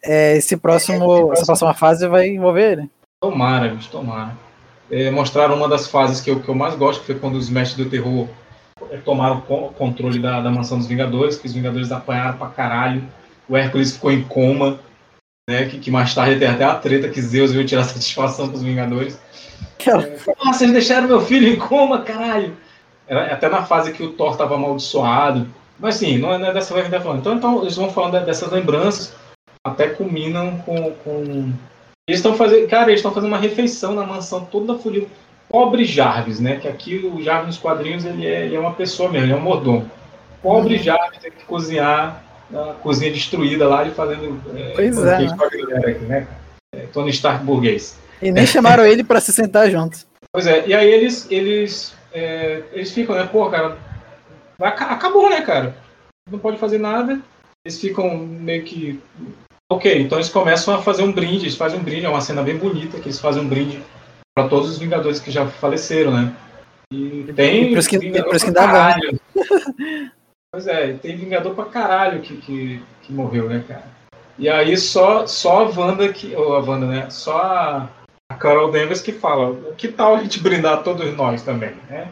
é, 0.02 0.38
esse 0.38 0.56
próximo, 0.56 1.34
essa 1.34 1.46
próxima 1.46 1.74
fase 1.74 2.08
vai 2.08 2.30
envolver 2.30 2.72
ele. 2.72 2.90
Tomara, 3.22 3.68
bicho, 3.68 3.90
tomara. 3.92 4.38
É, 4.90 5.12
mostraram 5.12 5.58
uma 5.58 5.68
das 5.68 5.88
fases 5.88 6.22
que 6.22 6.32
eu, 6.32 6.40
que 6.40 6.48
eu 6.48 6.56
mais 6.56 6.74
gosto, 6.76 7.02
que 7.02 7.08
foi 7.08 7.16
quando 7.16 7.36
os 7.36 7.50
mestres 7.50 7.84
do 7.84 7.92
terror 7.92 8.30
é, 8.90 8.96
tomaram 8.96 9.44
o 9.50 9.74
controle 9.74 10.18
da, 10.18 10.40
da 10.40 10.50
mansão 10.50 10.78
dos 10.78 10.88
Vingadores, 10.88 11.36
que 11.36 11.46
os 11.46 11.52
Vingadores 11.52 11.92
apanharam 11.92 12.38
pra 12.38 12.48
caralho. 12.48 13.04
O 13.50 13.58
Hércules 13.58 13.92
ficou 13.92 14.14
em 14.14 14.24
coma, 14.24 14.80
né? 15.50 15.66
Que, 15.66 15.78
que 15.78 15.92
mais 15.92 16.16
tarde 16.16 16.40
tem 16.40 16.48
até 16.48 16.64
a 16.64 16.76
treta 16.76 17.10
que 17.10 17.22
Zeus 17.22 17.52
veio 17.52 17.68
tirar 17.68 17.84
satisfação 17.84 18.48
pros 18.48 18.64
Vingadores. 18.64 19.20
Ah, 19.86 20.54
vocês 20.54 20.72
deixaram 20.72 21.10
meu 21.10 21.20
filho 21.20 21.50
em 21.50 21.58
coma, 21.58 22.02
caralho! 22.02 22.56
Era 23.06 23.34
até 23.34 23.50
na 23.50 23.66
fase 23.66 23.92
que 23.92 24.02
o 24.02 24.14
Thor 24.14 24.38
tava 24.38 24.56
amaldiçoado. 24.56 25.48
Mas 25.80 25.96
sim, 25.96 26.18
não 26.18 26.34
é, 26.34 26.38
não 26.38 26.48
é 26.48 26.54
dessa 26.54 26.74
vez 26.74 26.88
que 26.88 26.94
a 26.94 26.98
gente 26.98 27.00
tá 27.00 27.02
falando. 27.02 27.20
Então, 27.20 27.36
então 27.36 27.62
eles 27.62 27.76
vão 27.76 27.90
falando 27.92 28.24
dessas 28.26 28.52
lembranças, 28.52 29.14
até 29.64 29.90
culminam 29.90 30.58
com. 30.60 30.92
com... 31.04 31.52
Eles 32.08 32.20
estão 32.20 32.36
fazendo. 32.36 32.68
Cara, 32.68 32.90
eles 32.90 33.00
estão 33.00 33.12
fazendo 33.12 33.30
uma 33.30 33.40
refeição 33.40 33.94
na 33.94 34.06
mansão 34.06 34.46
toda 34.46 34.78
fodida. 34.78 35.08
Pobre 35.50 35.86
Jarvis, 35.86 36.40
né? 36.40 36.58
Que 36.58 36.68
aqui 36.68 36.98
o 36.98 37.22
Jarvis 37.22 37.48
nos 37.48 37.58
quadrinhos 37.58 38.06
ele 38.06 38.26
é, 38.26 38.46
ele 38.46 38.56
é 38.56 38.60
uma 38.60 38.74
pessoa 38.74 39.12
mesmo, 39.12 39.28
ele 39.28 39.34
é 39.34 39.36
um 39.36 39.42
mordomo. 39.42 39.90
Pobre 40.42 40.78
Jarvis 40.78 41.20
tem 41.20 41.32
que 41.32 41.46
cozinhar 41.46 42.24
na 42.50 42.74
cozinha 42.76 43.12
destruída 43.12 43.68
lá 43.68 43.84
e 43.84 43.92
fazendo. 43.92 44.42
É, 44.56 44.74
Pois 44.76 44.98
é, 44.98 45.20
né? 45.20 45.36
galera 45.38 45.90
aqui, 45.90 46.06
né? 46.06 46.28
É, 46.74 46.80
Tony 46.94 47.10
Stark 47.10 47.44
burguês. 47.44 47.98
E 48.22 48.32
nem 48.32 48.46
chamaram 48.46 48.86
ele 48.86 49.04
pra 49.04 49.20
se 49.20 49.34
sentar 49.34 49.70
junto. 49.70 50.00
Pois 50.32 50.48
é, 50.48 50.68
e 50.68 50.74
aí 50.74 50.92
eles, 50.92 51.28
eles, 51.30 51.96
é, 52.14 52.62
eles 52.74 52.92
ficam, 52.92 53.16
né, 53.16 53.28
pô, 53.32 53.50
cara, 53.50 53.78
acabou, 54.60 55.30
né, 55.30 55.42
cara? 55.42 55.76
Não 56.30 56.40
pode 56.40 56.58
fazer 56.58 56.78
nada. 56.78 57.20
Eles 57.66 57.80
ficam 57.80 58.18
meio 58.18 58.64
que. 58.64 59.00
Ok, 59.72 60.02
então 60.02 60.18
eles 60.18 60.30
começam 60.30 60.76
a 60.76 60.82
fazer 60.82 61.04
um 61.04 61.12
brinde, 61.12 61.46
eles 61.46 61.56
fazem 61.58 61.80
um 61.80 61.84
brinde, 61.84 62.06
é 62.06 62.10
uma 62.10 62.22
cena 62.22 62.44
bem 62.44 62.58
bonita, 62.58 63.00
que 63.00 63.08
eles 63.08 63.20
fazem 63.20 63.42
um 63.42 63.48
brinde 63.48 63.82
para 64.36 64.48
todos 64.48 64.70
os 64.70 64.78
Vingadores 64.78 65.20
que 65.20 65.32
já 65.32 65.48
faleceram, 65.48 66.12
né? 66.12 66.36
E 66.94 67.34
tem 67.36 67.64
E 67.64 67.70
por 67.70 67.78
isso 67.80 67.90
que- 67.90 67.98
Vingador 67.98 68.32
que 68.32 68.52
pra 68.52 68.52
dá 68.52 68.66
caralho. 68.68 69.20
Pois 70.52 70.68
é, 70.68 70.94
tem 70.94 71.18
Vingador 71.18 71.54
pra 71.54 71.66
caralho 71.66 72.22
que, 72.22 72.38
que, 72.38 72.82
que 73.02 73.12
morreu, 73.12 73.50
né, 73.50 73.62
cara? 73.68 73.84
E 74.40 74.48
aí 74.48 74.78
só, 74.78 75.28
só 75.28 75.66
a 75.66 75.70
Wanda 75.70 76.08
que. 76.14 76.34
Ou 76.34 76.56
a 76.56 76.60
Wanda, 76.60 76.86
né? 76.86 77.10
Só 77.10 77.38
a, 77.42 77.90
a 78.32 78.36
Carol 78.36 78.72
Danvers 78.72 79.02
que 79.02 79.12
fala, 79.12 79.54
que 79.78 79.90
tal 79.90 80.16
a 80.16 80.20
gente 80.24 80.40
brindar 80.40 80.82
todos 80.82 81.14
nós 81.18 81.42
também, 81.42 81.74
né? 81.90 82.08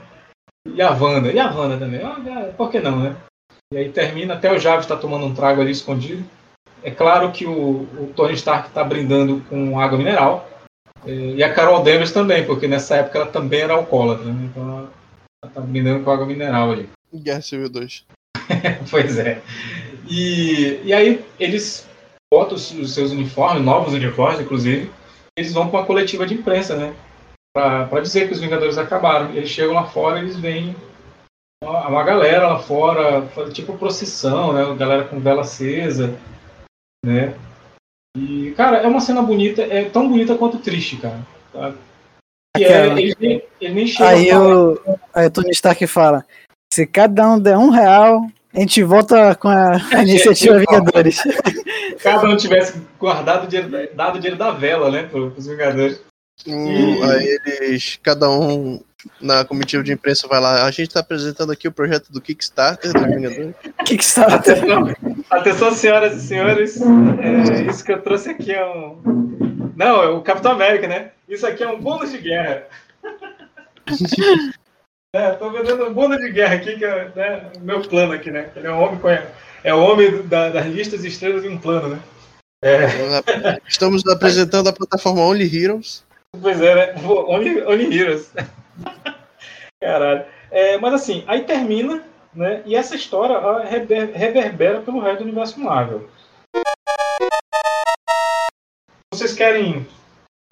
E 0.67 0.81
a 0.81 0.91
Wanda, 0.91 1.31
e 1.31 1.39
a 1.39 1.51
Wanda 1.51 1.77
também, 1.77 2.01
ah, 2.01 2.53
por 2.55 2.71
que 2.71 2.79
não, 2.79 2.99
né? 2.99 3.15
E 3.73 3.77
aí 3.77 3.89
termina, 3.89 4.35
até 4.35 4.51
o 4.51 4.59
Jarvis 4.59 4.85
está 4.85 4.95
tomando 4.95 5.25
um 5.25 5.33
trago 5.33 5.61
ali 5.61 5.71
escondido. 5.71 6.23
É 6.83 6.91
claro 6.91 7.31
que 7.31 7.45
o, 7.45 7.81
o 7.97 8.13
Tony 8.15 8.33
Stark 8.33 8.67
está 8.67 8.83
brindando 8.83 9.41
com 9.49 9.79
água 9.79 9.97
mineral. 9.97 10.49
eh, 11.05 11.35
E 11.37 11.43
a 11.43 11.53
Carol 11.53 11.83
Danvers 11.83 12.11
também, 12.11 12.45
porque 12.45 12.67
nessa 12.67 12.97
época 12.97 13.19
ela 13.19 13.27
também 13.27 13.61
era 13.61 13.73
alcoólatra, 13.73 14.25
né? 14.25 14.49
Então 14.51 14.63
ela, 14.63 14.93
ela 15.43 15.51
tá 15.53 15.61
brindando 15.61 16.03
com 16.03 16.11
água 16.11 16.25
mineral 16.25 16.71
ali. 16.71 16.89
Guerra 17.13 17.41
Civil 17.41 17.69
2. 17.69 18.05
pois 18.89 19.17
é. 19.17 19.41
E, 20.09 20.81
e 20.83 20.93
aí 20.93 21.23
eles 21.39 21.87
botam 22.33 22.55
os, 22.55 22.71
os 22.71 22.93
seus 22.93 23.11
uniformes, 23.11 23.63
novos 23.63 23.93
uniformes, 23.93 24.39
inclusive, 24.39 24.91
eles 25.37 25.53
vão 25.53 25.69
para 25.69 25.79
uma 25.79 25.85
coletiva 25.85 26.25
de 26.25 26.33
imprensa, 26.33 26.75
né? 26.75 26.93
Para 27.53 28.01
dizer 28.01 28.27
que 28.27 28.33
os 28.33 28.39
Vingadores 28.39 28.77
acabaram. 28.77 29.31
Eles 29.33 29.49
chegam 29.49 29.75
lá 29.75 29.85
fora 29.85 30.19
eles 30.19 30.37
veem 30.37 30.75
uma, 31.63 31.87
uma 31.87 32.03
galera 32.03 32.47
lá 32.47 32.59
fora, 32.59 33.27
tipo 33.51 33.77
procissão, 33.77 34.53
né? 34.53 34.75
Galera 34.75 35.05
com 35.05 35.19
vela 35.19 35.41
acesa, 35.41 36.17
né? 37.05 37.35
E, 38.17 38.53
cara, 38.57 38.77
é 38.77 38.87
uma 38.87 39.01
cena 39.01 39.21
bonita, 39.21 39.61
é 39.61 39.89
tão 39.89 40.07
bonita 40.07 40.35
quanto 40.35 40.59
triste, 40.59 40.97
cara. 40.97 41.23
E 42.57 42.63
é, 42.63 42.93
nem, 42.93 43.43
nem 43.61 43.95
Aí 43.99 44.31
o, 44.35 44.79
aí 45.13 45.27
o 45.27 45.31
Tony 45.31 45.51
Stark 45.51 45.85
fala: 45.87 46.25
se 46.71 46.85
cada 46.85 47.27
um 47.27 47.39
der 47.39 47.57
um 47.57 47.69
real, 47.69 48.27
A 48.53 48.59
gente 48.59 48.83
volta 48.83 49.33
com 49.35 49.47
a, 49.47 49.77
a 49.77 50.01
iniciativa 50.03 50.59
Vingadores. 50.59 51.23
Cada 52.03 52.29
um 52.29 52.37
tivesse 52.37 52.79
guardado 52.99 53.47
dinheiro, 53.47 53.89
dado 53.95 54.17
o 54.17 54.19
dinheiro 54.19 54.37
da 54.37 54.51
vela, 54.51 54.91
né, 54.91 55.03
para 55.03 55.19
os 55.19 55.47
Vingadores. 55.47 56.01
Hum, 56.47 57.03
aí 57.03 57.39
eles, 57.45 57.99
cada 58.01 58.29
um 58.29 58.81
na 59.21 59.45
comitiva 59.45 59.83
de 59.83 59.93
imprensa 59.93 60.27
vai 60.27 60.39
lá. 60.39 60.65
A 60.65 60.71
gente 60.71 60.87
está 60.87 60.99
apresentando 60.99 61.51
aqui 61.51 61.67
o 61.67 61.71
projeto 61.71 62.11
do 62.11 62.21
Kickstarter 62.21 62.93
do 62.93 63.05
Vingadores. 63.05 63.55
Kickstarter. 63.85 64.57
Atenção, 64.57 64.95
atenção, 65.29 65.73
senhoras 65.73 66.17
e 66.17 66.27
senhores. 66.27 66.81
É, 66.81 67.69
isso 67.69 67.83
que 67.83 67.91
eu 67.91 68.01
trouxe 68.01 68.29
aqui 68.29 68.51
é 68.51 68.65
um. 68.65 69.73
Não, 69.75 70.03
é 70.03 70.09
o 70.09 70.21
Capitão 70.21 70.51
América, 70.51 70.87
né? 70.87 71.11
Isso 71.27 71.47
aqui 71.47 71.63
é 71.63 71.69
um 71.69 71.79
bônus 71.79 72.11
de 72.11 72.17
guerra. 72.19 72.63
É, 75.15 75.29
tô 75.33 75.51
vendendo 75.51 75.85
um 75.85 75.93
bônus 75.93 76.17
de 76.17 76.31
guerra 76.31 76.55
aqui, 76.55 76.75
que 76.75 76.83
é 76.83 77.11
né, 77.15 77.51
o 77.55 77.59
meu 77.59 77.83
plano 77.83 78.13
aqui, 78.13 78.31
né? 78.31 78.49
Ele 78.55 78.65
é 78.65 78.71
o 78.71 78.79
homem, 78.79 78.99
é 79.63 79.71
o 79.71 79.79
homem 79.79 80.23
da, 80.23 80.49
das 80.49 80.65
listas 80.65 81.05
estrelas 81.05 81.43
de 81.43 81.49
um 81.49 81.57
plano, 81.59 81.89
né? 81.89 81.99
É. 82.63 83.59
Estamos 83.67 84.03
apresentando 84.07 84.69
a 84.69 84.73
plataforma 84.73 85.21
Only 85.21 85.45
Heroes. 85.55 86.03
Pois 86.41 86.59
é, 86.61 86.75
né? 86.75 87.01
Only, 87.07 87.61
Only 87.63 87.97
Heroes. 87.97 88.31
Caralho. 89.81 90.25
É, 90.49 90.77
mas 90.77 90.93
assim, 90.93 91.23
aí 91.27 91.43
termina, 91.43 92.03
né? 92.33 92.63
E 92.65 92.75
essa 92.75 92.95
história 92.95 93.39
reverbera 93.63 94.81
pelo 94.81 94.99
resto 94.99 95.19
do 95.19 95.25
universo 95.25 95.59
Marvel. 95.59 96.09
Vocês 99.13 99.33
querem 99.33 99.87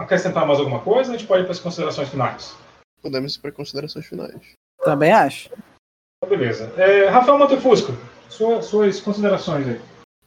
acrescentar 0.00 0.46
mais 0.46 0.58
alguma 0.58 0.80
coisa? 0.80 1.12
A 1.12 1.16
gente 1.16 1.26
pode 1.26 1.42
ir 1.42 1.44
para 1.44 1.52
as 1.52 1.60
considerações 1.60 2.08
finais. 2.08 2.56
Podemos 3.00 3.34
ir 3.34 3.40
para 3.40 3.52
considerações 3.52 4.06
finais. 4.06 4.54
Também 4.84 5.12
acho. 5.12 5.50
Então, 6.18 6.38
beleza. 6.38 6.72
É, 6.76 7.08
Rafael 7.08 7.38
Montefusco, 7.38 7.92
sua, 8.28 8.62
suas 8.62 9.00
considerações 9.00 9.66
aí. 9.66 9.80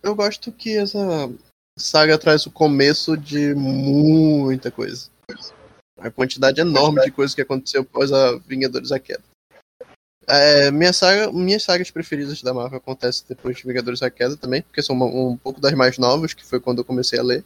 Eu 0.04 0.14
gosto 0.16 0.52
que 0.52 0.78
essa 0.78 1.00
saga 1.78 2.18
traz 2.18 2.46
o 2.46 2.52
começo 2.52 3.16
de 3.16 3.56
muita 3.56 4.70
coisa. 4.70 5.10
A 6.00 6.12
quantidade 6.12 6.60
enorme 6.62 7.04
de 7.04 7.12
coisas 7.12 7.34
que 7.34 7.42
aconteceu 7.42 7.82
após 7.82 8.12
a 8.12 8.38
Vingadores 8.40 8.92
a 8.92 9.00
Queda. 9.00 9.24
É, 10.28 10.72
minha 10.72 10.92
saga, 10.92 11.32
minhas 11.32 11.64
sagas 11.64 11.92
preferidas 11.92 12.42
da 12.42 12.54
Marvel 12.54 12.78
acontecem 12.78 13.26
depois 13.30 13.58
de 13.58 13.64
Vingadores 13.64 14.02
a 14.02 14.10
Queda 14.10 14.36
também, 14.36 14.62
porque 14.62 14.82
são 14.82 14.96
um, 14.96 15.30
um 15.30 15.38
pouco 15.38 15.62
das 15.62 15.74
mais 15.74 15.98
novas, 15.98 16.34
que 16.34 16.46
foi 16.46 16.60
quando 16.60 16.80
eu 16.80 16.86
comecei 16.86 17.20
a 17.20 17.24
ler. 17.24 17.44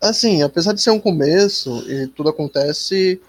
Assim, 0.00 0.42
apesar 0.42 0.72
de 0.72 0.80
ser 0.80 0.90
um 0.90 1.00
começo 1.00 1.84
e 1.90 2.06
tudo 2.08 2.30
acontece 2.30 3.20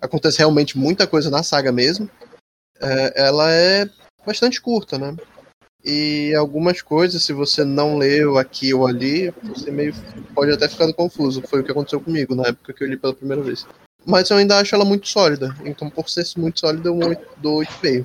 acontece 0.00 0.38
realmente 0.38 0.78
muita 0.78 1.06
coisa 1.06 1.28
na 1.28 1.42
saga 1.42 1.72
mesmo. 1.72 2.08
É, 2.80 3.26
ela 3.26 3.52
é 3.52 3.90
bastante 4.24 4.60
curta, 4.60 4.98
né? 4.98 5.16
E 5.90 6.34
algumas 6.34 6.82
coisas, 6.82 7.24
se 7.24 7.32
você 7.32 7.64
não 7.64 7.96
leu 7.96 8.36
aqui 8.36 8.74
ou 8.74 8.86
ali, 8.86 9.30
você 9.42 9.70
meio 9.70 9.94
pode 10.34 10.52
até 10.52 10.68
ficar 10.68 10.92
confuso. 10.92 11.42
Foi 11.48 11.60
o 11.60 11.64
que 11.64 11.70
aconteceu 11.70 11.98
comigo 11.98 12.34
na 12.34 12.48
época 12.48 12.74
que 12.74 12.84
eu 12.84 12.88
li 12.88 12.98
pela 12.98 13.14
primeira 13.14 13.42
vez. 13.42 13.66
Mas 14.04 14.28
eu 14.28 14.36
ainda 14.36 14.58
acho 14.58 14.74
ela 14.74 14.84
muito 14.84 15.08
sólida. 15.08 15.56
Então, 15.64 15.88
por 15.88 16.10
ser 16.10 16.26
muito 16.36 16.60
sólida, 16.60 16.90
eu 16.90 17.16
dou 17.38 17.60
8,5. 17.60 18.04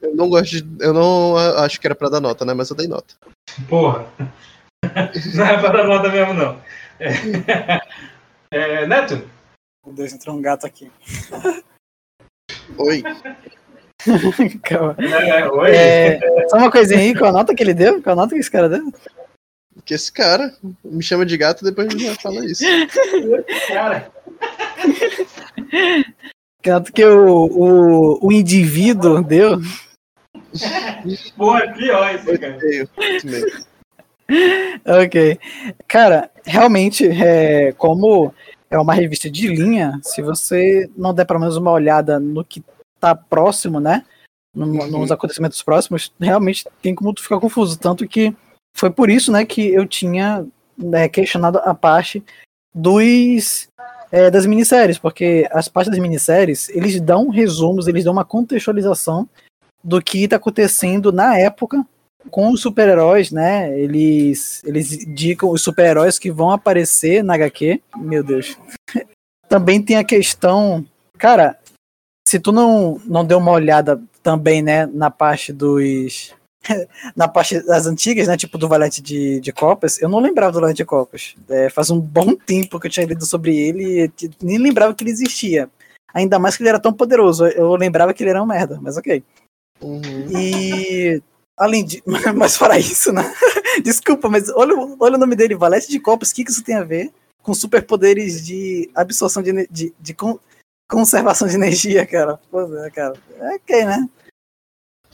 Eu 0.00 0.16
não 0.16 0.30
gosto 0.30 0.52
de. 0.52 0.66
Eu 0.82 0.94
não 0.94 1.36
acho 1.36 1.78
que 1.78 1.86
era 1.86 1.94
pra 1.94 2.08
dar 2.08 2.20
nota, 2.20 2.46
né? 2.46 2.54
Mas 2.54 2.70
eu 2.70 2.76
dei 2.76 2.88
nota. 2.88 3.14
Porra. 3.68 4.06
Não 5.34 5.46
é 5.46 5.58
pra 5.58 5.70
dar 5.70 5.84
nota 5.84 6.10
mesmo, 6.10 6.34
não. 6.34 6.60
É... 7.00 7.80
É, 8.50 8.86
Neto? 8.86 9.26
Meu 9.84 9.94
Deus, 9.94 10.12
entrou 10.12 10.36
um 10.36 10.42
gato 10.42 10.66
aqui. 10.66 10.90
Oi. 12.76 13.02
Calma. 14.62 14.96
É, 14.98 15.48
oi. 15.48 15.70
É, 15.70 16.48
só 16.48 16.56
uma 16.58 16.70
coisinha 16.70 17.00
aí, 17.00 17.14
qual 17.14 17.30
a 17.30 17.32
nota 17.32 17.54
que 17.54 17.62
ele 17.62 17.74
deu? 17.74 18.02
Qual 18.02 18.12
a 18.12 18.16
nota 18.16 18.34
que 18.34 18.40
esse 18.40 18.50
cara 18.50 18.68
deu? 18.68 18.92
Que 19.84 19.94
esse 19.94 20.12
cara 20.12 20.54
me 20.84 21.02
chama 21.02 21.26
de 21.26 21.36
gato 21.36 21.62
e 21.62 21.64
depois 21.64 21.92
me 21.94 22.14
fala 22.16 22.44
isso. 22.44 22.64
cara. 23.68 24.10
Que 26.62 26.70
nota 26.70 26.92
que 26.92 27.04
o, 27.04 27.46
o, 27.46 28.26
o 28.26 28.32
indivíduo 28.32 29.22
deu? 29.22 29.60
Pô, 31.36 31.56
é 31.58 31.72
pior 31.72 32.14
isso, 32.14 32.38
cara. 32.38 32.58
ok. 35.04 35.38
Cara, 35.86 36.30
realmente, 36.44 37.06
é, 37.06 37.72
como 37.72 38.32
é 38.70 38.78
uma 38.78 38.94
revista 38.94 39.30
de 39.30 39.48
linha, 39.48 39.98
se 40.02 40.22
você 40.22 40.88
não 40.96 41.12
der 41.12 41.26
pelo 41.26 41.40
menos 41.40 41.56
uma 41.56 41.70
olhada 41.70 42.18
no 42.18 42.44
que 42.44 42.62
tá 43.08 43.14
próximo, 43.14 43.80
né? 43.80 44.04
No, 44.54 44.66
uhum. 44.66 44.86
Nos 45.00 45.10
acontecimentos 45.10 45.62
próximos, 45.62 46.12
realmente 46.20 46.64
tem 46.80 46.94
como 46.94 47.12
tu 47.12 47.22
ficar 47.22 47.40
confuso. 47.40 47.78
Tanto 47.78 48.06
que 48.06 48.34
foi 48.76 48.90
por 48.90 49.10
isso, 49.10 49.32
né, 49.32 49.44
que 49.44 49.68
eu 49.68 49.86
tinha 49.86 50.46
né, 50.76 51.08
questionado 51.08 51.58
a 51.58 51.74
parte 51.74 52.24
dos 52.74 53.68
é, 54.10 54.30
das 54.30 54.46
minisséries, 54.46 54.98
porque 54.98 55.48
as 55.50 55.68
partes 55.68 55.90
das 55.90 56.00
minisséries, 56.00 56.68
eles 56.68 57.00
dão 57.00 57.28
resumos, 57.30 57.88
eles 57.88 58.04
dão 58.04 58.12
uma 58.12 58.24
contextualização 58.24 59.28
do 59.82 60.00
que 60.00 60.24
está 60.24 60.36
acontecendo 60.36 61.12
na 61.12 61.36
época 61.36 61.84
com 62.30 62.50
os 62.50 62.60
super-heróis, 62.60 63.30
né? 63.30 63.78
Eles, 63.78 64.62
eles 64.64 64.92
indicam 64.92 65.50
os 65.50 65.62
super-heróis 65.62 66.18
que 66.18 66.30
vão 66.30 66.50
aparecer 66.50 67.22
na 67.22 67.34
HQ. 67.34 67.82
Meu 67.96 68.22
Deus. 68.22 68.56
também 69.48 69.82
tem 69.82 69.96
a 69.96 70.04
questão. 70.04 70.84
Cara, 71.18 71.58
se 72.34 72.40
tu 72.40 72.50
não, 72.50 73.00
não 73.04 73.24
deu 73.24 73.38
uma 73.38 73.52
olhada 73.52 74.02
também, 74.20 74.60
né, 74.60 74.86
na 74.86 75.08
parte 75.08 75.52
dos. 75.52 76.34
na 77.14 77.28
parte 77.28 77.64
das 77.64 77.86
antigas, 77.86 78.26
né? 78.26 78.36
Tipo 78.36 78.58
do 78.58 78.66
Valete 78.66 79.00
de, 79.00 79.38
de 79.38 79.52
Copas, 79.52 80.02
eu 80.02 80.08
não 80.08 80.18
lembrava 80.18 80.50
do 80.50 80.60
Valete 80.60 80.78
de 80.78 80.84
Copas. 80.84 81.36
É, 81.48 81.70
faz 81.70 81.90
um 81.90 82.00
bom 82.00 82.34
tempo 82.44 82.80
que 82.80 82.88
eu 82.88 82.90
tinha 82.90 83.06
lido 83.06 83.24
sobre 83.24 83.56
ele 83.56 84.10
e 84.20 84.30
nem 84.42 84.58
lembrava 84.58 84.92
que 84.92 85.04
ele 85.04 85.12
existia. 85.12 85.70
Ainda 86.12 86.40
mais 86.40 86.56
que 86.56 86.64
ele 86.64 86.70
era 86.70 86.80
tão 86.80 86.92
poderoso. 86.92 87.46
Eu 87.46 87.76
lembrava 87.76 88.12
que 88.12 88.24
ele 88.24 88.30
era 88.30 88.42
um 88.42 88.46
merda, 88.46 88.80
mas 88.82 88.96
ok. 88.96 89.22
Uhum. 89.80 90.28
E 90.36 91.22
Além 91.56 91.84
de. 91.84 92.02
Mas 92.34 92.56
fora 92.56 92.76
isso, 92.76 93.12
né? 93.12 93.32
Desculpa, 93.84 94.28
mas 94.28 94.48
olha, 94.50 94.74
olha 94.98 95.14
o 95.14 95.18
nome 95.18 95.36
dele, 95.36 95.54
Valete 95.54 95.88
de 95.88 96.00
Copas, 96.00 96.30
o 96.30 96.34
que, 96.34 96.44
que 96.44 96.50
isso 96.50 96.64
tem 96.64 96.74
a 96.74 96.82
ver 96.82 97.12
com 97.44 97.54
superpoderes 97.54 98.44
de 98.44 98.90
absorção 98.92 99.40
de, 99.40 99.68
de, 99.68 99.94
de 100.00 100.14
con, 100.14 100.38
conservação 100.88 101.48
de 101.48 101.54
energia, 101.54 102.06
cara? 102.06 102.38
Pô, 102.50 102.62
é, 102.78 102.90
cara. 102.90 103.14
É 103.38 103.54
ok, 103.56 103.84
né? 103.84 104.08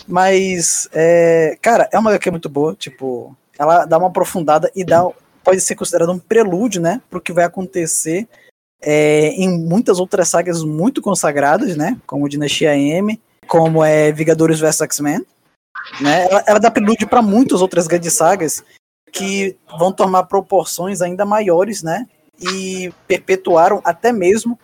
Mas, 0.07 0.89
é, 0.93 1.59
cara, 1.61 1.89
é 1.93 1.99
uma 1.99 2.11
HQ 2.11 2.31
muito 2.31 2.49
boa, 2.49 2.75
tipo, 2.75 3.37
ela 3.59 3.85
dá 3.85 3.99
uma 3.99 4.09
aprofundada 4.09 4.71
e 4.75 4.85
dá, 4.85 5.07
pode 5.45 5.61
ser 5.61 5.75
considerada 5.75 6.11
um 6.11 6.19
prelúdio, 6.19 6.81
né, 6.81 7.03
pro 7.11 7.21
que 7.21 7.33
vai 7.33 7.45
acontecer 7.45 8.27
é, 8.81 9.29
em 9.29 9.59
muitas 9.59 10.01
outras 10.01 10.29
sagas 10.29 10.65
muito 10.65 11.03
consagradas, 11.03 11.77
né, 11.77 11.99
como 12.07 12.29
Dinastia 12.29 12.75
M, 12.75 13.21
como 13.47 13.85
é 13.85 14.11
Vingadores 14.11 14.59
vs 14.59 14.81
X-Men, 14.81 15.25
né? 16.01 16.27
Ela, 16.27 16.45
ela 16.47 16.59
dá 16.61 16.71
prelúdio 16.71 17.09
para 17.09 17.23
muitas 17.23 17.61
outras 17.61 17.87
grandes 17.87 18.13
sagas 18.13 18.63
que 19.13 19.57
vão 19.79 19.93
tomar 19.93 20.25
proporções 20.25 21.01
ainda 21.03 21.25
maiores, 21.25 21.83
né? 21.83 22.07
E 22.41 22.93
perpetuaram 23.07 23.81
até 23.85 24.13
mesmo 24.13 24.59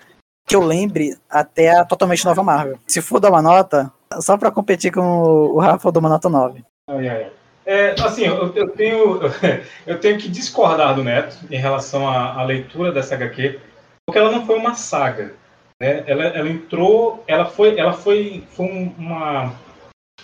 que 0.46 0.54
eu 0.54 0.62
lembre 0.62 1.16
até 1.28 1.76
a 1.76 1.84
totalmente 1.84 2.24
nova 2.24 2.42
Marvel. 2.42 2.78
Se 2.86 3.02
for 3.02 3.18
dar 3.18 3.30
uma 3.30 3.42
nota, 3.42 3.92
só 4.20 4.36
para 4.36 4.52
competir 4.52 4.92
com 4.92 5.00
o 5.00 5.58
Rafa, 5.58 5.88
eu 5.88 5.92
dou 5.92 6.00
uma 6.00 6.08
nota 6.08 6.28
9. 6.28 6.64
Ai, 6.88 7.08
ai. 7.08 7.30
É, 7.66 7.96
assim, 8.00 8.24
eu, 8.24 8.54
eu, 8.54 8.68
tenho, 8.68 9.20
eu 9.84 9.98
tenho 9.98 10.18
que 10.18 10.28
discordar 10.28 10.94
do 10.94 11.02
Neto 11.02 11.36
em 11.50 11.58
relação 11.58 12.08
à, 12.08 12.40
à, 12.40 12.44
leitura 12.44 12.92
dessa 12.92 13.16
HQ, 13.16 13.58
porque 14.06 14.18
ela 14.20 14.30
não 14.30 14.46
foi 14.46 14.56
uma 14.56 14.74
saga. 14.76 15.34
Né? 15.80 16.04
Ela, 16.06 16.26
ela 16.26 16.48
entrou, 16.48 17.24
ela 17.26 17.44
foi, 17.44 17.76
ela 17.76 17.92
foi, 17.92 18.44
foi 18.50 18.66
uma, 18.96 19.52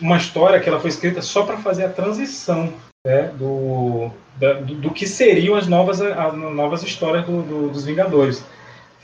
uma 0.01 0.17
história 0.17 0.61
que 0.61 0.69
ela 0.69 0.79
foi 0.79 0.91
escrita 0.91 1.21
só 1.21 1.45
para 1.45 1.57
fazer 1.57 1.87
a 1.87 1.93
transição 1.93 2.73
né, 3.05 3.33
do, 3.35 4.09
da, 4.37 4.53
do, 4.55 4.75
do, 4.77 4.91
que 4.93 5.07
seriam 5.07 5.57
as 5.57 5.67
novas, 5.67 6.01
as 6.01 6.35
novas 6.35 6.85
histórias 6.85 7.27
do, 7.27 7.43
do, 7.43 7.69
dos 7.71 7.85
Vingadores. 7.85 8.45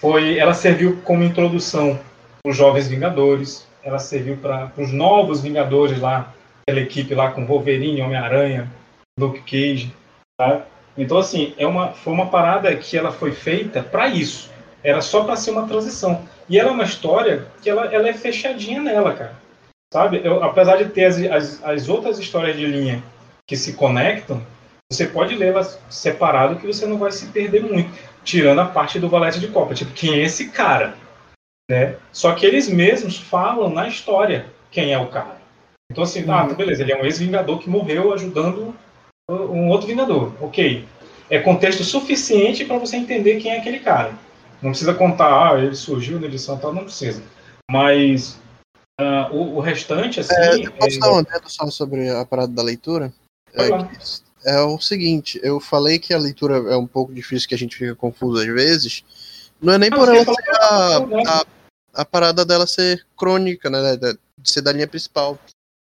Foi, 0.00 0.38
ela 0.38 0.54
serviu 0.54 1.00
como 1.04 1.24
introdução 1.24 1.98
para 2.42 2.50
os 2.50 2.56
jovens 2.56 2.88
Vingadores, 2.88 3.66
ela 3.82 3.98
serviu 3.98 4.36
para 4.36 4.72
os 4.76 4.92
novos 4.92 5.42
Vingadores 5.42 6.00
lá, 6.00 6.32
aquela 6.62 6.80
equipe 6.80 7.14
lá 7.14 7.30
com 7.30 7.46
Wolverine, 7.46 8.02
Homem-Aranha, 8.02 8.70
Luke 9.18 9.40
Cage, 9.40 9.92
tá? 10.36 10.62
Então 10.96 11.18
assim, 11.18 11.54
é 11.58 11.66
uma, 11.66 11.92
foi 11.92 12.12
uma 12.12 12.26
parada 12.26 12.74
que 12.76 12.96
ela 12.96 13.12
foi 13.12 13.32
feita 13.32 13.82
para 13.82 14.08
isso. 14.08 14.50
Era 14.82 15.00
só 15.00 15.24
para 15.24 15.36
ser 15.36 15.50
uma 15.50 15.66
transição. 15.66 16.22
E 16.48 16.58
ela 16.58 16.70
é 16.70 16.72
uma 16.72 16.84
história 16.84 17.46
que 17.60 17.68
ela, 17.68 17.86
ela 17.92 18.08
é 18.08 18.12
fechadinha 18.12 18.80
nela, 18.80 19.12
cara 19.12 19.48
Sabe? 19.92 20.20
Eu, 20.22 20.44
apesar 20.44 20.76
de 20.76 20.90
ter 20.90 21.06
as, 21.06 21.18
as, 21.18 21.64
as, 21.64 21.88
outras 21.88 22.18
histórias 22.18 22.56
de 22.56 22.66
linha 22.66 23.02
que 23.46 23.56
se 23.56 23.72
conectam, 23.72 24.42
você 24.90 25.06
pode 25.06 25.34
lê-las 25.34 25.80
separado 25.88 26.56
que 26.56 26.66
você 26.66 26.86
não 26.86 26.98
vai 26.98 27.10
se 27.10 27.26
perder 27.28 27.62
muito. 27.62 27.90
Tirando 28.28 28.60
a 28.60 28.66
parte 28.66 28.98
do 28.98 29.08
Valete 29.08 29.40
de 29.40 29.48
Copa. 29.48 29.72
Tipo, 29.72 29.90
quem 29.92 30.20
é 30.20 30.22
esse 30.22 30.50
cara? 30.50 30.94
Né? 31.70 31.96
Só 32.12 32.34
que 32.34 32.44
eles 32.44 32.68
mesmos 32.68 33.16
falam 33.16 33.70
na 33.70 33.88
história 33.88 34.52
quem 34.70 34.92
é 34.92 34.98
o 34.98 35.08
cara. 35.08 35.40
Então 35.90 36.04
assim, 36.04 36.20
ah, 36.28 36.46
tá, 36.46 36.52
beleza, 36.52 36.82
ele 36.82 36.92
é 36.92 37.00
um 37.00 37.06
ex-vingador 37.06 37.58
que 37.58 37.70
morreu 37.70 38.12
ajudando 38.12 38.76
um 39.30 39.70
outro 39.70 39.86
vingador. 39.86 40.34
Ok. 40.42 40.86
É 41.30 41.38
contexto 41.38 41.82
suficiente 41.82 42.66
para 42.66 42.76
você 42.76 42.96
entender 42.96 43.40
quem 43.40 43.52
é 43.52 43.60
aquele 43.60 43.78
cara. 43.78 44.12
Não 44.60 44.72
precisa 44.72 44.92
contar, 44.92 45.54
ah, 45.54 45.58
ele 45.58 45.74
surgiu 45.74 46.20
na 46.20 46.26
edição 46.26 46.58
e 46.58 46.60
tal, 46.60 46.74
não 46.74 46.84
precisa. 46.84 47.22
Mas 47.70 48.38
uh, 49.00 49.32
o, 49.32 49.56
o, 49.56 49.60
restante, 49.60 50.20
assim. 50.20 50.34
É, 50.34 50.68
posso 50.68 50.98
é... 50.98 51.00
dar 51.00 51.12
um 51.12 51.22
dedo 51.22 51.48
só 51.48 51.66
sobre 51.70 52.10
a 52.10 52.26
parada 52.26 52.52
da 52.52 52.62
leitura? 52.62 53.10
É, 53.54 53.68
é, 54.44 54.60
o 54.60 54.78
seguinte, 54.78 55.40
eu 55.42 55.60
falei 55.60 55.98
que 55.98 56.14
a 56.14 56.18
leitura 56.18 56.56
é 56.72 56.76
um 56.76 56.86
pouco 56.86 57.12
difícil, 57.12 57.48
que 57.48 57.54
a 57.54 57.58
gente 57.58 57.76
fica 57.76 57.94
confuso 57.94 58.40
às 58.40 58.46
vezes. 58.46 59.04
Não 59.60 59.72
é 59.72 59.78
nem 59.78 59.90
não, 59.90 59.98
por 59.98 60.14
ela 60.14 60.34
a, 60.52 60.96
a, 60.96 61.44
a, 61.94 62.04
parada 62.04 62.44
dela 62.44 62.66
ser 62.66 63.04
crônica, 63.16 63.68
né? 63.68 63.96
De 63.96 64.18
ser 64.44 64.60
da 64.60 64.72
linha 64.72 64.86
principal. 64.86 65.38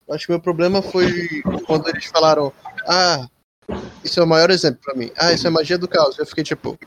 Acho 0.10 0.28
que 0.28 0.32
meu 0.32 0.40
problema 0.40 0.82
foi 0.82 1.42
quando 1.66 1.90
eles 1.90 2.06
falaram, 2.06 2.54
ah, 2.88 3.28
isso 4.04 4.20
é 4.20 4.24
o 4.24 4.28
maior 4.28 4.52
exemplo 4.52 4.80
para 4.84 4.96
mim. 4.96 5.12
Ah, 5.18 5.34
isso 5.34 5.48
é 5.48 5.50
magia 5.50 5.78
do 5.78 5.88
caos. 5.88 6.20
Eu 6.20 6.26
fiquei 6.28 6.44
tipo, 6.44 6.72
o 6.72 6.80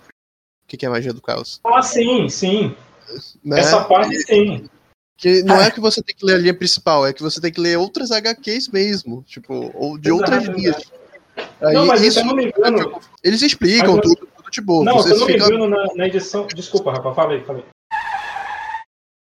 que, 0.68 0.76
que 0.76 0.86
é 0.86 0.88
magia 0.88 1.12
do 1.12 1.20
caos? 1.20 1.60
Ah, 1.64 1.82
sim, 1.82 2.28
sim. 2.28 2.76
Né? 3.44 3.58
Essa 3.58 3.84
parte 3.84 4.16
sim. 4.22 4.68
Que 5.16 5.42
não 5.42 5.60
é 5.60 5.68
que 5.68 5.80
você 5.80 6.00
tem 6.00 6.14
que 6.14 6.24
ler 6.24 6.34
a 6.34 6.38
linha 6.38 6.54
principal, 6.54 7.04
é 7.04 7.12
que 7.12 7.22
você 7.22 7.40
tem 7.40 7.50
que 7.50 7.60
ler 7.60 7.76
outras 7.76 8.12
HQs 8.12 8.68
mesmo, 8.68 9.24
tipo, 9.26 9.72
ou 9.74 9.98
de 9.98 10.12
outras 10.12 10.44
linhas. 10.44 10.76
Aí, 11.60 11.74
não, 11.74 11.86
mas 11.86 12.02
isso, 12.02 12.20
eu 12.20 12.24
não 12.24 12.34
me 12.34 12.46
engano. 12.46 13.00
Eles 13.22 13.42
explicam 13.42 13.96
eu... 13.96 14.00
tudo, 14.00 14.28
tudo 14.36 14.50
de 14.50 14.60
boa. 14.60 14.84
Não, 14.84 14.98
se 15.00 15.10
eu 15.10 15.18
não 15.18 15.26
me 15.26 15.34
engano 15.34 15.68
na, 15.68 15.86
na, 15.94 16.06
edição. 16.06 16.46
Desculpa, 16.46 16.92
Rafa, 16.92 17.14
falei, 17.14 17.40
falei. 17.42 17.64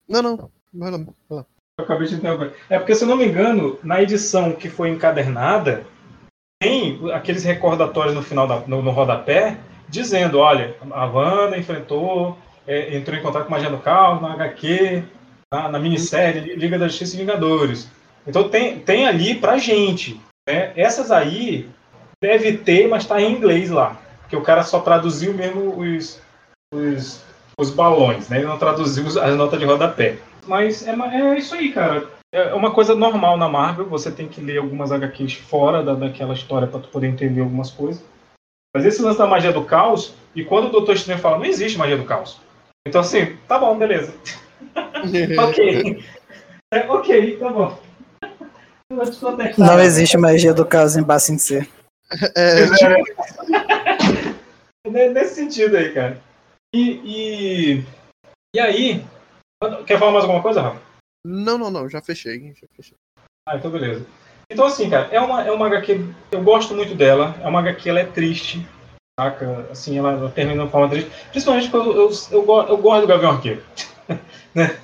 Não, 0.09 0.23
não. 0.23 0.51
Vai 0.73 0.91
lá, 0.91 0.99
vai 0.99 1.39
lá. 1.39 1.47
Eu 1.79 1.85
acabei 1.85 2.07
de 2.07 2.15
interromper. 2.15 2.55
É 2.69 2.79
porque, 2.79 2.95
se 2.95 3.05
eu 3.05 3.09
não 3.09 3.16
me 3.16 3.27
engano, 3.27 3.79
na 3.83 4.03
edição 4.03 4.53
que 4.53 4.69
foi 4.69 4.91
encadernada, 4.91 5.87
tem 6.61 7.01
aqueles 7.12 7.45
recordatórios 7.45 8.15
no 8.15 8.23
final 8.23 8.47
da, 8.47 8.61
no, 8.61 8.83
no 8.83 8.91
rodapé 8.91 9.59
dizendo, 9.89 10.39
olha, 10.39 10.74
a 10.91 11.05
Wanda 11.07 11.59
enfrentou, 11.59 12.39
é, 12.66 12.97
entrou 12.97 13.19
em 13.19 13.23
contato 13.23 13.45
com 13.45 13.51
Magia 13.51 13.69
do 13.69 13.79
Caos 13.79 14.23
na 14.23 14.33
HQ, 14.33 15.05
na, 15.53 15.69
na 15.69 15.79
minissérie 15.79 16.55
Liga 16.55 16.79
da 16.79 16.89
Justiça 16.89 17.15
e 17.15 17.19
Vingadores. 17.19 17.91
Então 18.27 18.49
tem, 18.49 18.79
tem 18.79 19.07
ali 19.07 19.35
pra 19.35 19.59
gente. 19.59 20.19
Né? 20.49 20.73
Essas 20.77 21.11
aí 21.11 21.69
deve 22.23 22.57
ter, 22.59 22.89
mas 22.89 23.05
tá 23.05 23.20
em 23.20 23.32
inglês 23.32 23.69
lá. 23.69 24.01
Porque 24.20 24.36
o 24.36 24.43
cara 24.43 24.62
só 24.62 24.78
traduziu 24.78 25.35
mesmo 25.35 25.77
os, 25.77 26.23
os, 26.73 27.20
os 27.59 27.70
balões, 27.70 28.28
né? 28.28 28.39
Ele 28.39 28.47
não 28.47 28.57
traduziu 28.57 29.05
as 29.20 29.36
notas 29.36 29.59
de 29.59 29.66
rodapé. 29.66 30.16
Mas 30.47 30.86
é, 30.86 30.93
é 30.93 31.39
isso 31.39 31.55
aí, 31.55 31.73
cara. 31.73 32.07
É 32.32 32.55
uma 32.55 32.70
coisa 32.70 32.94
normal 32.94 33.36
na 33.36 33.49
Marvel, 33.49 33.86
você 33.86 34.11
tem 34.11 34.27
que 34.27 34.40
ler 34.40 34.59
algumas 34.59 34.90
HQs 34.90 35.35
fora 35.35 35.82
da, 35.82 35.94
daquela 35.94 36.32
história 36.32 36.66
para 36.66 36.81
tu 36.81 36.89
poder 36.89 37.09
entender 37.09 37.40
algumas 37.40 37.70
coisas. 37.70 38.03
Mas 38.74 38.86
esse 38.86 39.03
lance 39.03 39.19
da 39.19 39.27
magia 39.27 39.53
do 39.53 39.65
caos, 39.65 40.15
e 40.35 40.43
quando 40.43 40.69
o 40.69 40.70
Doutor 40.70 40.94
Estranho 40.94 41.20
fala, 41.20 41.36
não 41.36 41.44
existe 41.44 41.77
magia 41.77 41.99
do 41.99 42.05
caos. 42.05 42.40
Então 42.86 43.03
assim, 43.03 43.36
tá 43.47 43.59
bom, 43.59 43.77
beleza. 43.77 44.15
ok. 45.47 46.03
É, 46.73 46.90
ok, 46.90 47.36
tá 47.36 47.51
bom. 47.51 47.78
Não 49.57 49.81
existe 49.81 50.19
magia 50.19 50.53
do 50.53 50.66
caos 50.66 50.97
em 50.97 51.03
Bassin 51.03 51.39
C. 51.39 51.66
É, 52.37 52.67
tipo... 52.67 52.93
Nesse 54.91 55.35
sentido 55.35 55.77
aí, 55.77 55.95
cara. 55.95 56.21
E, 56.75 57.01
e, 57.05 57.85
e 58.55 58.61
aí, 58.61 59.05
quer 59.87 59.99
falar 59.99 60.13
mais 60.13 60.25
alguma 60.25 60.43
coisa, 60.43 60.61
Rafa? 60.61 60.81
Não, 61.25 61.57
não, 61.57 61.71
não, 61.71 61.89
já 61.89 62.03
fechei, 62.03 62.53
já 62.55 62.67
fechei. 62.75 62.97
Ah, 63.49 63.57
então 63.57 63.71
beleza. 63.71 64.05
Então 64.51 64.67
assim, 64.67 64.91
cara, 64.91 65.09
é 65.09 65.21
uma, 65.21 65.43
é 65.47 65.51
uma 65.51 65.67
HQ, 65.67 66.15
eu 66.31 66.43
gosto 66.43 66.75
muito 66.75 66.95
dela, 66.95 67.35
é 67.41 67.49
uma 67.49 67.61
HQ, 67.61 67.89
ela 67.89 68.01
é 68.01 68.05
triste, 68.05 68.67
saca? 69.19 69.67
Assim, 69.71 69.99
ela, 69.99 70.13
ela 70.13 70.31
termina 70.31 70.65
de 70.65 70.71
forma 70.71 70.89
triste, 70.89 71.11
principalmente 71.31 71.71
quando 71.71 71.93
eu, 71.93 72.11
eu, 72.11 72.11
eu, 72.33 72.69
eu 72.69 72.77
gosto 72.79 73.01
do 73.03 73.07
Gavião 73.07 73.33
Arqueiro, 73.33 73.65
né? 74.55 74.79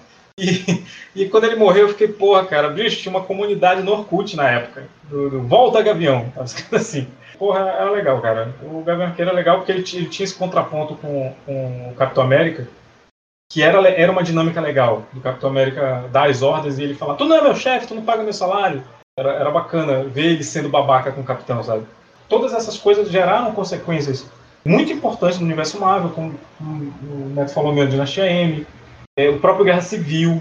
E, 1.17 1.29
quando 1.29 1.45
ele 1.45 1.57
morreu, 1.57 1.83
eu 1.83 1.89
fiquei, 1.89 2.09
porra, 2.09 2.45
cara, 2.45 2.69
bicho, 2.69 3.01
tinha 3.01 3.11
uma 3.11 3.25
comunidade 3.25 3.83
no 3.83 3.93
Orkut 3.93 4.37
na 4.37 4.49
época, 4.49 4.85
do, 5.05 5.31
do 5.31 5.43
Volta 5.43 5.83
Gavião, 5.83 6.31
tava 6.31 6.47
escrito 6.47 6.77
assim. 6.77 7.09
Porra, 7.37 7.61
era 7.61 7.91
legal, 7.91 8.21
cara. 8.21 8.55
O 8.63 8.83
Gavião 8.83 9.09
Arqueiro 9.09 9.31
era 9.31 9.37
legal 9.37 9.59
porque 9.59 9.73
ele, 9.73 9.85
ele 9.95 10.09
tinha 10.09 10.25
esse 10.25 10.35
contraponto 10.35 10.95
com, 10.97 11.35
com 11.45 11.91
o 11.91 11.95
Capitão 11.95 12.23
América, 12.23 12.69
que 13.51 13.63
era, 13.63 13.89
era 13.89 14.13
uma 14.13 14.23
dinâmica 14.23 14.61
legal 14.61 15.05
do 15.13 15.21
Capitão 15.21 15.51
América 15.51 16.05
dar 16.13 16.29
as 16.29 16.43
ordens 16.43 16.79
e 16.79 16.83
ele 16.83 16.95
falar: 16.95 17.15
Tu 17.15 17.25
não 17.25 17.37
é 17.37 17.43
meu 17.43 17.55
chefe, 17.55 17.87
tu 17.87 17.95
não 17.95 18.03
paga 18.03 18.23
meu 18.23 18.33
salário. 18.33 18.83
Era, 19.19 19.33
era 19.33 19.51
bacana 19.51 20.05
ver 20.05 20.27
ele 20.27 20.45
sendo 20.45 20.69
babaca 20.69 21.13
com 21.13 21.21
o 21.21 21.25
Capitão, 21.25 21.63
sabe? 21.63 21.85
Todas 22.29 22.53
essas 22.53 22.77
coisas 22.77 23.11
geraram 23.11 23.53
consequências 23.53 24.29
muito 24.65 24.93
importantes 24.93 25.39
no 25.39 25.47
universo 25.47 25.81
Marvel, 25.81 26.11
como, 26.11 26.35
o 26.61 27.33
Neto 27.35 27.53
falou 27.53 27.73
mesmo, 27.73 27.91
Dinastia 27.91 28.27
M, 28.27 28.67
é, 29.19 29.29
o 29.29 29.41
próprio 29.41 29.65
Guerra 29.65 29.83
Civil, 29.83 30.41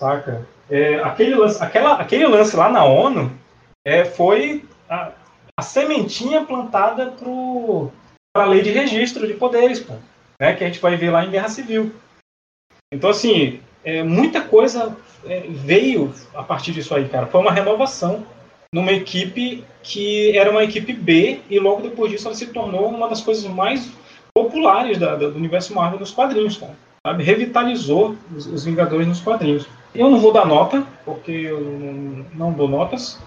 saca? 0.00 0.48
É, 0.70 0.94
aquele, 1.00 1.34
lance, 1.34 1.62
aquela, 1.62 1.96
aquele 1.96 2.26
lance 2.26 2.56
lá 2.56 2.70
na 2.70 2.84
ONU 2.84 3.30
é, 3.84 4.06
foi 4.06 4.64
a, 4.88 5.12
a 5.58 5.62
sementinha 5.62 6.42
plantada 6.46 7.14
para 8.32 8.44
a 8.44 8.46
lei 8.46 8.62
de 8.62 8.70
registro 8.70 9.26
de 9.26 9.34
poderes, 9.34 9.78
pô, 9.78 9.92
né, 10.40 10.54
que 10.54 10.64
a 10.64 10.66
gente 10.66 10.80
vai 10.80 10.96
ver 10.96 11.10
lá 11.10 11.22
em 11.22 11.30
Guerra 11.30 11.50
Civil. 11.50 11.92
Então, 12.90 13.10
assim, 13.10 13.60
é, 13.84 14.02
muita 14.02 14.40
coisa 14.40 14.96
é, 15.26 15.40
veio 15.48 16.14
a 16.34 16.42
partir 16.42 16.72
disso 16.72 16.94
aí, 16.94 17.06
cara. 17.10 17.26
Foi 17.26 17.42
uma 17.42 17.52
renovação 17.52 18.26
numa 18.74 18.92
equipe 18.92 19.64
que 19.82 20.36
era 20.36 20.50
uma 20.50 20.64
equipe 20.64 20.94
B 20.94 21.40
e 21.50 21.58
logo 21.58 21.82
depois 21.82 22.10
disso 22.10 22.26
ela 22.26 22.34
se 22.34 22.46
tornou 22.46 22.88
uma 22.88 23.08
das 23.08 23.20
coisas 23.20 23.44
mais 23.44 23.90
populares 24.34 24.96
da, 24.96 25.14
da, 25.14 25.28
do 25.28 25.36
universo 25.36 25.74
Marvel 25.74 26.00
nos 26.00 26.10
quadrinhos, 26.10 26.56
cara. 26.56 26.74
Sabe? 27.06 27.24
Revitalizou 27.24 28.16
os, 28.34 28.46
os, 28.46 28.64
Vingadores 28.64 29.06
nos 29.06 29.20
quadrinhos. 29.20 29.66
Eu 29.94 30.08
não 30.08 30.20
vou 30.20 30.32
dar 30.32 30.46
nota, 30.46 30.86
porque 31.04 31.32
eu 31.32 31.60
não, 31.60 32.26
não 32.34 32.52
dou 32.52 32.68
notas. 32.68 33.18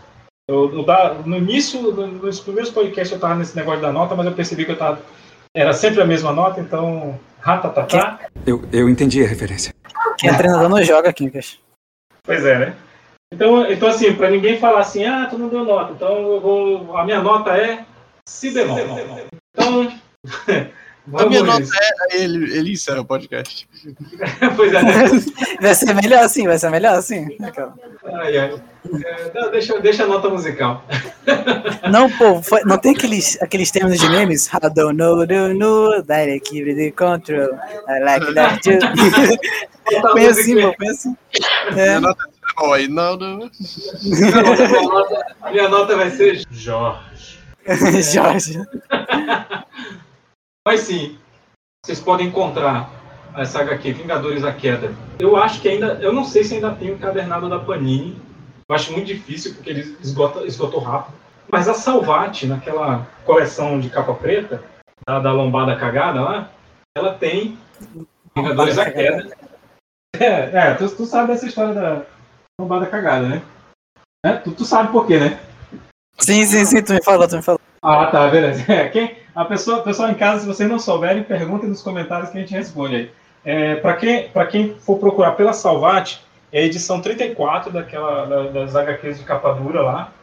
Eu, 0.48 0.74
eu 0.74 0.84
dá, 0.84 1.14
no 1.26 1.38
início, 1.38 1.82
nos 1.82 2.40
primeiros 2.40 2.72
podcasts 2.72 3.12
eu 3.12 3.18
estava 3.18 3.36
nesse 3.36 3.56
negócio 3.56 3.82
da 3.82 3.92
nota, 3.92 4.16
mas 4.16 4.26
eu 4.26 4.32
percebi 4.32 4.64
que 4.64 4.72
eu 4.72 4.78
tava, 4.78 5.02
era 5.54 5.74
sempre 5.74 6.02
a 6.02 6.06
mesma 6.06 6.32
nota, 6.32 6.62
então 6.62 7.20
Ratatatá. 7.40 8.20
Eu, 8.46 8.64
eu 8.72 8.88
entendi 8.88 9.24
a 9.24 9.28
referência. 9.28 9.74
Quem 10.18 10.30
é 10.30 10.38
treinador 10.38 10.70
não 10.70 10.84
joga, 10.84 11.12
Kinkas. 11.12 11.60
Pois 12.24 12.46
é, 12.46 12.60
né? 12.60 12.76
Então, 13.34 13.70
então 13.70 13.88
assim, 13.88 14.14
para 14.14 14.30
ninguém 14.30 14.60
falar 14.60 14.80
assim, 14.80 15.04
ah, 15.06 15.28
tu 15.30 15.38
não 15.38 15.50
deu 15.50 15.64
nota, 15.64 15.94
então 15.94 16.40
vou, 16.40 16.96
a 16.96 17.04
minha 17.04 17.22
nota 17.22 17.58
é 17.58 17.84
si 18.28 18.52
bemol. 18.52 18.78
Então, 19.52 19.92
a 21.14 21.26
minha 21.26 21.44
nota 21.44 21.70
é. 22.12 22.18
Ele, 22.22 22.58
ele 22.58 22.72
encerra 22.74 23.02
o 23.02 23.06
podcast. 23.06 23.68
pois 24.56 24.74
é. 24.74 24.82
vai 25.62 25.76
ser 25.76 25.94
melhor 25.94 26.24
assim, 26.24 26.48
vai 26.48 26.58
ser 26.58 26.70
melhor 26.70 26.98
assim. 26.98 27.28
Ai, 28.06 28.38
ai. 28.38 28.62
É, 29.04 29.50
deixa, 29.52 29.80
deixa 29.80 30.04
a 30.04 30.08
nota 30.08 30.30
musical. 30.30 30.84
Não, 31.92 32.10
pô, 32.10 32.42
foi, 32.42 32.62
não 32.66 32.78
tem 32.78 32.94
aqueles, 32.96 33.42
aqueles 33.42 33.72
termos 33.72 34.00
de 34.00 34.10
memes? 34.10 34.48
I 34.48 34.60
don't 34.74 34.96
know, 34.96 35.26
don't 35.26 35.58
know, 35.58 36.04
that 36.04 36.32
I 36.32 36.40
keep 36.40 36.66
the 36.76 36.92
control. 36.92 37.50
I 37.88 38.00
like 38.04 38.34
that 38.34 38.62
too. 38.62 38.80
Põe 40.02 40.26
assim, 40.28 40.62
pô, 40.62 40.74
põe 40.78 40.90
assim. 40.90 41.16
É. 41.76 42.00
Oi, 42.64 42.88
não, 42.88 43.18
não. 43.18 43.52
A 45.42 45.52
minha 45.52 45.70
nota 45.70 45.96
vai 45.96 46.10
ser 46.12 46.44
Jorge. 46.50 47.40
Jorge. 48.14 48.60
Mas 50.68 50.82
sim, 50.82 51.16
vocês 51.86 52.00
podem 52.00 52.28
encontrar 52.28 52.90
essa 53.38 53.62
HQ, 53.62 53.94
Vingadores 53.94 54.44
a 54.44 54.52
Queda. 54.52 54.92
Eu 55.20 55.38
acho 55.38 55.62
que 55.62 55.70
ainda, 55.70 56.00
eu 56.02 56.12
não 56.12 56.26
sei 56.26 56.44
se 56.44 56.56
ainda 56.56 56.74
tem 56.74 56.90
o 56.90 56.96
encadernado 56.96 57.48
da 57.48 57.60
Panini. 57.60 58.20
Eu 58.68 58.76
acho 58.76 58.92
muito 58.92 59.06
difícil 59.06 59.54
porque 59.54 59.70
ele 59.70 59.96
esgota, 60.02 60.44
esgotou 60.46 60.80
rápido. 60.80 61.16
Mas 61.52 61.70
a 61.70 61.76
Salvati, 61.76 62.48
naquela 62.48 63.08
coleção 63.26 63.80
de 63.80 63.92
capa 63.92 64.16
preta, 64.16 64.64
da, 65.08 65.20
da 65.20 65.32
lombada 65.32 65.76
cagada 65.76 66.20
lá, 66.22 66.50
ela 66.98 67.14
tem 67.14 67.60
Vingadores 68.36 68.80
a 68.80 68.90
Queda. 68.90 69.38
É, 70.20 70.70
é 70.70 70.74
tu, 70.74 70.90
tu, 70.90 71.06
sabe 71.06 71.28
dessa 71.28 71.46
história 71.46 71.74
da 71.74 72.06
lombada 72.60 72.88
cagada, 72.88 73.28
né? 73.28 73.44
É, 74.26 74.34
tu, 74.34 74.52
tu 74.52 74.66
sabe 74.66 74.92
por 74.92 75.06
quê, 75.06 75.20
né? 75.20 75.40
Sim, 76.18 76.44
sim, 76.46 76.66
sim, 76.66 76.82
tu 76.82 76.94
me 76.94 77.04
falou, 77.04 77.28
tu 77.28 77.36
me 77.36 77.44
falou. 77.44 77.62
Ah, 77.84 78.08
tá, 78.08 78.28
beleza. 78.30 78.66
É, 78.72 78.90
quem, 78.90 79.25
a 79.36 79.44
pessoa, 79.44 79.84
pessoal 79.84 80.10
em 80.10 80.16
casa, 80.16 80.42
se 80.42 80.48
vocês 80.48 80.70
não 80.70 80.80
souberem, 80.80 81.24
perguntem 81.24 81.68
nos 81.68 81.82
comentários 81.82 82.30
que 82.30 82.38
a 82.38 82.42
gente 82.42 82.54
responde 82.54 82.96
aí. 82.96 83.12
É, 83.44 83.76
para 83.76 83.98
quem, 83.98 84.32
quem 84.50 84.80
for 84.80 84.98
procurar 84.98 85.34
pela 85.34 85.52
Salvat, 85.52 86.20
é 86.52 86.62
a 86.62 86.64
edição 86.64 87.02
34 87.02 87.72
daquela, 87.72 88.26
da, 88.26 88.44
das 88.48 88.76
HQs 88.76 89.20
de 89.20 89.26
capa 89.26 89.52
dura 89.54 89.82
lá, 89.82 90.14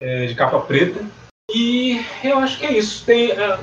é, 0.00 0.26
de 0.26 0.34
capa 0.36 0.60
preta. 0.60 1.04
E 1.52 2.00
eu 2.22 2.38
acho 2.38 2.58
que 2.58 2.66
é 2.66 2.72
isso. 2.72 3.04
Tem, 3.04 3.32
é, 3.32 3.58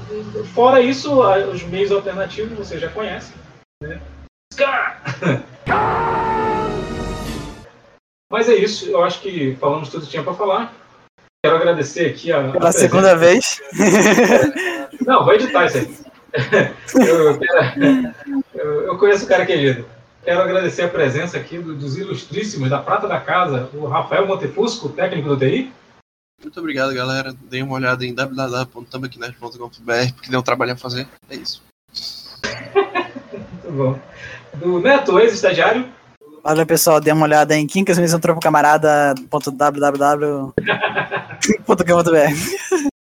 fora 0.53 0.81
isso, 0.81 1.21
os 1.49 1.63
meios 1.63 1.91
alternativos 1.91 2.57
você 2.57 2.77
já 2.77 2.89
conhece. 2.89 3.33
Né? 3.81 4.01
Mas 8.31 8.49
é 8.49 8.55
isso, 8.55 8.89
eu 8.89 9.03
acho 9.03 9.21
que 9.21 9.55
falamos 9.59 9.89
tudo 9.89 10.05
que 10.05 10.11
tinha 10.11 10.23
para 10.23 10.33
falar. 10.33 10.73
Quero 11.45 11.57
agradecer 11.57 12.09
aqui 12.09 12.31
a. 12.31 12.51
Pela 12.51 12.69
a 12.69 12.71
segunda 12.71 13.15
vez. 13.15 13.61
Não, 15.05 15.23
vou 15.23 15.33
editar 15.33 15.65
isso 15.65 15.77
aí. 15.77 16.13
Eu, 16.95 17.39
eu, 18.55 18.81
eu, 18.85 18.97
conheço 18.97 19.25
o 19.25 19.27
cara 19.27 19.45
querido. 19.45 19.85
Quero 20.23 20.41
agradecer 20.41 20.81
a 20.81 20.87
presença 20.87 21.37
aqui 21.37 21.59
dos 21.59 21.95
ilustríssimos 21.95 22.71
da 22.71 22.79
Prata 22.79 23.07
da 23.07 23.19
Casa, 23.19 23.69
o 23.73 23.85
Rafael 23.85 24.25
Montefusco, 24.25 24.89
técnico 24.89 25.29
do 25.29 25.37
TI. 25.37 25.71
Muito 26.41 26.59
obrigado, 26.59 26.91
galera. 26.93 27.35
Deem 27.49 27.61
uma 27.61 27.75
olhada 27.75 28.03
em 28.03 28.15
www.tambaquinet.com.br, 28.15 30.13
porque 30.15 30.31
deu 30.31 30.39
um 30.39 30.43
trabalho 30.43 30.73
a 30.73 30.77
fazer. 30.77 31.07
É 31.29 31.35
isso. 31.35 31.61
Muito 32.73 33.71
bom. 33.71 33.99
Do 34.55 34.79
Neto, 34.79 35.19
ex-estagiário. 35.19 35.87
Valeu, 36.43 36.65
pessoal. 36.65 36.99
Dê 36.99 37.11
uma 37.11 37.25
olhada 37.25 37.55
em 37.55 37.65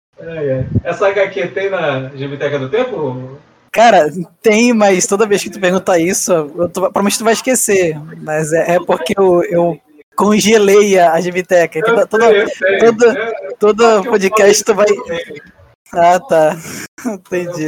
Essa 0.85 1.09
HQ 1.09 1.49
tem 1.49 1.71
na 1.71 2.11
Biblioteca 2.11 2.59
do 2.59 2.69
Tempo? 2.69 3.39
Cara, 3.73 4.11
tem, 4.43 4.73
mas 4.73 5.07
toda 5.07 5.27
vez 5.27 5.43
que 5.43 5.51
tu 5.51 5.59
pergunta 5.59 5.99
isso, 5.99 6.31
eu 6.33 6.69
tô, 6.69 6.83
provavelmente 6.83 7.19
tu 7.19 7.25
vai 7.25 7.33
esquecer. 7.33 7.99
Mas 8.21 8.53
é, 8.53 8.77
é 8.77 8.81
porque 8.81 9.15
eu, 9.17 9.43
eu 9.45 9.81
congelei 10.15 10.99
a 10.99 11.19
Gibiteca. 11.21 11.81
Toda, 11.83 12.07
toda, 12.07 12.47
toda, 12.79 13.33
toda 13.59 14.03
podcast 14.03 14.63
tu 14.63 14.75
vai. 14.75 14.87
Ah, 15.95 16.21
tá. 16.21 16.57
Entendi. 17.05 17.67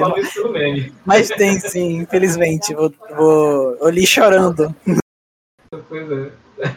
Mas 1.05 1.29
tem 1.29 1.59
sim, 1.59 2.03
infelizmente. 2.03 2.75
Vou, 2.75 2.93
vou, 3.17 3.77
eu 3.81 3.89
li 3.89 4.07
chorando. 4.07 4.75
Pois 5.89 6.11
é. 6.11 6.31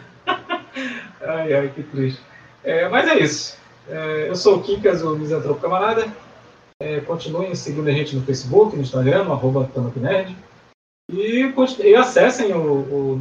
Ai, 1.27 1.53
ai, 1.53 1.71
que 1.75 1.83
triste. 1.83 2.21
É, 2.63 2.87
mas 2.87 3.05
é 3.09 3.19
isso. 3.19 3.57
É, 3.89 4.27
eu 4.29 4.35
sou 4.35 4.57
o 4.57 4.63
Quincas, 4.63 5.01
o 5.01 5.15
Misantropo 5.15 5.61
Camarada. 5.61 6.11
É, 6.79 6.99
continuem 7.01 7.55
seguindo 7.55 7.87
a 7.87 7.91
gente 7.91 8.15
no 8.15 8.21
Facebook, 8.23 8.75
no 8.75 8.81
Instagram, 8.81 9.23
no 9.23 9.33
arroba. 9.33 9.69
E, 11.09 11.53
e, 11.83 11.95
acessem 11.95 12.53
o, 12.53 13.13
o. 13.13 13.19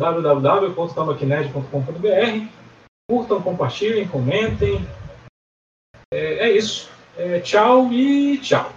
Curtam, 3.08 3.40
compartilhem, 3.40 4.08
comentem. 4.08 4.84
É, 6.12 6.48
é 6.48 6.50
isso. 6.50 6.90
É, 7.16 7.38
tchau 7.40 7.92
e 7.92 8.38
tchau. 8.38 8.72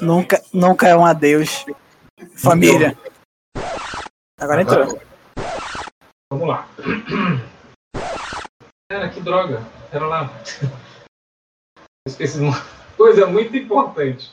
Nunca, 0.00 0.42
nunca 0.52 0.88
é 0.88 0.96
um 0.96 1.06
adeus. 1.06 1.64
Família. 2.36 2.96
Agora 4.38 4.62
entrou. 4.62 5.00
Vamos 6.30 6.48
lá. 6.48 6.68
Cara, 8.90 9.08
que 9.08 9.20
droga. 9.20 9.62
Pera 9.90 10.06
lá. 10.06 10.30
Esqueci 12.06 12.38
de 12.38 12.44
uma 12.44 12.60
coisa 12.96 13.26
muito 13.26 13.56
importante. 13.56 14.32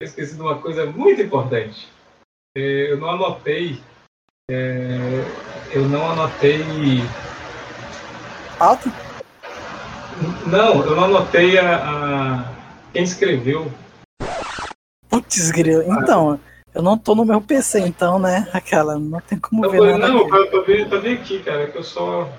Esqueci 0.00 0.36
de 0.36 0.40
uma 0.40 0.60
coisa 0.60 0.86
muito 0.86 1.20
importante. 1.20 1.88
Eu 2.54 2.96
não 2.98 3.10
anotei. 3.10 3.82
É, 4.50 5.24
eu 5.72 5.88
não 5.88 6.10
anotei. 6.10 7.02
Alto? 8.58 8.90
Não, 10.46 10.84
eu 10.84 10.96
não 10.96 11.04
anotei 11.04 11.58
a, 11.58 11.76
a 11.76 12.54
quem 12.92 13.04
escreveu. 13.04 13.70
Putz, 15.28 15.50
grilo. 15.50 15.82
Então, 15.82 16.40
eu 16.74 16.82
não 16.82 16.96
tô 16.96 17.14
no 17.14 17.24
meu 17.24 17.38
PC, 17.38 17.80
então, 17.80 18.18
né? 18.18 18.48
Aquela, 18.50 18.98
não 18.98 19.20
tem 19.20 19.38
como 19.38 19.66
eu 19.66 19.70
ver. 19.70 19.98
Nada 19.98 20.08
não, 20.08 20.20
eu 20.34 20.50
tô 20.50 20.62
vendo, 20.62 20.88
tô 20.88 21.00
vendo 21.00 21.20
aqui, 21.20 21.42
cara, 21.42 21.66
que 21.66 21.76
eu 21.76 21.84
só. 21.84 22.32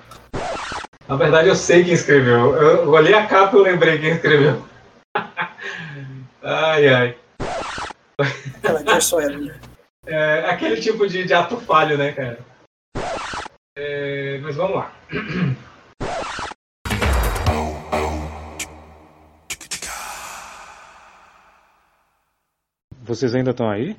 Na 1.06 1.14
verdade, 1.14 1.48
eu 1.48 1.54
sei 1.54 1.84
quem 1.84 1.92
escreveu. 1.92 2.56
Eu 2.56 2.90
olhei 2.90 3.14
a 3.14 3.26
capa 3.26 3.56
e 3.56 3.60
eu 3.60 3.62
lembrei 3.62 3.98
quem 3.98 4.10
escreveu. 4.10 4.64
ai, 6.42 6.88
ai. 6.88 7.16
Aquela 8.56 8.82
que 8.82 9.00
sou 9.00 9.20
ela. 9.20 9.38
Né? 9.38 9.54
É, 10.06 10.50
aquele 10.50 10.80
tipo 10.80 11.06
de, 11.06 11.24
de 11.24 11.32
ato 11.32 11.58
falho, 11.58 11.96
né, 11.96 12.10
cara? 12.10 12.38
É, 13.76 14.40
mas 14.42 14.56
vamos 14.56 14.76
lá. 14.76 14.92
Vocês 23.10 23.34
ainda 23.34 23.50
estão 23.50 23.68
aí? 23.68 23.96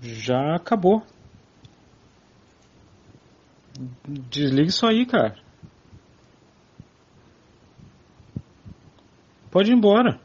Já 0.00 0.56
acabou. 0.56 1.02
Desliga 4.30 4.70
isso 4.70 4.86
aí, 4.86 5.04
cara. 5.04 5.36
Pode 9.50 9.70
ir 9.70 9.74
embora. 9.74 10.18